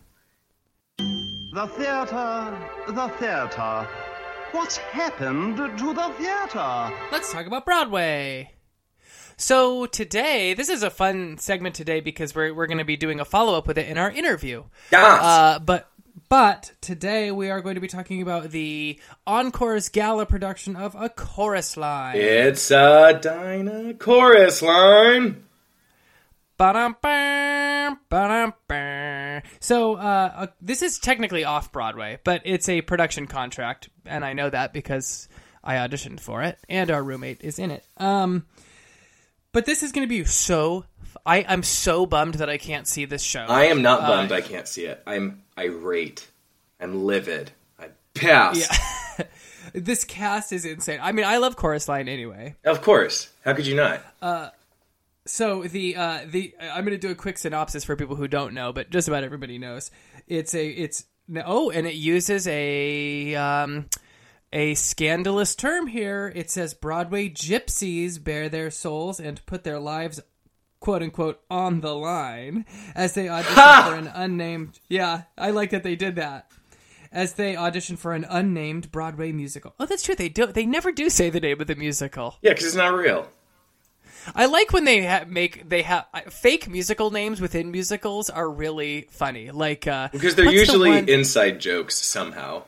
The 0.98 1.68
theater, 1.68 2.58
the 2.88 3.08
theater. 3.20 3.88
What's 4.52 4.78
happened 4.78 5.58
to 5.58 5.94
the 5.94 6.14
theater? 6.18 6.92
Let's 7.12 7.32
talk 7.32 7.46
about 7.46 7.64
Broadway. 7.64 8.55
So 9.38 9.86
today, 9.86 10.54
this 10.54 10.70
is 10.70 10.82
a 10.84 10.90
fun 10.90 11.38
segment 11.38 11.76
today 11.76 12.00
because 12.00 12.34
we're 12.34 12.54
we're 12.54 12.68
going 12.68 12.78
to 12.78 12.86
be 12.86 12.98
doing 12.98 13.20
a 13.20 13.26
follow 13.26 13.58
up 13.58 13.68
with 13.68 13.78
it 13.78 13.88
in 13.88 13.98
our 13.98 14.10
interview. 14.10 14.64
Yes. 14.92 15.22
Uh, 15.22 15.60
but 15.60 15.90
but 16.30 16.72
today 16.80 17.32
we 17.32 17.50
are 17.50 17.62
going 17.62 17.76
to 17.76 17.82
be 17.82 17.88
talking 17.88 18.22
about 18.22 18.52
the 18.52 19.00
Encore's 19.28 19.90
Gala 19.90 20.26
production 20.26 20.76
of 20.76 20.96
A 20.96 21.10
Chorus 21.10 21.76
Line. 21.76 22.16
It's 22.16 22.72
a 22.72 23.20
Dinah 23.22 23.96
chorus 23.96 24.62
line. 24.62 25.44
Ba-dum-bum, 26.58 28.00
ba-dum-bum. 28.10 29.42
So 29.60 29.96
uh, 29.96 30.32
uh, 30.36 30.48
this 30.62 30.82
is 30.82 31.00
technically 31.00 31.44
off 31.44 31.74
Broadway, 31.74 32.20
but 32.24 32.42
it's 32.46 32.70
a 32.70 32.82
production 32.82 33.28
contract, 33.28 33.90
and 34.06 34.24
I 34.24 34.32
know 34.32 34.50
that 34.50 34.72
because 34.72 35.28
I 35.62 35.76
auditioned 35.76 36.22
for 36.22 36.44
it, 36.44 36.58
and 36.70 36.90
our 36.90 37.04
roommate 37.04 37.42
is 37.42 37.60
in 37.60 37.72
it. 37.72 37.86
Um, 37.98 38.46
but 39.56 39.66
this 39.66 39.84
is 39.84 39.94
going 39.94 40.06
to 40.06 40.10
be 40.10 40.26
so. 40.26 40.84
I, 41.26 41.46
I'm 41.48 41.64
so 41.64 42.06
bummed 42.06 42.36
that 42.36 42.50
I 42.50 42.58
can't 42.58 42.86
see 42.86 43.06
this 43.06 43.24
show. 43.24 43.46
I 43.48 43.68
am 43.68 43.82
not 43.82 44.02
bummed 44.02 44.34
I 44.34 44.42
can't 44.42 44.68
see 44.68 44.84
it. 44.84 45.02
I'm 45.08 45.44
irate. 45.58 46.28
I'm 46.78 47.06
livid. 47.06 47.52
I'm 47.80 47.92
pissed. 48.14 48.70
this 49.74 50.04
cast 50.04 50.52
is 50.52 50.66
insane. 50.66 51.00
I 51.02 51.14
mean, 51.14 51.24
I 51.24 51.38
love 51.38 51.56
Chorus 51.56 51.88
Line 51.88 52.10
anyway. 52.10 52.56
Of 52.66 52.82
course. 52.82 53.30
How 53.46 53.54
could 53.54 53.66
you 53.66 53.78
not? 53.78 54.02
Uh, 54.22 54.50
so 55.26 55.64
the 55.64 55.96
uh, 55.96 56.26
the 56.28 56.54
I'm 56.62 56.84
going 56.84 57.00
to 57.00 57.08
do 57.08 57.12
a 57.12 57.16
quick 57.16 57.38
synopsis 57.38 57.86
for 57.86 57.96
people 57.96 58.18
who 58.18 58.28
don't 58.28 58.54
know, 58.54 58.74
but 58.74 58.90
just 58.90 59.08
about 59.08 59.24
everybody 59.24 59.58
knows. 59.58 59.90
It's 60.28 60.54
a 60.54 60.68
it's 60.68 61.06
oh, 61.46 61.72
and 61.72 61.88
it 61.88 61.96
uses 61.96 62.46
a 62.46 63.36
um, 63.36 63.86
a 64.56 64.74
scandalous 64.74 65.54
term 65.56 65.86
here. 65.88 66.32
It 66.34 66.50
says 66.50 66.74
Broadway 66.74 67.30
gypsies 67.30 68.24
bare 68.24 68.50
their 68.50 68.72
souls 68.72 69.20
and 69.20 69.46
put 69.46 69.64
their 69.64 69.80
lives 69.80 70.22
quote 70.80 71.02
unquote 71.04 71.42
on 71.52 71.82
the 71.82 71.94
line 71.96 72.66
as 72.96 73.14
they 73.14 73.28
audition 73.28 73.54
for 73.56 73.96
an 73.96 74.08
unnamed. 74.14 74.80
Yeah, 74.88 75.24
I 75.38 75.52
like 75.52 75.72
that 75.72 75.84
they 75.84 75.96
did 75.96 76.16
that. 76.16 76.50
As 77.12 77.34
they 77.34 77.56
audition 77.56 77.96
for 77.98 78.14
an 78.14 78.26
unnamed 78.30 78.92
Broadway 78.92 79.32
musical. 79.32 79.74
Oh, 79.80 79.86
that's 79.86 80.04
true. 80.04 80.16
They 80.16 80.30
do. 80.30 80.48
They 80.48 80.66
never 80.66 80.92
do 80.92 81.10
say 81.10 81.30
the 81.30 81.40
name 81.40 81.62
of 81.62 81.68
the 81.68 81.76
musical. 81.76 82.36
Yeah, 82.42 82.52
because 82.52 82.66
it's 82.66 82.76
not 82.76 82.94
real. 82.94 83.28
I 84.36 84.48
like 84.48 84.74
when 84.74 84.86
they 84.86 85.06
ha- 85.06 85.26
make 85.28 85.70
they 85.70 85.82
have 85.84 86.06
fake 86.30 86.68
musical 86.70 87.12
names 87.12 87.40
within 87.40 87.72
musicals 87.72 88.30
are 88.30 88.50
really 88.50 89.08
funny. 89.12 89.52
Like 89.52 89.86
uh, 89.88 90.10
Because 90.12 90.36
they're 90.36 90.46
what's 90.46 90.56
the 90.56 90.60
usually 90.60 90.90
one- 90.90 91.10
inside 91.10 91.60
jokes 91.60 91.96
somehow. 91.96 92.64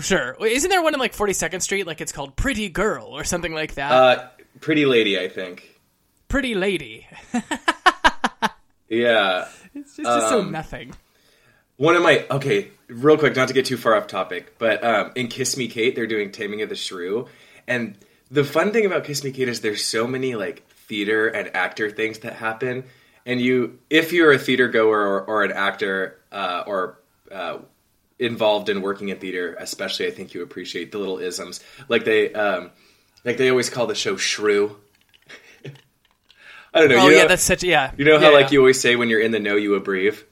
Sure. 0.00 0.36
Isn't 0.44 0.70
there 0.70 0.82
one 0.82 0.94
in 0.94 1.00
like 1.00 1.14
Forty 1.14 1.32
Second 1.32 1.60
Street? 1.60 1.86
Like 1.86 2.00
it's 2.00 2.12
called 2.12 2.36
Pretty 2.36 2.68
Girl 2.68 3.06
or 3.06 3.24
something 3.24 3.52
like 3.54 3.74
that. 3.74 3.92
Uh, 3.92 4.28
Pretty 4.60 4.86
Lady, 4.86 5.18
I 5.18 5.28
think. 5.28 5.80
Pretty 6.28 6.54
Lady. 6.54 7.06
Yeah. 8.88 9.48
It's 9.74 9.96
just, 9.96 10.06
just 10.06 10.28
so 10.28 10.40
Um, 10.40 10.52
nothing. 10.52 10.92
One 11.76 11.96
of 11.96 12.02
my 12.02 12.26
okay, 12.30 12.68
real 12.88 13.16
quick, 13.16 13.34
not 13.34 13.48
to 13.48 13.54
get 13.54 13.64
too 13.64 13.78
far 13.78 13.96
off 13.96 14.06
topic, 14.06 14.58
but 14.58 14.84
um, 14.84 15.12
in 15.14 15.28
Kiss 15.28 15.56
Me 15.56 15.66
Kate, 15.66 15.94
they're 15.94 16.06
doing 16.06 16.30
Taming 16.30 16.60
of 16.60 16.68
the 16.68 16.76
Shrew, 16.76 17.26
and 17.66 17.96
the 18.30 18.44
fun 18.44 18.70
thing 18.72 18.84
about 18.84 19.04
Kiss 19.04 19.24
Me 19.24 19.32
Kate 19.32 19.48
is 19.48 19.62
there's 19.62 19.82
so 19.82 20.06
many 20.06 20.34
like 20.34 20.68
theater 20.68 21.26
and 21.28 21.56
actor 21.56 21.90
things 21.90 22.18
that 22.20 22.34
happen, 22.34 22.84
and 23.24 23.40
you, 23.40 23.78
if 23.88 24.12
you're 24.12 24.30
a 24.32 24.38
theater 24.38 24.68
goer 24.68 25.00
or, 25.00 25.22
or 25.22 25.44
an 25.44 25.52
actor 25.52 26.20
uh, 26.30 26.62
or 26.66 26.98
uh, 27.32 27.58
involved 28.22 28.68
in 28.68 28.82
working 28.82 29.08
in 29.08 29.18
theater, 29.18 29.56
especially, 29.58 30.06
I 30.06 30.10
think 30.10 30.34
you 30.34 30.42
appreciate 30.42 30.92
the 30.92 30.98
little 30.98 31.18
isms, 31.18 31.60
like 31.88 32.04
they, 32.04 32.32
um, 32.32 32.70
like 33.24 33.36
they 33.36 33.50
always 33.50 33.70
call 33.70 33.86
the 33.86 33.94
show 33.94 34.16
Shrew. 34.16 34.76
I 36.74 36.80
don't 36.80 36.88
know. 36.88 36.98
Oh 37.00 37.08
you 37.08 37.16
yeah, 37.16 37.26
that's 37.26 37.42
such 37.42 37.62
yeah. 37.62 37.92
you 37.96 38.04
know 38.04 38.18
how 38.18 38.30
yeah, 38.30 38.34
like 38.34 38.46
yeah. 38.46 38.52
you 38.52 38.58
always 38.60 38.80
say 38.80 38.96
when 38.96 39.08
you're 39.08 39.20
in 39.20 39.30
the 39.30 39.40
know 39.40 39.56
you 39.56 39.78
abbrev. 39.78 40.22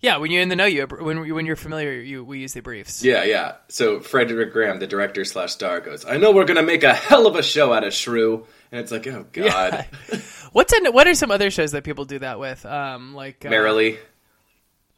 yeah 0.00 0.18
when 0.18 0.30
you're 0.30 0.42
in 0.42 0.48
the 0.48 0.56
know 0.56 0.66
you 0.66 0.86
when 0.86 1.32
when 1.34 1.46
you're 1.46 1.56
familiar 1.56 1.92
you 1.92 2.24
we 2.24 2.40
use 2.40 2.52
the 2.52 2.60
briefs. 2.60 3.02
Yeah, 3.02 3.24
yeah. 3.24 3.54
So 3.68 4.00
Frederick 4.00 4.52
Graham, 4.52 4.78
the 4.78 4.86
director 4.86 5.24
slash 5.24 5.52
star, 5.52 5.80
goes, 5.80 6.04
"I 6.04 6.18
know 6.18 6.32
we're 6.32 6.44
gonna 6.44 6.62
make 6.62 6.84
a 6.84 6.94
hell 6.94 7.26
of 7.26 7.36
a 7.36 7.42
show 7.42 7.72
out 7.72 7.84
of 7.84 7.94
Shrew," 7.94 8.46
and 8.70 8.80
it's 8.80 8.92
like, 8.92 9.06
"Oh 9.06 9.26
God, 9.32 9.86
What's 10.52 10.72
in, 10.74 10.92
what 10.92 11.06
are 11.08 11.14
some 11.14 11.30
other 11.30 11.50
shows 11.50 11.72
that 11.72 11.82
people 11.82 12.04
do 12.04 12.18
that 12.18 12.38
with? 12.38 12.64
Um, 12.66 13.14
like 13.14 13.44
uh, 13.44 13.50
Merrily." 13.50 13.98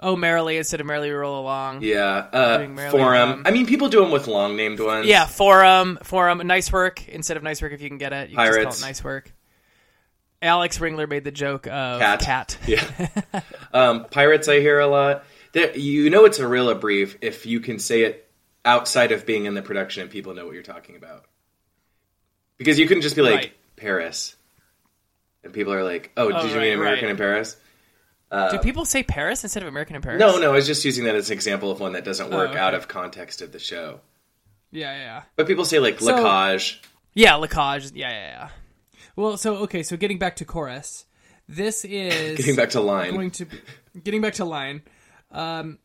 Oh, 0.05 0.17
Merrily 0.17 0.59
instead 0.59 0.81
of 0.81 0.87
Merrily 0.87 1.11
Roll 1.11 1.41
Along. 1.41 1.83
Yeah, 1.83 2.05
uh, 2.33 2.91
Forum. 2.91 3.31
um, 3.33 3.43
I 3.47 3.51
mean, 3.51 3.65
people 3.67 3.89
do 3.89 4.01
them 4.03 4.11
with 4.11 4.27
long 4.27 4.55
named 4.55 4.79
ones. 4.79 5.07
Yeah, 5.07 5.25
forum, 5.27 5.99
forum, 6.03 6.47
nice 6.47 6.71
work 6.71 7.09
instead 7.09 7.37
of 7.39 7.43
nice 7.43 7.63
work 7.63 7.73
if 7.73 7.81
you 7.81 7.89
can 7.89 7.97
get 7.99 8.13
it. 8.13 8.29
You 8.31 8.37
can 8.37 8.45
just 8.47 8.57
Pirates. 8.59 8.81
call 8.81 8.85
it 8.85 8.89
nice 8.91 9.03
work. 9.03 9.33
Alex 10.43 10.79
Ringler 10.79 11.09
made 11.09 11.25
the 11.25 11.31
joke 11.33 11.67
of 11.67 12.01
Cat. 12.01 12.21
cat. 12.21 12.59
yeah. 12.67 12.85
um, 13.73 14.05
Pirates, 14.11 14.47
I 14.47 14.61
hear 14.61 14.79
a 14.79 14.87
lot. 14.87 15.25
There, 15.53 15.75
you 15.77 16.11
know, 16.11 16.27
it's 16.27 16.39
a 16.39 16.47
real 16.47 16.67
abbrev 16.75 17.17
if 17.23 17.47
you 17.47 17.61
can 17.61 17.79
say 17.79 18.03
it 18.03 18.31
outside 18.65 19.11
of 19.13 19.25
being 19.25 19.47
in 19.47 19.55
the 19.55 19.63
production 19.63 20.03
and 20.03 20.11
people 20.11 20.35
know 20.35 20.45
what 20.45 20.53
you're 20.55 20.63
talking 20.63 20.97
about. 20.97 21.25
Because 22.59 22.79
you 22.79 22.87
can 22.87 23.01
just 23.01 23.17
be 23.17 23.23
like 23.23 23.35
Right. 23.35 23.53
Paris, 23.77 24.37
and 25.43 25.53
people 25.53 25.73
are 25.73 25.83
like, 25.83 26.13
"Oh, 26.17 26.29
did 26.29 26.37
Oh, 26.37 26.45
you 26.45 26.55
right, 26.55 26.61
mean 26.61 26.75
American 26.75 27.05
right. 27.07 27.11
in 27.13 27.17
Paris?" 27.17 27.57
Do 28.51 28.59
people 28.59 28.85
say 28.85 29.03
Paris 29.03 29.43
instead 29.45 29.63
of 29.63 29.69
American 29.69 29.97
in 29.97 30.03
Paris? 30.03 30.19
No, 30.21 30.39
no, 30.39 30.51
I 30.51 30.55
was 30.55 30.67
just 30.67 30.85
using 30.85 31.05
that 31.05 31.15
as 31.15 31.31
an 31.31 31.35
example 31.35 31.71
of 31.71 31.81
one 31.81 31.93
that 31.93 32.05
doesn't 32.05 32.31
work 32.31 32.49
Oh, 32.49 32.53
okay. 32.53 32.59
out 32.59 32.75
of 32.75 32.89
context 32.89 33.43
of 33.43 33.53
the 33.53 33.59
show. 33.59 34.01
Yeah, 34.71 34.97
yeah. 34.97 35.23
But 35.37 35.47
people 35.47 35.65
say 35.65 35.79
like 35.79 36.01
So- 36.01 36.15
La 36.17 36.51
Cage. 36.53 36.83
Yeah, 37.15 37.35
La 37.37 37.47
Cage. 37.47 37.93
Yeah, 37.95 38.11
yeah, 38.11 38.29
yeah. 38.29 38.49
Well, 39.17 39.37
so 39.37 39.57
okay, 39.59 39.83
so 39.85 39.97
getting 39.97 40.19
back 40.19 40.37
to 40.37 40.45
chorus, 40.45 41.05
this 41.49 41.85
is 41.89 42.37
Getting 42.39 42.57
back 42.57 42.71
to 42.71 42.81
line. 42.81 43.13
going 43.15 43.31
to 43.33 43.47
getting 44.03 44.21
back 44.21 44.35
to 44.35 44.45
line. 44.45 44.83
Um, 45.31 45.79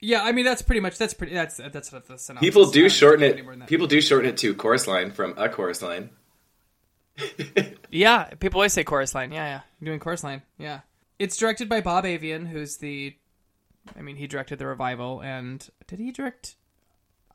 yeah, 0.00 0.22
I 0.24 0.32
mean 0.32 0.44
that's 0.44 0.62
pretty 0.62 0.80
much 0.80 0.98
that's 0.98 1.14
pretty 1.14 1.34
that's 1.34 1.58
that's 1.58 1.92
what 1.92 2.06
the 2.08 2.18
synopsis. 2.18 2.46
People 2.46 2.70
do 2.70 2.88
shorten 2.88 3.20
think 3.20 3.34
any 3.34 3.42
more 3.42 3.52
it. 3.52 3.66
People 3.66 3.86
do 3.86 4.00
shorten 4.00 4.30
it 4.30 4.36
to 4.38 4.54
chorus 4.54 4.86
line 4.88 5.12
from 5.12 5.34
a 5.36 5.48
chorus 5.48 5.82
line. 5.82 6.10
Yeah, 7.90 8.24
people 8.38 8.58
always 8.60 8.74
say 8.74 8.84
chorus 8.84 9.14
line. 9.14 9.32
Yeah, 9.32 9.46
yeah. 9.46 9.60
I'm 9.80 9.84
doing 9.86 9.98
chorus 9.98 10.22
line. 10.22 10.42
Yeah. 10.58 10.80
It's 11.18 11.36
directed 11.36 11.68
by 11.68 11.80
Bob 11.80 12.06
Avian, 12.06 12.46
who's 12.46 12.76
the 12.78 13.16
I 13.96 14.02
mean, 14.02 14.16
he 14.16 14.26
directed 14.26 14.58
the 14.58 14.66
revival 14.66 15.20
and 15.20 15.68
did 15.86 15.98
he 15.98 16.12
direct 16.12 16.56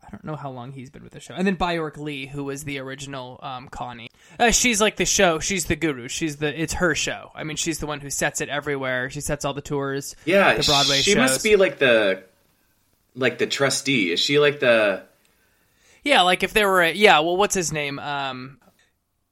I 0.05 0.09
don't 0.11 0.23
know 0.25 0.35
how 0.35 0.51
long 0.51 0.71
he's 0.73 0.89
been 0.89 1.03
with 1.03 1.13
the 1.13 1.19
show. 1.19 1.33
And 1.33 1.47
then 1.47 1.55
Baayork 1.55 1.97
Lee, 1.97 2.25
who 2.25 2.43
was 2.43 2.63
the 2.65 2.79
original 2.79 3.39
um, 3.41 3.69
Connie. 3.69 4.09
Uh, 4.37 4.51
she's 4.51 4.81
like 4.81 4.97
the 4.97 5.05
show. 5.05 5.39
She's 5.39 5.65
the 5.65 5.75
guru. 5.75 6.07
She's 6.07 6.37
the. 6.37 6.61
It's 6.61 6.73
her 6.73 6.93
show. 6.95 7.31
I 7.33 7.43
mean, 7.43 7.55
she's 7.57 7.79
the 7.79 7.87
one 7.87 8.01
who 8.01 8.09
sets 8.09 8.41
it 8.41 8.49
everywhere. 8.49 9.09
She 9.09 9.21
sets 9.21 9.45
all 9.45 9.53
the 9.53 9.61
tours. 9.61 10.15
Yeah, 10.25 10.55
the 10.55 10.63
Broadway 10.63 10.97
she 10.97 11.11
shows. 11.11 11.17
must 11.17 11.43
be 11.43 11.55
like 11.55 11.79
the 11.79 12.23
like 13.15 13.37
the 13.37 13.47
trustee. 13.47 14.11
Is 14.11 14.19
she 14.19 14.39
like 14.39 14.59
the 14.59 15.03
Yeah, 16.03 16.21
like 16.23 16.43
if 16.43 16.53
there 16.53 16.67
were. 16.67 16.81
A, 16.81 16.91
yeah, 16.91 17.19
well, 17.19 17.37
what's 17.37 17.55
his 17.55 17.71
name? 17.71 17.97
Um, 17.99 18.59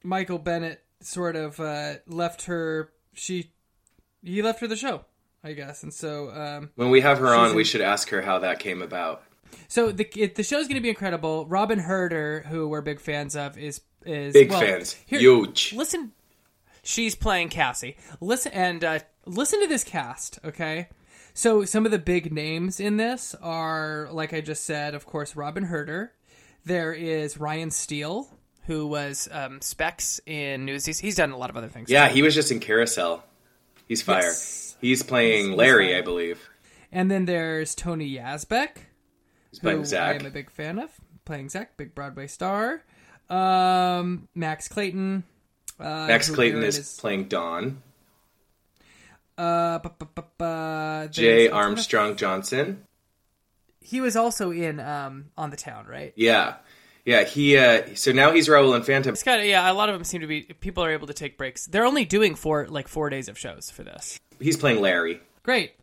Michael 0.04 0.40
Bennett 0.40 0.82
sort 1.02 1.36
of 1.36 1.60
uh, 1.60 1.96
left 2.08 2.46
her. 2.46 2.92
She 3.14 3.52
he 4.24 4.42
left 4.42 4.60
her 4.62 4.68
the 4.68 4.76
show, 4.76 5.06
I 5.44 5.54
guess, 5.54 5.84
and 5.84 5.94
so 5.94 6.32
um, 6.32 6.70
when 6.76 6.90
we 6.90 7.02
have 7.02 7.20
her 7.20 7.34
on, 7.34 7.56
we 7.56 7.64
should 7.64 7.82
ask 7.82 8.10
her 8.10 8.22
how 8.22 8.40
that 8.40 8.60
came 8.60 8.82
about. 8.82 9.24
So 9.68 9.92
the 9.92 10.08
it, 10.16 10.36
the 10.36 10.44
show's 10.44 10.68
going 10.68 10.76
to 10.76 10.82
be 10.82 10.90
incredible. 10.90 11.46
Robyn 11.46 11.80
Hurder, 11.80 12.46
who 12.48 12.68
we're 12.68 12.82
big 12.82 13.00
fans 13.00 13.36
of, 13.36 13.58
is 13.58 13.82
is 14.06 14.34
Big 14.34 14.50
well, 14.50 14.62
fans. 14.62 14.94
here- 15.06 15.20
Huge. 15.20 15.74
Listen, 15.76 16.12
she's 16.84 17.16
playing 17.16 17.50
Cassie. 17.50 17.98
Listen 18.20 18.52
and 18.54 18.84
uh, 18.84 19.00
listen 19.26 19.62
to 19.62 19.68
this 19.68 19.84
cast, 19.84 20.40
okay? 20.44 20.88
So 21.34 21.64
some 21.66 21.86
of 21.86 21.92
the 21.92 22.00
big 22.00 22.34
names 22.34 22.80
in 22.80 22.98
this 22.98 23.36
are, 23.42 24.10
like 24.12 24.34
I 24.34 24.42
just 24.42 24.66
said, 24.66 24.96
of 24.96 25.06
course, 25.06 25.36
Robyn 25.36 25.64
Hurder. 25.66 26.12
There 26.66 26.94
is 26.94 27.38
Ryan 27.38 27.72
Steele, 27.72 28.28
who 28.66 28.86
was 28.88 29.30
um, 29.32 29.62
Specs 29.62 30.20
in 30.26 30.66
Newsies. 30.66 31.00
He's 31.00 31.16
done 31.16 31.32
a 31.32 31.38
lot 31.38 31.50
of 31.50 31.58
other 31.58 31.70
things. 31.70 31.90
Yeah, 31.90 32.08
too. 32.08 32.16
he 32.16 32.22
was 32.22 32.36
just 32.36 32.52
in 32.52 32.60
Carousel. 32.60 33.24
He's 33.88 34.02
fire. 34.02 34.22
Yes. 34.24 34.76
He's 34.82 35.04
playing 35.04 35.50
he's 35.50 35.56
Larry, 35.58 35.88
fire. 35.90 35.98
I 35.98 36.02
believe. 36.02 36.50
And 36.92 37.10
then 37.10 37.26
there's 37.26 37.76
Tony 37.76 38.16
Yazbeck, 38.16 38.70
He's 39.50 39.60
playing 39.60 39.84
who 39.84 39.96
I'm 39.98 40.26
a 40.26 40.30
big 40.30 40.50
fan 40.50 40.80
of, 40.80 40.90
playing 41.26 41.50
Zach, 41.50 41.78
big 41.78 41.94
Broadway 41.96 42.28
star. 42.28 42.84
Um, 43.30 44.28
Max 44.36 44.68
Clayton. 44.68 45.24
Uh, 45.80 46.06
Max 46.08 46.30
Clayton 46.30 46.58
Aaron 46.60 46.68
is, 46.70 46.98
playing 47.00 47.26
Don. 47.26 47.82
Uh, 49.38 49.80
bu- 49.80 49.90
bu- 49.98 50.06
bu- 50.14 50.22
bu- 50.38 51.08
Jay 51.10 51.48
there's- 51.48 51.54
Armstrong 51.54 52.16
Johnson. 52.16 52.86
He 53.80 54.00
was 54.00 54.16
also 54.16 54.52
in 54.52 54.80
um 54.80 55.32
on 55.38 55.50
the 55.50 55.58
town, 55.58 55.88
right? 55.88 56.14
Yeah, 56.16 56.56
yeah. 57.12 57.24
He 57.24 57.58
uh, 57.58 57.96
so 57.96 58.12
now 58.12 58.32
he's 58.32 58.48
Raul 58.48 58.76
and 58.76 58.86
Phantom. 58.86 59.14
It's 59.14 59.24
kind 59.24 59.42
of 59.42 59.48
yeah. 59.48 59.70
A 59.70 59.74
lot 59.74 59.90
of 59.90 59.96
them 59.96 60.04
seem 60.04 60.22
to 60.22 60.28
be 60.28 60.44
people 60.44 60.84
are 60.84 60.92
able 60.92 61.08
to 61.08 61.14
take 61.14 61.38
breaks. 61.38 61.66
They're 61.66 61.86
only 61.86 62.06
doing 62.06 62.36
four 62.36 62.68
like 62.68 62.88
four 62.88 63.10
days 63.10 63.28
of 63.28 63.38
shows 63.38 63.70
for 63.70 63.84
this. 63.84 64.20
He's 64.40 64.58
playing 64.58 64.82
Larry. 64.82 65.20
Great. 65.44 65.74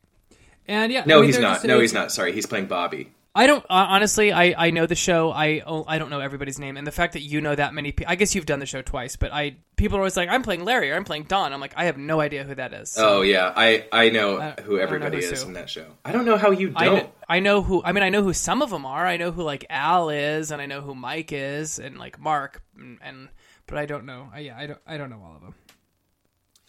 And 0.67 0.93
yeah, 0.93 1.05
No, 1.07 1.19
I 1.19 1.21
mean, 1.21 1.29
he's 1.29 1.39
not. 1.39 1.65
No, 1.65 1.81
he's 1.81 1.95
not. 1.95 2.13
Sorry, 2.13 2.33
he's 2.33 2.47
playing 2.47 2.67
Bobby. 2.67 3.11
I 3.35 3.47
don't 3.47 3.63
uh, 3.65 3.87
honestly. 3.91 4.33
I 4.33 4.55
I 4.67 4.71
know 4.71 4.87
the 4.87 4.95
show. 4.97 5.31
I 5.31 5.63
oh, 5.65 5.85
I 5.87 5.99
don't 5.99 6.11
know 6.11 6.19
everybody's 6.19 6.59
name, 6.59 6.77
and 6.77 6.85
the 6.87 6.91
fact 6.91 7.13
that 7.13 7.21
you 7.23 7.41
know 7.41 7.55
that 7.55 7.73
many. 7.73 7.93
people 7.93 8.11
I 8.11 8.17
guess 8.17 8.35
you've 8.35 8.47
done 8.47 8.59
the 8.59 8.67
show 8.67 8.83
twice, 8.83 9.15
but 9.17 9.33
I 9.33 9.57
people 9.77 9.97
are 9.99 10.01
always 10.01 10.17
like, 10.17 10.29
I'm 10.29 10.43
playing 10.43 10.65
Larry 10.65 10.91
or 10.91 10.97
I'm 10.97 11.05
playing 11.05 11.25
Don. 11.25 11.53
I'm 11.53 11.61
like, 11.61 11.75
I 11.77 11.85
have 11.85 11.97
no 11.99 12.21
idea 12.21 12.43
who 12.43 12.55
that 12.57 12.73
is. 12.73 12.91
So 12.91 13.19
Oh 13.19 13.23
yeah, 13.23 13.53
I 13.55 13.87
I 13.93 14.09
know 14.11 14.39
I- 14.39 14.55
I 14.59 14.63
who 14.63 14.79
everybody 14.79 15.19
know 15.21 15.27
is 15.29 15.43
who. 15.43 15.49
in 15.49 15.55
that 15.55 15.71
show. 15.71 15.87
I 16.05 16.11
don't 16.13 16.25
know 16.25 16.37
how 16.37 16.51
you 16.51 16.73
I 16.75 16.85
don't. 16.87 16.97
know, 16.97 17.13
I 17.29 17.39
know 17.41 17.63
who. 17.63 17.83
I 17.85 17.93
mean, 17.93 18.03
I 18.03 18.09
know 18.09 18.23
who 18.25 18.33
some 18.33 18.61
of 18.61 18.71
them 18.71 18.85
are. 18.85 19.07
I 19.07 19.19
know 19.19 19.31
who 19.31 19.43
like 19.43 19.67
Al 19.71 20.09
is, 20.11 20.51
and 20.51 20.61
I 20.61 20.67
know 20.67 20.81
who 20.81 20.95
Mike 20.97 21.31
is, 21.33 21.79
and 21.79 21.97
like 21.99 22.19
Mark, 22.19 22.63
and, 22.77 22.99
and 23.03 23.29
but 23.67 23.79
I 23.79 23.87
don't 23.87 24.05
know. 24.07 24.31
I, 24.35 24.41
yeah, 24.41 24.59
I 24.59 24.67
don't. 24.67 24.81
I 24.87 24.97
don't 24.97 25.11
know 25.11 25.23
all 25.25 25.37
of 25.37 25.43
them. 25.43 25.55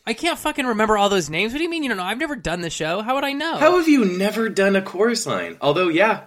I 0.05 0.13
can't 0.13 0.39
fucking 0.39 0.65
remember 0.65 0.97
all 0.97 1.09
those 1.09 1.29
names. 1.29 1.51
What 1.53 1.59
do 1.59 1.63
you 1.63 1.69
mean 1.69 1.83
you 1.83 1.89
don't 1.89 1.97
know? 1.97 2.03
I've 2.03 2.17
never 2.17 2.35
done 2.35 2.61
the 2.61 2.69
show. 2.71 3.01
How 3.01 3.15
would 3.15 3.23
I 3.23 3.33
know? 3.33 3.57
How 3.57 3.77
have 3.77 3.87
you 3.87 4.05
never 4.05 4.49
done 4.49 4.75
a 4.75 4.81
chorus 4.81 5.27
line? 5.27 5.57
Although, 5.61 5.89
yeah, 5.89 6.23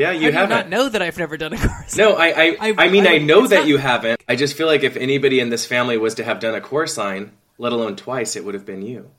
yeah, 0.00 0.12
you 0.12 0.32
haven't. 0.32 0.50
not 0.50 0.68
know 0.68 0.88
that 0.88 1.02
I've 1.02 1.18
never 1.18 1.36
done 1.36 1.52
a 1.52 1.58
course. 1.58 1.96
No, 1.96 2.14
I, 2.14 2.26
I, 2.28 2.56
I, 2.60 2.74
I- 2.78 2.88
mean, 2.88 3.06
I, 3.06 3.14
I- 3.14 3.18
know 3.18 3.46
that 3.46 3.60
not- 3.60 3.66
you 3.68 3.76
haven't. 3.76 4.22
I 4.28 4.36
just 4.36 4.56
feel 4.56 4.66
like 4.66 4.82
if 4.82 4.96
anybody 4.96 5.40
in 5.40 5.50
this 5.50 5.66
family 5.66 5.98
was 5.98 6.14
to 6.14 6.24
have 6.24 6.40
done 6.40 6.54
a 6.54 6.60
chorus 6.60 6.96
line, 6.96 7.32
let 7.58 7.72
alone 7.72 7.96
twice, 7.96 8.36
it 8.36 8.44
would 8.44 8.54
have 8.54 8.64
been 8.66 8.82
you. 8.82 9.10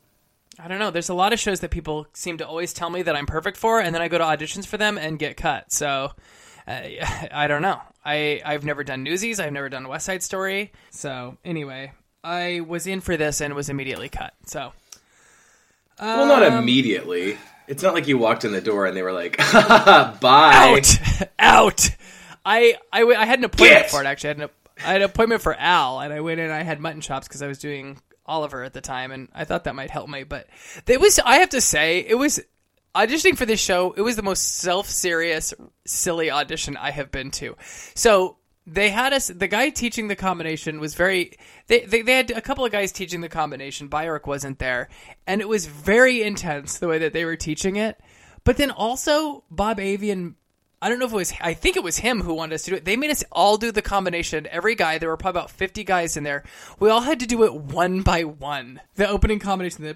I 0.60 0.68
don't 0.68 0.80
know. 0.80 0.92
There's 0.92 1.10
a 1.10 1.14
lot 1.14 1.34
of 1.34 1.40
shows 1.40 1.62
that 1.62 1.72
people 1.72 2.08
seem 2.14 2.38
to 2.38 2.48
always 2.48 2.74
tell 2.74 2.90
me 2.90 3.02
that 3.04 3.16
I'm 3.16 3.26
perfect 3.26 3.58
for, 3.58 3.80
and 3.80 3.96
then 3.96 4.02
I 4.02 4.08
go 4.10 4.18
to 4.18 4.24
auditions 4.24 4.66
for 4.68 4.78
them 4.78 4.98
and 4.98 5.18
get 5.18 5.36
cut. 5.38 5.72
So, 5.72 6.12
I, 6.68 7.30
I 7.32 7.48
don't 7.48 7.62
know. 7.62 7.80
I 8.06 8.42
I've 8.46 8.64
never 8.66 8.84
done 8.84 9.04
Newsies. 9.04 9.40
I've 9.40 9.54
never 9.54 9.70
done 9.70 9.88
West 9.88 10.06
Side 10.08 10.24
Story. 10.24 10.72
So 10.92 11.38
anyway, 11.46 11.94
I 12.24 12.62
was 12.62 12.86
in 12.88 13.02
for 13.02 13.16
this 13.18 13.42
and 13.42 13.54
was 13.54 13.70
immediately 13.70 14.10
cut. 14.10 14.34
So 14.46 14.74
well, 16.00 16.26
not 16.28 16.44
Um, 16.44 16.58
immediately. 16.64 17.38
It's 17.72 17.82
not 17.82 17.94
like 17.94 18.06
you 18.10 18.18
walked 18.18 18.44
in 18.44 18.52
the 18.52 18.60
door 18.60 18.86
and 18.86 18.98
they 18.98 19.02
were 19.02 19.14
like, 19.14 19.38
"Bye." 19.54 20.20
out, 20.22 21.30
out. 21.40 21.90
I 22.46 22.76
I, 22.92 23.04
I 23.04 23.26
had 23.26 23.40
an 23.40 23.46
appointment 23.46 23.84
Get! 23.84 23.92
for 23.92 24.02
it. 24.02 24.06
Actually, 24.06 24.28
I 24.28 24.34
had 24.34 24.42
an, 24.42 24.50
I 24.78 24.82
had 24.82 24.96
an 24.98 25.02
appointment 25.04 25.42
for 25.42 25.56
Al, 25.56 26.02
and 26.02 26.12
I 26.12 26.20
went 26.20 26.42
in. 26.42 26.48
and 26.48 26.54
I 26.54 26.64
had 26.64 26.82
mutton 26.82 27.00
chops 27.00 27.30
because 27.30 27.42
I 27.42 27.48
was 27.48 27.60
doing 27.60 27.98
Oliver 28.26 28.64
at 28.66 28.74
the 28.74 28.82
time, 28.82 29.12
and 29.12 29.30
I 29.34 29.46
thought 29.46 29.64
that 29.64 29.76
might 29.76 29.90
help 29.90 30.10
me. 30.10 30.24
But 30.26 30.48
it 30.86 31.00
was. 31.00 31.18
I 31.20 31.38
have 31.38 31.52
to 31.52 31.62
say, 31.62 32.00
it 32.00 32.16
was 32.16 32.42
auditioning 32.94 33.38
for 33.38 33.46
this 33.46 33.62
show. 33.62 33.94
It 33.94 34.02
was 34.02 34.18
the 34.18 34.22
most 34.22 34.58
self-serious, 34.58 35.54
silly 35.86 36.30
audition 36.30 36.76
I 36.76 36.92
have 36.92 37.10
been 37.10 37.32
to. 37.32 37.56
So 37.96 38.36
they 38.72 38.90
had 38.90 39.12
us. 39.14 39.28
The 39.28 39.48
guy 39.48 39.70
teaching 39.70 40.08
the 40.08 40.16
combination 40.16 40.80
was 40.80 40.96
very. 40.96 41.34
They, 41.68 41.82
they 41.82 42.02
they 42.02 42.16
had 42.16 42.32
a 42.32 42.42
couple 42.42 42.64
of 42.66 42.72
guys 42.72 42.92
teaching 42.92 43.22
the 43.22 43.30
combination. 43.30 43.90
Baayork 43.90 44.26
wasn't 44.26 44.60
there, 44.60 44.88
and 45.28 45.42
it 45.42 45.50
was 45.50 45.66
very 45.66 46.24
intense 46.24 46.80
the 46.80 46.88
way 46.88 46.98
that 47.00 47.14
they 47.14 47.26
were 47.26 47.36
teaching 47.36 47.76
it. 47.76 48.00
But 48.44 48.58
then 48.58 48.72
also 48.72 49.44
Bob 49.52 49.80
Avian. 49.80 50.36
I 50.84 50.90
don't 50.90 50.98
know 50.98 51.06
if 51.06 51.12
it 51.12 51.16
was. 51.16 51.34
I 51.42 51.54
think 51.54 51.76
it 51.76 51.84
was 51.84 51.98
him 51.98 52.22
who 52.22 52.34
wanted 52.34 52.56
us 52.56 52.64
to 52.64 52.72
do 52.72 52.78
it. 52.78 52.86
They 52.86 52.96
made 52.96 53.12
us 53.12 53.24
all 53.32 53.58
do 53.58 53.72
the 53.72 53.84
combination. 53.84 54.48
Every 54.48 54.74
guy. 54.74 54.98
There 54.98 55.10
were 55.10 55.18
probably 55.18 55.42
about 55.42 55.52
fifty 55.52 55.84
guys 55.84 56.18
in 56.18 56.24
there. 56.24 56.44
We 56.80 56.90
all 56.90 57.02
had 57.02 57.20
to 57.20 57.28
do 57.28 57.44
it 57.44 57.54
one 57.54 58.02
by 58.02 58.24
one. 58.24 58.82
The 58.96 59.08
opening 59.08 59.38
combination. 59.38 59.84
The. 59.84 59.94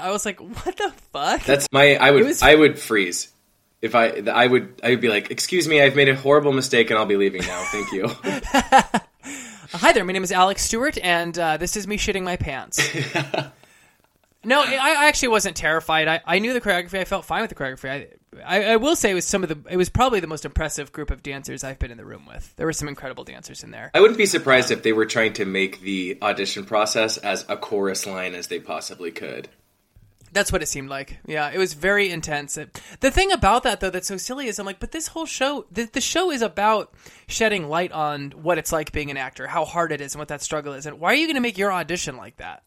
I 0.00 0.10
was 0.10 0.24
like, 0.24 0.40
what 0.40 0.76
the 0.76 0.92
fuck? 1.12 1.42
That's 1.44 1.66
my. 1.70 1.96
I 1.96 2.12
would. 2.12 2.24
Was- 2.24 2.42
I 2.42 2.54
would 2.54 2.78
freeze. 2.78 3.28
If 3.80 3.94
I, 3.94 4.08
I 4.32 4.46
would, 4.46 4.80
I 4.82 4.90
would 4.90 5.00
be 5.00 5.08
like, 5.08 5.30
"Excuse 5.30 5.68
me, 5.68 5.80
I've 5.80 5.94
made 5.94 6.08
a 6.08 6.16
horrible 6.16 6.52
mistake, 6.52 6.90
and 6.90 6.98
I'll 6.98 7.06
be 7.06 7.16
leaving 7.16 7.42
now. 7.42 7.62
Thank 7.70 7.92
you." 7.92 8.08
Hi 9.72 9.92
there, 9.92 10.04
my 10.04 10.12
name 10.12 10.24
is 10.24 10.32
Alex 10.32 10.62
Stewart, 10.62 10.98
and 10.98 11.38
uh, 11.38 11.58
this 11.58 11.76
is 11.76 11.86
me 11.86 11.98
shitting 11.98 12.22
my 12.22 12.36
pants. 12.36 12.78
no, 14.44 14.62
I, 14.62 14.74
I 14.74 15.06
actually 15.06 15.28
wasn't 15.28 15.56
terrified. 15.56 16.08
I, 16.08 16.20
I 16.24 16.38
knew 16.38 16.54
the 16.54 16.60
choreography. 16.60 16.98
I 16.98 17.04
felt 17.04 17.26
fine 17.26 17.42
with 17.42 17.50
the 17.50 17.54
choreography. 17.54 17.90
I, 17.90 18.08
I, 18.44 18.72
I 18.72 18.76
will 18.76 18.96
say 18.96 19.10
it 19.10 19.14
was 19.14 19.26
some 19.26 19.42
of 19.42 19.48
the. 19.48 19.58
It 19.70 19.76
was 19.76 19.90
probably 19.90 20.20
the 20.20 20.26
most 20.26 20.44
impressive 20.44 20.90
group 20.90 21.10
of 21.10 21.22
dancers 21.22 21.62
I've 21.62 21.78
been 21.78 21.90
in 21.92 21.98
the 21.98 22.04
room 22.04 22.26
with. 22.26 22.56
There 22.56 22.66
were 22.66 22.72
some 22.72 22.88
incredible 22.88 23.24
dancers 23.24 23.62
in 23.62 23.70
there. 23.70 23.90
I 23.94 24.00
wouldn't 24.00 24.18
be 24.18 24.26
surprised 24.26 24.72
if 24.72 24.82
they 24.82 24.92
were 24.92 25.06
trying 25.06 25.34
to 25.34 25.44
make 25.44 25.82
the 25.82 26.18
audition 26.20 26.64
process 26.64 27.16
as 27.18 27.44
a 27.48 27.56
chorus 27.56 28.06
line 28.06 28.34
as 28.34 28.48
they 28.48 28.58
possibly 28.58 29.12
could. 29.12 29.48
That's 30.32 30.52
what 30.52 30.62
it 30.62 30.68
seemed 30.68 30.88
like. 30.88 31.18
Yeah, 31.26 31.50
it 31.50 31.58
was 31.58 31.74
very 31.74 32.10
intense. 32.10 32.56
It- 32.56 32.80
the 33.00 33.10
thing 33.10 33.32
about 33.32 33.62
that, 33.62 33.80
though, 33.80 33.90
that's 33.90 34.08
so 34.08 34.16
silly 34.16 34.46
is 34.46 34.58
I'm 34.58 34.66
like, 34.66 34.80
but 34.80 34.92
this 34.92 35.08
whole 35.08 35.26
show, 35.26 35.66
the, 35.70 35.84
the 35.84 36.00
show 36.00 36.30
is 36.30 36.42
about 36.42 36.92
shedding 37.26 37.68
light 37.68 37.92
on 37.92 38.30
what 38.32 38.58
it's 38.58 38.72
like 38.72 38.92
being 38.92 39.10
an 39.10 39.16
actor, 39.16 39.46
how 39.46 39.64
hard 39.64 39.92
it 39.92 40.00
is, 40.00 40.14
and 40.14 40.18
what 40.20 40.28
that 40.28 40.42
struggle 40.42 40.72
is. 40.74 40.86
And 40.86 41.00
why 41.00 41.12
are 41.12 41.16
you 41.16 41.26
going 41.26 41.36
to 41.36 41.40
make 41.40 41.58
your 41.58 41.72
audition 41.72 42.16
like 42.16 42.36
that? 42.36 42.62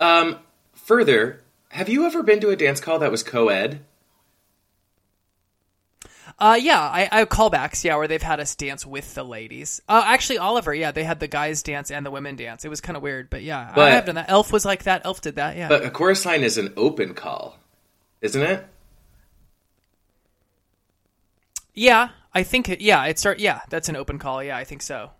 Um, 0.00 0.38
further, 0.72 1.42
have 1.68 1.88
you 1.88 2.06
ever 2.06 2.22
been 2.22 2.40
to 2.40 2.50
a 2.50 2.56
dance 2.56 2.80
call 2.80 2.98
that 2.98 3.10
was 3.10 3.22
co-ed? 3.22 3.80
Uh, 6.38 6.58
yeah, 6.60 6.80
I, 6.80 7.08
I 7.12 7.18
have 7.20 7.28
callbacks, 7.28 7.84
yeah, 7.84 7.96
where 7.96 8.08
they've 8.08 8.20
had 8.20 8.40
us 8.40 8.54
dance 8.56 8.84
with 8.84 9.14
the 9.14 9.22
ladies. 9.24 9.80
Uh, 9.88 10.02
actually, 10.04 10.38
Oliver, 10.38 10.74
yeah, 10.74 10.90
they 10.90 11.04
had 11.04 11.20
the 11.20 11.28
guys 11.28 11.62
dance 11.62 11.90
and 11.90 12.04
the 12.04 12.10
women 12.10 12.34
dance. 12.34 12.64
It 12.64 12.68
was 12.68 12.80
kind 12.80 12.96
of 12.96 13.02
weird, 13.02 13.30
but 13.30 13.42
yeah, 13.42 13.72
I 13.74 13.90
have 13.90 14.06
done 14.06 14.16
that. 14.16 14.28
Elf 14.28 14.52
was 14.52 14.64
like 14.64 14.84
that. 14.84 15.02
Elf 15.04 15.20
did 15.20 15.36
that, 15.36 15.56
yeah. 15.56 15.68
But 15.68 15.84
a 15.84 15.90
chorus 15.90 16.26
line 16.26 16.42
is 16.42 16.58
an 16.58 16.72
open 16.76 17.14
call, 17.14 17.58
isn't 18.20 18.42
it? 18.42 18.66
yeah, 21.74 22.10
I 22.32 22.42
think, 22.42 22.68
it, 22.68 22.80
yeah, 22.80 23.04
it 23.06 23.18
start, 23.18 23.38
yeah, 23.38 23.60
that's 23.68 23.88
an 23.88 23.96
open 23.96 24.18
call. 24.18 24.42
Yeah, 24.42 24.56
I 24.56 24.64
think 24.64 24.82
so. 24.82 25.10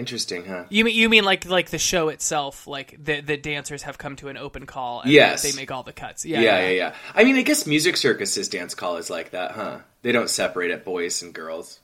Interesting, 0.00 0.46
huh? 0.46 0.64
You 0.70 0.86
mean 0.86 0.94
you 0.96 1.10
mean 1.10 1.24
like 1.24 1.44
like 1.44 1.68
the 1.68 1.76
show 1.78 2.08
itself, 2.08 2.66
like 2.66 2.96
the 3.04 3.20
the 3.20 3.36
dancers 3.36 3.82
have 3.82 3.98
come 3.98 4.16
to 4.16 4.28
an 4.28 4.38
open 4.38 4.64
call 4.64 5.02
and 5.02 5.12
Yes. 5.12 5.42
they 5.42 5.52
make 5.52 5.70
all 5.70 5.82
the 5.82 5.92
cuts. 5.92 6.24
Yeah, 6.24 6.40
Yeah, 6.40 6.60
yeah, 6.62 6.70
yeah. 6.70 6.94
I 7.14 7.24
mean, 7.24 7.36
I 7.36 7.42
guess 7.42 7.66
Music 7.66 7.98
Circus's 7.98 8.48
dance 8.48 8.74
call 8.74 8.96
is 8.96 9.10
like 9.10 9.32
that, 9.32 9.50
huh? 9.50 9.80
They 10.00 10.12
don't 10.12 10.30
separate 10.30 10.70
it 10.70 10.86
boys 10.86 11.20
and 11.20 11.34
girls. 11.34 11.80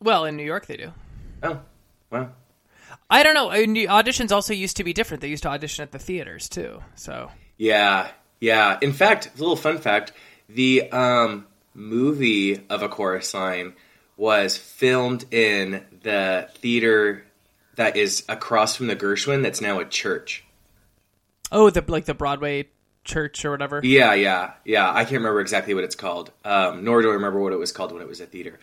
Well, 0.00 0.26
in 0.26 0.36
New 0.36 0.44
York 0.44 0.66
they 0.66 0.76
do. 0.76 0.92
Oh, 1.42 1.60
well. 2.08 2.30
I 3.10 3.24
don't 3.24 3.34
know. 3.34 3.50
I 3.50 3.62
mean, 3.62 3.72
the 3.72 3.86
auditions 3.86 4.30
also 4.30 4.54
used 4.54 4.76
to 4.76 4.84
be 4.84 4.92
different. 4.92 5.22
They 5.22 5.28
used 5.28 5.42
to 5.42 5.48
audition 5.48 5.82
at 5.82 5.90
the 5.90 5.98
theaters 5.98 6.48
too. 6.48 6.84
So 6.94 7.32
Yeah, 7.56 8.08
yeah. 8.38 8.78
In 8.80 8.92
fact, 8.92 9.30
a 9.34 9.38
little 9.40 9.56
fun 9.56 9.78
fact: 9.78 10.12
the 10.48 10.88
um, 10.92 11.48
movie 11.74 12.64
of 12.70 12.84
a 12.84 12.88
chorus 12.88 13.34
line 13.34 13.74
was 14.16 14.56
filmed 14.56 15.26
in 15.30 15.84
the 16.06 16.48
theater 16.54 17.24
that 17.74 17.96
is 17.96 18.24
across 18.28 18.74
from 18.76 18.86
the 18.86 18.96
Gershwin. 18.96 19.42
That's 19.42 19.60
now 19.60 19.80
a 19.80 19.84
church. 19.84 20.44
oh, 21.52 21.68
the 21.68 21.84
like 21.88 22.06
the 22.06 22.14
Broadway 22.14 22.68
church 23.04 23.44
or 23.44 23.50
whatever. 23.50 23.80
Yeah, 23.84 24.14
yeah, 24.14 24.52
yeah. 24.64 24.88
I 24.90 25.04
can't 25.04 25.18
remember 25.18 25.40
exactly 25.40 25.74
what 25.74 25.84
it's 25.84 25.94
called. 25.94 26.32
Um, 26.44 26.84
nor 26.84 27.02
do 27.02 27.10
I 27.10 27.14
remember 27.14 27.40
what 27.40 27.52
it 27.52 27.56
was 27.58 27.70
called 27.72 27.92
when 27.92 28.02
it 28.02 28.08
was 28.08 28.20
a 28.20 28.26
theater. 28.26 28.58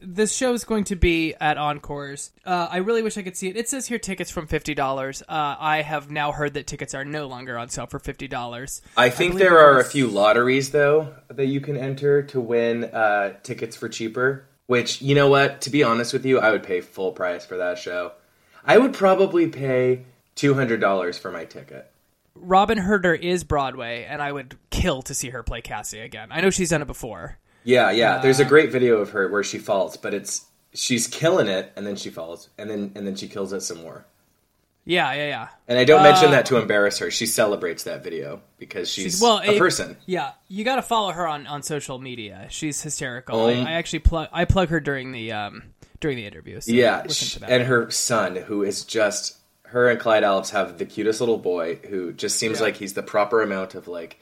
this 0.00 0.32
show 0.32 0.52
is 0.52 0.62
going 0.64 0.84
to 0.84 0.94
be 0.94 1.34
at 1.40 1.56
Encores. 1.58 2.30
Uh, 2.44 2.68
I 2.70 2.76
really 2.76 3.02
wish 3.02 3.18
I 3.18 3.22
could 3.22 3.36
see 3.36 3.48
it. 3.48 3.56
It 3.56 3.68
says 3.68 3.88
here 3.88 3.98
tickets 3.98 4.30
from 4.30 4.46
fifty 4.46 4.74
dollars. 4.74 5.22
Uh, 5.22 5.56
I 5.58 5.82
have 5.82 6.10
now 6.10 6.30
heard 6.32 6.54
that 6.54 6.66
tickets 6.66 6.94
are 6.94 7.04
no 7.04 7.26
longer 7.26 7.56
on 7.58 7.68
sale 7.70 7.86
for 7.86 7.98
fifty 7.98 8.28
dollars. 8.28 8.82
I 8.96 9.08
think 9.10 9.32
believe 9.32 9.48
there 9.48 9.58
are 9.58 9.80
a 9.80 9.84
few 9.84 10.06
lotteries 10.08 10.70
though 10.70 11.14
that 11.28 11.46
you 11.46 11.60
can 11.60 11.76
enter 11.76 12.22
to 12.24 12.40
win 12.40 12.84
uh, 12.84 13.34
tickets 13.42 13.76
for 13.76 13.88
cheaper. 13.88 14.44
Which 14.68 15.00
you 15.00 15.14
know 15.14 15.28
what? 15.28 15.62
To 15.62 15.70
be 15.70 15.82
honest 15.82 16.12
with 16.12 16.26
you, 16.26 16.38
I 16.38 16.50
would 16.50 16.62
pay 16.62 16.82
full 16.82 17.12
price 17.12 17.46
for 17.46 17.56
that 17.56 17.78
show. 17.78 18.12
I 18.66 18.76
would 18.76 18.92
probably 18.92 19.48
pay 19.48 20.04
two 20.34 20.52
hundred 20.52 20.78
dollars 20.78 21.16
for 21.16 21.32
my 21.32 21.46
ticket. 21.46 21.90
Robyn 22.34 22.76
Hurder 22.76 23.14
is 23.14 23.44
Broadway, 23.44 24.06
and 24.06 24.20
I 24.20 24.30
would 24.30 24.56
kill 24.68 25.00
to 25.02 25.14
see 25.14 25.30
her 25.30 25.42
play 25.42 25.62
Cassie 25.62 26.00
again. 26.00 26.28
I 26.30 26.42
know 26.42 26.50
she's 26.50 26.68
done 26.68 26.82
it 26.82 26.86
before. 26.86 27.38
Yeah, 27.64 27.90
yeah. 27.90 28.16
Uh, 28.16 28.22
There's 28.22 28.40
a 28.40 28.44
great 28.44 28.70
video 28.70 28.98
of 28.98 29.10
her 29.10 29.28
where 29.28 29.42
she 29.42 29.58
falls, 29.58 29.96
but 29.96 30.12
it's 30.12 30.44
she's 30.74 31.06
killing 31.06 31.48
it, 31.48 31.72
and 31.74 31.86
then 31.86 31.96
she 31.96 32.10
falls, 32.10 32.50
and 32.58 32.68
then 32.68 32.92
and 32.94 33.06
then 33.06 33.16
she 33.16 33.26
kills 33.26 33.54
it 33.54 33.62
some 33.62 33.80
more. 33.80 34.04
Yeah, 34.88 35.12
yeah, 35.12 35.28
yeah. 35.28 35.48
And 35.68 35.78
I 35.78 35.84
don't 35.84 36.02
mention 36.02 36.28
Uh, 36.28 36.30
that 36.32 36.46
to 36.46 36.56
embarrass 36.56 36.98
her. 37.00 37.10
She 37.10 37.26
celebrates 37.26 37.84
that 37.84 38.02
video 38.02 38.40
because 38.58 38.88
she's, 38.90 39.04
She's 39.04 39.20
well 39.20 39.38
a 39.38 39.52
it- 39.52 39.58
person. 39.58 39.96
Yeah, 40.06 40.32
you 40.48 40.64
got 40.64 40.76
to 40.76 40.82
follow 40.82 41.12
her 41.12 41.26
on, 41.28 41.46
on 41.46 41.62
social 41.62 41.98
media. 41.98 42.46
She's 42.48 42.80
hysterical. 42.80 43.38
Um, 43.46 43.66
I, 43.66 43.70
I 43.70 43.72
actually 43.74 43.98
plug 44.00 44.28
I 44.32 44.46
plug 44.46 44.70
her 44.70 44.80
during 44.80 45.12
the 45.12 45.32
um 45.32 45.62
during 46.00 46.16
the 46.16 46.24
interview. 46.26 46.60
So 46.60 46.72
Yeah, 46.72 47.02
listen 47.06 47.28
sh- 47.28 47.32
to 47.34 47.40
that. 47.40 47.50
and 47.50 47.64
her 47.64 47.90
son, 47.90 48.36
who 48.36 48.62
is 48.62 48.84
just 48.84 49.36
her 49.64 49.90
and 49.90 50.00
Clyde 50.00 50.22
Alves 50.22 50.50
have 50.52 50.78
the 50.78 50.86
cutest 50.86 51.20
little 51.20 51.36
boy 51.38 51.76
who 51.90 52.12
just 52.14 52.36
seems 52.38 52.58
Yeah. 52.58 52.64
like 52.64 52.76
he's 52.76 52.94
the 52.94 53.02
proper 53.02 53.42
amount 53.42 53.74
of 53.74 53.88
like 53.88 54.18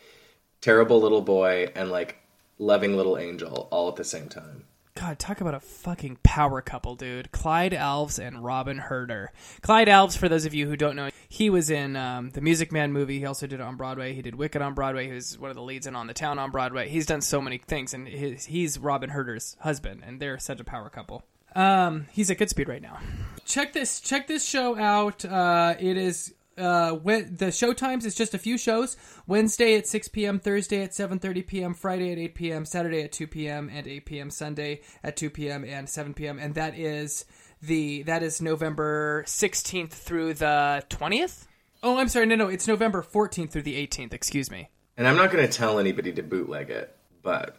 terrible 0.61 1.01
little 1.01 1.23
boy 1.23 1.71
and 1.77 1.93
like 1.93 2.17
loving 2.59 2.97
little 2.97 3.17
angel 3.17 3.69
all 3.71 3.89
at 3.89 3.95
the 3.95 4.03
same 4.05 4.29
time. 4.29 4.65
God, 4.97 5.19
talk 5.19 5.43
about 5.43 5.55
a 5.55 5.61
fucking 5.61 6.19
power 6.23 6.63
couple, 6.63 6.95
dude. 6.95 7.31
Clyde 7.31 7.73
Alves 7.73 8.19
and 8.19 8.43
Robyn 8.43 8.79
Hurder. 8.79 9.31
Clyde 9.61 9.89
Alves, 9.89 10.17
for 10.17 10.27
those 10.27 10.47
of 10.47 10.55
you 10.55 10.67
who 10.67 10.75
don't 10.75 10.97
know, 10.97 11.11
he 11.29 11.51
was 11.51 11.69
in 11.69 11.97
um, 11.97 12.31
the 12.31 12.41
Music 12.41 12.73
Man 12.73 12.93
movie. 12.93 13.19
He 13.19 13.27
also 13.27 13.47
did 13.47 13.61
it 13.61 13.63
on 13.63 13.77
Broadway. 13.77 14.15
He 14.15 14.23
did 14.23 14.35
Wicked 14.35 14.63
on 14.63 14.73
Broadway. 14.73 15.07
He 15.07 15.13
was 15.13 15.39
one 15.39 15.51
of 15.51 15.55
the 15.55 15.63
leads 15.63 15.87
in 15.87 15.95
On 15.95 16.07
the 16.07 16.15
Town 16.15 16.39
on 16.39 16.51
Broadway. 16.51 16.89
He's 16.89 17.05
done 17.05 17.21
so 17.21 17.43
many 17.43 17.59
things, 17.59 17.93
and 17.93 18.09
his, 18.09 18.47
he's 18.47 18.79
Robyn 18.79 19.11
Hurder's 19.11 19.59
husband, 19.61 20.03
and 20.05 20.19
they're 20.19 20.39
such 20.39 20.61
a 20.61 20.65
power 20.65 20.89
couple. 20.89 21.25
Um, 21.55 22.07
he's 22.13 22.31
at 22.31 22.39
Goodspeed 22.39 22.67
right 22.67 22.83
now. 22.83 22.99
Check 23.45 23.75
this. 23.75 24.01
Check 24.01 24.27
this 24.27 24.47
show 24.47 24.79
out. 24.79 25.27
Uh, 25.27 25.75
it 25.79 25.99
is 25.99 26.33
uh, 26.59 26.93
when, 26.93 27.37
the 27.37 27.53
show 27.53 27.73
times 27.73 28.05
is 28.07 28.15
just 28.15 28.35
a 28.35 28.39
few 28.39 28.57
shows. 28.57 28.97
Wednesday 29.27 29.77
at 29.77 29.87
6 29.87 30.09
p.m., 30.09 30.39
Thursday 30.39 30.83
at 30.83 30.91
7:30 30.91 31.47
p.m., 31.47 31.75
Friday 31.75 32.13
at 32.13 32.19
8 32.19 32.35
p.m., 32.35 32.65
Saturday 32.65 33.03
at 33.03 33.13
2 33.13 33.27
p.m., 33.27 33.71
and 33.73 33.87
8 33.87 34.07
p.m. 34.07 34.31
Sunday 34.31 34.81
at 35.05 35.17
2 35.17 35.31
p.m. 35.31 35.65
and 35.65 35.89
7 35.89 36.15
p.m. 36.15 36.39
And 36.39 36.55
that 36.55 36.79
is 36.79 37.25
the 37.63 38.03
that 38.05 38.23
is 38.23 38.41
November 38.41 39.25
16th 39.27 39.91
through 39.91 40.35
the 40.35 40.85
20th. 40.89 41.47
Oh, 41.83 41.99
I'm 41.99 42.09
sorry. 42.09 42.27
No, 42.27 42.37
no, 42.37 42.49
it's 42.49 42.67
November 42.67 43.03
14th 43.03 43.51
through 43.51 43.63
the 43.63 43.87
18th. 43.87 44.13
Excuse 44.15 44.51
me. 44.51 44.71
And 44.97 45.07
I'm 45.07 45.17
not 45.17 45.31
going 45.31 45.47
to 45.47 45.53
tell 45.53 45.79
anybody 45.79 46.11
to 46.13 46.23
bootleg 46.23 46.71
it, 46.71 46.97
but 47.23 47.57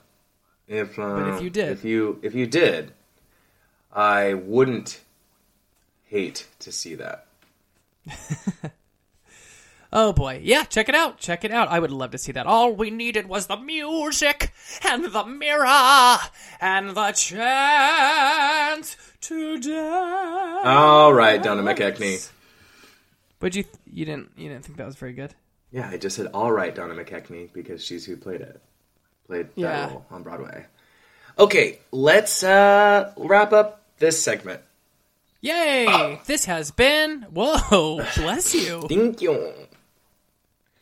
if 0.68 0.98
uh, 0.98 1.16
But 1.16 1.36
if 1.36 1.42
you 1.44 1.50
did. 1.50 1.72
if 1.72 1.86
you 1.86 2.20
if 2.24 2.34
you 2.34 2.48
did, 2.48 2.94
I 3.94 4.34
wouldn't 4.34 5.02
hate 6.06 6.48
to 6.60 6.72
see 6.72 6.96
that. 6.96 7.28
Oh 9.92 10.12
boy, 10.12 10.42
yeah, 10.44 10.64
check 10.66 10.90
it 10.90 10.96
out, 10.96 11.18
check 11.18 11.46
it 11.46 11.52
out. 11.52 11.70
I 11.70 11.80
would 11.80 11.92
love 11.92 12.12
to 12.12 12.18
see 12.18 12.34
that. 12.34 12.46
All 12.46 12.74
we 12.76 12.90
needed 12.90 13.28
was 13.28 13.48
the 13.48 13.56
music 13.58 14.52
and 14.86 15.06
the 15.06 15.26
mirror 15.26 16.18
and 16.60 16.90
the 16.90 17.12
chance 17.14 18.98
to 19.22 19.58
dance. 19.60 20.66
All 20.66 21.14
right, 21.14 21.42
Donna 21.42 21.64
McKechnie. 21.64 22.30
But 23.40 23.56
you 23.56 23.64
you 23.92 24.04
didn't 24.06 24.32
you 24.36 24.50
didn't 24.50 24.66
think 24.66 24.78
that 24.78 24.86
was 24.86 24.96
very 24.96 25.14
good? 25.14 25.34
Yeah, 25.72 25.90
I 25.90 25.98
just 25.98 26.16
said 26.16 26.28
all 26.34 26.52
right, 26.52 26.74
Donna 26.74 26.94
McKechnie, 26.94 27.52
because 27.54 27.84
she's 27.84 28.06
who 28.06 28.18
played 28.18 28.42
it, 28.42 28.62
played 29.26 29.48
Yeah. 29.56 29.68
that 29.72 29.92
role 29.92 30.06
on 30.12 30.24
Broadway. 30.24 30.66
Okay, 31.40 31.80
let's 31.92 32.44
uh, 32.44 33.14
wrap 33.16 33.54
up 33.54 33.84
this 34.00 34.22
segment. 34.22 34.62
Yay! 35.42 36.20
This 36.26 36.46
has 36.46 36.72
been. 36.72 37.22
Whoa, 37.32 38.04
bless 38.18 38.56
you. 38.56 38.82
Thank 38.90 39.22
you. 39.22 39.54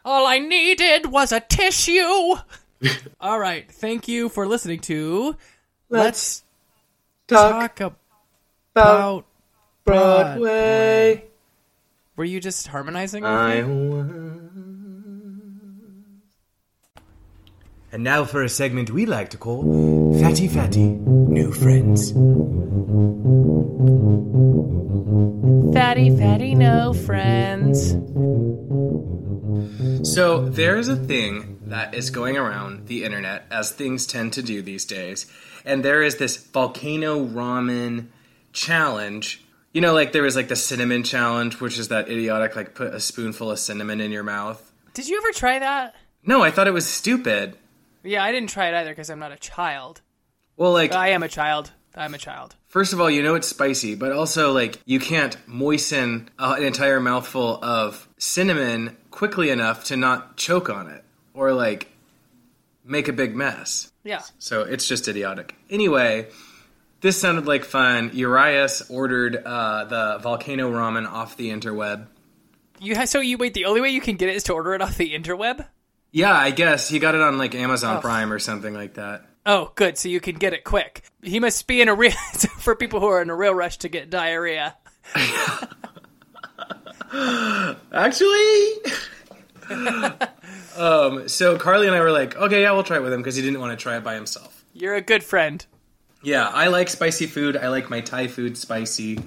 All 0.05 0.27
I 0.27 0.37
needed 0.37 1.07
was 1.07 1.31
a 1.31 1.39
tissue. 1.39 2.35
All 3.19 3.39
right, 3.39 3.69
thank 3.71 4.07
you 4.07 4.29
for 4.29 4.47
listening 4.47 4.79
to. 4.81 5.35
Let's, 5.89 6.43
Talk, 7.27 7.75
talk 7.75 7.79
about 7.79 7.97
about 8.75 9.25
Broadway. 9.83 11.25
Were 12.15 12.23
you 12.23 12.39
just 12.39 12.67
harmonizing? 12.67 13.23
with 13.23 13.31
I 13.31 13.61
me? 13.63 14.05
And 17.91 18.03
now 18.03 18.25
for 18.25 18.43
a 18.43 18.49
segment 18.49 18.91
we 18.91 19.07
like 19.07 19.29
to 19.29 19.37
call 19.37 19.63
Fatty 20.19 20.47
Fatty 20.47 20.87
New 20.87 21.51
Friends. 21.51 22.11
Fatty, 25.73 26.15
fatty, 26.15 26.55
no 26.55 26.93
friends. 26.93 27.95
So 30.03 30.49
there's 30.49 30.87
a 30.87 30.95
thing 30.95 31.59
that 31.67 31.93
is 31.93 32.09
going 32.09 32.35
around 32.35 32.87
the 32.87 33.03
internet, 33.03 33.45
as 33.51 33.71
things 33.71 34.07
tend 34.07 34.33
to 34.33 34.41
do 34.41 34.61
these 34.61 34.85
days, 34.85 35.27
and 35.65 35.85
there 35.85 36.01
is 36.01 36.17
this 36.17 36.37
volcano 36.37 37.23
ramen 37.23 38.07
challenge. 38.53 39.43
You 39.71 39.81
know, 39.81 39.93
like 39.93 40.13
there 40.13 40.23
was 40.23 40.35
like 40.35 40.47
the 40.47 40.55
cinnamon 40.55 41.03
challenge, 41.03 41.61
which 41.61 41.77
is 41.77 41.89
that 41.89 42.09
idiotic 42.09 42.55
like 42.55 42.73
put 42.73 42.93
a 42.93 42.99
spoonful 42.99 43.51
of 43.51 43.59
cinnamon 43.59 44.01
in 44.01 44.11
your 44.11 44.23
mouth. 44.23 44.71
Did 44.95 45.07
you 45.07 45.17
ever 45.17 45.31
try 45.31 45.59
that? 45.59 45.95
No, 46.23 46.41
I 46.41 46.49
thought 46.49 46.67
it 46.67 46.73
was 46.73 46.87
stupid. 46.87 47.55
Yeah, 48.03 48.23
I 48.23 48.31
didn't 48.31 48.49
try 48.49 48.67
it 48.69 48.73
either 48.73 48.91
because 48.91 49.09
I'm 49.09 49.19
not 49.19 49.31
a 49.31 49.37
child. 49.37 50.01
Well, 50.57 50.71
like 50.71 50.93
I 50.93 51.09
am 51.09 51.21
a 51.21 51.29
child. 51.29 51.71
I'm 51.95 52.13
a 52.13 52.17
child. 52.17 52.55
First 52.67 52.93
of 52.93 52.99
all, 52.99 53.09
you 53.09 53.23
know 53.23 53.35
it's 53.35 53.47
spicy, 53.47 53.95
but 53.95 54.11
also 54.11 54.51
like 54.51 54.79
you 54.85 54.99
can't 54.99 55.37
moisten 55.47 56.29
uh, 56.37 56.55
an 56.57 56.63
entire 56.63 56.99
mouthful 56.99 57.63
of 57.63 58.07
cinnamon 58.17 58.97
quickly 59.15 59.49
enough 59.49 59.85
to 59.85 59.95
not 59.95 60.35
choke 60.35 60.69
on 60.69 60.87
it 60.87 61.03
or 61.33 61.53
like 61.53 61.89
make 62.83 63.07
a 63.07 63.13
big 63.13 63.33
mess. 63.35 63.91
Yeah. 64.03 64.21
So 64.39 64.61
it's 64.61 64.87
just 64.87 65.07
idiotic. 65.07 65.55
Anyway, 65.69 66.27
this 66.99 67.19
sounded 67.19 67.45
like 67.45 67.63
fun. 67.63 68.11
Urias 68.13 68.89
ordered 68.89 69.37
uh, 69.37 69.85
the 69.85 70.19
volcano 70.21 70.69
ramen 70.69 71.09
off 71.09 71.37
the 71.37 71.49
interweb. 71.49 72.07
You 72.79 72.95
ha- 72.95 73.05
so 73.05 73.21
you 73.21 73.37
wait. 73.37 73.53
The 73.53 73.65
only 73.65 73.79
way 73.79 73.89
you 73.89 74.01
can 74.01 74.17
get 74.17 74.27
it 74.27 74.35
is 74.35 74.43
to 74.43 74.53
order 74.53 74.73
it 74.75 74.81
off 74.81 74.97
the 74.97 75.13
interweb. 75.13 75.65
Yeah, 76.11 76.33
I 76.33 76.51
guess 76.51 76.89
he 76.89 76.99
got 76.99 77.15
it 77.15 77.21
on 77.21 77.37
like 77.37 77.55
Amazon 77.55 78.01
Prime 78.01 78.33
or 78.33 78.39
something 78.39 78.73
like 78.73 78.95
that. 78.95 79.25
Oh, 79.45 79.71
good. 79.75 79.97
So 79.97 80.09
you 80.09 80.19
can 80.19 80.35
get 80.35 80.53
it 80.53 80.65
quick. 80.65 81.03
He 81.21 81.39
must 81.39 81.67
be 81.67 81.79
in 81.79 81.87
a 81.87 81.95
real 81.95 82.11
for 82.59 82.75
people 82.75 82.99
who 82.99 83.07
are 83.07 83.21
in 83.21 83.29
a 83.29 83.35
real 83.35 83.53
rush 83.53 83.77
to 83.77 83.89
get 83.89 84.09
diarrhea. 84.09 84.75
Actually. 87.91 88.71
um, 90.77 91.27
so 91.27 91.57
Carly 91.57 91.87
and 91.87 91.95
I 91.95 92.01
were 92.01 92.11
like, 92.11 92.35
okay, 92.35 92.61
yeah, 92.61 92.71
we'll 92.71 92.83
try 92.83 92.97
it 92.97 93.03
with 93.03 93.13
him 93.13 93.21
because 93.21 93.35
he 93.35 93.41
didn't 93.41 93.59
want 93.59 93.77
to 93.77 93.81
try 93.81 93.97
it 93.97 94.03
by 94.03 94.15
himself. 94.15 94.63
You're 94.73 94.95
a 94.95 95.01
good 95.01 95.23
friend. 95.23 95.65
Yeah, 96.21 96.47
I 96.47 96.67
like 96.67 96.89
spicy 96.89 97.27
food. 97.27 97.55
I 97.55 97.69
like 97.69 97.89
my 97.89 98.01
Thai 98.01 98.27
food 98.27 98.57
spicy, 98.57 99.19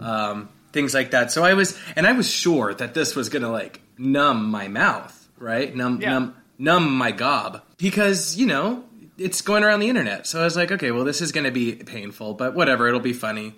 um, 0.00 0.48
things 0.72 0.92
like 0.92 1.12
that. 1.12 1.30
So 1.32 1.44
I 1.44 1.54
was, 1.54 1.78
and 1.96 2.06
I 2.06 2.12
was 2.12 2.28
sure 2.28 2.74
that 2.74 2.94
this 2.94 3.14
was 3.14 3.28
gonna 3.28 3.50
like 3.50 3.80
numb 3.96 4.50
my 4.50 4.68
mouth, 4.68 5.28
right? 5.38 5.74
Numb, 5.74 6.00
Yeah. 6.00 6.10
numb, 6.10 6.36
numb 6.58 6.94
my 6.94 7.12
gob 7.12 7.62
because 7.78 8.36
you 8.36 8.46
know 8.46 8.84
it's 9.18 9.40
going 9.40 9.62
around 9.62 9.80
the 9.80 9.88
internet. 9.88 10.26
So 10.26 10.40
I 10.40 10.44
was 10.44 10.56
like, 10.56 10.72
okay, 10.72 10.90
well, 10.90 11.04
this 11.04 11.20
is 11.20 11.30
gonna 11.32 11.50
be 11.52 11.74
painful, 11.76 12.34
but 12.34 12.54
whatever, 12.54 12.88
it'll 12.88 13.00
be 13.00 13.12
funny. 13.12 13.54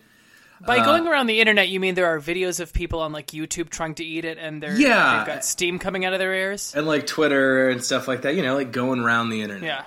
By 0.60 0.84
going 0.84 1.06
around 1.06 1.26
the 1.26 1.40
internet, 1.40 1.68
you 1.68 1.80
mean 1.80 1.94
there 1.94 2.06
are 2.06 2.20
videos 2.20 2.58
of 2.60 2.72
people 2.72 3.00
on 3.00 3.12
like 3.12 3.28
YouTube 3.28 3.68
trying 3.70 3.94
to 3.96 4.04
eat 4.04 4.24
it, 4.24 4.38
and 4.38 4.62
they're 4.62 4.76
Yeah. 4.78 5.18
they've 5.18 5.26
got 5.26 5.44
steam 5.44 5.78
coming 5.78 6.04
out 6.04 6.12
of 6.12 6.18
their 6.18 6.32
ears. 6.34 6.72
And 6.74 6.86
like 6.86 7.06
Twitter 7.06 7.68
and 7.70 7.82
stuff 7.84 8.08
like 8.08 8.22
that, 8.22 8.34
you 8.34 8.42
know, 8.42 8.54
like 8.54 8.72
going 8.72 9.00
around 9.00 9.28
the 9.30 9.42
internet. 9.42 9.64
Yeah, 9.64 9.84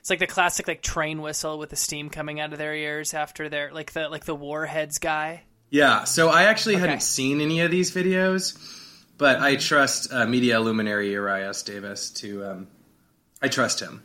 it's 0.00 0.10
like 0.10 0.18
the 0.18 0.26
classic 0.26 0.68
like 0.68 0.82
train 0.82 1.22
whistle 1.22 1.58
with 1.58 1.70
the 1.70 1.76
steam 1.76 2.10
coming 2.10 2.40
out 2.40 2.52
of 2.52 2.58
their 2.58 2.74
ears 2.74 3.14
after 3.14 3.48
their 3.48 3.70
like 3.72 3.92
the 3.92 4.08
like 4.08 4.24
the 4.24 4.34
warheads 4.34 4.98
guy. 4.98 5.42
Yeah, 5.70 6.04
so 6.04 6.28
I 6.28 6.44
actually 6.44 6.74
Okay. 6.74 6.82
hadn't 6.82 7.02
seen 7.02 7.40
any 7.40 7.60
of 7.62 7.70
these 7.70 7.90
videos, 7.94 8.58
but 9.16 9.40
I 9.40 9.56
trust 9.56 10.12
uh, 10.12 10.26
media 10.26 10.60
luminary 10.60 11.12
Urias 11.12 11.62
Davis 11.62 12.10
to. 12.10 12.44
Um, 12.44 12.66
I 13.40 13.48
trust 13.48 13.80
him. 13.80 14.02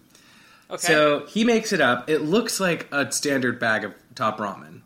Okay. 0.72 0.88
So 0.88 1.26
he 1.28 1.44
makes 1.44 1.74
it 1.74 1.82
up. 1.82 2.10
It 2.10 2.20
looks 2.22 2.60
like 2.60 2.88
a 2.92 3.12
standard 3.12 3.60
bag 3.60 3.84
of 3.84 3.94
top 4.16 4.38
ramen, 4.38 4.82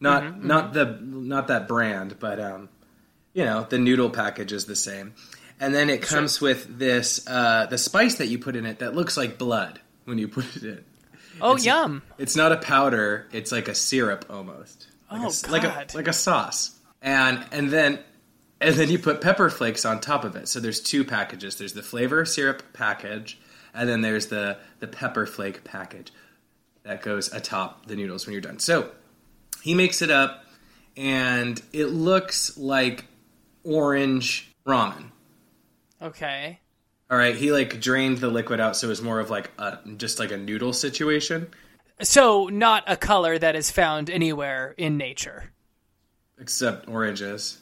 not 0.00 0.22
Mm-hmm, 0.22 0.46
not 0.46 0.72
the 0.72 0.98
not 1.02 1.48
that 1.48 1.68
brand, 1.68 2.16
but 2.18 2.38
um, 2.40 2.68
you 3.32 3.44
know 3.44 3.66
the 3.68 3.78
noodle 3.78 4.10
package 4.10 4.52
is 4.52 4.66
the 4.66 4.76
same, 4.76 5.14
and 5.60 5.74
then 5.74 5.88
it 5.90 6.02
comes 6.02 6.40
with 6.40 6.78
this 6.78 7.26
uh, 7.26 7.66
the 7.66 7.78
spice 7.78 8.16
that 8.16 8.26
you 8.28 8.38
put 8.38 8.56
in 8.56 8.66
it 8.66 8.78
that 8.80 8.94
looks 8.94 9.16
like 9.16 9.38
blood 9.38 9.80
when 10.04 10.18
you 10.18 10.28
put 10.36 10.44
it 10.56 10.62
in. 10.64 10.84
oh, 11.40 11.56
yum! 11.56 12.02
It's 12.18 12.36
not 12.36 12.52
a 12.52 12.56
powder; 12.58 13.26
it's 13.32 13.52
like 13.52 13.68
a 13.68 13.74
syrup 13.74 14.26
almost. 14.30 14.86
Like 15.10 15.20
a 15.20 15.24
Oh, 15.24 15.28
s- 15.28 15.48
like 15.48 15.64
a 15.64 15.86
like 15.94 16.08
a 16.08 16.12
sauce. 16.12 16.72
And 17.02 17.44
and 17.52 17.70
then 17.70 18.00
and 18.60 18.74
then 18.74 18.90
you 18.90 18.98
put 18.98 19.20
pepper 19.20 19.48
flakes 19.50 19.84
on 19.84 20.00
top 20.00 20.24
of 20.24 20.34
it. 20.36 20.48
So 20.48 20.60
there's 20.60 20.80
two 20.80 21.04
packages. 21.04 21.56
There's 21.56 21.74
the 21.74 21.82
flavor 21.82 22.24
syrup 22.24 22.62
package, 22.72 23.38
and 23.74 23.88
then 23.88 24.00
there's 24.00 24.26
the 24.26 24.58
the 24.80 24.88
pepper 24.88 25.24
flake 25.26 25.62
package 25.62 26.12
that 26.82 27.02
goes 27.02 27.32
atop 27.32 27.86
the 27.86 27.96
noodles 27.96 28.26
when 28.26 28.32
you're 28.32 28.40
done. 28.40 28.58
So 28.58 28.90
he 29.62 29.74
makes 29.74 30.02
it 30.02 30.10
up, 30.10 30.44
and 30.96 31.60
it 31.72 31.86
looks 31.86 32.56
like 32.56 33.04
orange 33.64 34.52
ramen. 34.66 35.10
Okay. 36.00 36.60
All 37.10 37.16
right, 37.16 37.36
he 37.36 37.52
like 37.52 37.80
drained 37.80 38.18
the 38.18 38.28
liquid 38.28 38.60
out, 38.60 38.76
so 38.76 38.86
it 38.88 38.90
was 38.90 39.02
more 39.02 39.20
of 39.20 39.30
like 39.30 39.50
a 39.58 39.78
just 39.96 40.18
like 40.18 40.32
a 40.32 40.36
noodle 40.36 40.72
situation. 40.72 41.48
So 42.02 42.46
not 42.48 42.84
a 42.86 42.96
color 42.96 43.38
that 43.38 43.56
is 43.56 43.70
found 43.70 44.10
anywhere 44.10 44.74
in 44.76 44.96
nature. 44.96 45.52
except 46.38 46.86
oranges 46.86 47.56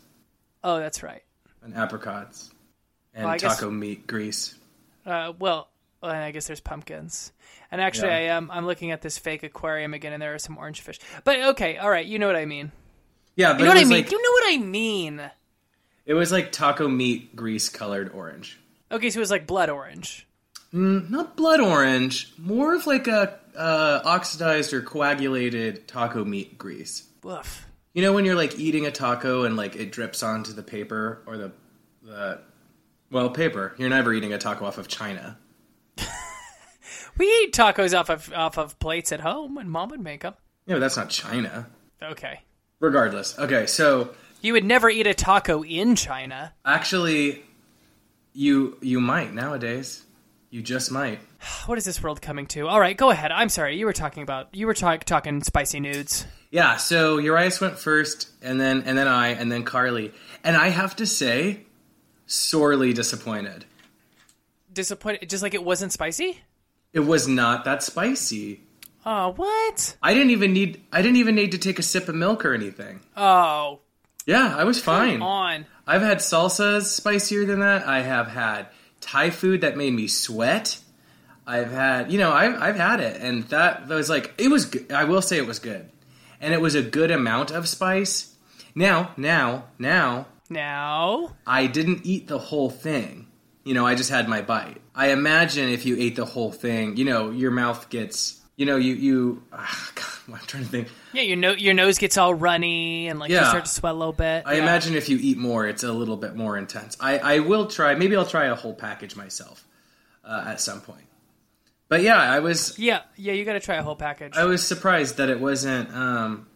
Oh, 0.65 0.79
that's 0.79 1.03
right. 1.05 1.23
and 1.63 1.75
apricots 1.77 2.51
and 3.15 3.25
Well, 3.25 3.35
I 3.35 3.39
guess- 3.39 3.57
taco 3.57 3.71
meat 3.71 4.07
grease. 4.09 4.57
Uh, 5.07 5.33
well, 5.39 5.69
I 6.03 6.33
guess 6.33 6.47
there's 6.49 6.59
pumpkins. 6.61 7.33
And 7.75 7.83
actually, 7.83 8.09
Yeah. 8.09 8.17
I 8.17 8.21
am. 8.37 8.51
I'm 8.53 8.67
looking 8.67 8.93
at 8.93 9.03
this 9.03 9.19
fake 9.19 9.43
aquarium 9.43 9.95
again, 9.95 10.13
and 10.13 10.23
there 10.23 10.33
are 10.33 10.39
some 10.39 10.57
orange 10.57 10.81
fish. 10.81 11.01
But 11.25 11.41
okay, 11.41 11.77
all 11.77 11.91
right, 11.91 12.07
you 12.07 12.21
know 12.21 12.27
what 12.29 12.37
I 12.37 12.45
mean. 12.47 12.71
Yeah, 13.35 13.53
but 13.53 13.59
You 13.59 13.65
know 13.65 13.71
what 13.73 13.79
I 13.79 13.85
mean. 13.85 13.91
like 13.91 14.13
you 14.13 14.23
know 14.23 14.31
what 14.31 14.45
I 14.55 14.59
mean. 14.59 15.31
it 16.07 16.15
was 16.15 16.31
like 16.31 16.53
taco 16.53 16.87
meat 16.87 17.35
grease 17.35 17.69
colored 17.69 18.13
orange. 18.15 18.61
Okay, 18.93 19.11
so 19.11 19.19
it 19.19 19.21
was 19.21 19.31
like 19.33 19.47
blood 19.49 19.71
orange. 19.71 20.27
Not 20.71 21.37
blood 21.37 21.61
orange, 21.61 22.33
more 22.39 22.75
of 22.75 22.87
like 22.87 23.07
a 23.09 23.39
uh, 23.57 24.03
oxidized 24.05 24.73
or 24.73 24.81
coagulated 24.83 25.87
taco 25.89 26.25
meat 26.25 26.57
grease. 26.59 27.05
Woof. 27.23 27.67
You 27.93 28.03
know 28.03 28.13
when 28.13 28.25
you're 28.25 28.35
like 28.37 28.59
eating 28.59 28.87
a 28.87 28.91
taco 28.91 29.45
and 29.45 29.57
like 29.57 29.75
it 29.77 29.91
drips 29.93 30.23
onto 30.23 30.53
the 30.53 30.63
paper 30.63 31.23
or 31.27 31.37
the 31.37 31.53
the 32.03 32.41
well 33.11 33.31
paper. 33.31 33.75
You're 33.79 33.89
never 33.91 34.13
eating 34.13 34.33
a 34.33 34.39
taco 34.39 34.65
off 34.65 34.79
of 34.79 34.87
China. 34.89 35.39
We 37.19 37.27
eat 37.27 37.53
tacos 37.55 37.99
off 37.99 38.11
of 38.11 38.33
off 38.33 38.59
of 38.59 38.79
plates 38.79 39.13
at 39.13 39.21
home, 39.21 39.57
and 39.59 39.71
Mom 39.71 39.91
would 39.91 40.01
make 40.01 40.23
them. 40.23 40.35
Yeah, 40.67 40.77
but 40.77 40.81
that's 40.81 40.97
not 40.97 41.11
China. 41.11 41.67
Okay. 42.03 42.41
Regardless. 42.81 43.39
Okay, 43.39 43.67
so 43.67 44.11
You 44.43 44.53
would 44.55 44.65
never 44.65 44.91
eat 44.91 45.07
a 45.07 45.15
taco 45.15 45.63
in 45.65 45.97
China. 45.97 46.53
actually 46.65 47.43
you 48.33 48.77
you 48.83 49.01
might 49.01 49.33
nowadays. 49.33 50.03
You 50.51 50.63
just 50.63 50.91
might. 50.91 51.21
What 51.67 51.77
is 51.79 51.85
this 51.85 52.03
world 52.03 52.23
coming 52.23 52.47
to? 52.49 52.69
All 52.69 52.81
right, 52.81 52.97
go 52.97 53.11
ahead. 53.11 53.31
I'm 53.31 53.49
sorry. 53.51 53.77
You 53.79 53.85
were 53.87 53.93
talking 53.93 54.23
about 54.23 54.49
you 54.55 54.67
were 54.67 54.75
talk, 54.75 55.05
talking 55.05 55.43
spicy 55.43 55.79
nudes. 55.81 56.27
Yeah, 56.51 56.77
so 56.77 57.19
Urias 57.19 57.61
went 57.61 57.79
first, 57.79 58.29
and 58.43 58.61
then 58.61 58.83
and 58.87 58.97
then 58.97 59.09
I, 59.09 59.29
and 59.29 59.51
then 59.53 59.65
Carly, 59.65 60.13
and 60.43 60.57
I 60.57 60.69
have 60.69 60.97
to 60.97 61.07
say, 61.07 61.61
sorely 62.27 62.93
disappointed. 62.93 63.65
Disappointed, 64.73 65.29
just 65.29 65.43
like 65.43 65.55
it 65.55 65.63
wasn't 65.65 65.93
spicy. 65.93 66.41
It 66.95 67.01
was 67.01 67.29
not 67.29 67.65
that 67.67 67.83
spicy. 67.83 68.61
Oh, 69.05 69.33
what? 69.37 69.97
I 70.03 70.15
didn't 70.15 70.31
even 70.31 70.55
need 70.55 70.81
I 70.91 71.03
didn't 71.03 71.19
even 71.19 71.35
need 71.35 71.53
to 71.53 71.59
take 71.59 71.79
a 71.79 71.83
sip 71.83 72.09
of 72.09 72.15
milk 72.15 72.43
or 72.47 72.55
anything. 72.55 73.01
Oh, 73.17 73.81
Yeah, 74.25 74.55
I 74.57 74.65
was 74.65 74.81
fine. 74.81 75.21
on. 75.21 75.67
I've 75.87 76.01
had 76.01 76.19
salsas 76.19 76.85
spicier 76.85 77.45
than 77.45 77.61
that. 77.61 77.87
I 77.87 78.01
have 78.01 78.29
had 78.29 78.69
Thai 79.03 79.29
food 79.29 79.61
that 79.61 79.77
made 79.77 79.93
me 79.93 80.09
sweat. 80.09 80.79
I've 81.47 81.71
had, 81.71 82.11
you 82.11 82.17
know, 82.19 82.33
I've, 82.33 82.55
I've 82.63 82.77
had 82.77 83.01
it, 83.01 83.21
and 83.21 83.45
that 83.49 83.87
was 83.89 84.09
like, 84.09 84.33
it 84.39 84.49
was. 84.49 84.65
Good. 84.65 84.91
I 84.91 85.05
will 85.05 85.21
say 85.21 85.37
it 85.37 85.47
was 85.47 85.59
good, 85.59 85.91
and 86.41 86.55
it 86.55 86.61
was 86.63 86.75
a 86.75 86.81
good 86.81 87.11
amount 87.11 87.51
of 87.51 87.69
spice. 87.69 88.35
Now, 88.75 89.11
now, 89.19 89.65
now, 89.79 90.27
Now, 90.49 91.33
I 91.47 91.67
didn't 91.67 92.07
eat 92.07 92.29
the 92.29 92.39
whole 92.39 92.71
thing. 92.71 93.24
You 93.65 93.75
know, 93.75 93.87
I 93.87 93.95
just 93.95 94.11
had 94.11 94.29
my 94.29 94.43
bite. 94.43 94.81
I 94.95 95.11
imagine 95.11 95.69
if 95.71 95.87
you 95.87 95.97
ate 95.99 96.17
the 96.17 96.27
whole 96.27 96.53
thing, 96.53 96.97
you 96.97 97.05
know, 97.05 97.31
your 97.31 97.51
mouth 97.51 97.89
gets 97.89 98.41
you 98.57 98.67
know, 98.67 98.77
you 98.77 98.95
you. 98.95 99.43
ah, 99.53 99.93
God, 99.97 100.05
I'm 100.41 100.47
trying 100.47 100.63
to 100.65 100.69
think. 100.69 100.89
Yeah, 101.13 101.23
your 101.23 101.37
no- 101.37 101.53
your 101.55 101.75
nose 101.75 101.99
gets 101.99 102.17
all 102.17 102.35
runny 102.35 103.09
and 103.09 103.19
like 103.19 103.31
you 103.31 103.37
start 103.37 103.65
to 103.65 103.71
sweat 103.71 103.95
a 103.95 103.97
little 103.97 104.13
bit. 104.13 104.45
I 104.47 104.55
Yeah. 104.55 104.63
imagine 104.63 104.95
if 104.95 105.09
you 105.09 105.19
eat 105.21 105.39
more, 105.39 105.67
it's 105.67 105.83
a 105.83 105.93
little 105.93 106.17
bit 106.17 106.37
more 106.37 106.57
intense. 106.57 106.97
I, 107.01 107.19
I 107.19 107.39
will 107.41 107.67
try. 107.67 107.95
Maybe 107.97 108.17
I'll 108.17 108.25
try 108.27 108.47
a 108.47 108.55
whole 108.55 108.75
package 108.75 109.17
myself 109.17 109.67
uh, 110.25 110.45
at 110.47 110.61
some 110.61 110.81
point. 110.81 111.03
But 111.89 112.03
yeah, 112.03 112.17
I 112.17 112.39
was 112.41 112.79
Yeah, 112.79 113.01
yeah, 113.17 113.33
you 113.33 113.45
got 113.45 113.55
to 113.55 113.61
try 113.61 113.77
a 113.77 113.83
whole 113.83 113.97
package. 113.97 114.37
I 114.37 114.45
was 114.45 114.65
surprised 114.67 115.17
that 115.17 115.31
it 115.31 115.41
wasn't. 115.41 115.93
Um, 115.95 116.47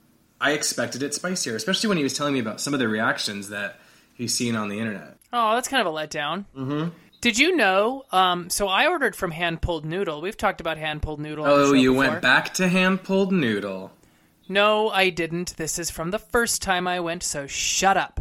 I 0.41 0.53
expected 0.53 1.03
it 1.03 1.15
spicier, 1.15 1.57
especially 1.57 1.89
when 1.89 1.99
he 1.99 2.05
was 2.05 2.15
telling 2.15 2.33
me 2.33 2.39
about 2.39 2.61
some 2.61 2.75
of 2.75 2.81
the 2.81 2.89
reactions 2.89 3.49
that 3.49 3.81
he's 4.15 4.33
seen 4.35 4.55
on 4.55 4.69
the 4.69 4.79
internet. 4.79 5.18
Oh, 5.33 5.55
that's 5.55 5.69
kind 5.69 5.87
of 5.87 5.93
a 5.93 5.97
letdown. 5.97 6.45
Mm-hmm. 6.57 6.89
Did 7.21 7.39
you 7.39 7.57
know? 7.57 8.05
Um, 8.13 8.49
so 8.49 8.69
I 8.69 8.87
ordered 8.87 9.17
from 9.17 9.31
Hand 9.33 9.61
Pulled 9.61 9.85
Noodle. 9.85 10.21
We've 10.21 10.37
talked 10.37 10.61
about 10.61 10.79
Hand 10.79 11.03
Pulled 11.03 11.21
Noodle. 11.21 11.45
Oh, 11.47 11.73
you 11.73 11.91
before. 11.93 12.09
went 12.09 12.23
back 12.23 12.55
to 12.55 12.69
hand 12.69 13.03
pulled 13.03 13.33
noodle. 13.33 13.91
No, 14.49 14.89
I 14.89 15.11
didn't. 15.11 15.57
This 15.57 15.79
is 15.79 15.91
from 15.91 16.11
the 16.11 16.19
first 16.19 16.63
time 16.63 16.87
I 16.89 17.01
went, 17.01 17.23
so 17.23 17.47
shut 17.47 17.97
up. 17.97 18.21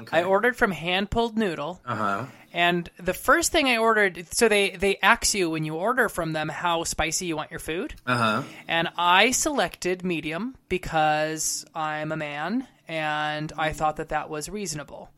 Okay. 0.00 0.20
I 0.20 0.22
ordered 0.22 0.56
from 0.56 0.70
Hand 0.70 1.10
Pulled 1.10 1.36
Noodle, 1.36 1.82
Uh 1.84 1.94
huh. 1.94 2.26
and 2.54 2.88
the 2.96 3.12
first 3.12 3.52
thing 3.52 3.66
I 3.68 3.76
ordered, 3.76 4.26
so 4.32 4.48
they 4.48 4.70
they 4.70 4.96
ask 5.02 5.34
you 5.34 5.50
when 5.50 5.64
you 5.64 5.74
order 5.74 6.08
from 6.08 6.32
them 6.32 6.48
how 6.48 6.84
spicy 6.84 7.26
you 7.26 7.36
want 7.36 7.50
your 7.50 7.60
food, 7.60 7.94
Uh 8.06 8.16
huh. 8.16 8.42
and 8.66 8.88
I 8.96 9.32
selected 9.32 10.02
medium 10.02 10.54
because 10.70 11.66
I'm 11.74 12.12
a 12.12 12.16
man 12.16 12.66
and 12.88 13.52
I 13.58 13.72
thought 13.74 13.96
that 13.96 14.08
that 14.08 14.30
was 14.30 14.48
reasonable. 14.48 15.10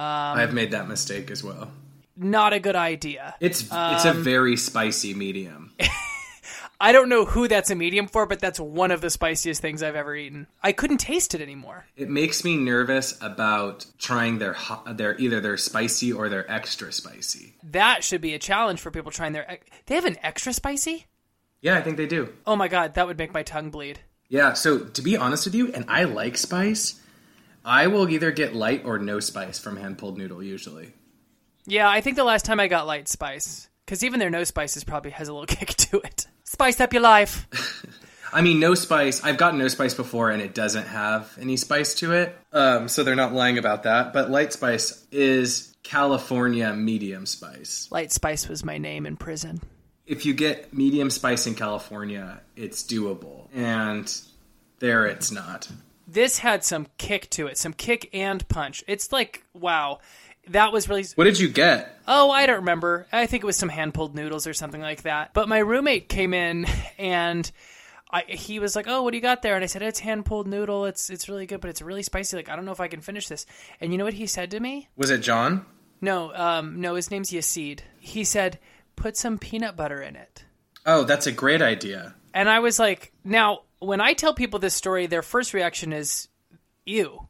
I've 0.00 0.52
made 0.54 0.72
that 0.72 0.88
mistake 0.88 1.30
as 1.30 1.42
well. 1.44 1.70
Not 2.16 2.52
a 2.52 2.60
good 2.60 2.76
idea. 2.76 3.34
It's 3.40 3.62
it's 3.62 3.72
Um, 3.72 4.06
a 4.06 4.12
very 4.14 4.56
spicy 4.56 5.14
medium. 5.14 5.72
I 6.80 6.92
don't 6.92 7.08
know 7.08 7.24
who 7.24 7.46
that's 7.48 7.70
a 7.70 7.74
medium 7.74 8.08
for, 8.08 8.26
but 8.26 8.40
that's 8.40 8.58
one 8.60 8.90
of 8.90 9.00
the 9.00 9.08
spiciest 9.08 9.62
things 9.62 9.82
I've 9.82 9.94
ever 9.94 10.14
eaten. 10.14 10.48
I 10.62 10.72
couldn't 10.72 10.98
taste 10.98 11.34
it 11.34 11.40
anymore. 11.40 11.86
It 11.96 12.10
makes 12.10 12.44
me 12.44 12.56
nervous 12.56 13.16
about 13.20 13.86
trying 13.98 14.38
their 14.38 14.52
hot, 14.52 14.96
their 14.96 15.16
either 15.18 15.40
their 15.40 15.56
spicy 15.56 16.12
or 16.12 16.28
their 16.28 16.50
extra 16.50 16.92
spicy. 16.92 17.54
That 17.62 18.02
should 18.04 18.20
be 18.20 18.34
a 18.34 18.38
challenge 18.38 18.80
for 18.80 18.90
people 18.90 19.12
trying 19.12 19.32
their. 19.32 19.58
They 19.86 19.94
have 19.94 20.04
an 20.04 20.18
extra 20.22 20.52
spicy. 20.52 21.06
Yeah, 21.62 21.78
I 21.78 21.80
think 21.80 21.96
they 21.96 22.06
do. 22.06 22.32
Oh 22.46 22.56
my 22.56 22.68
god, 22.68 22.94
that 22.94 23.06
would 23.06 23.18
make 23.18 23.32
my 23.32 23.42
tongue 23.44 23.70
bleed. 23.70 24.00
Yeah, 24.28 24.52
so 24.52 24.80
to 24.80 25.02
be 25.02 25.16
honest 25.16 25.46
with 25.46 25.54
you, 25.54 25.72
and 25.72 25.84
I 25.88 26.04
like 26.04 26.36
spice, 26.36 27.00
I 27.64 27.86
will 27.86 28.08
either 28.10 28.30
get 28.30 28.54
light 28.54 28.82
or 28.84 28.98
no 28.98 29.20
spice 29.20 29.58
from 29.58 29.76
hand 29.76 29.98
pulled 29.98 30.18
noodle 30.18 30.42
usually. 30.42 30.92
Yeah, 31.66 31.88
I 31.88 32.02
think 32.02 32.16
the 32.16 32.24
last 32.24 32.44
time 32.44 32.60
I 32.60 32.68
got 32.68 32.86
light 32.86 33.08
spice, 33.08 33.70
because 33.86 34.04
even 34.04 34.20
their 34.20 34.30
no 34.30 34.44
spices 34.44 34.84
probably 34.84 35.12
has 35.12 35.28
a 35.28 35.32
little 35.32 35.46
kick 35.56 35.68
to 35.70 36.00
it. 36.00 36.26
Spice 36.44 36.80
up 36.80 36.92
your 36.92 37.02
life. 37.02 37.48
I 38.32 38.42
mean, 38.42 38.58
no 38.58 38.74
spice. 38.74 39.22
I've 39.22 39.38
gotten 39.38 39.60
no 39.60 39.68
spice 39.68 39.94
before, 39.94 40.30
and 40.30 40.42
it 40.42 40.54
doesn't 40.54 40.88
have 40.88 41.36
any 41.40 41.56
spice 41.56 41.94
to 41.96 42.12
it. 42.12 42.36
Um, 42.52 42.88
so 42.88 43.04
they're 43.04 43.14
not 43.14 43.32
lying 43.32 43.58
about 43.58 43.84
that. 43.84 44.12
But 44.12 44.28
light 44.28 44.52
spice 44.52 45.04
is 45.12 45.74
California 45.84 46.72
medium 46.74 47.26
spice. 47.26 47.88
Light 47.92 48.10
spice 48.10 48.48
was 48.48 48.64
my 48.64 48.76
name 48.76 49.06
in 49.06 49.16
prison. 49.16 49.60
If 50.04 50.26
you 50.26 50.34
get 50.34 50.74
medium 50.74 51.10
spice 51.10 51.46
in 51.46 51.54
California, 51.54 52.40
it's 52.56 52.82
doable, 52.82 53.48
and 53.54 54.12
there 54.80 55.06
it's 55.06 55.30
not. 55.30 55.68
This 56.06 56.38
had 56.38 56.64
some 56.64 56.86
kick 56.98 57.30
to 57.30 57.46
it, 57.46 57.58
some 57.58 57.72
kick 57.72 58.10
and 58.12 58.46
punch. 58.48 58.84
It's 58.86 59.12
like 59.12 59.44
wow, 59.54 60.00
that 60.48 60.72
was 60.72 60.88
really. 60.88 61.04
What 61.14 61.24
did 61.24 61.38
you 61.38 61.48
get? 61.48 61.98
Oh, 62.06 62.30
I 62.30 62.46
don't 62.46 62.56
remember. 62.56 63.06
I 63.12 63.26
think 63.26 63.42
it 63.42 63.46
was 63.46 63.56
some 63.56 63.68
hand 63.68 63.94
pulled 63.94 64.14
noodles 64.14 64.46
or 64.46 64.54
something 64.54 64.80
like 64.80 65.02
that. 65.02 65.32
But 65.32 65.48
my 65.48 65.58
roommate 65.58 66.08
came 66.08 66.34
in 66.34 66.66
and 66.98 67.50
I, 68.10 68.22
he 68.28 68.58
was 68.58 68.76
like, 68.76 68.86
"Oh, 68.88 69.02
what 69.02 69.10
do 69.10 69.16
you 69.16 69.22
got 69.22 69.42
there?" 69.42 69.54
And 69.54 69.64
I 69.64 69.66
said, 69.66 69.82
"It's 69.82 70.00
hand 70.00 70.24
pulled 70.24 70.46
noodle. 70.46 70.84
It's 70.84 71.10
it's 71.10 71.28
really 71.28 71.46
good, 71.46 71.60
but 71.60 71.70
it's 71.70 71.82
really 71.82 72.02
spicy. 72.02 72.36
Like 72.36 72.48
I 72.48 72.56
don't 72.56 72.64
know 72.64 72.72
if 72.72 72.80
I 72.80 72.88
can 72.88 73.00
finish 73.00 73.28
this." 73.28 73.46
And 73.80 73.92
you 73.92 73.98
know 73.98 74.04
what 74.04 74.14
he 74.14 74.26
said 74.26 74.50
to 74.52 74.60
me? 74.60 74.88
Was 74.96 75.10
it 75.10 75.18
John? 75.18 75.64
No, 76.00 76.34
um, 76.34 76.80
no, 76.80 76.94
his 76.96 77.10
name's 77.10 77.30
Yasid. 77.30 77.80
He 77.98 78.24
said, 78.24 78.58
"Put 78.94 79.16
some 79.16 79.38
peanut 79.38 79.74
butter 79.76 80.02
in 80.02 80.16
it." 80.16 80.44
Oh, 80.86 81.04
that's 81.04 81.26
a 81.26 81.32
great 81.32 81.62
idea. 81.62 82.14
And 82.34 82.48
I 82.48 82.58
was 82.58 82.78
like, 82.78 83.12
now, 83.24 83.62
when 83.84 84.00
I 84.00 84.12
tell 84.12 84.34
people 84.34 84.58
this 84.58 84.74
story, 84.74 85.06
their 85.06 85.22
first 85.22 85.54
reaction 85.54 85.92
is, 85.92 86.28
ew. 86.84 87.28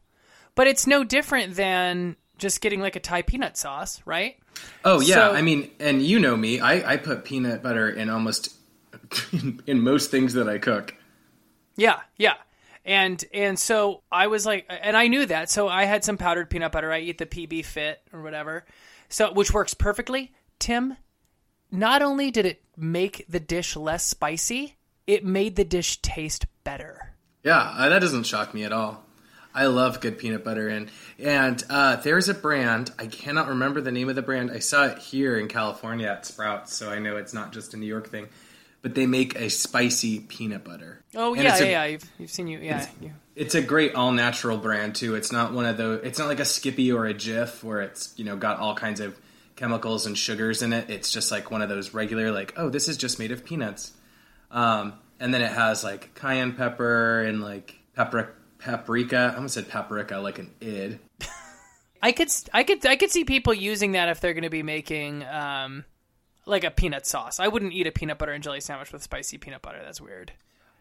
But 0.54 0.66
it's 0.66 0.86
no 0.86 1.04
different 1.04 1.54
than 1.56 2.16
just 2.38 2.60
getting 2.60 2.80
like 2.80 2.96
a 2.96 3.00
Thai 3.00 3.22
peanut 3.22 3.56
sauce, 3.56 4.00
right? 4.04 4.36
Oh 4.84 5.00
yeah, 5.00 5.14
So- 5.14 5.32
I 5.34 5.42
mean, 5.42 5.70
and 5.80 6.00
you 6.02 6.18
know 6.20 6.36
me, 6.36 6.60
I, 6.60 6.92
I 6.94 6.96
put 6.96 7.24
peanut 7.24 7.62
butter 7.62 7.88
in 7.90 8.08
almost 8.10 8.54
in 9.66 9.80
most 9.80 10.10
things 10.10 10.34
that 10.34 10.48
I 10.48 10.58
cook. 10.58 10.94
Yeah, 11.76 12.00
yeah. 12.16 12.34
And 12.84 13.24
and 13.32 13.58
so 13.58 14.02
I 14.12 14.26
was 14.28 14.44
like 14.46 14.66
and 14.68 14.96
I 14.96 15.08
knew 15.08 15.26
that. 15.26 15.50
So 15.50 15.68
I 15.68 15.84
had 15.84 16.04
some 16.04 16.16
powdered 16.18 16.50
peanut 16.50 16.70
butter. 16.70 16.92
I 16.92 17.00
eat 17.00 17.18
the 17.18 17.26
PBfit 17.26 17.96
or 18.12 18.22
whatever. 18.22 18.64
So 19.08 19.32
which 19.32 19.52
works 19.52 19.74
perfectly. 19.74 20.32
Tim, 20.58 20.96
not 21.70 22.02
only 22.02 22.30
did 22.30 22.46
it 22.46 22.62
make 22.76 23.24
the 23.28 23.40
dish 23.40 23.74
less 23.74 24.06
spicy, 24.06 24.76
it 25.06 25.24
made 25.24 25.56
the 25.56 25.64
dish 25.64 26.00
taste 26.02 26.46
better. 26.64 27.12
Yeah, 27.42 27.58
uh, 27.58 27.88
that 27.90 27.98
doesn't 28.00 28.24
shock 28.24 28.54
me 28.54 28.64
at 28.64 28.72
all. 28.72 29.04
I 29.56 29.66
love 29.66 30.00
good 30.00 30.18
peanut 30.18 30.42
butter, 30.44 30.66
and 30.68 30.90
and 31.18 31.62
uh, 31.70 31.96
there's 31.96 32.28
a 32.28 32.34
brand 32.34 32.90
I 32.98 33.06
cannot 33.06 33.48
remember 33.48 33.80
the 33.80 33.92
name 33.92 34.08
of 34.08 34.16
the 34.16 34.22
brand. 34.22 34.50
I 34.50 34.58
saw 34.58 34.86
it 34.86 34.98
here 34.98 35.38
in 35.38 35.46
California 35.48 36.08
at 36.08 36.26
Sprouts, 36.26 36.74
so 36.74 36.90
I 36.90 36.98
know 36.98 37.16
it's 37.16 37.32
not 37.34 37.52
just 37.52 37.74
a 37.74 37.76
New 37.76 37.86
York 37.86 38.08
thing. 38.08 38.28
But 38.82 38.94
they 38.94 39.06
make 39.06 39.36
a 39.36 39.48
spicy 39.48 40.20
peanut 40.20 40.62
butter. 40.62 41.00
Oh 41.14 41.32
And 41.34 41.44
yeah, 41.44 41.52
it's 41.52 41.60
a- 41.60 41.64
yeah, 41.64 41.70
yeah. 41.70 41.84
You've, 41.86 42.10
you've 42.18 42.30
seen 42.30 42.48
you 42.48 42.58
yeah. 42.58 42.86
You, 43.00 43.12
It's 43.34 43.54
a 43.54 43.62
great 43.62 43.94
all 43.94 44.12
natural 44.12 44.58
brand 44.58 44.94
too. 44.96 45.14
It's 45.14 45.32
not 45.32 45.54
one 45.54 45.64
of 45.64 45.78
those. 45.78 46.00
It's 46.04 46.18
not 46.18 46.28
like 46.28 46.40
a 46.40 46.44
Skippy 46.44 46.92
or 46.92 47.06
a 47.06 47.14
Jif 47.14 47.62
where 47.62 47.80
it's 47.80 48.12
you 48.16 48.24
know 48.24 48.36
got 48.36 48.58
all 48.58 48.74
kinds 48.74 49.00
of 49.00 49.16
chemicals 49.56 50.04
and 50.04 50.18
sugars 50.18 50.60
in 50.62 50.72
it. 50.74 50.90
It's 50.90 51.10
just 51.12 51.30
like 51.30 51.50
one 51.50 51.62
of 51.62 51.68
those 51.70 51.94
regular 51.94 52.30
like 52.32 52.52
oh 52.58 52.68
this 52.68 52.88
is 52.88 52.96
just 52.98 53.18
made 53.18 53.30
of 53.32 53.44
peanuts. 53.44 53.92
Um, 54.54 54.94
and 55.20 55.34
then 55.34 55.42
it 55.42 55.52
has 55.52 55.84
like 55.84 56.14
cayenne 56.14 56.52
pepper 56.54 57.20
and 57.22 57.42
like 57.42 57.74
papri- 57.94 58.28
paprika. 58.58 59.30
I 59.32 59.36
almost 59.36 59.54
said 59.54 59.68
paprika 59.68 60.16
like 60.18 60.38
an 60.38 60.50
id. 60.60 60.98
I 62.02 62.12
could 62.12 62.28
I 62.52 62.62
could 62.64 62.84
I 62.86 62.96
could 62.96 63.10
see 63.10 63.24
people 63.24 63.52
using 63.54 63.92
that 63.92 64.08
if 64.08 64.20
they're 64.20 64.34
going 64.34 64.44
to 64.44 64.50
be 64.50 64.62
making 64.62 65.24
um 65.24 65.84
like 66.46 66.62
a 66.64 66.70
peanut 66.70 67.06
sauce. 67.06 67.40
I 67.40 67.48
wouldn't 67.48 67.72
eat 67.72 67.86
a 67.86 67.92
peanut 67.92 68.18
butter 68.18 68.32
and 68.32 68.42
jelly 68.44 68.60
sandwich 68.60 68.92
with 68.92 69.02
spicy 69.02 69.38
peanut 69.38 69.62
butter. 69.62 69.80
That's 69.82 70.00
weird. 70.00 70.32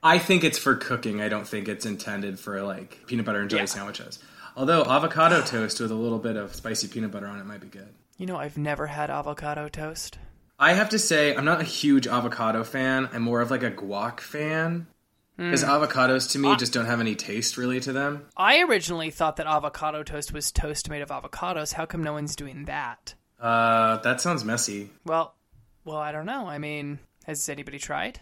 I 0.03 0.19
think 0.19 0.43
it's 0.43 0.57
for 0.57 0.75
cooking. 0.75 1.21
I 1.21 1.29
don't 1.29 1.47
think 1.47 1.67
it's 1.69 1.85
intended 1.85 2.37
for 2.39 2.61
like 2.61 3.07
peanut 3.07 3.25
butter 3.25 3.39
and 3.39 3.49
jelly 3.49 3.61
Yeah. 3.61 3.65
sandwiches. 3.67 4.19
Although 4.57 4.83
avocado 4.83 5.41
toast 5.41 5.79
with 5.79 5.91
a 5.91 5.95
little 5.95 6.19
bit 6.19 6.35
of 6.35 6.53
spicy 6.53 6.87
peanut 6.89 7.11
butter 7.11 7.27
on 7.27 7.39
it 7.39 7.45
might 7.45 7.61
be 7.61 7.67
good. 7.67 7.87
You 8.17 8.25
know, 8.27 8.35
I've 8.35 8.57
never 8.57 8.87
had 8.87 9.09
avocado 9.09 9.67
toast. 9.69 10.17
I 10.63 10.71
have 10.71 10.89
to 10.89 10.99
say, 10.99 11.35
I'm 11.35 11.43
not 11.43 11.59
a 11.59 11.65
huge 11.65 12.07
avocado 12.07 12.63
fan. 12.63 13.09
I'm 13.11 13.21
more 13.21 13.41
of 13.41 13.51
like 13.51 13.63
a 13.63 13.71
guac 13.71 14.21
fan. 14.21 14.87
Because 15.35 15.61
avocados 15.61 16.31
to 16.31 16.39
me 16.39 16.55
just 16.55 16.71
don't 16.71 16.85
have 16.85 17.01
any 17.01 17.15
taste 17.15 17.57
really 17.57 17.81
to 17.81 17.91
them. 17.91 18.27
I 18.37 18.61
originally 18.61 19.09
thought 19.09 19.35
that 19.37 19.45
avocado 19.45 20.03
toast 20.03 20.31
was 20.31 20.53
toast 20.53 20.89
made 20.89 21.01
of 21.01 21.09
avocados. 21.09 21.73
How 21.73 21.85
come 21.85 22.01
no 22.01 22.13
one's 22.13 22.37
doing 22.37 22.63
that? 22.65 23.13
Uh, 23.41 23.97
that 23.97 24.21
sounds 24.21 24.45
messy. 24.45 24.89
Well, 25.03 25.35
well, 25.83 25.97
I 25.97 26.13
don't 26.13 26.25
know. 26.25 26.47
I 26.47 26.59
mean, 26.59 26.99
has 27.25 27.49
anybody 27.49 27.77
tried? 27.77 28.21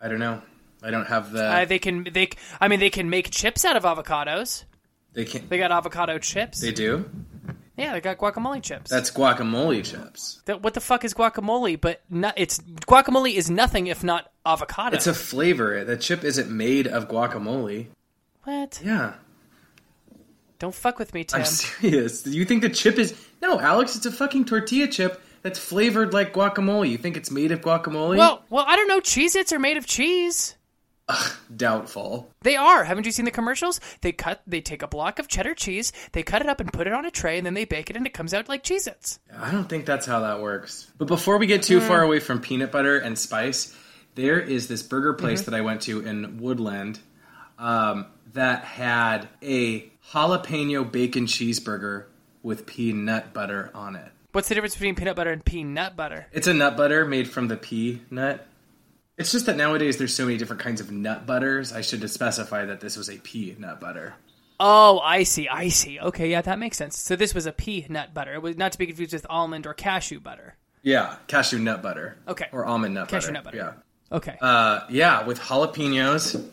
I 0.00 0.08
don't 0.08 0.18
know. 0.18 0.42
I 0.82 0.90
don't 0.90 1.06
have 1.06 1.30
the. 1.30 1.44
Uh, 1.44 1.64
they 1.64 1.78
can 1.78 2.08
they 2.12 2.30
I 2.60 2.66
mean 2.66 2.80
they 2.80 2.90
can 2.90 3.08
make 3.08 3.30
chips 3.30 3.64
out 3.64 3.76
of 3.76 3.84
avocados. 3.84 4.64
they 5.12 5.26
can't. 5.26 5.48
They 5.48 5.58
got 5.58 5.70
avocado 5.70 6.18
chips. 6.18 6.60
They 6.60 6.72
do. 6.72 7.08
Yeah, 7.78 7.92
they 7.92 8.00
got 8.00 8.18
guacamole 8.18 8.62
chips. 8.62 8.90
That's 8.90 9.10
guacamole 9.10 9.84
chips. 9.84 10.42
That- 10.46 10.62
what 10.62 10.74
the 10.74 10.80
fuck 10.80 11.04
is 11.04 11.14
guacamole? 11.14 11.80
But 11.80 12.02
no, 12.10 12.32
it's 12.36 12.58
guacamole 12.58 13.34
is 13.34 13.48
nothing 13.50 13.86
if 13.86 14.02
not 14.04 14.30
avocado. 14.44 14.96
It's 14.96 15.06
a 15.06 15.14
flavor. 15.14 15.84
The 15.84 15.96
chip 15.96 16.24
isn't 16.24 16.50
made 16.50 16.86
of 16.86 17.08
guacamole. 17.08 17.86
what? 18.44 18.80
Yeah, 18.84 19.14
Don't 20.58 20.74
fuck 20.74 20.98
with 20.98 21.14
me, 21.14 21.24
Tim. 21.24 21.40
I'm 21.40 21.44
serious. 21.46 22.26
You 22.26 22.44
think 22.44 22.62
the 22.62 22.68
chip 22.70 22.98
is 22.98 23.14
no, 23.40 23.60
Alex? 23.60 23.94
It's 23.96 24.06
a 24.06 24.12
fucking 24.12 24.46
tortilla 24.46 24.88
chip 24.88 25.22
that's 25.42 25.58
flavored 25.58 26.12
like 26.12 26.32
guacamole. 26.34 26.90
You 26.90 26.98
think 26.98 27.16
it's 27.16 27.30
made 27.30 27.52
of 27.52 27.60
guacamole? 27.60 28.16
Well, 28.16 28.42
well, 28.50 28.64
I 28.66 28.74
don't 28.74 28.88
know. 28.88 29.00
Cheez-Its 29.00 29.52
are 29.52 29.60
made 29.60 29.76
of 29.76 29.86
cheese. 29.86 30.56
Doubtful. 31.54 32.30
They 32.42 32.56
are. 32.56 32.84
Haven't 32.84 33.06
you 33.06 33.12
seen 33.12 33.24
the 33.24 33.30
commercials? 33.30 33.80
They 34.00 34.12
cut. 34.12 34.42
They 34.46 34.60
take 34.60 34.82
a 34.82 34.88
block 34.88 35.18
of 35.18 35.28
cheddar 35.28 35.54
cheese. 35.54 35.92
They 36.12 36.22
cut 36.22 36.42
it 36.42 36.48
up 36.48 36.60
and 36.60 36.72
put 36.72 36.86
it 36.86 36.92
on 36.92 37.04
a 37.04 37.10
tray, 37.10 37.38
and 37.38 37.46
then 37.46 37.54
they 37.54 37.64
bake 37.64 37.90
it, 37.90 37.96
and 37.96 38.06
it 38.06 38.14
comes 38.14 38.34
out 38.34 38.48
like 38.48 38.62
Cheez-Its. 38.62 39.18
I 39.36 39.50
don't 39.50 39.68
think 39.68 39.86
that's 39.86 40.06
how 40.06 40.20
that 40.20 40.40
works. 40.40 40.90
But 40.98 41.08
before 41.08 41.38
we 41.38 41.46
get 41.46 41.62
too 41.62 41.80
far 41.80 42.02
away 42.02 42.20
from 42.20 42.40
peanut 42.40 42.72
butter 42.72 42.98
and 42.98 43.18
spice, 43.18 43.74
there 44.14 44.40
is 44.40 44.68
this 44.68 44.82
burger 44.82 45.14
place 45.14 45.42
that 45.42 45.54
I 45.54 45.60
went 45.60 45.82
to 45.82 46.00
in 46.00 46.38
Woodland 46.38 46.98
um, 47.58 48.06
that 48.32 48.64
had 48.64 49.28
a 49.42 49.90
jalapeno 50.12 50.90
bacon 50.90 51.26
cheeseburger 51.26 52.06
with 52.42 52.66
peanut 52.66 53.32
butter 53.32 53.70
on 53.74 53.96
it. 53.96 54.10
What's 54.32 54.48
the 54.48 54.54
difference 54.54 54.74
between 54.74 54.94
peanut 54.94 55.16
butter 55.16 55.30
and 55.30 55.44
peanut 55.44 55.96
butter? 55.96 56.26
It's 56.32 56.46
a 56.46 56.54
nut 56.54 56.76
butter 56.76 57.04
made 57.04 57.28
from 57.28 57.48
the 57.48 57.56
pea 57.56 58.00
nut. 58.10 58.46
It's 59.18 59.32
just 59.32 59.46
that 59.46 59.56
nowadays 59.56 59.96
there's 59.98 60.14
so 60.14 60.24
many 60.24 60.38
different 60.38 60.62
kinds 60.62 60.80
of 60.80 60.90
nut 60.90 61.26
butters. 61.26 61.72
I 61.72 61.80
should 61.80 62.08
specify 62.08 62.64
that 62.64 62.80
this 62.80 62.96
was 62.96 63.10
a 63.10 63.18
pea 63.18 63.56
nut 63.58 63.80
butter. 63.80 64.14
Oh, 64.60 65.00
I 65.00 65.22
see. 65.24 65.48
I 65.48 65.68
see. 65.68 66.00
Okay, 66.00 66.30
yeah, 66.30 66.40
that 66.42 66.58
makes 66.58 66.76
sense. 66.76 66.98
So 66.98 67.14
this 67.16 67.34
was 67.34 67.46
a 67.46 67.52
pea 67.52 67.86
nut 67.88 68.14
butter. 68.14 68.34
It 68.34 68.42
was 68.42 68.56
not 68.56 68.72
to 68.72 68.78
be 68.78 68.86
confused 68.86 69.12
with 69.12 69.26
almond 69.28 69.66
or 69.66 69.74
cashew 69.74 70.20
butter. 70.20 70.56
Yeah, 70.82 71.16
cashew 71.26 71.58
nut 71.58 71.82
butter. 71.82 72.16
Okay. 72.26 72.46
Or 72.52 72.64
almond 72.64 72.94
nut 72.94 73.08
Cashew 73.08 73.28
butter. 73.28 73.32
nut 73.32 73.44
butter. 73.44 73.56
Yeah. 73.56 74.16
Okay. 74.16 74.36
Uh, 74.40 74.80
yeah, 74.88 75.24
with 75.24 75.38
jalapenos. 75.40 76.48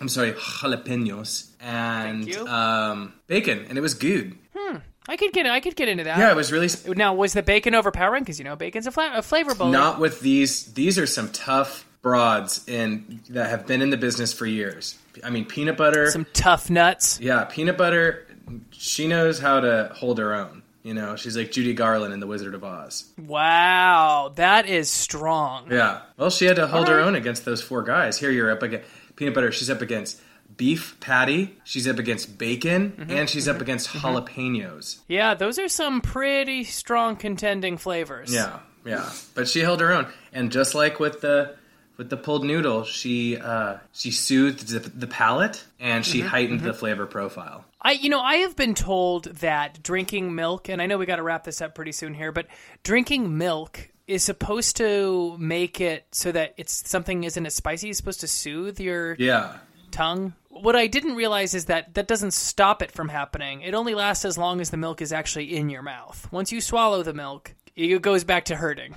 I'm 0.00 0.08
sorry, 0.08 0.32
jalapenos 0.32 1.50
and 1.60 2.32
um, 2.48 3.12
bacon, 3.26 3.66
and 3.68 3.78
it 3.78 3.80
was 3.80 3.94
good. 3.94 4.36
Hmm. 4.56 4.78
I 5.08 5.16
could 5.16 5.32
get 5.32 5.46
I 5.46 5.60
could 5.60 5.74
get 5.76 5.88
into 5.88 6.04
that. 6.04 6.18
Yeah, 6.18 6.30
it 6.30 6.36
was 6.36 6.52
really 6.52 6.68
sp- 6.70 6.94
Now, 6.96 7.14
was 7.14 7.32
the 7.32 7.42
bacon 7.42 7.74
overpowering? 7.74 8.22
Because 8.22 8.38
you 8.38 8.44
know, 8.44 8.56
bacon's 8.56 8.86
a, 8.86 8.92
fla- 8.92 9.12
a 9.14 9.22
flavor 9.22 9.54
not 9.64 9.98
with 9.98 10.20
these. 10.20 10.72
These 10.74 10.98
are 10.98 11.06
some 11.06 11.30
tough 11.30 11.84
broads 12.02 12.66
in 12.68 13.20
that 13.30 13.48
have 13.50 13.66
been 13.66 13.80
in 13.80 13.90
the 13.90 13.96
business 13.96 14.32
for 14.32 14.44
years. 14.46 14.98
I 15.24 15.30
mean, 15.30 15.44
peanut 15.44 15.76
butter. 15.76 16.10
some 16.10 16.26
tough 16.32 16.68
nuts. 16.68 17.20
yeah, 17.20 17.44
peanut 17.44 17.78
butter. 17.78 18.26
She 18.72 19.06
knows 19.06 19.38
how 19.38 19.60
to 19.60 19.92
hold 19.94 20.18
her 20.18 20.34
own. 20.34 20.62
You 20.82 20.94
know, 20.94 21.14
she's 21.14 21.36
like 21.36 21.52
Judy 21.52 21.74
Garland 21.74 22.12
in 22.12 22.18
The 22.18 22.26
Wizard 22.26 22.54
of 22.54 22.64
Oz. 22.64 23.04
Wow, 23.16 24.32
that 24.34 24.68
is 24.68 24.90
strong. 24.90 25.70
Yeah. 25.70 26.00
Well, 26.16 26.30
she 26.30 26.44
had 26.46 26.56
to 26.56 26.66
hold 26.66 26.88
her 26.88 26.98
own 26.98 27.14
against 27.14 27.44
those 27.44 27.62
four 27.62 27.82
guys. 27.84 28.18
Here 28.18 28.32
you're 28.32 28.50
up 28.50 28.62
against 28.64 28.88
peanut 29.14 29.32
butter. 29.34 29.52
She's 29.52 29.70
up 29.70 29.80
against 29.80 30.20
beef 30.56 30.96
patty. 30.98 31.56
She's 31.62 31.86
up 31.86 32.00
against 32.00 32.36
bacon, 32.36 32.92
Mm-hmm. 32.98 33.10
and 33.12 33.30
she's 33.30 33.46
up 33.46 33.60
against 33.60 33.90
jalapenos. 33.90 34.98
Yeah, 35.06 35.34
those 35.34 35.58
are 35.60 35.68
some 35.68 36.00
pretty 36.00 36.64
strong 36.64 37.14
contending 37.14 37.76
flavors. 37.76 38.34
Yeah, 38.34 38.58
yeah. 38.84 39.08
But 39.36 39.48
she 39.48 39.60
held 39.60 39.80
her 39.80 39.92
own, 39.92 40.08
and 40.32 40.50
just 40.50 40.74
like 40.74 40.98
with 40.98 41.20
the 41.20 41.54
with 41.96 42.10
the 42.10 42.16
pulled 42.16 42.44
noodle, 42.44 42.84
she 42.84 43.36
uh, 43.36 43.76
she 43.92 44.10
soothed 44.10 44.68
the, 44.68 44.78
the 44.80 45.06
palate 45.06 45.64
and 45.78 46.04
Mm-hmm, 46.04 46.12
she 46.12 46.20
heightened 46.20 46.60
the 46.60 46.74
flavor 46.74 47.06
profile. 47.06 47.64
I, 47.80 47.92
you 47.92 48.08
know, 48.10 48.20
I 48.20 48.36
have 48.36 48.54
been 48.56 48.74
told 48.74 49.24
that 49.24 49.82
drinking 49.82 50.34
milk, 50.34 50.68
and 50.68 50.80
I 50.80 50.86
know 50.86 50.98
we 50.98 51.06
got 51.06 51.16
to 51.16 51.22
wrap 51.22 51.44
this 51.44 51.60
up 51.60 51.74
pretty 51.74 51.92
soon 51.92 52.14
here, 52.14 52.30
but 52.32 52.46
drinking 52.84 53.36
milk 53.36 53.88
is 54.06 54.22
supposed 54.24 54.76
to 54.78 55.36
make 55.38 55.80
it 55.80 56.06
so 56.12 56.30
that 56.32 56.54
it's 56.56 56.88
something 56.88 57.24
isn't 57.24 57.46
as 57.46 57.54
spicy. 57.54 57.88
It's 57.88 57.98
supposed 57.98 58.20
to 58.20 58.28
soothe 58.28 58.78
your 58.80 59.14
Yeah. 59.18 59.56
tongue. 59.90 60.34
What 60.48 60.76
I 60.76 60.86
didn't 60.86 61.14
realize 61.16 61.54
is 61.54 61.66
that 61.66 61.94
that 61.94 62.08
doesn't 62.08 62.32
stop 62.32 62.82
it 62.82 62.90
from 62.92 63.08
happening. 63.08 63.62
It 63.62 63.74
only 63.74 63.94
lasts 63.94 64.24
as 64.24 64.36
long 64.38 64.60
as 64.60 64.70
the 64.70 64.76
milk 64.76 65.00
is 65.02 65.12
actually 65.12 65.56
in 65.56 65.70
your 65.70 65.82
mouth. 65.82 66.28
Once 66.30 66.52
you 66.52 66.60
swallow 66.60 67.02
the 67.02 67.14
milk, 67.14 67.54
it 67.74 68.02
goes 68.02 68.22
back 68.24 68.44
to 68.46 68.56
hurting. 68.56 68.94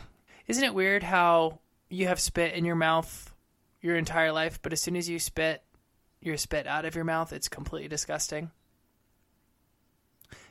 Isn't 0.47 0.63
it 0.63 0.73
weird 0.73 1.01
how 1.01 1.59
you 1.89 2.07
have 2.07 2.19
spit 2.19 2.53
in 2.53 2.65
your 2.65 2.75
mouth 2.75 3.33
your 3.81 3.95
entire 3.95 4.31
life, 4.31 4.59
but 4.61 4.73
as 4.73 4.81
soon 4.81 4.95
as 4.95 5.07
you 5.09 5.19
spit 5.19 5.61
your 6.21 6.37
spit 6.37 6.65
out 6.65 6.85
of 6.85 6.95
your 6.95 7.03
mouth, 7.03 7.31
it's 7.31 7.47
completely 7.47 7.87
disgusting? 7.87 8.49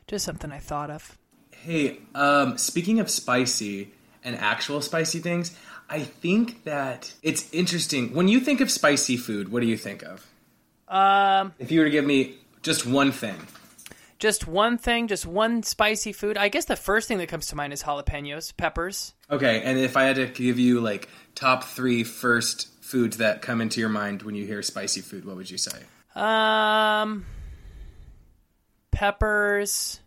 Just 0.06 0.24
something 0.24 0.52
I 0.52 0.58
thought 0.58 0.90
of. 0.90 1.18
Hey, 1.50 1.98
um, 2.14 2.58
speaking 2.58 3.00
of 3.00 3.10
spicy 3.10 3.90
and 4.22 4.36
actual 4.36 4.80
spicy 4.82 5.20
things, 5.20 5.56
I 5.88 6.00
think 6.00 6.64
that 6.64 7.12
it's 7.22 7.52
interesting. 7.52 8.14
When 8.14 8.28
you 8.28 8.40
think 8.40 8.60
of 8.60 8.70
spicy 8.70 9.16
food, 9.16 9.50
what 9.50 9.60
do 9.60 9.66
you 9.66 9.76
think 9.76 10.02
of? 10.02 10.26
Um, 10.88 11.54
If 11.58 11.72
you 11.72 11.80
were 11.80 11.86
to 11.86 11.90
give 11.90 12.04
me 12.04 12.36
just 12.62 12.86
one 12.86 13.12
thing. 13.12 13.46
just 14.18 14.46
one 14.46 14.78
thing, 14.78 15.08
just 15.08 15.26
one 15.26 15.62
spicy 15.62 16.12
food. 16.12 16.36
I 16.36 16.48
guess 16.48 16.66
the 16.66 16.76
first 16.76 17.08
thing 17.08 17.18
that 17.18 17.28
comes 17.28 17.46
to 17.48 17.56
mind 17.56 17.72
is 17.72 17.82
jalapenos, 17.82 18.54
peppers. 18.56 19.13
Okay, 19.30 19.62
and 19.62 19.78
if 19.78 19.96
I 19.96 20.04
had 20.04 20.16
to 20.16 20.26
give 20.26 20.58
you 20.58 20.80
like 20.80 21.08
top 21.34 21.64
three 21.64 22.04
first 22.04 22.68
foods 22.82 23.16
that 23.16 23.42
come 23.42 23.60
into 23.60 23.80
your 23.80 23.88
mind 23.88 24.22
when 24.22 24.34
you 24.34 24.46
hear 24.46 24.62
spicy 24.62 25.00
food, 25.00 25.24
what 25.24 25.36
would 25.36 25.50
you 25.50 25.58
say? 25.58 25.78
Um, 26.14 27.24
peppers. 28.90 30.00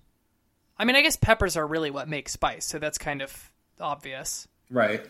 I 0.77 0.85
mean, 0.85 0.95
I 0.95 1.01
guess 1.01 1.15
peppers 1.15 1.57
are 1.57 1.65
really 1.65 1.89
what 1.89 2.07
make 2.07 2.29
spice, 2.29 2.65
so 2.65 2.79
that's 2.79 2.97
kind 2.97 3.21
of 3.21 3.51
obvious. 3.79 4.47
Right. 4.69 5.05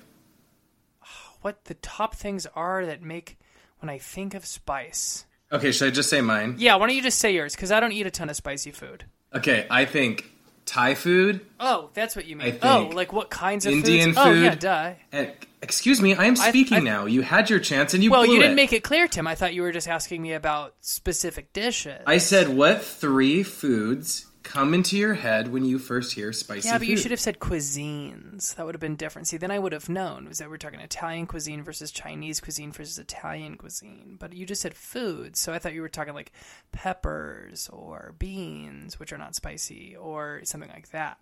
What 1.42 1.66
the 1.66 1.76
top 1.76 2.16
things 2.16 2.46
are 2.56 2.86
that 2.86 3.02
make 3.02 3.38
when 3.80 3.90
I 3.90 3.98
think 3.98 4.34
of 4.34 4.46
spice? 4.46 5.26
Okay, 5.52 5.72
should 5.72 5.90
I 5.90 5.92
just 5.92 6.10
say 6.10 6.22
mine? 6.22 6.56
Yeah, 6.58 6.76
why 6.76 6.88
don't 6.88 6.96
you 6.96 7.02
just 7.02 7.20
say 7.20 7.34
yours? 7.34 7.56
Because 7.56 7.72
I 7.72 7.80
don't 7.80 7.92
eat 7.92 8.06
a 8.08 8.12
ton 8.12 8.30
of 8.30 8.36
spicy 8.36 8.72
food. 8.72 9.06
Okay, 9.34 9.68
I 9.70 9.86
think 9.86 10.30
Thai 10.68 10.94
food. 10.94 11.42
Oh, 11.60 11.90
that's 11.96 12.16
what 12.16 12.28
you 12.28 12.36
mean. 12.36 12.60
I 12.62 12.78
oh, 12.78 12.92
like 12.94 13.12
what 13.12 13.32
kinds 13.32 13.66
of 13.66 13.74
Indian 13.74 14.10
foods? 14.14 14.18
Oh, 14.20 14.32
yeah, 14.34 14.50
food. 14.52 14.60
duh. 14.60 14.70
Eh, 14.72 14.94
and, 15.14 15.32
excuse 15.64 16.00
me, 16.02 16.14
I 16.14 16.26
am 16.26 16.34
I- 16.40 16.50
speaking 16.50 16.78
I- 16.78 16.82
now. 16.82 17.06
You 17.06 17.24
had 17.24 17.50
your 17.50 17.60
chance 17.60 17.96
and 17.96 18.04
you 18.04 18.12
Well, 18.12 18.26
blew 18.26 18.36
you 18.36 18.40
didn't 18.42 18.52
it. 18.52 18.56
make 18.58 18.74
it 18.74 18.84
clear, 18.84 19.08
Tim. 19.08 19.26
I 19.26 19.34
thought 19.34 19.56
you 19.56 19.64
were 19.64 19.72
just 19.72 19.88
asking 19.88 20.22
me 20.22 20.34
about 20.34 20.76
specific 20.82 21.54
dishes. 21.54 22.02
I 22.06 22.20
said, 22.20 22.50
what 22.50 22.84
three 22.84 23.42
foods 23.44 24.27
come 24.48 24.74
into 24.74 24.98
your 24.98 25.14
head 25.14 25.52
when 25.52 25.66
you 25.66 25.78
first 25.78 26.14
hear 26.14 26.32
spicy 26.32 26.68
yeah, 26.68 26.76
food? 26.76 26.80
but 26.80 26.88
you 26.88 26.96
should 26.96 27.12
have 27.12 27.20
said 27.20 27.38
cuisines. 27.38 28.56
That 28.56 28.66
would 28.66 28.76
have 28.76 28.82
been 28.82 28.96
different. 28.96 29.28
See, 29.28 29.36
then 29.36 29.52
I 29.52 29.60
would 29.60 29.74
have 29.74 29.90
known. 29.90 30.28
Was 30.28 30.38
that 30.38 30.50
we're 30.50 30.58
talking 30.58 30.80
Italian 30.80 31.28
cuisine 31.28 31.64
versus 31.64 31.92
Chinese 31.92 32.40
cuisine 32.40 32.72
versus 32.72 32.98
Italian 32.98 33.58
cuisine. 33.58 34.16
But 34.18 34.34
you 34.34 34.46
just 34.46 34.62
said 34.62 34.74
food, 34.74 35.36
so 35.36 35.54
I 35.54 35.60
thought 35.60 35.74
you 35.74 35.82
were 35.82 35.90
talking 35.90 36.14
like 36.14 36.32
peppers 36.72 37.70
or 37.74 38.16
beans, 38.18 39.00
which 39.00 39.12
are 39.12 39.18
not 39.18 39.36
spicy, 39.36 39.98
or 39.98 40.42
something 40.46 40.70
like 40.70 40.92
that. 40.92 41.18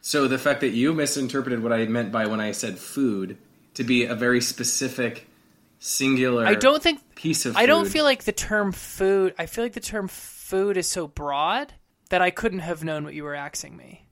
So 0.00 0.28
the 0.28 0.38
fact 0.38 0.60
that 0.60 0.68
you 0.70 0.94
misinterpreted 0.94 1.60
what 1.60 1.72
I 1.72 1.86
meant 1.86 2.12
by 2.12 2.26
when 2.26 2.40
I 2.40 2.52
said 2.52 2.78
food 2.78 3.36
to 3.74 3.82
be 3.82 4.04
a 4.04 4.14
very 4.14 4.40
specific, 4.40 5.26
singular 5.80 6.46
I 6.46 6.54
don't 6.54 6.80
think 6.80 7.00
piece 7.16 7.46
of 7.46 7.56
I 7.56 7.66
don't 7.66 7.88
feel 7.88 8.04
like 8.04 8.22
the 8.22 8.32
term 8.32 8.70
food. 8.70 9.34
I 9.36 9.46
feel 9.46 9.64
like 9.64 9.72
the 9.72 9.80
term 9.80 10.06
food 10.06 10.76
is 10.76 10.86
so 10.86 11.08
broad 11.08 11.72
that 12.10 12.22
I 12.22 12.30
couldn't 12.30 12.60
have 12.60 12.84
known 12.84 13.04
what 13.04 13.14
you 13.14 13.24
were 13.24 13.34
asking 13.34 13.76
me. 13.76 14.06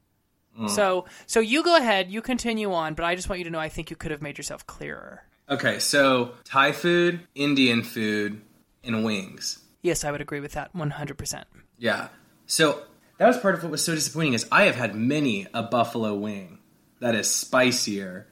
Mm. 0.58 0.70
So, 0.70 1.06
so 1.26 1.40
you 1.40 1.62
go 1.62 1.76
ahead, 1.76 2.10
you 2.10 2.22
continue 2.22 2.72
on, 2.72 2.94
but 2.94 3.04
I 3.04 3.14
just 3.14 3.28
want 3.28 3.38
you 3.38 3.44
to 3.44 3.50
know 3.50 3.58
I 3.58 3.68
think 3.68 3.90
you 3.90 3.96
could 3.96 4.10
have 4.10 4.22
made 4.22 4.38
yourself 4.38 4.66
clearer. 4.66 5.22
Okay, 5.48 5.78
so 5.78 6.32
Thai 6.44 6.72
food, 6.72 7.20
Indian 7.34 7.82
food, 7.82 8.40
and 8.82 9.04
wings. 9.04 9.62
Yes, 9.82 10.04
I 10.04 10.10
would 10.10 10.20
agree 10.20 10.40
with 10.40 10.52
that 10.52 10.74
100%. 10.74 11.44
Yeah. 11.78 12.08
So 12.46 12.82
that 13.18 13.26
was 13.26 13.36
part 13.38 13.54
of 13.54 13.62
what 13.62 13.70
was 13.70 13.84
so 13.84 13.94
disappointing 13.94 14.34
is 14.34 14.46
I 14.50 14.64
have 14.64 14.76
had 14.76 14.94
many 14.94 15.46
a 15.52 15.62
buffalo 15.62 16.14
wing 16.14 16.58
that 17.00 17.14
is 17.14 17.30
spicier. 17.30 18.26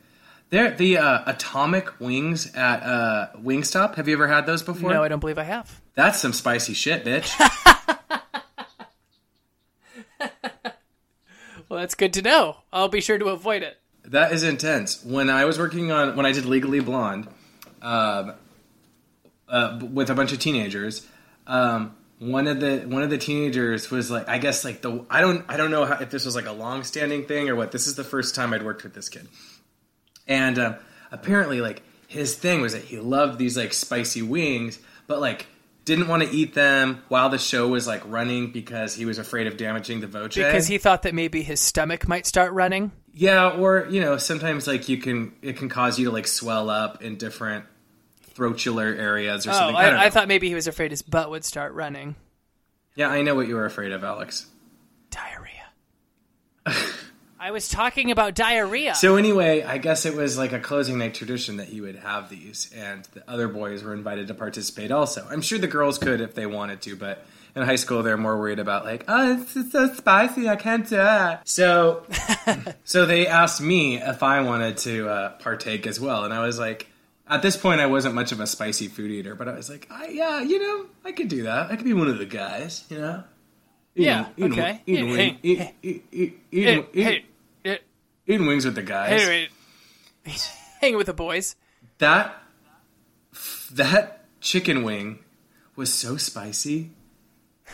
They're 0.51 0.71
the 0.71 0.99
uh, 0.99 1.23
atomic 1.27 2.01
wings 2.01 2.55
at 2.55 2.83
uh, 2.83 3.29
Wingstop. 3.37 3.97
Have 3.97 4.09
you 4.09 4.15
ever 4.15 4.29
had 4.29 4.47
those 4.47 4.63
before? 4.63 4.91
No, 4.91 5.03
I 5.03 5.09
don't 5.09 5.21
believe 5.21 5.39
I 5.39 5.45
have. 5.45 5.81
That's 5.95 6.19
some 6.19 6.33
spicy 6.33 6.75
shit, 6.75 7.05
bitch. 7.05 7.33
Well, 11.69 11.81
that's 11.81 11.95
good 11.95 12.13
to 12.15 12.23
know. 12.23 12.59
I'll 12.71 12.89
be 12.89 13.01
sure 13.01 13.19
to 13.19 13.27
avoid 13.31 13.63
it. 13.63 13.79
that 14.05 14.33
is 14.33 14.43
intense. 14.43 15.03
When 15.03 15.31
I 15.31 15.47
was 15.47 15.59
working 15.59 15.91
on 15.91 16.17
when 16.17 16.27
I 16.27 16.33
did 16.33 16.45
Legally 16.45 16.81
Blonde, 16.81 17.29
um, 17.81 18.35
uh, 19.49 19.81
with 19.91 20.11
a 20.11 20.15
bunch 20.15 20.33
of 20.33 20.39
teenagers, 20.39 21.07
um, 21.47 21.97
one 22.19 22.47
of 22.47 22.61
the 22.61 22.81
one 22.81 23.03
of 23.03 23.09
the 23.09 23.17
teenagers 23.17 23.91
was 23.91 24.11
like, 24.11 24.29
I 24.29 24.37
guess 24.37 24.67
like 24.67 24.83
the 24.83 25.07
I 25.09 25.23
don't 25.23 25.47
I 25.49 25.57
don't 25.57 25.71
know 25.71 25.87
how, 25.87 25.95
if 25.95 26.11
this 26.11 26.27
was 26.27 26.37
like 26.37 26.47
a 26.47 26.53
long 26.53 26.85
standing 26.85 27.25
thing 27.27 27.49
or 27.49 27.57
what. 27.57 27.73
This 27.73 27.87
is 27.87 27.95
the 27.95 28.05
first 28.05 28.35
time 28.35 28.53
I'd 28.53 28.63
worked 28.65 28.83
with 28.83 28.93
this 28.93 29.09
kid, 29.09 29.27
and 30.29 30.59
um, 30.59 30.77
apparently 31.11 31.63
like 31.63 31.83
his 32.07 32.35
thing 32.35 32.61
was 32.61 32.75
that 32.75 32.85
he 32.85 32.99
loved 32.99 33.39
these 33.39 33.57
like 33.57 33.73
spicy 33.73 34.21
wings, 34.21 34.79
but 35.07 35.21
like 35.21 35.47
didn't 35.85 36.09
want 36.09 36.23
to 36.23 36.31
eat 36.31 36.55
them 36.55 37.03
while 37.09 37.29
the 37.29 37.39
show 37.39 37.67
was 37.69 37.87
like 37.87 38.03
running 38.07 38.53
because 38.53 38.95
he 38.95 39.05
was 39.05 39.19
afraid 39.19 39.47
of 39.47 39.57
damaging 39.57 40.01
the 40.01 40.07
voce. 40.07 40.35
Because 40.35 40.67
he 40.67 40.79
thought 40.79 41.03
that 41.03 41.15
maybe 41.15 41.43
his 41.43 41.61
stomach 41.61 42.07
might 42.07 42.27
start 42.27 42.53
running. 42.53 42.93
Yeah, 43.15 43.51
or 43.51 43.87
you 43.91 44.01
know, 44.01 44.17
sometimes 44.17 44.67
like 44.67 44.89
you 44.89 44.99
can 44.99 45.35
it 45.43 45.57
can 45.57 45.69
cause 45.69 45.99
you 45.99 46.07
to 46.07 46.11
like 46.13 46.27
swell 46.27 46.71
up 46.71 47.03
in 47.03 47.17
different 47.17 47.65
throatular 48.35 48.97
areas 48.99 49.47
or 49.47 49.51
Oh, 49.51 49.55
something. 49.55 49.77
I, 49.77 49.91
I, 49.91 50.05
I 50.07 50.11
thought 50.11 50.29
maybe 50.29 50.49
he 50.49 50.55
was 50.55 50.67
afraid 50.67 50.91
his 50.91 51.03
butt 51.03 51.29
would 51.31 51.45
start 51.45 51.75
running. 51.75 52.15
yeah, 52.95 53.09
I 53.09 53.23
know 53.23 53.35
what 53.35 53.49
you 53.49 53.57
were 53.57 53.67
afraid 53.67 53.93
of, 53.93 54.05
Alex. 54.05 54.47
Diarrhea. 55.11 55.51
I 57.43 57.51
was 57.51 57.69
talking 57.69 58.13
about 58.13 58.37
diarrhea. 58.37 58.95
So 58.95 59.17
anyway, 59.17 59.65
I 59.65 59.79
guess 59.79 60.07
it 60.07 60.15
was 60.15 60.39
like 60.39 60.53
a 60.53 60.61
closing 60.61 60.99
night 60.99 61.15
tradition 61.15 61.57
that 61.57 61.73
you 61.73 61.83
would 61.83 61.97
have 61.97 62.31
these, 62.31 62.71
and 62.73 63.05
the 63.15 63.29
other 63.29 63.49
boys 63.49 63.83
were 63.83 63.93
invited 63.93 64.29
to 64.29 64.35
participate 64.35 64.93
also. 64.93 65.27
I'm 65.29 65.41
sure 65.43 65.59
the 65.59 65.67
girls 65.67 65.99
could 65.99 66.21
if 66.21 66.37
they 66.37 66.47
wanted 66.47 66.83
to, 66.83 66.95
but 66.95 67.27
in 67.57 67.63
high 67.65 67.75
school 67.75 68.05
they're 68.05 68.17
more 68.17 68.39
worried 68.39 68.61
about 68.61 68.85
like, 68.85 69.03
oh, 69.09 69.41
it's, 69.41 69.73
so 69.73 69.93
spicy, 69.93 70.49
I 70.49 70.55
can't 70.55 70.89
do 70.89 71.01
it. 71.01 71.41
So, 71.45 72.07
so 72.85 73.07
they 73.07 73.27
asked 73.27 73.61
me 73.61 74.01
if 74.01 74.23
I 74.23 74.43
wanted 74.43 74.77
to 74.79 75.09
uh, 75.09 75.29
partake 75.39 75.89
as 75.89 75.99
well, 75.99 76.25
and 76.25 76.33
I 76.33 76.47
was 76.47 76.61
like, 76.61 76.87
at 77.27 77.43
this 77.43 77.57
point 77.57 77.81
I 77.81 77.87
wasn't 77.87 78.15
much 78.15 78.31
of 78.31 78.39
a 78.39 78.47
spicy 78.47 78.87
food 78.87 79.11
eater, 79.11 79.35
but 79.35 79.49
I 79.49 79.55
was 79.55 79.69
like, 79.69 79.89
I, 79.91 80.07
yeah, 80.11 80.43
you 80.43 80.61
know, 80.61 80.87
I 81.05 81.11
could 81.11 81.27
do 81.27 81.43
that. 81.43 81.73
I 81.73 81.75
could 81.75 81.87
be 81.87 81.93
one 81.93 82.07
of 82.07 82.19
the 82.19 82.25
guys, 82.25 82.85
you 82.89 82.99
know. 82.99 83.25
Yeah, 83.97 84.27
okay. 84.41 84.81
Eating, 84.87 85.09
Hey, 85.09 85.39
hey, 85.43 85.75
eat- 85.83 86.05
eat- 86.13 86.41
eat- 86.53 86.89
hey, 86.95 87.25
eating- 88.33 88.33
eat- 88.33 88.33
hey, 88.33 88.33
hey, 88.33 88.35
eating 88.35 88.47
wings 88.47 88.65
with 88.65 88.75
the 88.75 88.83
guys. 88.83 89.27
wait. 89.29 89.51
hanging 90.81 90.97
with 90.97 91.07
the 91.07 91.13
boys. 91.15 91.57
That 91.99 92.35
that 93.73 94.25
chicken 94.41 94.83
wing 94.83 95.19
was 95.77 95.93
so 95.93 96.17
spicy. 96.17 96.91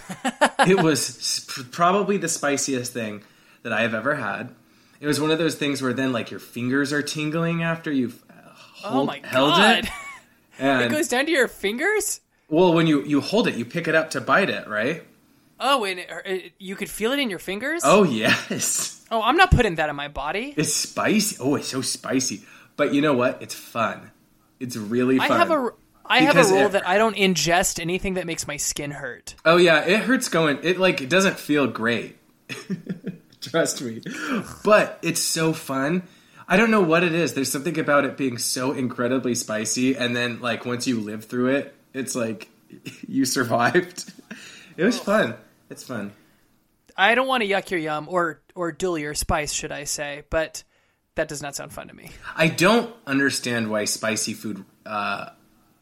it 0.67 0.81
was 0.83 1.45
probably 1.73 2.17
the 2.19 2.29
spiciest 2.29 2.93
thing 2.93 3.23
that 3.63 3.73
I 3.73 3.81
have 3.83 3.95
ever 3.95 4.15
had. 4.15 4.55
It 5.01 5.07
was 5.07 5.21
one 5.21 5.31
of 5.31 5.39
those 5.39 5.55
things 5.57 5.83
where 5.83 5.93
then 5.93 6.13
like 6.13 6.31
your 6.31 6.41
fingers 6.41 6.93
are 6.93 7.03
tingling 7.03 7.63
after 7.63 7.91
you've 7.91 8.23
uh, 8.31 8.35
oh 8.85 8.89
hold- 8.89 9.07
my 9.09 9.21
held 9.25 9.51
god! 9.55 9.85
it. 9.85 9.91
And 10.61 10.83
it 10.85 10.91
goes 10.91 11.09
down 11.09 11.27
to 11.27 11.31
your 11.33 11.49
fingers. 11.49 12.21
well, 12.49 12.73
when 12.73 12.87
you 12.87 13.03
you 13.05 13.21
hold 13.21 13.49
it, 13.49 13.55
you 13.55 13.65
pick 13.65 13.89
it 13.89 13.95
up 13.95 14.11
to 14.11 14.21
bite 14.21 14.51
it, 14.51 14.69
right? 14.69 15.05
Oh, 15.61 15.85
and 15.85 15.99
it, 16.01 16.09
it, 16.25 16.53
you 16.59 16.77
could 16.77 16.89
feel 16.91 17.13
it 17.13 17.19
in 17.19 17.31
your 17.31 17.39
fingers. 17.41 17.83
Oh 17.85 18.03
yes, 18.05 18.98
Oh, 19.11 19.23
I'm 19.23 19.37
not 19.37 19.51
putting 19.51 19.77
that 19.77 19.89
in 19.89 19.97
my 19.97 20.09
body. 20.09 20.55
it's 20.57 20.75
spicy. 20.75 21.37
Oh, 21.41 21.55
it's 21.55 21.69
so 21.69 21.81
spicy. 21.81 22.43
But 22.77 22.95
you 22.95 23.01
know 23.01 23.15
what? 23.15 23.43
It's 23.43 23.55
fun. 23.55 24.11
It's 24.61 24.77
really 24.77 25.19
fun. 25.19 25.33
I 25.33 25.39
have 25.39 25.51
a 25.51 25.71
I 26.05 26.21
have 26.21 26.37
a 26.37 26.45
rule 26.45 26.67
it- 26.67 26.73
that 26.73 26.87
I 26.89 26.99
don't 26.99 27.17
ingest 27.17 27.81
anything 27.81 28.15
that 28.15 28.27
makes 28.27 28.47
my 28.47 28.57
skin 28.57 28.91
hurt. 28.91 29.35
Oh 29.45 29.57
yeah, 29.57 29.81
it 29.85 30.01
hurts 30.01 30.29
going. 30.29 30.59
It 30.63 30.79
like 30.79 31.01
it 31.01 31.09
doesn't 31.09 31.39
feel 31.39 31.67
great. 31.67 32.17
Trust 33.41 33.83
me. 33.83 34.03
But 34.65 34.99
it's 35.03 35.23
so 35.23 35.53
fun. 35.53 36.03
I 36.49 36.57
don't 36.57 36.71
know 36.71 36.81
what 36.83 37.05
it 37.05 37.15
is. 37.15 37.35
There's 37.35 37.53
something 37.53 37.79
about 37.79 38.05
it 38.05 38.17
being 38.17 38.39
so 38.39 38.73
incredibly 38.73 39.35
spicy 39.35 39.97
and 39.97 40.17
then 40.17 40.41
like 40.41 40.65
once 40.65 40.87
you 40.87 41.01
live 41.01 41.25
through 41.25 41.49
it, 41.49 41.75
it's 41.93 42.15
like 42.15 42.49
you 43.09 43.25
survived. 43.25 44.13
It 44.77 44.85
was 44.85 44.97
fun. 44.97 45.35
It's 45.71 45.83
fun. 45.83 46.13
I 46.97 47.17
don't 47.17 47.27
want 47.27 47.43
to 47.43 47.49
yuck 47.49 47.69
your 47.73 47.81
yum 47.81 48.07
or 48.09 48.41
or 48.59 48.73
dull 48.73 48.99
your 48.99 49.15
spice, 49.15 49.53
should 49.53 49.71
I 49.71 49.85
say? 49.85 50.25
But 50.31 50.65
that 51.15 51.29
does 51.29 51.41
not 51.41 51.55
sound 51.55 51.73
fun 51.73 51.87
to 51.89 51.95
me. 51.95 52.11
I 52.37 52.49
don't 52.49 52.93
understand 53.07 53.71
why 53.71 53.85
spicy 53.85 54.35
food 54.35 54.65
uh, 54.85 55.31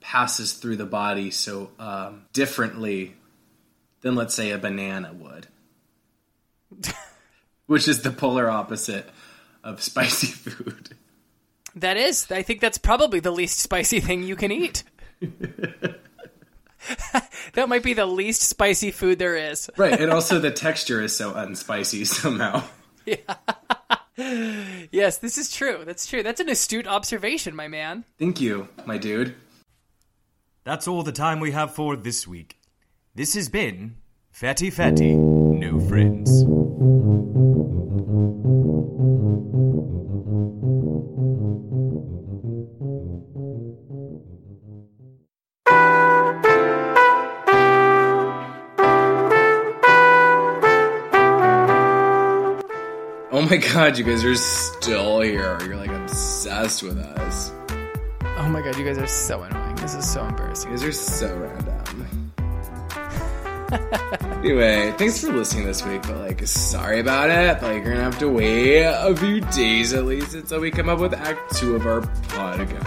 passes 0.02 0.52
through 0.52 0.76
the 0.76 0.84
body 0.84 1.30
so 1.30 1.70
um, 1.78 2.26
differently 2.34 3.16
than, 4.02 4.14
let's 4.14 4.34
say, 4.34 4.50
a 4.50 4.58
banana 4.58 5.14
would, 5.14 5.46
which 7.66 7.88
is 7.88 8.02
the 8.02 8.10
polar 8.10 8.50
opposite 8.50 9.08
of 9.64 9.82
spicy 9.82 10.26
food. 10.50 10.90
That 11.76 11.96
is, 11.96 12.30
I 12.30 12.42
think 12.42 12.60
that's 12.60 12.78
probably 12.78 13.20
the 13.20 13.30
least 13.30 13.58
spicy 13.58 14.00
thing 14.00 14.22
you 14.22 14.36
can 14.36 14.52
eat. 14.52 14.84
that 17.54 17.68
might 17.68 17.82
be 17.82 17.94
the 17.94 18.06
least 18.06 18.42
spicy 18.42 18.90
food 18.90 19.18
there 19.18 19.36
is. 19.36 19.70
Right, 19.76 20.00
and 20.00 20.10
also 20.10 20.38
the 20.38 20.50
texture 20.50 21.02
is 21.02 21.16
so 21.16 21.32
unspicy 21.32 22.06
somehow. 22.06 22.62
Yeah. 23.04 23.16
Yes, 24.90 25.18
this 25.18 25.36
is 25.36 25.52
true. 25.52 25.82
That's 25.84 26.06
true. 26.06 26.22
That's 26.22 26.40
an 26.40 26.48
astute 26.48 26.86
observation, 26.86 27.54
my 27.54 27.68
man. 27.68 28.04
Thank 28.18 28.40
you, 28.40 28.68
my 28.86 28.96
dude. 28.96 29.34
That's 30.64 30.88
all 30.88 31.02
the 31.02 31.12
time 31.12 31.40
we 31.40 31.52
have 31.52 31.74
for 31.74 31.96
this 31.96 32.26
week. 32.26 32.58
This 33.14 33.34
has 33.34 33.48
been 33.48 33.96
Fatty 34.30 34.70
Fatty 34.70 35.14
No 35.14 35.78
Friends. 35.80 36.65
My 53.50 53.56
god, 53.58 53.96
you 53.96 54.04
guys 54.04 54.24
are 54.24 54.34
still 54.34 55.20
here. 55.20 55.58
You're 55.62 55.76
like 55.76 55.90
obsessed 55.90 56.82
with 56.82 56.98
us. 56.98 57.52
Oh 58.38 58.48
my 58.48 58.60
god, 58.60 58.76
you 58.76 58.84
guys 58.84 58.98
are 58.98 59.06
so 59.06 59.42
annoying. 59.42 59.76
This 59.76 59.94
is 59.94 60.10
so 60.10 60.24
embarrassing. 60.24 60.70
You 60.70 60.76
guys 60.76 60.84
are 60.84 60.92
so 60.92 61.36
random. 61.36 61.76
anyway, 64.42 64.92
thanks 64.96 65.20
for 65.20 65.32
listening 65.32 65.66
this 65.66 65.84
week, 65.84 66.02
but 66.02 66.16
like, 66.18 66.46
sorry 66.46 67.00
about 67.00 67.30
it. 67.30 67.60
But 67.60 67.74
like, 67.74 67.84
you're 67.84 67.92
gonna 67.94 68.04
have 68.04 68.18
to 68.18 68.28
wait 68.28 68.82
a 68.82 69.14
few 69.14 69.40
days 69.40 69.92
at 69.92 70.04
least 70.04 70.34
until 70.34 70.60
we 70.60 70.70
come 70.70 70.88
up 70.88 70.98
with 70.98 71.14
Act 71.14 71.56
Two 71.56 71.76
of 71.76 71.86
our 71.86 72.00
podcast. 72.00 72.84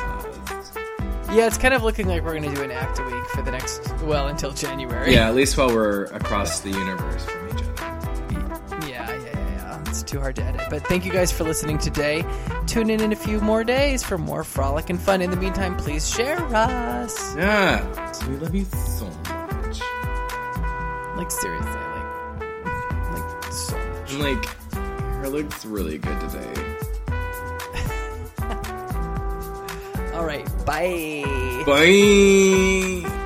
Yeah, 1.34 1.46
it's 1.46 1.58
kind 1.58 1.74
of 1.74 1.84
looking 1.84 2.08
like 2.08 2.24
we're 2.24 2.40
to 2.40 2.56
do 2.56 2.64
an 2.64 2.72
act 2.72 3.00
a 3.00 3.04
week 3.04 3.26
for 3.28 3.44
the 3.44 3.52
next, 3.52 3.88
well, 4.02 4.28
until 4.28 4.52
January. 4.52 5.14
Yeah, 5.14 5.28
at 5.28 5.36
least 5.36 5.58
while 5.58 5.68
we're 5.74 6.06
across 6.06 6.62
the 6.62 6.72
universe 6.72 7.24
from 7.26 7.48
each 7.50 7.54
other. 7.64 7.69
It's 10.00 10.10
too 10.10 10.22
hard 10.22 10.38
to 10.38 10.44
edit. 10.46 10.62
But 10.70 10.88
thank 10.88 11.04
you 11.04 11.12
guys 11.12 11.30
for 11.30 11.44
listening 11.44 11.78
today. 11.78 12.24
Tune 12.68 12.90
in 12.90 13.02
in 13.02 13.12
a 13.12 13.18
few 13.18 13.42
more 13.42 13.66
days 13.66 14.02
for 14.02 14.18
more 14.18 14.46
frolic 14.46 14.90
and 14.90 14.98
fun. 14.98 15.22
In 15.22 15.30
the 15.30 15.36
meantime, 15.36 15.76
please 15.76 16.10
share 16.10 16.40
us. 16.56 17.36
Yeah, 17.36 17.84
we 18.30 18.38
love 18.38 18.56
you 18.56 18.64
so 18.64 19.06
much. 19.06 19.82
Like, 21.18 21.30
seriously, 21.30 21.70
like, 21.70 22.40
like, 23.12 23.52
so 23.52 23.78
much. 23.78 24.14
And 24.14 24.22
like, 24.22 24.46
hair 24.72 25.28
looks 25.28 25.66
really 25.66 25.98
good 25.98 26.18
today. 26.22 26.54
All 30.14 30.24
right, 30.26 30.48
bye. 30.66 31.64
Bye. 31.66 33.19